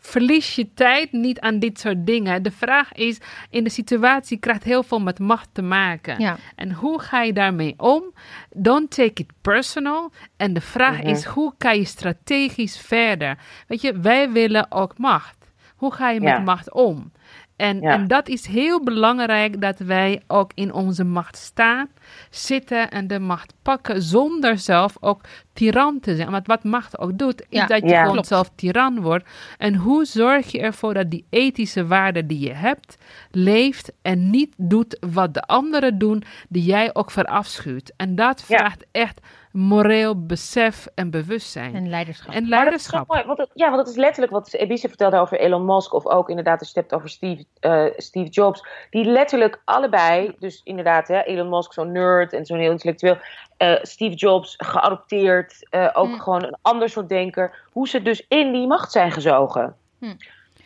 verlies 0.00 0.54
je 0.54 0.72
tijd 0.74 1.12
niet 1.12 1.40
aan 1.40 1.58
dit 1.58 1.80
soort 1.80 2.06
dingen. 2.06 2.42
De 2.42 2.50
vraag 2.50 2.92
is, 2.92 3.18
in 3.50 3.64
de 3.64 3.70
situatie 3.70 4.38
krijgt 4.38 4.64
heel 4.64 4.82
veel 4.82 5.00
met 5.00 5.18
macht 5.18 5.48
te 5.52 5.62
maken. 5.62 6.20
Ja. 6.20 6.36
En 6.54 6.72
hoe 6.72 7.00
ga 7.00 7.22
je 7.22 7.32
daarmee 7.32 7.74
om? 7.76 8.12
Don't 8.50 8.90
take 8.90 9.22
it 9.22 9.32
personal. 9.40 10.12
En 10.36 10.52
de 10.52 10.60
vraag 10.60 10.98
Mhm. 10.98 11.06
is, 11.06 11.24
hoe 11.24 11.52
kan 11.58 11.76
je 11.76 11.84
strategisch 11.84 12.78
verder? 12.80 13.38
Weet 13.66 13.80
je, 13.80 14.00
wij 14.00 14.30
willen 14.32 14.72
ook 14.72 14.98
macht. 14.98 15.34
Hoe 15.76 15.92
ga 15.92 16.10
je 16.10 16.20
met 16.20 16.28
Ja. 16.28 16.38
macht 16.38 16.72
om? 16.72 17.12
En, 17.56 17.80
Ja. 17.80 17.90
en 17.92 18.06
dat 18.06 18.28
is 18.28 18.46
heel 18.46 18.82
belangrijk 18.84 19.60
dat 19.60 19.78
wij 19.78 20.22
ook 20.26 20.50
in 20.54 20.72
onze 20.72 21.04
macht 21.04 21.36
staan, 21.36 21.88
zitten 22.30 22.90
en 22.90 23.06
de 23.06 23.18
macht 23.18 23.54
pakken 23.62 24.02
zonder 24.02 24.58
zelf 24.58 24.96
ook 25.00 25.20
tiran 25.52 26.00
te 26.00 26.16
zijn. 26.16 26.30
Want 26.30 26.46
wat 26.46 26.64
macht 26.64 26.98
ook 26.98 27.18
doet, 27.18 27.40
is 27.40 27.46
Ja, 27.58 27.66
dat 27.66 27.80
je 27.80 27.86
Ja. 27.88 27.98
gewoon 27.98 28.12
klopt. 28.12 28.26
zelf 28.26 28.50
tiran 28.54 29.00
wordt. 29.00 29.28
En 29.58 29.74
hoe 29.74 30.04
zorg 30.04 30.52
je 30.52 30.60
ervoor 30.60 30.94
dat 30.94 31.10
die 31.10 31.24
ethische 31.30 31.86
waarden 31.86 32.26
die 32.26 32.40
je 32.40 32.52
hebt, 32.52 32.96
leeft 33.30 33.92
en 34.02 34.30
niet 34.30 34.54
doet 34.56 34.96
wat 35.12 35.34
de 35.34 35.42
anderen 35.42 35.98
doen, 35.98 36.22
die 36.48 36.62
jij 36.64 36.90
ook 36.94 37.10
verafschuwt. 37.10 37.92
En 37.96 38.14
dat 38.14 38.44
Ja. 38.48 38.56
vraagt 38.56 38.84
echt 38.92 39.20
moreel 39.56 40.26
besef 40.26 40.86
en 40.94 41.10
bewustzijn. 41.10 41.74
En 41.74 41.88
leiderschap. 41.88 42.34
En 42.34 42.48
Maar 42.48 42.64
dat 42.64 42.74
is 42.74 42.82
zo 42.84 42.90
leiderschap. 42.90 43.06
mooi, 43.08 43.24
want 43.26 43.38
het- 43.38 43.50
ja, 43.54 43.64
want 43.70 43.76
dat 43.76 43.88
is 43.88 43.96
letterlijk 43.96 44.32
wat 44.32 44.52
Ebisse 44.52 44.88
vertelde 44.88 45.18
over 45.18 45.38
Elon 45.40 45.64
Musk. 45.64 45.92
Of 45.94 46.06
ook 46.06 46.28
inderdaad, 46.28 46.58
als 46.60 46.72
je 46.72 46.80
het 46.80 46.90
hebt 46.90 46.94
over 47.02 47.08
Steve, 47.14 47.44
eh, 47.60 47.84
Steve 47.96 48.28
Jobs. 48.30 48.64
Die 48.90 49.04
letterlijk 49.04 49.60
allebei, 49.64 50.34
dus 50.38 50.60
inderdaad, 50.64 51.08
hè, 51.08 51.22
Elon 51.22 51.48
Musk 51.48 51.72
zo'n 51.72 51.92
nerd 51.92 52.32
en 52.32 52.46
zo'n 52.46 52.58
heel 52.58 52.70
intellectueel. 52.70 53.18
eh, 53.56 53.74
Steve 53.82 54.14
Jobs 54.14 54.54
geadopteerd, 54.56 55.66
eh, 55.70 55.88
ook 55.92 56.06
Hm. 56.14 56.18
gewoon 56.18 56.42
een 56.44 56.56
ander 56.62 56.88
soort 56.88 57.08
denker. 57.08 57.54
Hoe 57.72 57.88
ze 57.88 58.02
dus 58.02 58.24
in 58.28 58.52
die 58.52 58.66
macht 58.66 58.92
zijn 58.92 59.12
gezogen. 59.12 59.76
Hm. 59.98 60.14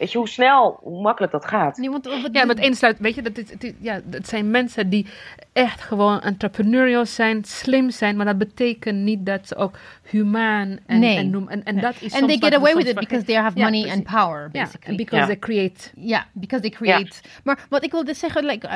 Weet 0.01 0.13
je 0.13 0.19
hoe 0.19 0.29
snel, 0.29 0.79
hoe 0.83 1.03
makkelijk 1.03 1.33
dat 1.33 1.45
gaat? 1.45 1.77
Nee, 1.77 1.91
want, 1.91 2.05
wat- 2.05 2.29
Ja, 2.33 2.45
met 2.45 2.59
één 2.59 2.75
sluit, 2.75 2.99
weet 2.99 3.15
je, 3.15 3.23
dat, 3.23 3.39
is, 3.39 3.51
het, 3.51 3.65
is- 3.65 3.73
ja, 3.81 4.01
dat 4.05 4.29
zijn 4.29 4.51
mensen 4.51 4.89
die 4.91 5.07
echt 5.53 5.81
gewoon 5.81 6.21
entrepreneurial 6.21 7.07
zijn, 7.07 7.45
slim 7.45 7.91
zijn, 7.91 8.17
maar 8.17 8.27
dat 8.27 8.39
betekent 8.39 8.99
niet 8.99 9.27
dat 9.27 9.47
ze 9.49 9.57
ook 9.57 9.79
humaan 10.03 10.79
en, 10.87 10.99
Nee. 10.99 11.17
en 11.17 11.31
noem. 11.31 11.49
En, 11.49 11.65
en 11.65 11.75
Nee. 11.75 11.83
dat 11.83 11.95
is 12.01 12.13
And 12.15 12.27
they 12.29 12.37
get 12.39 12.55
away 12.55 12.75
with 12.75 12.87
it 12.89 12.95
because 12.95 13.25
they 13.25 13.35
have 13.35 13.59
Ja, 13.59 13.65
money 13.65 13.81
precies. 13.81 13.99
and 13.99 14.17
power, 14.17 14.49
Ja, 14.53 14.63
basically. 14.65 14.97
because 14.97 15.27
they 15.27 15.39
create. 15.39 15.91
Ja, 15.97 16.27
because 16.33 16.63
they 16.63 16.71
create. 16.71 17.17
Maar 17.45 17.59
wat 17.69 17.85
ik 17.85 17.91
wilde 17.91 18.15
zeggen, 18.15 18.45
like, 18.45 18.67
uh, 18.67 18.75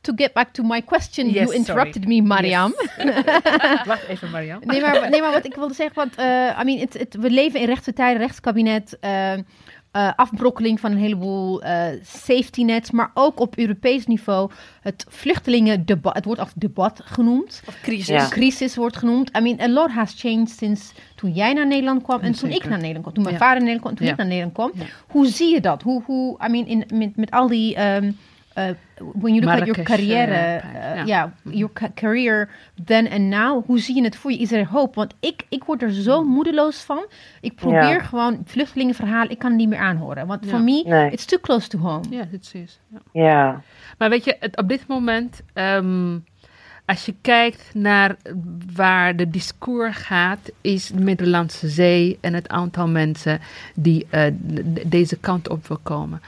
to 0.00 0.12
get 0.16 0.32
back 0.32 0.48
to 0.52 0.62
my 0.62 0.82
question, 0.82 1.26
Yes, 1.26 1.34
you 1.34 1.44
sorry. 1.46 1.58
interrupted 1.60 2.06
me, 2.08 2.22
Mariam. 2.22 2.74
Wacht 3.86 4.06
even, 4.08 4.30
Marian. 4.30 4.60
Nee, 4.64 4.80
maar, 4.80 5.10
nee, 5.10 5.20
maar 5.20 5.32
wat 5.32 5.44
ik 5.46 5.54
wilde 5.54 5.74
zeggen, 5.74 5.94
want 5.96 6.14
eh, 6.16 6.58
I 6.60 6.64
mean, 6.64 6.78
het, 6.78 6.92
het, 6.98 7.14
we 7.20 7.30
leven 7.30 7.60
in 7.60 7.66
rechtse 7.66 7.92
tijden, 7.92 8.20
rechtskabinet, 8.20 8.96
eh, 9.00 9.32
eh, 9.94 10.10
afbrokkeling 10.16 10.80
van 10.80 10.90
een 10.92 10.98
heleboel 10.98 11.62
eh, 11.62 11.86
safety 12.04 12.62
nets, 12.62 12.90
maar 12.90 13.10
ook 13.14 13.40
op 13.40 13.58
Europees 13.58 14.06
niveau 14.06 14.50
het 14.80 15.06
vluchtelingendebat, 15.08 16.14
het 16.14 16.24
wordt 16.24 16.40
als 16.40 16.50
debat 16.54 17.00
genoemd, 17.04 17.62
Of 17.66 17.80
crisis. 17.82 18.06
Ja. 18.06 18.28
crisis 18.28 18.76
wordt 18.76 18.96
genoemd. 18.96 19.36
I 19.36 19.40
mean, 19.40 19.60
a 19.60 19.68
lot 19.68 19.90
has 19.90 20.14
changed 20.16 20.50
sinds 20.50 20.92
toen 21.14 21.32
jij 21.32 21.52
naar 21.52 21.66
Nederland 21.66 22.02
kwam 22.02 22.20
en 22.20 22.32
toen 22.32 22.50
ik 22.50 22.64
naar 22.68 22.78
Nederland 22.78 23.00
kwam, 23.02 23.14
toen 23.14 23.22
mijn 23.22 23.34
Ja. 23.34 23.40
vader 23.40 23.62
naar 23.62 23.68
Nederland 23.72 23.80
kwam, 23.82 23.94
toen 23.96 24.06
Ja. 24.06 24.12
ik 24.12 24.18
naar 24.18 24.26
Nederland 24.26 24.54
kwam. 24.54 24.70
Ja. 24.74 24.84
Hoe 25.08 25.26
zie 25.26 25.54
je 25.54 25.60
dat? 25.60 25.82
Hoe, 25.82 26.02
hoe 26.06 26.38
I 26.46 26.48
mean, 26.50 26.66
in, 26.66 26.84
met, 26.94 27.16
met 27.16 27.30
al 27.30 27.46
die 27.48 27.74
ehm, 27.74 28.12
uh, 28.58 28.64
when 29.14 29.34
you 29.34 29.40
look 29.44 29.60
at 29.60 29.66
your 29.66 29.76
Marrakesh, 29.76 29.84
carrière, 29.86 30.28
eh, 30.32 30.64
uh, 30.64 30.96
ja. 30.96 31.04
ja, 31.06 31.32
your 31.42 31.72
ca- 31.72 31.90
career 31.94 32.48
then 32.84 33.10
and 33.10 33.20
now, 33.20 33.64
hoe 33.66 33.78
zie 33.78 33.94
je 33.96 34.02
het 34.02 34.16
voor 34.16 34.30
je? 34.30 34.38
Is 34.38 34.52
er 34.52 34.66
hoop? 34.66 34.94
Want 34.94 35.14
ik, 35.20 35.42
ik 35.48 35.64
word 35.64 35.82
er 35.82 35.92
zo 35.92 36.24
moedeloos 36.24 36.82
van. 36.82 37.06
Ik 37.40 37.54
probeer 37.54 37.88
Ja. 37.88 37.98
gewoon 38.02 38.42
vluchtelingenverhalen, 38.44 39.30
ik 39.30 39.38
kan 39.38 39.50
het 39.50 39.58
niet 39.58 39.68
meer 39.68 39.78
aanhoren. 39.78 40.26
Want 40.26 40.44
Ja. 40.44 40.50
voor 40.50 40.60
me, 40.60 40.82
Nee. 40.86 41.10
it's 41.10 41.24
too 41.24 41.38
close 41.40 41.68
to 41.68 41.78
home. 41.78 42.04
Ja, 42.10 42.24
is. 42.52 42.78
Ja. 42.88 42.98
Ja, 43.12 43.62
Maar 43.98 44.10
weet 44.10 44.24
je, 44.24 44.36
het, 44.40 44.56
op 44.56 44.68
dit 44.68 44.86
moment, 44.86 45.42
ehm, 45.52 46.18
als 46.86 47.06
je 47.06 47.14
kijkt 47.20 47.70
naar 47.74 48.16
waar 48.74 49.16
de 49.16 49.30
discours 49.30 49.96
gaat, 49.96 50.50
is 50.60 50.86
de 50.86 51.00
Middellandse 51.02 51.68
Zee 51.68 52.18
en 52.20 52.34
het 52.34 52.48
aantal 52.48 52.88
mensen 52.88 53.40
die 53.74 54.06
eh, 54.10 54.22
deze 54.86 55.16
kant 55.16 55.48
op 55.48 55.66
wil 55.66 55.78
komen. 55.82 56.20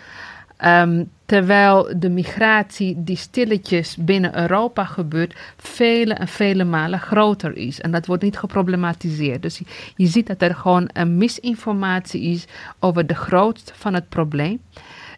Ehm, 0.57 1.05
terwijl 1.27 1.93
de 1.97 2.11
migratie 2.11 3.03
die 3.05 3.17
stilletjes 3.17 3.97
binnen 3.97 4.39
Europa 4.39 4.85
gebeurt, 4.85 5.35
vele 5.57 6.15
en 6.15 6.29
vele 6.29 6.65
malen 6.65 7.01
groter 7.01 7.57
is. 7.57 7.81
En 7.81 7.91
dat 7.91 8.07
wordt 8.07 8.23
niet 8.23 8.39
geproblematiseerd. 8.39 9.43
Dus 9.43 9.61
je, 9.97 10.07
ziet 10.07 10.27
dat 10.27 10.43
er 10.43 10.55
gewoon 10.55 10.89
een 10.93 11.17
misinformatie 11.17 12.23
is 12.23 12.45
over 12.79 13.07
de 13.07 13.15
grootte 13.15 13.73
van 13.75 13.95
het 13.95 14.09
probleem. 14.09 14.61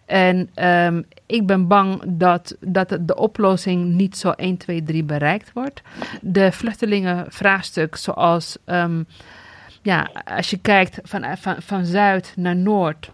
En 0.07 0.49
ehm, 0.55 1.03
ik 1.27 1.47
ben 1.47 1.67
bang 1.67 2.03
dat, 2.07 2.57
dat 2.61 2.99
de 3.01 3.17
oplossing 3.17 3.95
niet 3.95 4.17
zo 4.17 4.31
1, 4.31 4.57
2, 4.57 4.83
3 4.83 5.05
bereikt 5.05 5.53
wordt. 5.53 5.83
De 6.21 6.53
vluchtelingenvraagstuk, 6.53 7.97
zoals, 7.97 8.57
ehm, 8.65 9.03
ja, 9.83 10.11
als 10.25 10.51
je 10.51 10.59
kijkt 10.59 10.99
van, 11.03 11.37
van, 11.37 11.57
van 11.59 11.85
zuid 11.85 12.33
naar 12.37 12.57
noord, 12.57 13.11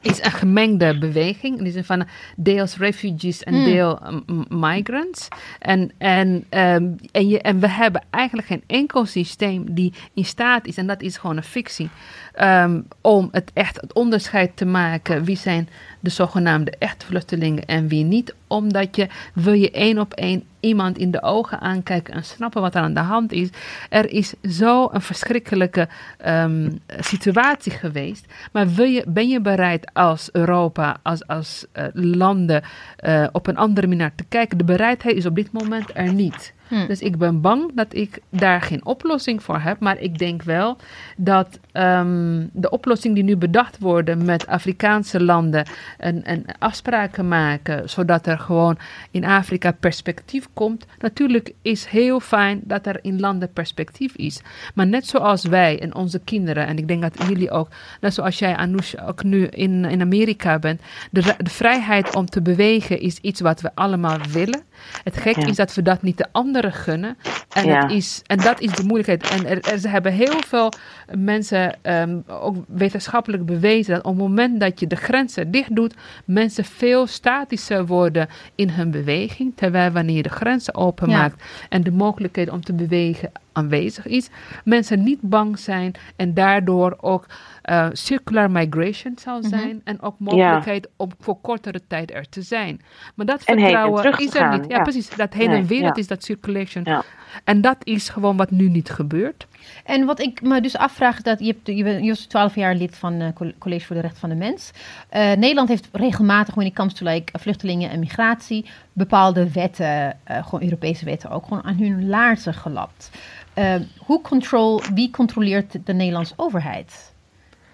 is 0.00 0.22
een 0.22 0.30
gemengde 0.30 0.98
beweging. 0.98 1.58
In 1.58 1.64
de 1.64 1.70
zin 1.70 1.84
van 1.84 2.06
deels 2.36 2.76
refugees 2.76 3.42
en 3.42 3.54
Hmm. 3.54 3.64
deel 3.64 4.00
um, 4.06 4.44
migrants. 4.48 5.28
En, 5.58 5.90
en, 5.98 6.44
ehm, 6.48 6.86
en, 7.12 7.28
je, 7.28 7.40
en 7.40 7.60
we 7.60 7.68
hebben 7.68 8.02
eigenlijk 8.10 8.48
geen 8.48 8.62
enkel 8.66 9.06
systeem 9.06 9.74
die 9.74 9.92
in 10.14 10.24
staat 10.24 10.66
is, 10.66 10.76
en 10.76 10.86
dat 10.86 11.02
is 11.02 11.16
gewoon 11.16 11.36
een 11.36 11.42
fictie, 11.42 11.90
ehm, 12.34 12.80
om 13.00 13.28
het 13.32 13.50
echt 13.54 13.80
het 13.80 13.92
onderscheid 13.92 14.56
te 14.56 14.64
maken 14.64 15.24
wie 15.24 15.36
zijn 15.36 15.68
de 16.00 16.10
zogenaamde 16.10 16.72
echte 16.78 17.06
vluchtelingen 17.06 17.64
en 17.66 17.88
wie 17.88 18.04
niet. 18.04 18.34
Omdat 18.46 18.96
je, 18.96 19.08
wil 19.34 19.52
je 19.52 19.70
één 19.70 19.98
op 19.98 20.12
één 20.12 20.44
iemand 20.60 20.98
in 20.98 21.10
de 21.10 21.22
ogen 21.22 21.60
aankijken 21.60 22.14
en 22.14 22.24
snappen 22.24 22.60
wat 22.60 22.74
er 22.74 22.82
aan 22.82 22.94
de 22.94 23.00
hand 23.00 23.32
is. 23.32 23.48
Er 23.88 24.10
is 24.10 24.34
zo 24.42 24.88
een 24.92 25.00
verschrikkelijke 25.00 25.88
ehm, 26.16 26.70
situatie 26.98 27.72
geweest. 27.72 28.26
Maar 28.52 28.68
wil 28.68 28.84
je, 28.86 29.04
ben 29.06 29.28
je 29.28 29.40
bereid 29.40 29.90
als 29.94 30.28
Europa, 30.32 30.96
als, 31.02 31.26
als 31.26 31.66
eh, 31.72 31.84
landen 31.92 32.62
eh, 32.96 33.26
op 33.32 33.46
een 33.46 33.56
andere 33.56 33.86
manier 33.86 34.12
te 34.14 34.24
kijken? 34.28 34.58
De 34.58 34.64
bereidheid 34.64 35.16
is 35.16 35.26
op 35.26 35.34
dit 35.34 35.52
moment 35.52 35.90
er 35.94 36.12
niet. 36.12 36.52
Hm. 36.70 36.86
Dus 36.86 37.00
ik 37.00 37.18
ben 37.18 37.40
bang 37.40 37.70
dat 37.74 37.94
ik 37.94 38.18
daar 38.28 38.62
geen 38.62 38.84
oplossing 38.84 39.42
voor 39.42 39.58
heb. 39.58 39.80
Maar 39.80 39.98
ik 39.98 40.18
denk 40.18 40.42
wel 40.42 40.76
dat 41.16 41.58
ehm, 41.72 42.46
de 42.52 42.70
oplossing 42.70 43.14
die 43.14 43.24
nu 43.24 43.36
bedacht 43.36 43.78
worden 43.78 44.24
met 44.24 44.46
Afrikaanse 44.46 45.22
landen 45.22 45.66
en, 45.98 46.24
en 46.24 46.44
afspraken 46.58 47.28
maken, 47.28 47.90
zodat 47.90 48.26
er 48.26 48.38
gewoon 48.38 48.78
in 49.10 49.24
Afrika 49.24 49.72
perspectief 49.72 50.48
komt. 50.54 50.86
Natuurlijk 50.98 51.52
is 51.62 51.84
heel 51.84 52.20
fijn 52.20 52.60
dat 52.64 52.86
er 52.86 52.98
in 53.02 53.20
landen 53.20 53.52
perspectief 53.52 54.14
is. 54.14 54.40
Maar 54.74 54.86
net 54.86 55.06
zoals 55.06 55.44
wij 55.44 55.80
en 55.80 55.94
onze 55.94 56.20
kinderen, 56.24 56.66
en 56.66 56.78
ik 56.78 56.88
denk 56.88 57.02
dat 57.02 57.28
jullie 57.28 57.50
ook, 57.50 57.68
net 58.00 58.14
zoals 58.14 58.38
jij 58.38 58.56
Anoush 58.56 58.94
ook 58.94 59.22
nu 59.22 59.46
in, 59.46 59.84
in 59.84 60.00
Amerika 60.00 60.58
bent, 60.58 60.80
de, 61.10 61.34
de 61.38 61.50
vrijheid 61.50 62.14
om 62.14 62.26
te 62.26 62.42
bewegen 62.42 63.00
is 63.00 63.18
iets 63.18 63.40
wat 63.40 63.60
we 63.60 63.70
allemaal 63.74 64.18
willen. 64.32 64.62
Het 65.04 65.16
gek 65.16 65.36
Ja. 65.36 65.46
is 65.46 65.56
dat 65.56 65.74
we 65.74 65.82
dat 65.82 66.02
niet 66.02 66.18
de 66.18 66.26
anderen 66.32 66.72
gunnen. 66.72 67.16
En, 67.50 67.66
Ja. 67.66 67.82
het 67.82 67.90
is, 67.90 68.22
en 68.26 68.38
dat 68.38 68.60
is 68.60 68.70
de 68.72 68.84
moeilijkheid. 68.84 69.28
En 69.40 69.46
er, 69.46 69.60
er, 69.72 69.78
ze 69.78 69.88
hebben 69.88 70.12
heel 70.12 70.40
veel 70.46 70.72
mensen, 71.14 71.76
ehm, 71.82 72.18
ook 72.26 72.56
wetenschappelijk 72.66 73.46
bewezen, 73.46 73.94
dat 73.94 74.04
op 74.04 74.10
het 74.10 74.20
moment 74.20 74.60
dat 74.60 74.80
je 74.80 74.86
de 74.86 74.96
grenzen 74.96 75.50
dicht 75.50 75.74
doet, 75.76 75.94
mensen 76.24 76.64
veel 76.64 77.06
statischer 77.06 77.86
worden 77.86 78.28
in 78.54 78.68
hun 78.70 78.90
beweging. 78.90 79.52
Terwijl 79.56 79.90
wanneer 79.90 80.16
je 80.16 80.22
de 80.22 80.28
grenzen 80.28 80.74
openmaakt 80.74 81.42
en 81.68 81.82
de 81.82 81.92
mogelijkheid 81.92 82.50
om 82.50 82.64
te 82.64 82.72
bewegen 82.72 83.32
aanwezig 83.52 84.06
is, 84.06 84.28
mensen 84.64 85.02
niet 85.02 85.20
bang 85.20 85.58
zijn 85.58 85.92
en 86.16 86.34
daardoor 86.34 86.96
ook 87.00 87.26
eh, 87.62 87.88
circular 87.92 88.50
migration 88.50 89.18
zal 89.18 89.42
zijn 89.42 89.80
en 89.84 90.02
ook 90.02 90.14
mogelijkheid 90.18 90.88
om 90.96 91.10
voor 91.20 91.40
kortere 91.40 91.80
tijd 91.86 92.14
er 92.14 92.28
te 92.28 92.42
zijn. 92.42 92.80
Maar 93.14 93.26
dat 93.26 93.42
En 93.44 93.58
vertrouwen 93.58 94.18
is 94.18 94.34
er 94.34 94.40
gaan, 94.40 94.60
niet. 94.60 94.70
Ja, 94.70 94.76
ja. 94.76 94.82
precies. 94.82 95.10
Dat 95.10 95.32
heen 95.32 95.48
Nee, 95.48 95.58
en 95.58 95.66
weer, 95.66 95.80
ja. 95.80 95.86
dat 95.86 95.96
is 95.96 96.06
dat 96.06 96.24
circulation. 96.24 96.84
Ja. 96.84 97.02
En 97.44 97.60
dat 97.60 97.76
is 97.82 98.08
gewoon 98.08 98.36
wat 98.36 98.50
nu 98.50 98.68
niet 98.68 98.90
gebeurt. 98.90 99.46
En 99.84 100.04
wat 100.04 100.20
ik 100.20 100.42
me 100.42 100.60
dus 100.60 100.76
afvraag, 100.76 101.22
dat 101.22 101.38
je, 101.38 101.46
hebt, 101.46 101.66
je, 101.66 101.84
bent, 101.84 102.04
je 102.04 102.08
was 102.08 102.24
12 102.24 102.54
jaar 102.54 102.74
lid 102.74 102.96
van 102.96 103.12
het 103.12 103.54
College 103.58 103.86
voor 103.86 103.96
de 103.96 104.02
Rechten 104.02 104.20
van 104.20 104.28
de 104.28 104.34
Mens. 104.34 104.70
Eh, 105.08 105.32
Nederland 105.32 105.68
heeft 105.68 105.88
regelmatig, 105.92 106.54
when 106.54 106.66
it 106.66 106.74
comes 106.74 106.94
to 106.94 107.06
like, 107.06 107.38
vluchtelingen 107.38 107.90
en 107.90 107.98
migratie, 107.98 108.64
bepaalde 108.92 109.52
wetten, 109.52 110.16
eh, 110.24 110.44
gewoon 110.44 110.62
Europese 110.62 111.04
wetten 111.04 111.30
ook, 111.30 111.44
gewoon 111.44 111.64
aan 111.64 111.76
hun 111.76 112.08
laarzen 112.08 112.54
gelapt. 112.54 113.10
Eh, 113.54 113.74
hoe 113.98 114.20
control, 114.20 114.82
wie 114.94 115.10
controleert 115.10 115.86
de 115.86 115.92
Nederlandse 115.92 116.34
overheid? 116.36 117.09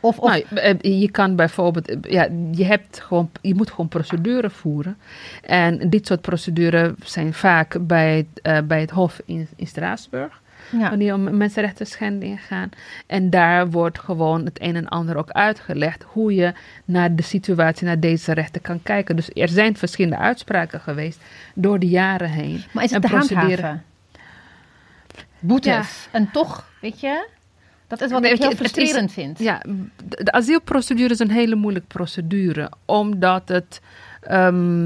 Of, 0.06 0.18
of 0.18 0.30
Nou, 0.30 0.44
eh, 0.54 1.00
je 1.00 1.10
kan 1.10 1.36
bijvoorbeeld, 1.36 1.88
eh, 1.88 2.12
ja, 2.12 2.28
je, 2.52 2.64
hebt 2.64 3.00
gewoon, 3.00 3.30
je 3.40 3.54
moet 3.54 3.70
gewoon 3.70 3.88
procedure 3.88 4.50
voeren. 4.50 4.96
En 5.42 5.90
dit 5.90 6.06
soort 6.06 6.20
procedures 6.20 6.92
zijn 7.04 7.34
vaak 7.34 7.86
bij, 7.86 8.16
het, 8.16 8.40
eh, 8.42 8.58
bij 8.64 8.80
het 8.80 8.90
Hof 8.90 9.20
in, 9.24 9.48
in 9.56 9.66
Straatsburg. 9.66 10.40
ja. 10.70 10.88
Wanneer 10.88 11.14
om 11.14 11.36
mensenrechten 11.36 11.86
schendingen 11.86 12.38
gaan. 12.38 12.70
En 13.06 13.30
daar 13.30 13.70
wordt 13.70 13.98
gewoon 13.98 14.44
het 14.44 14.60
een 14.60 14.76
en 14.76 14.88
ander 14.88 15.16
ook 15.16 15.30
uitgelegd. 15.30 16.02
Hoe 16.02 16.34
je 16.34 16.52
naar 16.84 17.14
de 17.14 17.22
situatie, 17.22 17.86
naar 17.86 18.00
deze 18.00 18.32
rechten 18.32 18.60
kan 18.60 18.82
kijken. 18.82 19.16
Dus 19.16 19.30
er 19.32 19.48
zijn 19.48 19.76
verschillende 19.76 20.18
uitspraken 20.18 20.80
geweest 20.80 21.20
door 21.54 21.78
de 21.78 21.88
jaren 21.88 22.30
heen. 22.30 22.64
maar 22.72 22.84
is 22.84 22.90
het 22.90 23.04
en 23.04 23.10
te 23.10 23.16
handhaven? 23.16 23.84
Boetes. 25.38 26.08
En 26.10 26.30
toch, 26.32 26.68
weet 26.80 27.00
je, 27.00 27.26
dat 27.86 28.00
is 28.00 28.10
wat 28.10 28.20
Nee, 28.20 28.32
ik 28.32 28.38
heel 28.38 28.48
het- 28.48 28.58
het 28.58 28.66
is- 28.66 28.72
frustrerend 28.72 29.12
vind. 29.12 29.38
Ja, 29.38 29.62
de, 30.04 30.24
de 30.24 30.32
asielprocedure 30.32 31.12
is 31.12 31.18
een 31.18 31.30
hele 31.30 31.54
moeilijke 31.54 31.88
procedure. 31.88 32.70
Omdat 32.84 33.48
het, 33.48 33.80
ehm, 34.20 34.84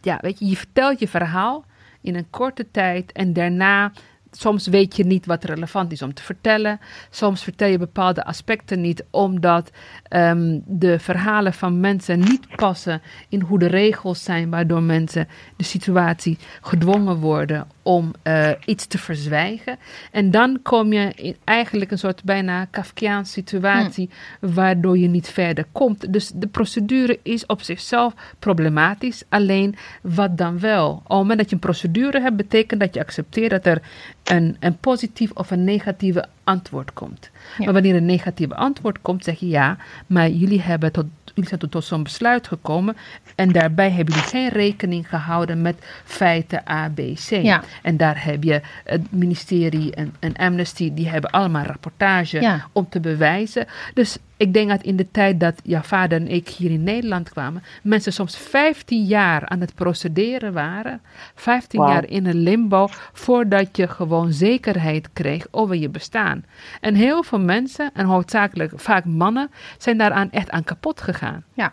ja, 0.00 0.18
weet 0.20 0.38
je, 0.38 0.46
je 0.46 0.56
vertelt 0.56 0.98
je 0.98 1.08
verhaal 1.08 1.64
in 2.00 2.14
een 2.14 2.30
korte 2.30 2.66
tijd 2.70 3.12
en 3.12 3.32
daarna. 3.32 3.92
Soms 4.30 4.66
weet 4.66 4.96
je 4.96 5.04
niet 5.04 5.26
wat 5.26 5.44
relevant 5.44 5.92
is 5.92 6.02
om 6.02 6.14
te 6.14 6.22
vertellen. 6.22 6.80
Soms 7.10 7.42
vertel 7.42 7.68
je 7.68 7.78
bepaalde 7.78 8.24
aspecten 8.24 8.80
niet, 8.80 9.04
omdat 9.10 9.70
ehm, 10.02 10.58
de 10.66 10.98
verhalen 10.98 11.52
van 11.54 11.80
mensen 11.80 12.18
niet 12.18 12.56
passen 12.56 13.02
in 13.28 13.40
hoe 13.40 13.58
de 13.58 13.66
regels 13.66 14.22
zijn, 14.24 14.50
waardoor 14.50 14.82
mensen 14.82 15.28
de 15.56 15.64
situatie 15.64 16.38
gedwongen 16.60 17.16
worden 17.16 17.66
om 17.88 18.12
eh, 18.22 18.50
iets 18.64 18.86
te 18.86 18.98
verzwijgen. 18.98 19.78
En 20.12 20.30
dan 20.30 20.58
kom 20.62 20.92
je 20.92 21.12
in 21.14 21.36
eigenlijk 21.44 21.90
een 21.90 21.98
soort 21.98 22.24
bijna 22.24 22.64
Kafkiaanse 22.64 23.32
situatie, 23.32 24.10
waardoor 24.40 24.98
je 24.98 25.08
niet 25.08 25.28
verder 25.28 25.64
komt. 25.72 26.12
Dus 26.12 26.30
de 26.34 26.46
procedure 26.46 27.18
is 27.22 27.46
op 27.46 27.62
zichzelf 27.62 28.14
problematisch. 28.38 29.22
Alleen 29.28 29.74
wat 30.02 30.38
dan 30.38 30.60
wel? 30.60 30.90
Op 30.90 30.98
het 30.98 31.08
moment 31.08 31.38
dat 31.38 31.48
je 31.48 31.54
een 31.54 31.60
procedure 31.60 32.20
hebt, 32.20 32.36
betekent 32.36 32.80
dat 32.80 32.94
je 32.94 33.00
accepteert 33.00 33.50
dat 33.50 33.66
er 33.66 33.82
een, 34.24 34.56
een 34.60 34.78
positief 34.78 35.30
of 35.30 35.50
een 35.50 35.64
negatieve 35.64 36.24
antwoord 36.44 36.92
komt. 36.92 37.30
Ja. 37.58 37.64
Maar 37.64 37.72
wanneer 37.74 37.96
een 37.96 38.04
negatieve 38.04 38.54
antwoord 38.54 39.02
komt, 39.02 39.24
zeg 39.24 39.40
je 39.40 39.48
ja, 39.48 39.76
maar 40.06 40.28
jullie, 40.30 40.60
hebben 40.60 40.92
tot, 40.92 41.06
jullie 41.42 41.58
zijn 41.58 41.70
tot, 41.70 41.84
zo'n 41.84 42.02
besluit 42.02 42.48
gekomen 42.48 42.96
en 43.34 43.52
daarbij 43.52 43.90
hebben 43.90 44.14
jullie 44.14 44.28
geen 44.30 44.48
rekening 44.48 45.08
gehouden 45.08 45.62
met 45.62 45.76
feiten 46.04 46.62
A, 46.70 46.88
B, 46.94 46.96
C. 46.96 47.30
Ja. 47.30 47.62
En 47.82 47.96
daar 47.96 48.24
heb 48.24 48.42
je 48.42 48.60
het 48.84 49.12
ministerie 49.12 49.94
en, 49.94 50.14
en 50.18 50.36
Amnesty, 50.36 50.94
die 50.94 51.08
hebben 51.08 51.30
allemaal 51.30 51.64
rapportage 51.64 52.40
Ja. 52.40 52.66
om 52.72 52.88
te 52.88 53.00
bewijzen. 53.00 53.66
Dus 53.94 54.16
ik 54.38 54.52
denk 54.52 54.68
dat 54.68 54.82
in 54.82 54.96
de 54.96 55.10
tijd 55.10 55.40
dat 55.40 55.60
jouw 55.62 55.82
vader 55.82 56.20
en 56.20 56.28
ik 56.28 56.48
hier 56.48 56.70
in 56.70 56.82
Nederland 56.82 57.28
kwamen, 57.28 57.62
mensen 57.82 58.12
soms 58.12 58.36
15 58.36 59.04
jaar 59.04 59.46
aan 59.48 59.60
het 59.60 59.74
procederen 59.74 60.52
waren. 60.52 61.00
15 61.34 61.80
Wauw. 61.80 61.92
jaar 61.92 62.08
in 62.08 62.26
een 62.26 62.42
limbo 62.42 62.88
voordat 63.12 63.76
je 63.76 63.88
gewoon 63.88 64.32
zekerheid 64.32 65.12
kreeg 65.12 65.46
over 65.50 65.76
je 65.76 65.88
bestaan. 65.88 66.44
En 66.80 66.94
heel 66.94 67.22
veel 67.22 67.40
mensen, 67.40 67.90
en 67.94 68.06
hoofdzakelijk 68.06 68.72
vaak 68.76 69.04
mannen, 69.04 69.50
zijn 69.78 69.98
daaraan 69.98 70.30
echt 70.30 70.50
aan 70.50 70.64
kapot 70.64 71.00
gegaan. 71.00 71.44
Ja. 71.52 71.72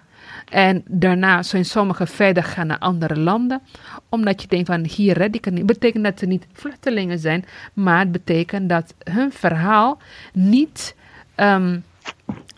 En 0.49 0.83
daarna 0.87 1.43
zijn 1.43 1.65
sommigen 1.65 2.07
verder 2.07 2.43
gaan 2.43 2.67
naar 2.67 2.79
andere 2.79 3.19
landen, 3.19 3.61
omdat 4.09 4.41
je 4.41 4.47
denkt 4.47 4.67
van 4.67 4.85
hier 4.85 5.17
red 5.17 5.35
ik 5.35 5.45
het 5.45 5.53
niet. 5.53 5.65
betekent 5.65 6.03
dat 6.03 6.19
ze 6.19 6.25
niet 6.25 6.47
vluchtelingen 6.53 7.19
zijn, 7.19 7.45
maar 7.73 7.99
het 7.99 8.11
betekent 8.11 8.69
dat 8.69 8.93
hun 9.03 9.31
verhaal 9.31 9.99
niet 10.33 10.95
ehm, 11.35 11.79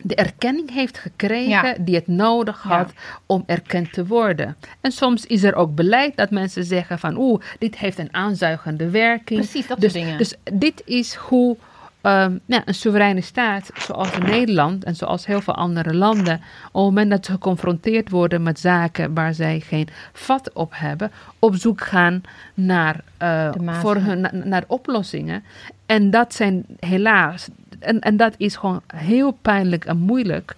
de 0.07 0.15
erkenning 0.15 0.73
heeft 0.73 0.97
gekregen 0.97 1.49
Ja. 1.49 1.75
die 1.79 1.95
het 1.95 2.07
nodig 2.07 2.63
Ja. 2.63 2.77
had 2.77 2.93
om 3.25 3.43
erkend 3.45 3.93
te 3.93 4.05
worden. 4.05 4.55
En 4.81 4.91
soms 4.91 5.25
is 5.25 5.43
er 5.43 5.55
ook 5.55 5.75
beleid 5.75 6.15
dat 6.17 6.29
mensen 6.31 6.63
zeggen 6.63 6.99
van 6.99 7.17
oeh, 7.17 7.41
dit 7.59 7.77
heeft 7.77 7.97
een 7.99 8.13
aanzuigende 8.13 8.89
werking. 8.89 9.39
Precies, 9.39 9.67
dat 9.67 9.79
dus, 9.79 9.91
soort 9.91 10.03
dingen. 10.03 10.17
Dus 10.17 10.33
dit 10.53 10.81
is 10.85 11.15
hoe 11.15 11.57
ehm, 12.01 12.37
een 12.47 12.73
soevereine 12.73 13.21
staat, 13.21 13.69
zoals 13.73 14.11
in 14.11 14.23
Nederland 14.23 14.83
en 14.83 14.95
zoals 14.95 15.25
heel 15.25 15.41
veel 15.41 15.55
andere 15.55 15.93
landen, 15.95 16.35
op 16.35 16.41
het 16.73 16.83
moment 16.83 17.09
dat 17.09 17.25
ze 17.25 17.31
geconfronteerd 17.31 18.09
worden 18.09 18.43
met 18.43 18.59
zaken 18.59 19.13
waar 19.13 19.33
zij 19.33 19.59
geen 19.59 19.87
vat 20.13 20.53
op 20.53 20.71
hebben, 20.75 21.11
op 21.39 21.55
zoek 21.55 21.81
gaan 21.81 22.21
naar, 22.53 23.03
eh, 23.17 23.51
voor 23.79 23.95
hun, 23.95 24.21
na- 24.21 24.31
naar 24.33 24.63
oplossingen. 24.67 25.43
En 25.85 26.09
dat 26.11 26.33
zijn 26.33 26.65
helaas, 26.79 27.47
en, 27.79 27.99
en 27.99 28.17
dat 28.17 28.33
is 28.37 28.55
gewoon 28.55 28.81
heel 28.95 29.31
pijnlijk 29.31 29.85
en 29.85 29.97
moeilijk. 29.97 30.55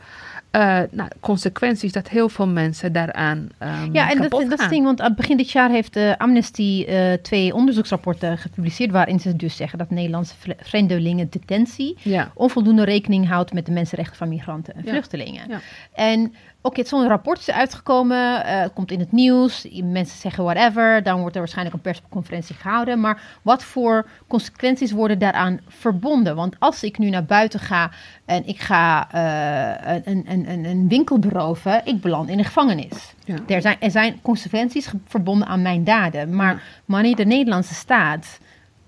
eh, 0.51 0.80
nou, 0.91 1.09
consequenties 1.20 1.91
dat 1.91 2.07
heel 2.09 2.30
veel 2.30 2.47
mensen 2.47 2.93
daaraan 2.93 3.38
um, 3.38 3.93
Ja, 3.93 4.09
en 4.09 4.17
dat, 4.17 4.28
kapot 4.28 4.32
dat 4.32 4.41
is 4.41 4.47
gaan. 4.49 4.59
het 4.59 4.70
ding, 4.70 4.84
want 4.86 4.99
aan 5.01 5.07
het 5.07 5.15
begin 5.15 5.38
dit 5.38 5.51
jaar 5.51 5.70
heeft 5.70 5.95
eh, 5.95 6.11
Amnesty 6.17 6.86
eh, 6.88 7.13
twee 7.13 7.53
onderzoeksrapporten 7.55 8.38
gepubliceerd 8.38 8.91
waarin 8.91 9.20
ze 9.20 9.36
dus 9.36 9.55
zeggen 9.55 9.78
dat 9.78 9.89
Nederlandse 9.89 10.36
vre- 10.39 10.55
vreemdelingen 10.61 11.28
detentie 11.30 11.97
Ja. 12.04 12.32
onvoldoende 12.33 12.83
rekening 12.83 13.28
houdt 13.28 13.54
met 13.54 13.66
de 13.66 13.71
mensenrechten 13.71 14.17
van 14.17 14.29
migranten 14.29 14.74
en 14.75 14.82
Ja. 14.86 14.91
vluchtelingen. 14.91 15.50
Ja. 15.50 15.59
En 15.93 16.33
oké, 16.61 16.86
zo'n 16.86 17.07
rapport 17.07 17.39
is 17.39 17.51
uitgekomen, 17.51 18.45
eh, 18.45 18.61
het 18.61 18.73
komt 18.73 18.91
in 18.91 18.99
het 18.99 19.11
nieuws, 19.11 19.67
mensen 19.83 20.19
zeggen 20.19 20.43
whatever, 20.43 21.03
dan 21.03 21.19
wordt 21.19 21.33
er 21.36 21.41
waarschijnlijk 21.41 21.75
een 21.75 21.81
persconferentie 21.81 22.55
gehouden. 22.55 22.99
Maar 22.99 23.21
wat 23.41 23.63
voor 23.63 24.09
consequenties 24.27 24.91
worden 24.91 25.19
daaraan 25.19 25.59
verbonden? 25.67 26.36
Want 26.36 26.55
als 26.59 26.83
ik 26.83 26.97
nu 26.97 27.09
naar 27.09 27.25
buiten 27.25 27.59
ga 27.59 27.91
en 28.25 28.47
ik 28.47 28.59
ga 28.59 29.11
eh, 29.11 30.01
een, 30.05 30.25
een, 30.27 30.49
een, 30.49 30.65
een 30.65 30.87
winkel 30.87 31.19
beroven, 31.19 31.81
ik 31.86 32.01
beland 32.01 32.29
in 32.29 32.37
de 32.37 32.43
gevangenis. 32.43 33.13
Ja. 33.25 33.36
Er, 33.47 33.61
zijn, 33.61 33.77
er 33.79 33.91
zijn 33.91 34.21
consequenties 34.21 34.91
verbonden 35.05 35.47
aan 35.47 35.61
mijn 35.61 35.83
daden. 35.83 36.36
Maar 36.36 36.63
wanneer 36.86 37.15
de 37.15 37.25
Nederlandse 37.25 37.73
staat 37.73 38.39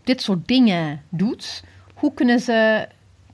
dit 0.03 0.21
soort 0.21 0.47
dingen 0.47 1.01
doet, 1.09 1.63
hoe 1.93 2.13
kunnen 2.13 2.39
ze. 2.39 2.87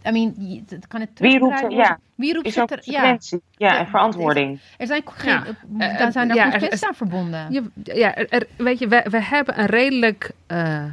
I 0.07 0.11
mean, 0.11 0.33
je- 0.37 0.63
het 0.69 0.87
kan 0.87 0.99
het 0.99 1.09
Wie 1.19 1.39
roept 1.39 1.61
er, 1.61 1.71
ja, 1.71 1.99
Wie 2.15 2.33
roept 2.33 2.47
is 2.47 2.57
er 2.57 2.71
er? 2.71 2.79
Ja? 2.83 3.17
Ja, 3.51 3.79
en 3.79 3.87
verantwoording. 3.87 4.59
er 4.77 4.87
zijn, 4.87 5.01
geen, 5.05 5.31
Ja, 5.31 5.43
eh, 5.79 5.97
daar 5.97 6.11
zijn 6.11 6.29
er 6.29 6.35
ja, 6.35 6.43
er- 6.45 6.49
consequenties 6.49 6.81
er- 6.81 6.87
aan 6.87 6.95
verbonden. 6.95 7.71
Ja, 7.83 8.15
er, 8.15 8.47
weet 8.57 8.79
je, 8.79 8.87
we, 8.87 9.05
we 9.09 9.21
hebben 9.23 9.59
een 9.59 9.65
redelijk 9.65 10.31
eh, 10.47 10.83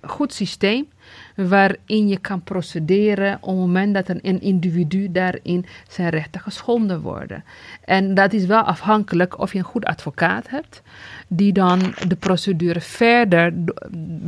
goed 0.00 0.32
systeem 0.34 0.88
waarin 1.36 2.08
je 2.08 2.18
kan 2.18 2.42
procederen 2.42 3.34
op 3.40 3.48
het 3.48 3.56
moment 3.56 3.94
dat 3.94 4.08
een, 4.08 4.18
een 4.22 4.40
individu 4.40 5.12
daarin 5.12 5.66
zijn 5.88 6.08
rechten 6.08 6.40
geschonden 6.40 7.00
worden. 7.00 7.44
En 7.84 8.14
dat 8.14 8.32
is 8.32 8.46
wel 8.46 8.60
afhankelijk 8.62 9.38
of 9.38 9.52
je 9.52 9.58
een 9.58 9.64
goed 9.64 9.84
advocaat 9.84 10.50
hebt, 10.50 10.82
die 11.28 11.52
dan 11.52 11.78
de 12.08 12.16
procedure 12.16 12.80
verder 12.80 13.52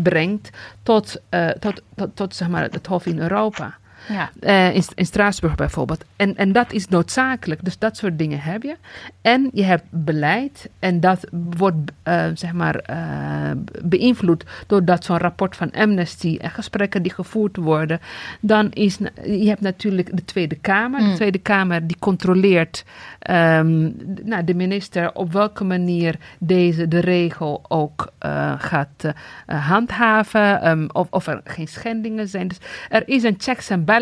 brengt 0.02 0.50
tot, 0.82 1.20
eh, 1.28 1.48
tot, 1.48 1.82
tot, 1.94 2.16
tot 2.16 2.34
zeg 2.34 2.48
maar, 2.48 2.62
het 2.62 2.86
Hof 2.86 3.06
in 3.06 3.18
Europa. 3.18 3.76
Ja. 4.08 4.30
Eh, 4.40 4.74
in, 4.74 4.82
in 4.94 5.06
Straatsburg 5.06 5.54
bijvoorbeeld. 5.54 6.04
En, 6.16 6.36
en 6.36 6.52
dat 6.52 6.72
is 6.72 6.88
noodzakelijk. 6.88 7.64
Dus 7.64 7.78
dat 7.78 7.96
soort 7.96 8.18
dingen 8.18 8.40
heb 8.40 8.62
je. 8.62 8.76
En 9.20 9.50
je 9.52 9.62
hebt 9.62 9.84
beleid. 9.90 10.68
En 10.78 11.00
dat 11.00 11.26
wordt 11.30 11.92
eh, 12.02 12.24
zeg 12.34 12.52
maar 12.52 12.74
eh, 12.74 13.50
beïnvloed 13.82 14.44
doordat 14.66 15.04
zo'n 15.04 15.18
rapport 15.18 15.56
van 15.56 15.70
Amnesty 15.70 16.36
en 16.40 16.50
gesprekken 16.50 17.02
die 17.02 17.12
gevoerd 17.12 17.56
worden. 17.56 18.00
Dan 18.40 18.70
is 18.72 18.98
je 19.24 19.48
hebt 19.48 19.60
natuurlijk 19.60 20.16
de 20.16 20.24
Tweede 20.24 20.56
Kamer. 20.56 21.00
De 21.00 21.06
Mm. 21.08 21.14
Tweede 21.14 21.38
Kamer 21.38 21.86
die 21.86 21.96
controleert 21.98 22.84
ehm, 23.18 23.90
nou, 24.24 24.44
de 24.44 24.54
minister 24.54 25.14
op 25.14 25.32
welke 25.32 25.64
manier 25.64 26.16
deze 26.38 26.88
de 26.88 26.98
regel 26.98 27.64
ook 27.68 28.12
gaat 28.58 29.12
handhaven. 29.46 30.60
ehm, 30.60 30.86
of, 30.92 31.06
of 31.10 31.26
er 31.26 31.40
geen 31.44 31.68
schendingen 31.68 32.28
zijn. 32.28 32.48
Dus 32.48 32.58
er 32.88 33.02
is 33.08 33.22
een 33.22 33.34
checks 33.38 33.70
en 33.70 33.84
balances. 33.84 33.97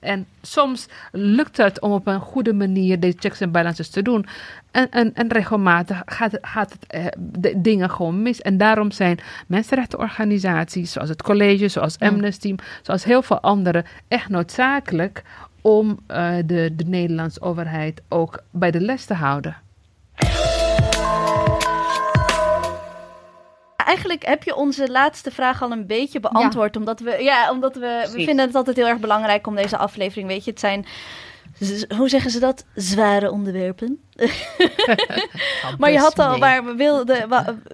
En 0.00 0.26
soms 0.42 0.86
lukt 1.12 1.56
het 1.56 1.80
om 1.80 1.92
op 1.92 2.06
een 2.06 2.20
goede 2.20 2.52
manier 2.52 3.00
deze 3.00 3.16
checks 3.20 3.40
en 3.40 3.50
balances 3.50 3.88
te 3.90 4.02
doen. 4.02 4.26
En, 4.70 4.90
en, 4.90 5.14
en 5.14 5.28
regelmatig 5.32 6.02
gaat, 6.06 6.32
het- 6.32 6.46
gaat 6.46 6.72
het 6.72 6.86
eh, 6.86 7.04
de 7.18 7.60
dingen 7.60 7.90
gewoon 7.90 8.22
mis. 8.22 8.42
En 8.42 8.56
daarom 8.56 8.90
zijn 8.90 9.18
mensenrechtenorganisaties, 9.46 10.92
zoals 10.92 11.08
het 11.08 11.22
college, 11.22 11.68
zoals 11.68 11.98
Mm. 11.98 12.08
Amnesty, 12.08 12.54
zoals 12.82 13.04
heel 13.04 13.22
veel 13.22 13.40
anderen, 13.40 13.84
echt 14.08 14.28
noodzakelijk 14.28 15.22
om 15.60 15.98
eh, 16.06 16.34
de, 16.44 16.72
de 16.76 16.84
Nederlandse 16.86 17.40
overheid 17.40 18.02
ook 18.08 18.42
bij 18.50 18.70
de 18.70 18.80
les 18.80 19.04
te 19.04 19.14
houden. 19.14 19.56
Eigenlijk 23.86 24.26
heb 24.26 24.42
je 24.42 24.54
onze 24.54 24.90
laatste 24.90 25.30
vraag 25.30 25.62
al 25.62 25.72
een 25.72 25.86
beetje 25.86 26.20
beantwoord. 26.20 26.76
Omdat 26.76 27.00
we, 27.00 27.22
ja, 27.22 27.50
omdat 27.50 27.74
we, 27.74 28.08
we 28.12 28.24
vinden 28.24 28.46
het 28.46 28.54
altijd 28.54 28.76
heel 28.76 28.86
erg 28.86 28.98
belangrijk 28.98 29.46
om 29.46 29.54
deze 29.54 29.76
aflevering, 29.76 30.28
weet 30.28 30.44
je, 30.44 30.50
het 30.50 30.60
zijn, 30.60 30.86
hoe 31.96 32.08
zeggen 32.08 32.30
ze 32.30 32.38
dat? 32.38 32.64
Zware 32.74 33.30
onderwerpen. 33.30 34.00
Maar 35.78 35.92
je 35.92 35.98
had 35.98 36.18
al, 36.18 36.38
maar 36.38 36.64
we 36.64 36.74
wilden, 36.74 37.28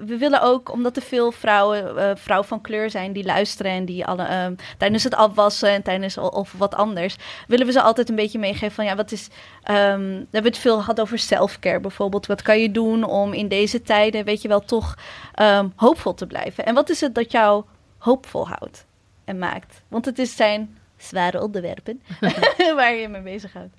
we 0.07 0.17
willen 0.17 0.43
ook, 0.43 0.73
omdat 0.73 0.97
er 0.97 1.03
veel 1.03 1.33
vrouwen, 1.33 1.99
eh, 1.99 2.11
vrouwen 2.15 2.49
van 2.49 2.61
kleur 2.61 2.91
zijn 2.91 3.13
die 3.13 3.25
luisteren 3.25 3.73
en 3.73 3.85
die 3.85 4.07
alle, 4.07 4.23
ehm, 4.23 4.55
tijdens 4.79 5.05
het 5.05 5.15
afwassen 5.15 5.69
en 5.69 5.83
tijdens 5.83 6.19
of 6.19 6.55
wat 6.57 6.75
anders, 6.75 7.17
willen 7.47 7.67
we 7.67 7.73
ze 7.73 7.83
altijd 7.83 8.09
een 8.09 8.17
beetje 8.17 8.39
meegeven 8.39 8.71
van 8.71 8.85
ja, 8.85 8.97
wat 8.97 9.13
is, 9.13 9.29
ehm, 9.63 10.01
we 10.01 10.27
hebben 10.31 10.53
het 10.53 10.61
veel 10.61 10.79
gehad 10.79 11.01
over 11.01 11.19
self-care 11.19 11.81
bijvoorbeeld. 11.81 12.27
Wat 12.27 12.43
kan 12.43 12.61
je 12.61 12.71
doen 12.71 13.05
om 13.05 13.33
in 13.33 13.49
deze 13.49 13.83
tijden, 13.83 14.25
weet 14.25 14.43
je 14.43 14.49
wel, 14.49 14.61
toch 14.61 14.95
ehm, 15.35 15.69
hoopvol 15.77 16.15
te 16.15 16.27
blijven? 16.27 16.65
En 16.67 16.75
wat 16.75 16.91
is 16.91 17.01
het 17.01 17.15
dat 17.15 17.33
jou 17.33 17.65
hoopvol 17.99 18.49
houdt 18.49 18.87
en 19.25 19.39
maakt? 19.39 19.83
Want 19.89 20.05
het 20.05 20.19
is 20.19 20.37
zijn 20.37 20.77
zware 21.03 21.43
onderwerpen 21.43 22.03
waar 22.77 22.95
je 22.95 23.09
mee 23.09 23.23
bezighoudt. 23.23 23.75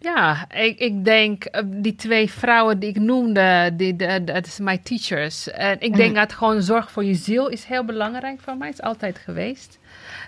Ja, 0.00 0.50
ik, 0.50 0.78
ik 0.78 1.04
denk 1.04 1.44
eh, 1.44 1.62
die 1.66 1.94
twee 1.94 2.30
vrouwen 2.30 2.78
die 2.78 2.88
ik 2.88 2.98
noemde, 2.98 3.70
die, 3.76 3.96
de- 3.96 4.06
de- 4.24 4.32
dat 4.32 4.46
is 4.46 4.58
my 4.58 4.78
teachers. 4.78 5.50
En 5.50 5.80
ik 5.80 5.96
denk 5.96 6.14
dat 6.14 6.32
gewoon 6.32 6.62
zorg 6.62 6.90
voor 6.90 7.04
je 7.04 7.14
ziel 7.14 7.48
is 7.48 7.64
heel 7.64 7.84
belangrijk 7.84 8.40
voor 8.40 8.56
mij. 8.56 8.68
is 8.68 8.82
altijd 8.82 9.18
geweest. 9.18 9.78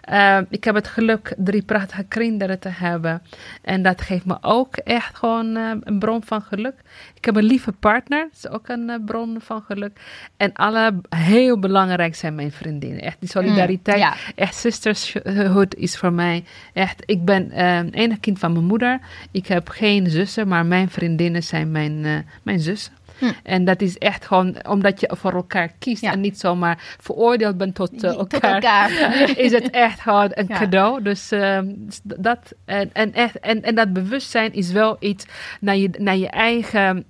Eh, 0.06 0.38
ik 0.50 0.64
heb 0.64 0.74
het 0.74 0.88
geluk 0.88 1.34
drie 1.36 1.62
prachtige 1.62 2.04
kinderen 2.04 2.58
te 2.58 2.68
hebben. 2.68 3.22
En 3.62 3.82
dat 3.82 4.00
geeft 4.00 4.24
me 4.24 4.36
ook 4.40 4.76
echt 4.76 5.16
gewoon 5.16 5.56
eh, 5.56 5.70
een 5.80 5.98
bron 5.98 6.22
van 6.24 6.42
geluk. 6.42 6.74
Ik 7.14 7.24
heb 7.24 7.36
een 7.36 7.44
lieve 7.44 7.72
partner, 7.72 8.28
dat 8.30 8.36
is 8.44 8.48
ook 8.48 8.68
een 8.68 8.90
eh, 8.90 8.96
bron 9.04 9.36
van 9.40 9.62
geluk. 9.62 10.00
En 10.36 10.52
alle 10.52 10.94
heel 11.08 11.58
belangrijk 11.58 12.14
zijn 12.14 12.34
mijn 12.34 12.52
vriendinnen. 12.52 13.00
Echt 13.00 13.16
die 13.20 13.28
solidariteit. 13.28 13.98
ja. 13.98 14.14
Echt 14.34 14.54
sisterhood 14.54 15.74
is 15.74 15.96
voor 15.96 16.12
mij 16.12 16.44
echt. 16.72 17.02
Ik 17.06 17.24
ben 17.24 17.50
enig 17.90 18.20
kind 18.20 18.38
van 18.38 18.52
mijn 18.52 18.64
moeder. 18.64 19.00
Ik 19.30 19.46
heb 19.46 19.68
geen 19.68 20.10
zussen, 20.10 20.48
maar 20.48 20.66
mijn 20.66 20.90
vriendinnen 20.90 21.42
zijn 21.42 21.70
mijn, 21.70 22.26
mijn 22.42 22.60
zussen. 22.60 22.92
Hm. 23.18 23.24
En 23.42 23.64
dat 23.64 23.80
is 23.80 23.98
echt 23.98 24.26
gewoon 24.26 24.56
omdat 24.68 25.00
je 25.00 25.10
voor 25.16 25.32
elkaar 25.32 25.70
kiest 25.78 26.02
Ja. 26.02 26.12
en 26.12 26.20
niet 26.20 26.38
zomaar 26.40 26.96
veroordeeld 27.00 27.56
bent 27.56 27.74
tot, 27.74 28.02
eh, 28.04 28.10
Tot 28.12 28.32
elkaar. 28.40 28.90
is 29.36 29.52
het 29.52 29.70
echt 29.70 30.00
gewoon 30.00 30.30
een 30.34 30.46
Ja. 30.48 30.58
cadeau. 30.58 31.02
Dus 31.02 31.30
ehm, 31.30 31.72
dat, 32.02 32.38
en, 32.64 32.90
en, 32.92 33.12
echt, 33.12 33.38
en, 33.40 33.62
en 33.62 33.74
dat 33.74 33.92
bewustzijn 33.92 34.52
is 34.52 34.72
wel 34.72 34.96
iets 35.00 35.26
naar 35.60 35.76
je, 35.76 35.90
naar 35.98 36.16
je 36.16 36.28
eigen, 36.28 37.04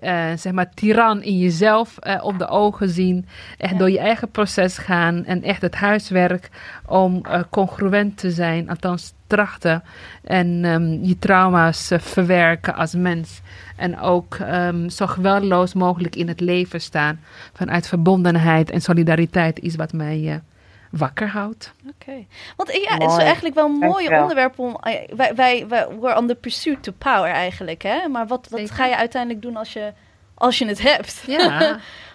eh, 0.00 0.26
zeg 0.36 0.52
maar, 0.52 0.70
tiran 0.74 1.22
in 1.22 1.38
jezelf 1.38 1.98
eh, 1.98 2.24
op 2.24 2.38
de 2.38 2.48
ogen 2.48 2.88
zien. 2.88 3.26
Echt 3.58 3.72
Ja. 3.72 3.78
door 3.78 3.90
je 3.90 3.98
eigen 3.98 4.30
proces 4.30 4.78
gaan 4.78 5.24
en 5.24 5.42
echt 5.42 5.62
het 5.62 5.74
huiswerk 5.74 6.48
om 6.86 7.22
congruent 7.50 8.16
te 8.16 8.30
zijn, 8.30 8.68
althans 8.68 9.12
trachten. 9.32 9.82
En 10.24 10.64
ehm, 10.64 11.04
je 11.04 11.18
trauma's 11.18 11.90
eh, 11.90 11.98
verwerken 11.98 12.74
als 12.74 12.94
mens. 12.94 13.40
En 13.76 14.00
ook 14.00 14.34
ehm, 14.34 14.88
zo 14.88 15.06
geweldloos 15.06 15.74
mogelijk 15.74 16.16
in 16.16 16.28
het 16.28 16.40
leven 16.40 16.80
staan. 16.80 17.20
Vanuit 17.52 17.88
verbondenheid 17.88 18.70
en 18.70 18.80
solidariteit 18.80 19.60
is 19.60 19.76
wat 19.76 19.92
mij 19.92 20.28
eh, 20.28 20.34
wakker 20.90 21.28
houdt. 21.28 21.72
Oké. 21.88 22.26
Want 22.56 22.70
eh, 22.70 22.82
ja, 22.82 22.92
het 22.92 23.10
is 23.10 23.16
eigenlijk 23.16 23.54
wel 23.54 23.64
een 23.64 23.78
mooi 23.78 24.08
onderwerp 24.08 24.58
om. 24.58 24.76
Wij, 25.16 25.34
wij, 25.34 25.66
wij 25.68 25.86
we're 26.00 26.16
on 26.16 26.26
the 26.26 26.34
pursuit 26.34 26.82
to 26.82 26.92
power 26.98 27.30
eigenlijk, 27.30 27.82
hè? 27.82 28.08
Maar 28.08 28.26
wat, 28.26 28.46
wat 28.50 28.60
Zeker. 28.60 28.74
ga 28.74 28.86
je 28.86 28.96
uiteindelijk 28.96 29.42
doen 29.42 29.56
als 29.56 29.72
je, 29.72 29.92
als 30.34 30.58
je 30.58 30.66
het 30.66 30.82
hebt? 30.82 31.24
Ja. 31.26 31.78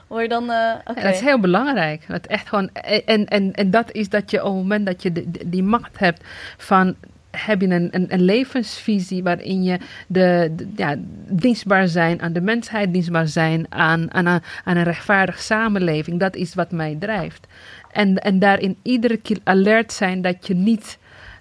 Eh, 0.83 1.03
dat 1.03 1.13
is 1.13 1.19
heel 1.19 1.39
belangrijk. 1.39 2.03
Dat 2.07 2.25
echt 2.25 2.47
gewoon, 2.47 2.69
en, 3.05 3.25
en, 3.25 3.53
en 3.53 3.71
dat 3.71 3.91
is 3.91 4.09
dat 4.09 4.31
je 4.31 4.43
op 4.43 4.45
het 4.45 4.55
moment 4.55 4.85
dat 4.85 5.01
je 5.01 5.29
die 5.45 5.63
macht 5.63 5.99
hebt 5.99 6.23
van 6.57 6.95
heb 7.31 7.61
je 7.61 7.67
een, 7.67 8.13
een, 8.13 8.21
levensvisie 8.21 9.23
waarin 9.23 9.63
je 9.63 9.77
de, 10.07 10.55
ja, 10.75 10.95
dienstbaar 11.27 11.87
zijn 11.87 12.21
aan 12.21 12.33
de 12.33 12.41
mensheid, 12.41 12.93
dienstbaar 12.93 13.27
zijn 13.27 13.65
aan, 13.69 14.13
aan, 14.13 14.25
een, 14.25 14.41
aan 14.63 14.77
een 14.77 14.83
rechtvaardig 14.83 15.39
samenleving. 15.39 16.19
Dat 16.19 16.35
is 16.35 16.55
wat 16.55 16.71
mij 16.71 16.95
drijft. 16.99 17.47
En, 17.91 18.17
en 18.17 18.39
daarin 18.39 18.77
iedere 18.81 19.17
keer 19.17 19.37
alert 19.43 19.93
zijn 19.93 20.21
dat 20.21 20.47
je 20.47 20.55
niet, 20.55 20.97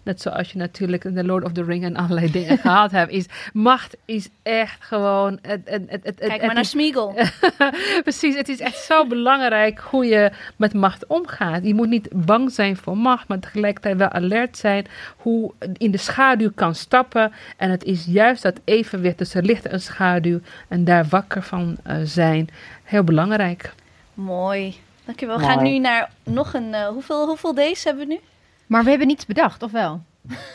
net 0.07 0.21
zoals 0.21 0.53
je 0.53 0.59
natuurlijk 0.59 1.05
in 1.05 1.15
The 1.15 1.25
Lord 1.25 1.45
of 1.45 1.53
the 1.53 1.65
Ring 1.65 1.85
en 1.85 1.97
allerlei 1.97 2.31
dingen 2.31 2.59
gehad 2.59 2.91
hebt, 2.91 3.13
is 3.13 3.27
macht 3.53 3.97
is 4.05 4.29
echt 4.43 4.85
gewoon... 4.85 5.39
Het, 5.43 5.61
het, 5.65 5.83
het, 5.89 6.05
het, 6.05 6.19
Kijk 6.19 6.33
het 6.33 6.43
maar 6.47 6.55
naar 6.55 6.65
Smeagol. 6.65 7.15
Precies, 8.03 8.37
het 8.37 8.49
is 8.49 8.61
echt 8.61 8.79
zo 8.79 9.07
belangrijk 9.07 9.79
hoe 9.79 10.07
je 10.07 10.31
met 10.57 10.75
macht 10.75 11.07
omgaat. 11.07 11.65
Je 11.65 11.75
moet 11.75 11.89
niet 11.89 12.09
bang 12.13 12.53
zijn 12.53 12.77
voor 12.77 12.97
macht, 12.97 13.29
maar 13.29 13.39
tegelijkertijd 13.39 13.97
wel 13.97 14.09
alert 14.09 14.57
zijn 14.57 14.87
hoe 15.17 15.53
in 15.73 15.91
de 15.91 15.99
schaduw 15.99 16.51
kan 16.55 16.75
stappen. 16.75 17.33
En 17.57 17.71
het 17.71 17.85
is 17.85 18.05
juist 18.05 18.43
dat 18.43 18.61
evenwicht 18.65 19.17
tussen 19.17 19.45
licht 19.45 19.67
en 19.67 19.81
schaduw 19.81 20.41
en 20.69 20.85
daar 20.85 21.07
wakker 21.09 21.43
van 21.43 21.77
eh, 21.83 21.97
zijn 22.05 22.49
heel 22.85 23.05
belangrijk. 23.05 23.73
Mooi. 24.15 24.77
Dankjewel. 25.05 25.39
We 25.39 25.45
gaan 25.45 25.63
nu 25.63 25.79
naar 25.79 26.11
nog 26.23 26.55
een. 26.55 26.75
eh, 26.75 26.89
hoeveel, 26.89 27.27
hoeveel 27.27 27.55
days 27.55 27.85
hebben 27.85 28.07
we 28.07 28.13
nu? 28.13 28.21
Maar 28.67 28.85
we 28.85 28.91
hebben 28.91 29.07
niets 29.07 29.27
bedacht, 29.27 29.63
of 29.63 29.71
wel? 29.71 30.03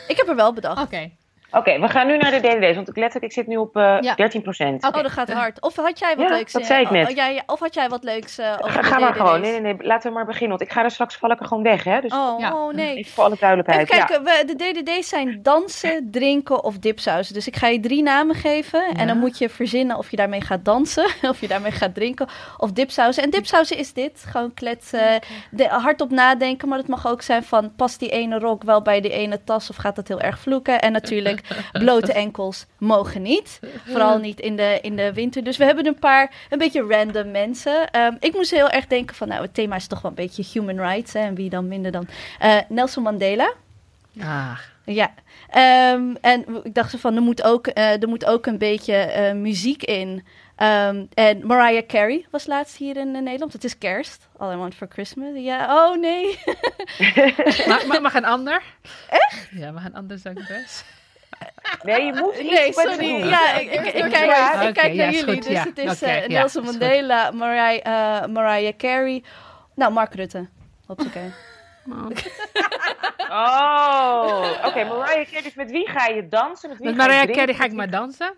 Ik 0.08 0.16
heb 0.16 0.28
er 0.28 0.36
wel 0.36 0.52
bedacht. 0.52 0.82
Oké. 0.82 1.10
Oké, 1.52 1.80
we 1.80 1.88
gaan 1.88 2.06
nu 2.06 2.16
naar 2.16 2.30
de 2.30 2.40
DDD's, 2.40 2.74
want 2.74 2.88
ik 2.88 2.96
letterlijk, 2.96 3.24
ik 3.24 3.32
zit 3.32 3.46
nu 3.46 3.56
op 3.56 3.76
eh 3.76 3.96
Ja. 4.00 4.14
13 4.14 4.42
procent. 4.42 4.84
Oh, 4.86 4.92
dat 5.02 5.10
gaat 5.10 5.32
hard. 5.32 5.60
Of 5.60 5.76
had 5.76 5.98
jij 5.98 6.16
wat 6.16 6.28
Ja, 6.28 6.34
leuks? 6.34 6.52
dat 6.52 6.62
eh, 6.62 6.68
zei 6.68 6.82
ik 6.82 6.90
net. 6.90 7.08
oh, 7.08 7.14
ja, 7.14 7.42
of 7.46 7.60
had 7.60 7.74
jij 7.74 7.88
wat 7.88 8.04
leuks 8.04 8.38
eh 8.38 8.52
over 8.60 8.70
Ga, 8.70 8.82
ga 8.82 8.98
maar 8.98 9.14
gewoon. 9.14 9.40
Nee, 9.40 9.50
nee, 9.60 9.60
nee, 9.60 9.86
laten 9.86 10.08
we 10.10 10.16
maar 10.16 10.24
beginnen, 10.26 10.48
want 10.58 10.60
ik 10.60 10.72
ga 10.72 10.84
er 10.84 10.90
straks 10.90 11.16
val 11.16 11.30
ik 11.30 11.40
er 11.40 11.46
gewoon 11.46 11.62
weg, 11.62 11.84
hè. 11.84 12.00
Dus 12.00 12.12
Oh, 12.12 12.40
Ja. 12.40 12.54
oh, 12.54 12.74
nee. 12.74 12.96
even 12.96 13.12
voor 13.12 13.24
alle 13.24 13.36
duidelijkheid. 13.40 13.88
Ja. 13.88 14.04
kijken, 14.04 14.24
we, 14.24 14.54
de 14.56 14.82
DDD's 14.82 15.08
zijn 15.08 15.38
dansen, 15.42 16.08
drinken 16.10 16.64
of 16.64 16.78
dipsausen. 16.78 17.34
Dus 17.34 17.46
ik 17.46 17.56
ga 17.56 17.66
je 17.66 17.80
drie 17.80 18.02
namen 18.02 18.34
geven. 18.34 18.84
En 18.94 19.06
dan 19.06 19.18
moet 19.18 19.38
je 19.38 19.48
verzinnen 19.48 19.98
of 19.98 20.10
je 20.10 20.16
daarmee 20.16 20.40
gaat 20.40 20.64
dansen, 20.64 21.06
of 21.30 21.40
je 21.40 21.48
daarmee 21.48 21.72
gaat 21.72 21.94
drinken 21.94 22.28
of 22.56 22.72
dipsausen. 22.72 23.22
En 23.22 23.30
dipsausen 23.30 23.76
is 23.76 23.92
dit. 23.92 24.24
Gewoon 24.30 24.54
kletsen, 24.54 25.20
de, 25.50 25.68
hardop 25.68 26.10
nadenken. 26.10 26.68
Maar 26.68 26.78
het 26.78 26.88
mag 26.88 27.06
ook 27.06 27.22
zijn 27.22 27.42
van, 27.42 27.72
past 27.76 27.98
die 27.98 28.08
ene 28.10 28.38
rok 28.38 28.62
wel 28.62 28.82
bij 28.82 29.00
die 29.00 29.12
ene 29.12 29.44
tas 29.44 29.70
of 29.70 29.76
gaat 29.76 29.96
dat 29.96 30.08
heel 30.08 30.20
erg 30.20 30.38
vloeken? 30.38 30.80
En 30.80 30.92
natuurlijk, 30.92 31.41
blote 31.72 32.12
enkels 32.12 32.66
mogen 32.78 33.22
niet. 33.22 33.60
Vooral 33.86 34.18
niet 34.18 34.40
in 34.40 34.56
de, 34.56 34.78
in 34.82 34.96
de 34.96 35.12
winter. 35.12 35.44
Dus 35.44 35.56
we 35.56 35.64
hebben 35.64 35.86
een 35.86 35.98
paar, 35.98 36.34
een 36.50 36.58
beetje 36.58 36.86
random 36.88 37.30
mensen. 37.30 37.90
Ehm, 37.90 38.16
ik 38.20 38.34
moest 38.34 38.50
heel 38.50 38.70
erg 38.70 38.86
denken 38.86 39.16
van, 39.16 39.28
nou 39.28 39.42
het 39.42 39.54
thema 39.54 39.76
is 39.76 39.86
toch 39.86 40.00
wel 40.00 40.10
een 40.10 40.16
beetje 40.16 40.44
human 40.52 40.88
rights. 40.88 41.12
Hè, 41.12 41.20
en 41.20 41.34
wie 41.34 41.50
dan 41.50 41.68
minder 41.68 41.92
dan 41.92 42.06
eh, 42.38 42.58
Nelson 42.68 43.02
Mandela. 43.02 43.52
Ah, 44.20 44.58
Ja, 44.84 45.14
Ehm, 45.52 46.14
en 46.20 46.44
ik 46.62 46.74
dacht 46.74 47.00
van, 47.00 47.14
er 47.16 47.22
moet 47.22 47.42
ook, 47.42 47.66
eh, 47.66 48.02
er 48.02 48.08
moet 48.08 48.24
ook 48.24 48.46
een 48.46 48.58
beetje 48.58 48.94
eh, 48.94 49.34
muziek 49.34 49.82
in. 49.82 50.24
Ehm, 50.56 51.04
en 51.14 51.46
Mariah 51.46 51.86
Carey 51.86 52.26
was 52.30 52.46
laatst 52.46 52.76
hier 52.76 52.96
in 52.96 53.10
Nederland. 53.10 53.52
Het 53.52 53.64
is 53.64 53.78
kerst. 53.78 54.28
All 54.36 54.52
I 54.52 54.56
Want 54.56 54.74
For 54.74 54.86
Christmas. 54.90 55.28
Ja, 55.34 55.86
oh 55.86 56.00
nee. 56.00 56.38
mag, 57.68 57.86
mag, 57.86 58.00
mag 58.00 58.14
een 58.14 58.24
ander? 58.24 58.62
Echt? 59.08 59.48
Ja, 59.50 59.70
mag 59.70 59.84
een 59.84 59.94
ander 59.94 60.18
zangeres? 60.18 60.84
Nee, 61.82 62.04
je 62.04 62.12
moet 62.14 62.34
iets 62.38 62.50
Nee, 62.50 62.72
sorry. 62.72 62.96
doen. 63.20 63.28
Ja, 63.28 63.54
ik, 63.58 63.70
ik, 63.72 63.84
ik 63.84 64.10
kijk, 64.10 64.14
Ja, 64.30 64.52
ik 64.52 64.62
oké, 64.62 64.72
kijk 64.72 64.94
naar 64.94 65.10
jullie. 65.10 65.34
goed, 65.34 65.42
dus 65.42 65.52
ja. 65.52 65.62
het 65.64 65.78
is 65.78 65.92
Oké, 65.92 66.04
eh, 66.06 66.20
ja, 66.20 66.38
Nelson. 66.38 66.64
Mandela, 66.64 67.30
Mariah, 67.30 68.22
eh, 68.22 68.28
Mariah 68.28 68.76
Carey. 68.76 69.24
Nou, 69.74 69.92
Mark 69.92 70.14
Rutte. 70.14 70.48
Hoppakee. 70.86 71.32
Oh, 73.30 74.50
oké. 74.64 74.84
Mariah 74.84 75.26
Carey, 75.26 75.42
dus 75.42 75.54
met 75.54 75.70
wie 75.70 75.88
ga 75.88 76.06
je 76.06 76.28
dansen? 76.28 76.68
Met 76.68 76.78
wie 76.78 76.86
Met 76.86 76.96
Mariah? 76.96 77.30
Carey 77.36 77.54
ga 77.54 77.64
ik 77.64 77.72
maar 77.72 77.90
dansen. 77.90 78.34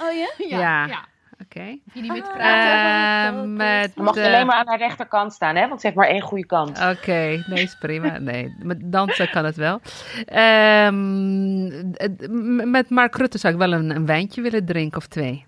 Oh 0.00 0.12
ja? 0.16 0.30
Ja. 0.58 0.86
ja. 0.86 1.04
Oké. 1.42 1.78
Met 1.94 2.22
Ah. 2.22 2.32
praten. 2.34 3.34
Eh, 3.34 3.42
met, 3.56 3.92
Je 3.94 4.02
mag 4.02 4.16
alleen 4.16 4.46
maar 4.46 4.56
aan 4.56 4.66
haar 4.68 4.78
rechterkant 4.78 5.32
staan, 5.32 5.56
hè? 5.56 5.68
Want 5.68 5.80
ze 5.80 5.86
heeft 5.86 5.98
maar 5.98 6.08
één 6.08 6.20
goede 6.20 6.46
kant. 6.46 6.70
Oké, 6.90 7.44
nee, 7.46 7.62
is 7.62 7.76
prima. 7.80 8.18
Nee, 8.18 8.54
met 8.62 8.78
dansen 8.82 9.30
kan 9.30 9.44
het 9.44 9.56
wel. 9.56 9.80
Ehm, 10.24 11.70
het- 11.94 12.30
m- 12.30 12.70
met 12.70 12.90
Mark 12.90 13.16
Rutte 13.16 13.38
zou 13.38 13.52
ik 13.52 13.58
wel 13.58 13.72
een, 13.72 13.90
een 13.96 14.06
wijntje 14.06 14.42
willen 14.42 14.64
drinken 14.64 14.98
of 14.98 15.06
twee. 15.06 15.44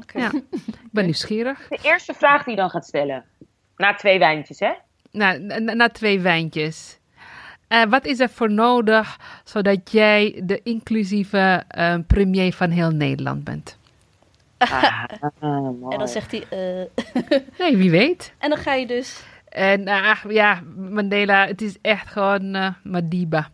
Oké. 0.00 0.18
Ja, 0.18 0.30
ik 0.66 0.74
ben 0.90 1.04
nieuwsgierig. 1.04 1.68
De 1.68 1.78
eerste 1.82 2.14
vraag 2.14 2.42
die 2.44 2.54
je 2.54 2.60
dan 2.60 2.70
gaat 2.70 2.86
stellen. 2.86 3.24
Na 3.76 3.94
twee 3.94 4.18
wijntjes, 4.18 4.58
hè? 4.60 4.72
Nou, 5.10 5.38
na, 5.40 5.58
na 5.74 5.88
twee 5.88 6.20
wijntjes. 6.20 6.98
Eh, 7.68 7.82
wat 7.88 8.04
is 8.06 8.20
er 8.20 8.28
voor 8.28 8.50
nodig 8.50 9.16
zodat 9.44 9.92
jij 9.92 10.40
de 10.44 10.60
inclusieve 10.62 11.64
eh, 11.68 11.94
premier 12.06 12.52
van 12.52 12.70
heel 12.70 12.90
Nederland 12.90 13.44
bent? 13.44 13.77
Ah. 14.58 15.04
En 15.92 15.98
dan 15.98 16.08
zegt 16.08 16.30
hij... 16.30 16.44
eh, 16.50 17.38
Nee, 17.58 17.76
wie 17.76 17.90
weet. 17.90 18.34
en 18.38 18.48
dan 18.50 18.58
ga 18.58 18.74
je 18.74 18.86
dus... 18.86 19.22
En 19.48 19.88
ja, 20.28 20.60
Mandela, 20.76 21.46
het 21.46 21.62
is 21.62 21.78
echt 21.82 22.08
gewoon 22.08 22.54
eh 22.54 22.68
Madiba. 22.82 23.48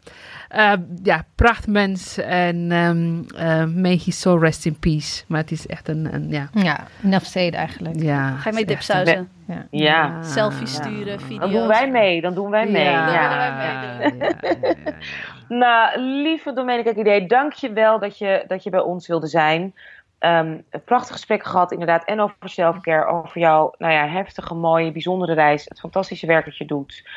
Eh, 0.49 0.73
ja, 1.03 1.25
prachtmens 1.35 2.19
en 2.19 2.73
ehm 2.73 3.23
eh 3.37 3.65
may 3.65 4.01
he 4.05 4.11
so 4.11 4.37
rest 4.37 4.67
in 4.67 4.79
peace. 4.79 5.25
Maar 5.29 5.41
het 5.41 5.51
is 5.51 5.67
echt 5.67 5.89
een, 5.89 6.15
een 6.15 6.29
ja, 6.31 6.49
Ja, 6.53 6.87
eigenlijk. 7.55 8.03
ja. 8.03 8.37
Ga 8.37 8.49
je 8.49 8.55
mee 8.55 8.65
dipsausen. 8.65 9.29
Ja. 9.47 9.67
Ja, 9.71 10.23
Selfies 10.23 10.75
sturen, 10.75 11.21
video's. 11.21 11.41
dan 11.41 11.51
doen 11.53 11.67
wij 11.67 11.91
mee. 11.91 12.21
Dan 12.21 12.35
doen 12.35 12.51
wij 12.51 12.67
mee. 12.67 12.85
Ja, 12.85 13.13
Ja. 13.13 13.29
willen 13.29 13.39
wij 13.39 13.53
meedoen. 14.13 14.19
ja, 14.19 14.35
ja, 14.43 14.59
ja, 14.75 14.75
ja. 14.85 14.93
Nou, 15.49 16.01
lieve 16.01 16.53
Domenica 16.53 16.95
Idee, 16.95 17.27
dank 17.27 17.53
je 17.53 17.73
wel 17.73 17.99
dat 17.99 18.19
je, 18.19 18.45
dat 18.47 18.63
je 18.63 18.71
bij 18.71 18.81
ons 18.81 19.07
wilde 19.07 19.27
zijn. 19.27 19.75
Ehm, 20.25 20.59
een 20.71 20.85
prachtig 20.85 21.13
gesprek 21.13 21.45
gehad, 21.45 21.73
inderdaad. 21.73 22.05
En 22.05 22.21
over 22.21 22.37
selfcare, 22.41 23.07
over 23.07 23.41
jouw 23.41 23.75
nou 23.79 23.93
ja, 23.93 24.07
heftige, 24.07 24.55
mooie, 24.55 24.93
bijzondere 24.93 25.35
reis. 25.35 25.65
Het 25.65 25.81
fantastische 25.81 26.27
werk 26.27 26.45
dat 26.45 26.57
je 26.57 26.65
doet. 26.65 27.09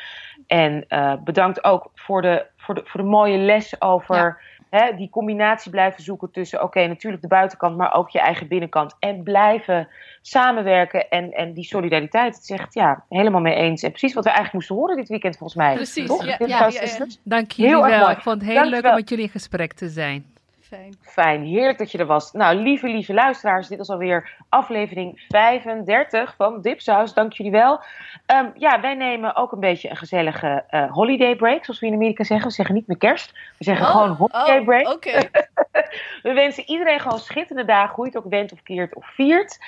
En 0.46 0.84
eh, 0.88 1.12
bedankt 1.24 1.64
ook 1.64 1.90
voor 1.94 2.22
de, 2.22 2.46
voor, 2.56 2.74
de, 2.74 2.80
voor 2.84 3.00
de 3.00 3.06
mooie 3.06 3.38
les 3.38 3.80
over 3.80 4.40
hè, 4.70 4.96
die 4.96 5.10
combinatie 5.10 5.70
blijven 5.70 6.02
zoeken 6.02 6.30
tussen, 6.30 6.62
oké, 6.62 6.86
natuurlijk 6.86 7.22
de 7.22 7.28
buitenkant, 7.28 7.76
maar 7.76 7.94
ook 7.94 8.10
je 8.10 8.20
eigen 8.20 8.48
binnenkant. 8.48 8.96
En 8.98 9.22
blijven 9.22 9.88
samenwerken 10.22 11.08
en, 11.08 11.32
en 11.32 11.52
die 11.52 11.64
solidariteit. 11.64 12.34
Het 12.34 12.42
is 12.42 12.50
echt, 12.50 12.74
ja, 12.74 13.04
helemaal 13.08 13.40
mee 13.40 13.54
eens. 13.54 13.82
En 13.82 13.90
precies 13.90 14.14
wat 14.14 14.24
we 14.24 14.30
eigenlijk 14.30 14.58
moesten 14.58 14.76
horen 14.76 14.96
dit 14.96 15.08
weekend, 15.08 15.36
volgens 15.36 15.58
mij. 15.58 15.74
Precies, 15.74 16.06
Toch? 16.06 16.24
ja, 16.24 16.36
ja, 16.46 16.68
ja. 16.68 17.06
Dank 17.22 17.50
jullie 17.50 17.76
wel. 17.76 18.10
Ik 18.10 18.20
vond 18.20 18.40
het 18.40 18.50
heel 18.50 18.60
Dank 18.60 18.70
leuk 18.70 18.82
wel. 18.82 18.90
om 18.90 18.96
met 18.96 19.08
jullie 19.08 19.24
in 19.24 19.30
gesprek 19.30 19.72
te 19.72 19.88
zijn. 19.88 20.36
Fijn. 20.68 20.94
Fijn, 21.00 21.42
heerlijk 21.42 21.78
dat 21.78 21.92
je 21.92 21.98
er 21.98 22.06
was. 22.06 22.32
Nou, 22.32 22.56
lieve, 22.56 22.88
lieve 22.88 23.14
luisteraars, 23.14 23.68
dit 23.68 23.78
was 23.78 23.88
alweer 23.88 24.36
aflevering 24.48 25.24
35 25.28 26.34
van 26.36 26.60
Dipsaus. 26.60 27.14
Dank 27.14 27.32
jullie 27.32 27.52
wel. 27.52 27.80
Ehm, 28.26 28.50
ja, 28.54 28.80
wij 28.80 28.94
nemen 28.94 29.36
ook 29.36 29.52
een 29.52 29.60
beetje 29.60 29.90
een 29.90 29.96
gezellige 29.96 30.64
eh, 30.68 30.92
holiday 30.92 31.36
break, 31.36 31.64
zoals 31.64 31.80
we 31.80 31.86
in 31.86 31.92
Amerika 31.92 32.24
zeggen. 32.24 32.48
We 32.48 32.54
zeggen 32.54 32.74
niet 32.74 32.86
meer 32.86 32.96
kerst, 32.96 33.32
we 33.58 33.64
zeggen 33.64 33.86
gewoon 33.86 34.10
holiday 34.10 34.58
oh, 34.58 34.64
break. 34.64 34.88
Oké. 34.88 35.20
We 36.22 36.32
wensen 36.32 36.64
iedereen 36.66 37.00
gewoon 37.00 37.18
schitterende 37.18 37.72
dagen, 37.72 37.94
hoe 37.94 38.04
je 38.04 38.10
het 38.10 38.24
ook 38.24 38.30
bent 38.30 38.52
of 38.52 38.62
keert 38.62 38.94
of 38.94 39.06
viert. 39.06 39.58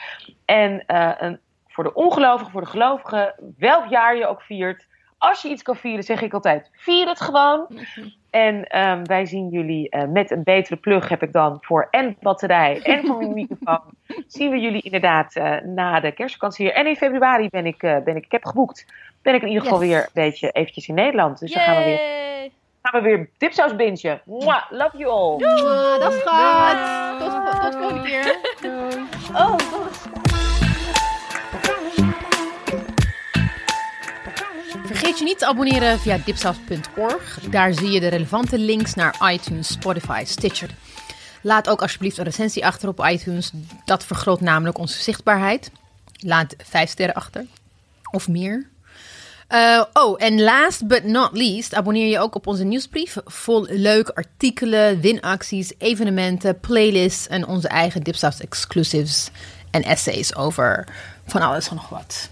En 0.44 0.86
eh, 0.86 1.12
een, 1.18 1.40
voor 1.68 1.84
de 1.84 1.94
ongelovigen, 1.94 2.52
voor 2.52 2.60
de 2.60 2.66
gelovigen, 2.66 3.34
welk 3.58 3.86
jaar 3.86 4.16
je 4.16 4.26
ook 4.26 4.42
viert. 4.42 4.86
Als 5.20 5.42
je 5.42 5.48
iets 5.48 5.62
kan 5.62 5.76
vieren, 5.76 6.02
zeg 6.04 6.22
ik 6.22 6.32
altijd, 6.32 6.70
vier 6.74 7.08
het 7.08 7.20
gewoon. 7.20 7.66
En 8.30 8.64
ehm, 8.66 9.04
wij 9.04 9.26
zien 9.26 9.48
jullie 9.48 9.88
eh, 9.88 10.08
met 10.08 10.30
een 10.30 10.42
betere 10.42 10.76
plug 10.76 11.08
heb 11.08 11.22
ik 11.22 11.32
dan 11.32 11.58
voor 11.60 11.88
en 11.90 12.16
batterij 12.20 12.80
en 12.82 13.06
voor 13.06 13.18
mijn 13.18 13.34
microfoon. 13.48 13.80
zien 14.26 14.50
we 14.50 14.58
jullie 14.58 14.82
inderdaad 14.82 15.36
eh, 15.36 15.60
na 15.60 16.00
de 16.00 16.12
kerstvakantie 16.12 16.66
hier. 16.66 16.74
En 16.74 16.86
in 16.86 16.96
februari 16.96 17.48
ben 17.48 17.66
ik, 17.66 17.82
eh, 17.82 17.96
ben 18.04 18.16
ik, 18.16 18.24
ik 18.24 18.32
heb 18.32 18.44
geboekt, 18.44 18.86
ben 19.22 19.34
ik 19.34 19.42
in 19.42 19.48
ieder 19.48 19.62
geval 19.62 19.78
Yes. 19.82 19.88
weer 19.88 20.00
een 20.02 20.10
beetje 20.12 20.50
eventjes 20.50 20.88
in 20.88 20.94
Nederland. 20.94 21.38
Dus 21.38 21.52
dan 21.52 21.62
gaan 21.62 21.76
we 21.76 21.84
weer, 21.84 22.00
gaan 22.82 23.02
we 23.02 23.08
weer 23.08 23.30
dipsaus 23.38 23.76
bingen. 23.76 24.20
Mwah, 24.24 24.70
love 24.70 24.96
you 24.96 25.10
all. 25.10 25.46
Ah, 25.46 26.00
dat 26.00 26.14
gaat. 26.14 27.20
Tot, 27.20 27.62
tot 27.62 27.76
volgende 27.76 28.02
keer. 28.08 28.36
Oh, 29.36 29.56
Vergeet 35.00 35.18
je 35.18 35.24
niet 35.24 35.38
te 35.38 35.46
abonneren 35.46 35.98
via 35.98 36.18
dipsaus.org. 36.24 37.38
Daar 37.50 37.72
zie 37.74 37.90
je 37.90 38.00
de 38.00 38.08
relevante 38.08 38.58
links 38.58 38.94
naar 38.94 39.32
iTunes, 39.32 39.68
Spotify, 39.68 40.22
Stitcher. 40.26 40.70
Laat 41.42 41.68
ook 41.68 41.82
alsjeblieft 41.82 42.18
een 42.18 42.24
recensie 42.24 42.66
achter 42.66 42.88
op 42.88 43.06
iTunes. 43.06 43.50
Dat 43.84 44.04
vergroot 44.04 44.40
namelijk 44.40 44.78
onze 44.78 45.02
zichtbaarheid. 45.02 45.70
Laat 46.18 46.54
vijf 46.64 46.90
sterren 46.90 47.14
achter. 47.14 47.46
Of 48.10 48.28
meer. 48.28 48.68
Eh, 49.48 49.84
oh, 49.92 50.22
en 50.22 50.42
last 50.42 50.86
but 50.86 51.04
not 51.04 51.30
least, 51.32 51.74
abonneer 51.74 52.08
je 52.08 52.18
ook 52.18 52.34
op 52.34 52.46
onze 52.46 52.64
nieuwsbrief. 52.64 53.16
Vol 53.24 53.66
leuke 53.68 54.14
artikelen, 54.14 55.00
winacties, 55.00 55.72
evenementen, 55.78 56.60
playlists 56.60 57.28
en 57.28 57.46
onze 57.46 57.68
eigen 57.68 58.02
Dipsaus 58.02 58.40
exclusives 58.40 59.30
en 59.70 59.82
essays 59.82 60.34
over 60.34 60.86
van 61.26 61.40
alles 61.40 61.68
en 61.68 61.74
nog 61.74 61.88
wat. 61.88 62.30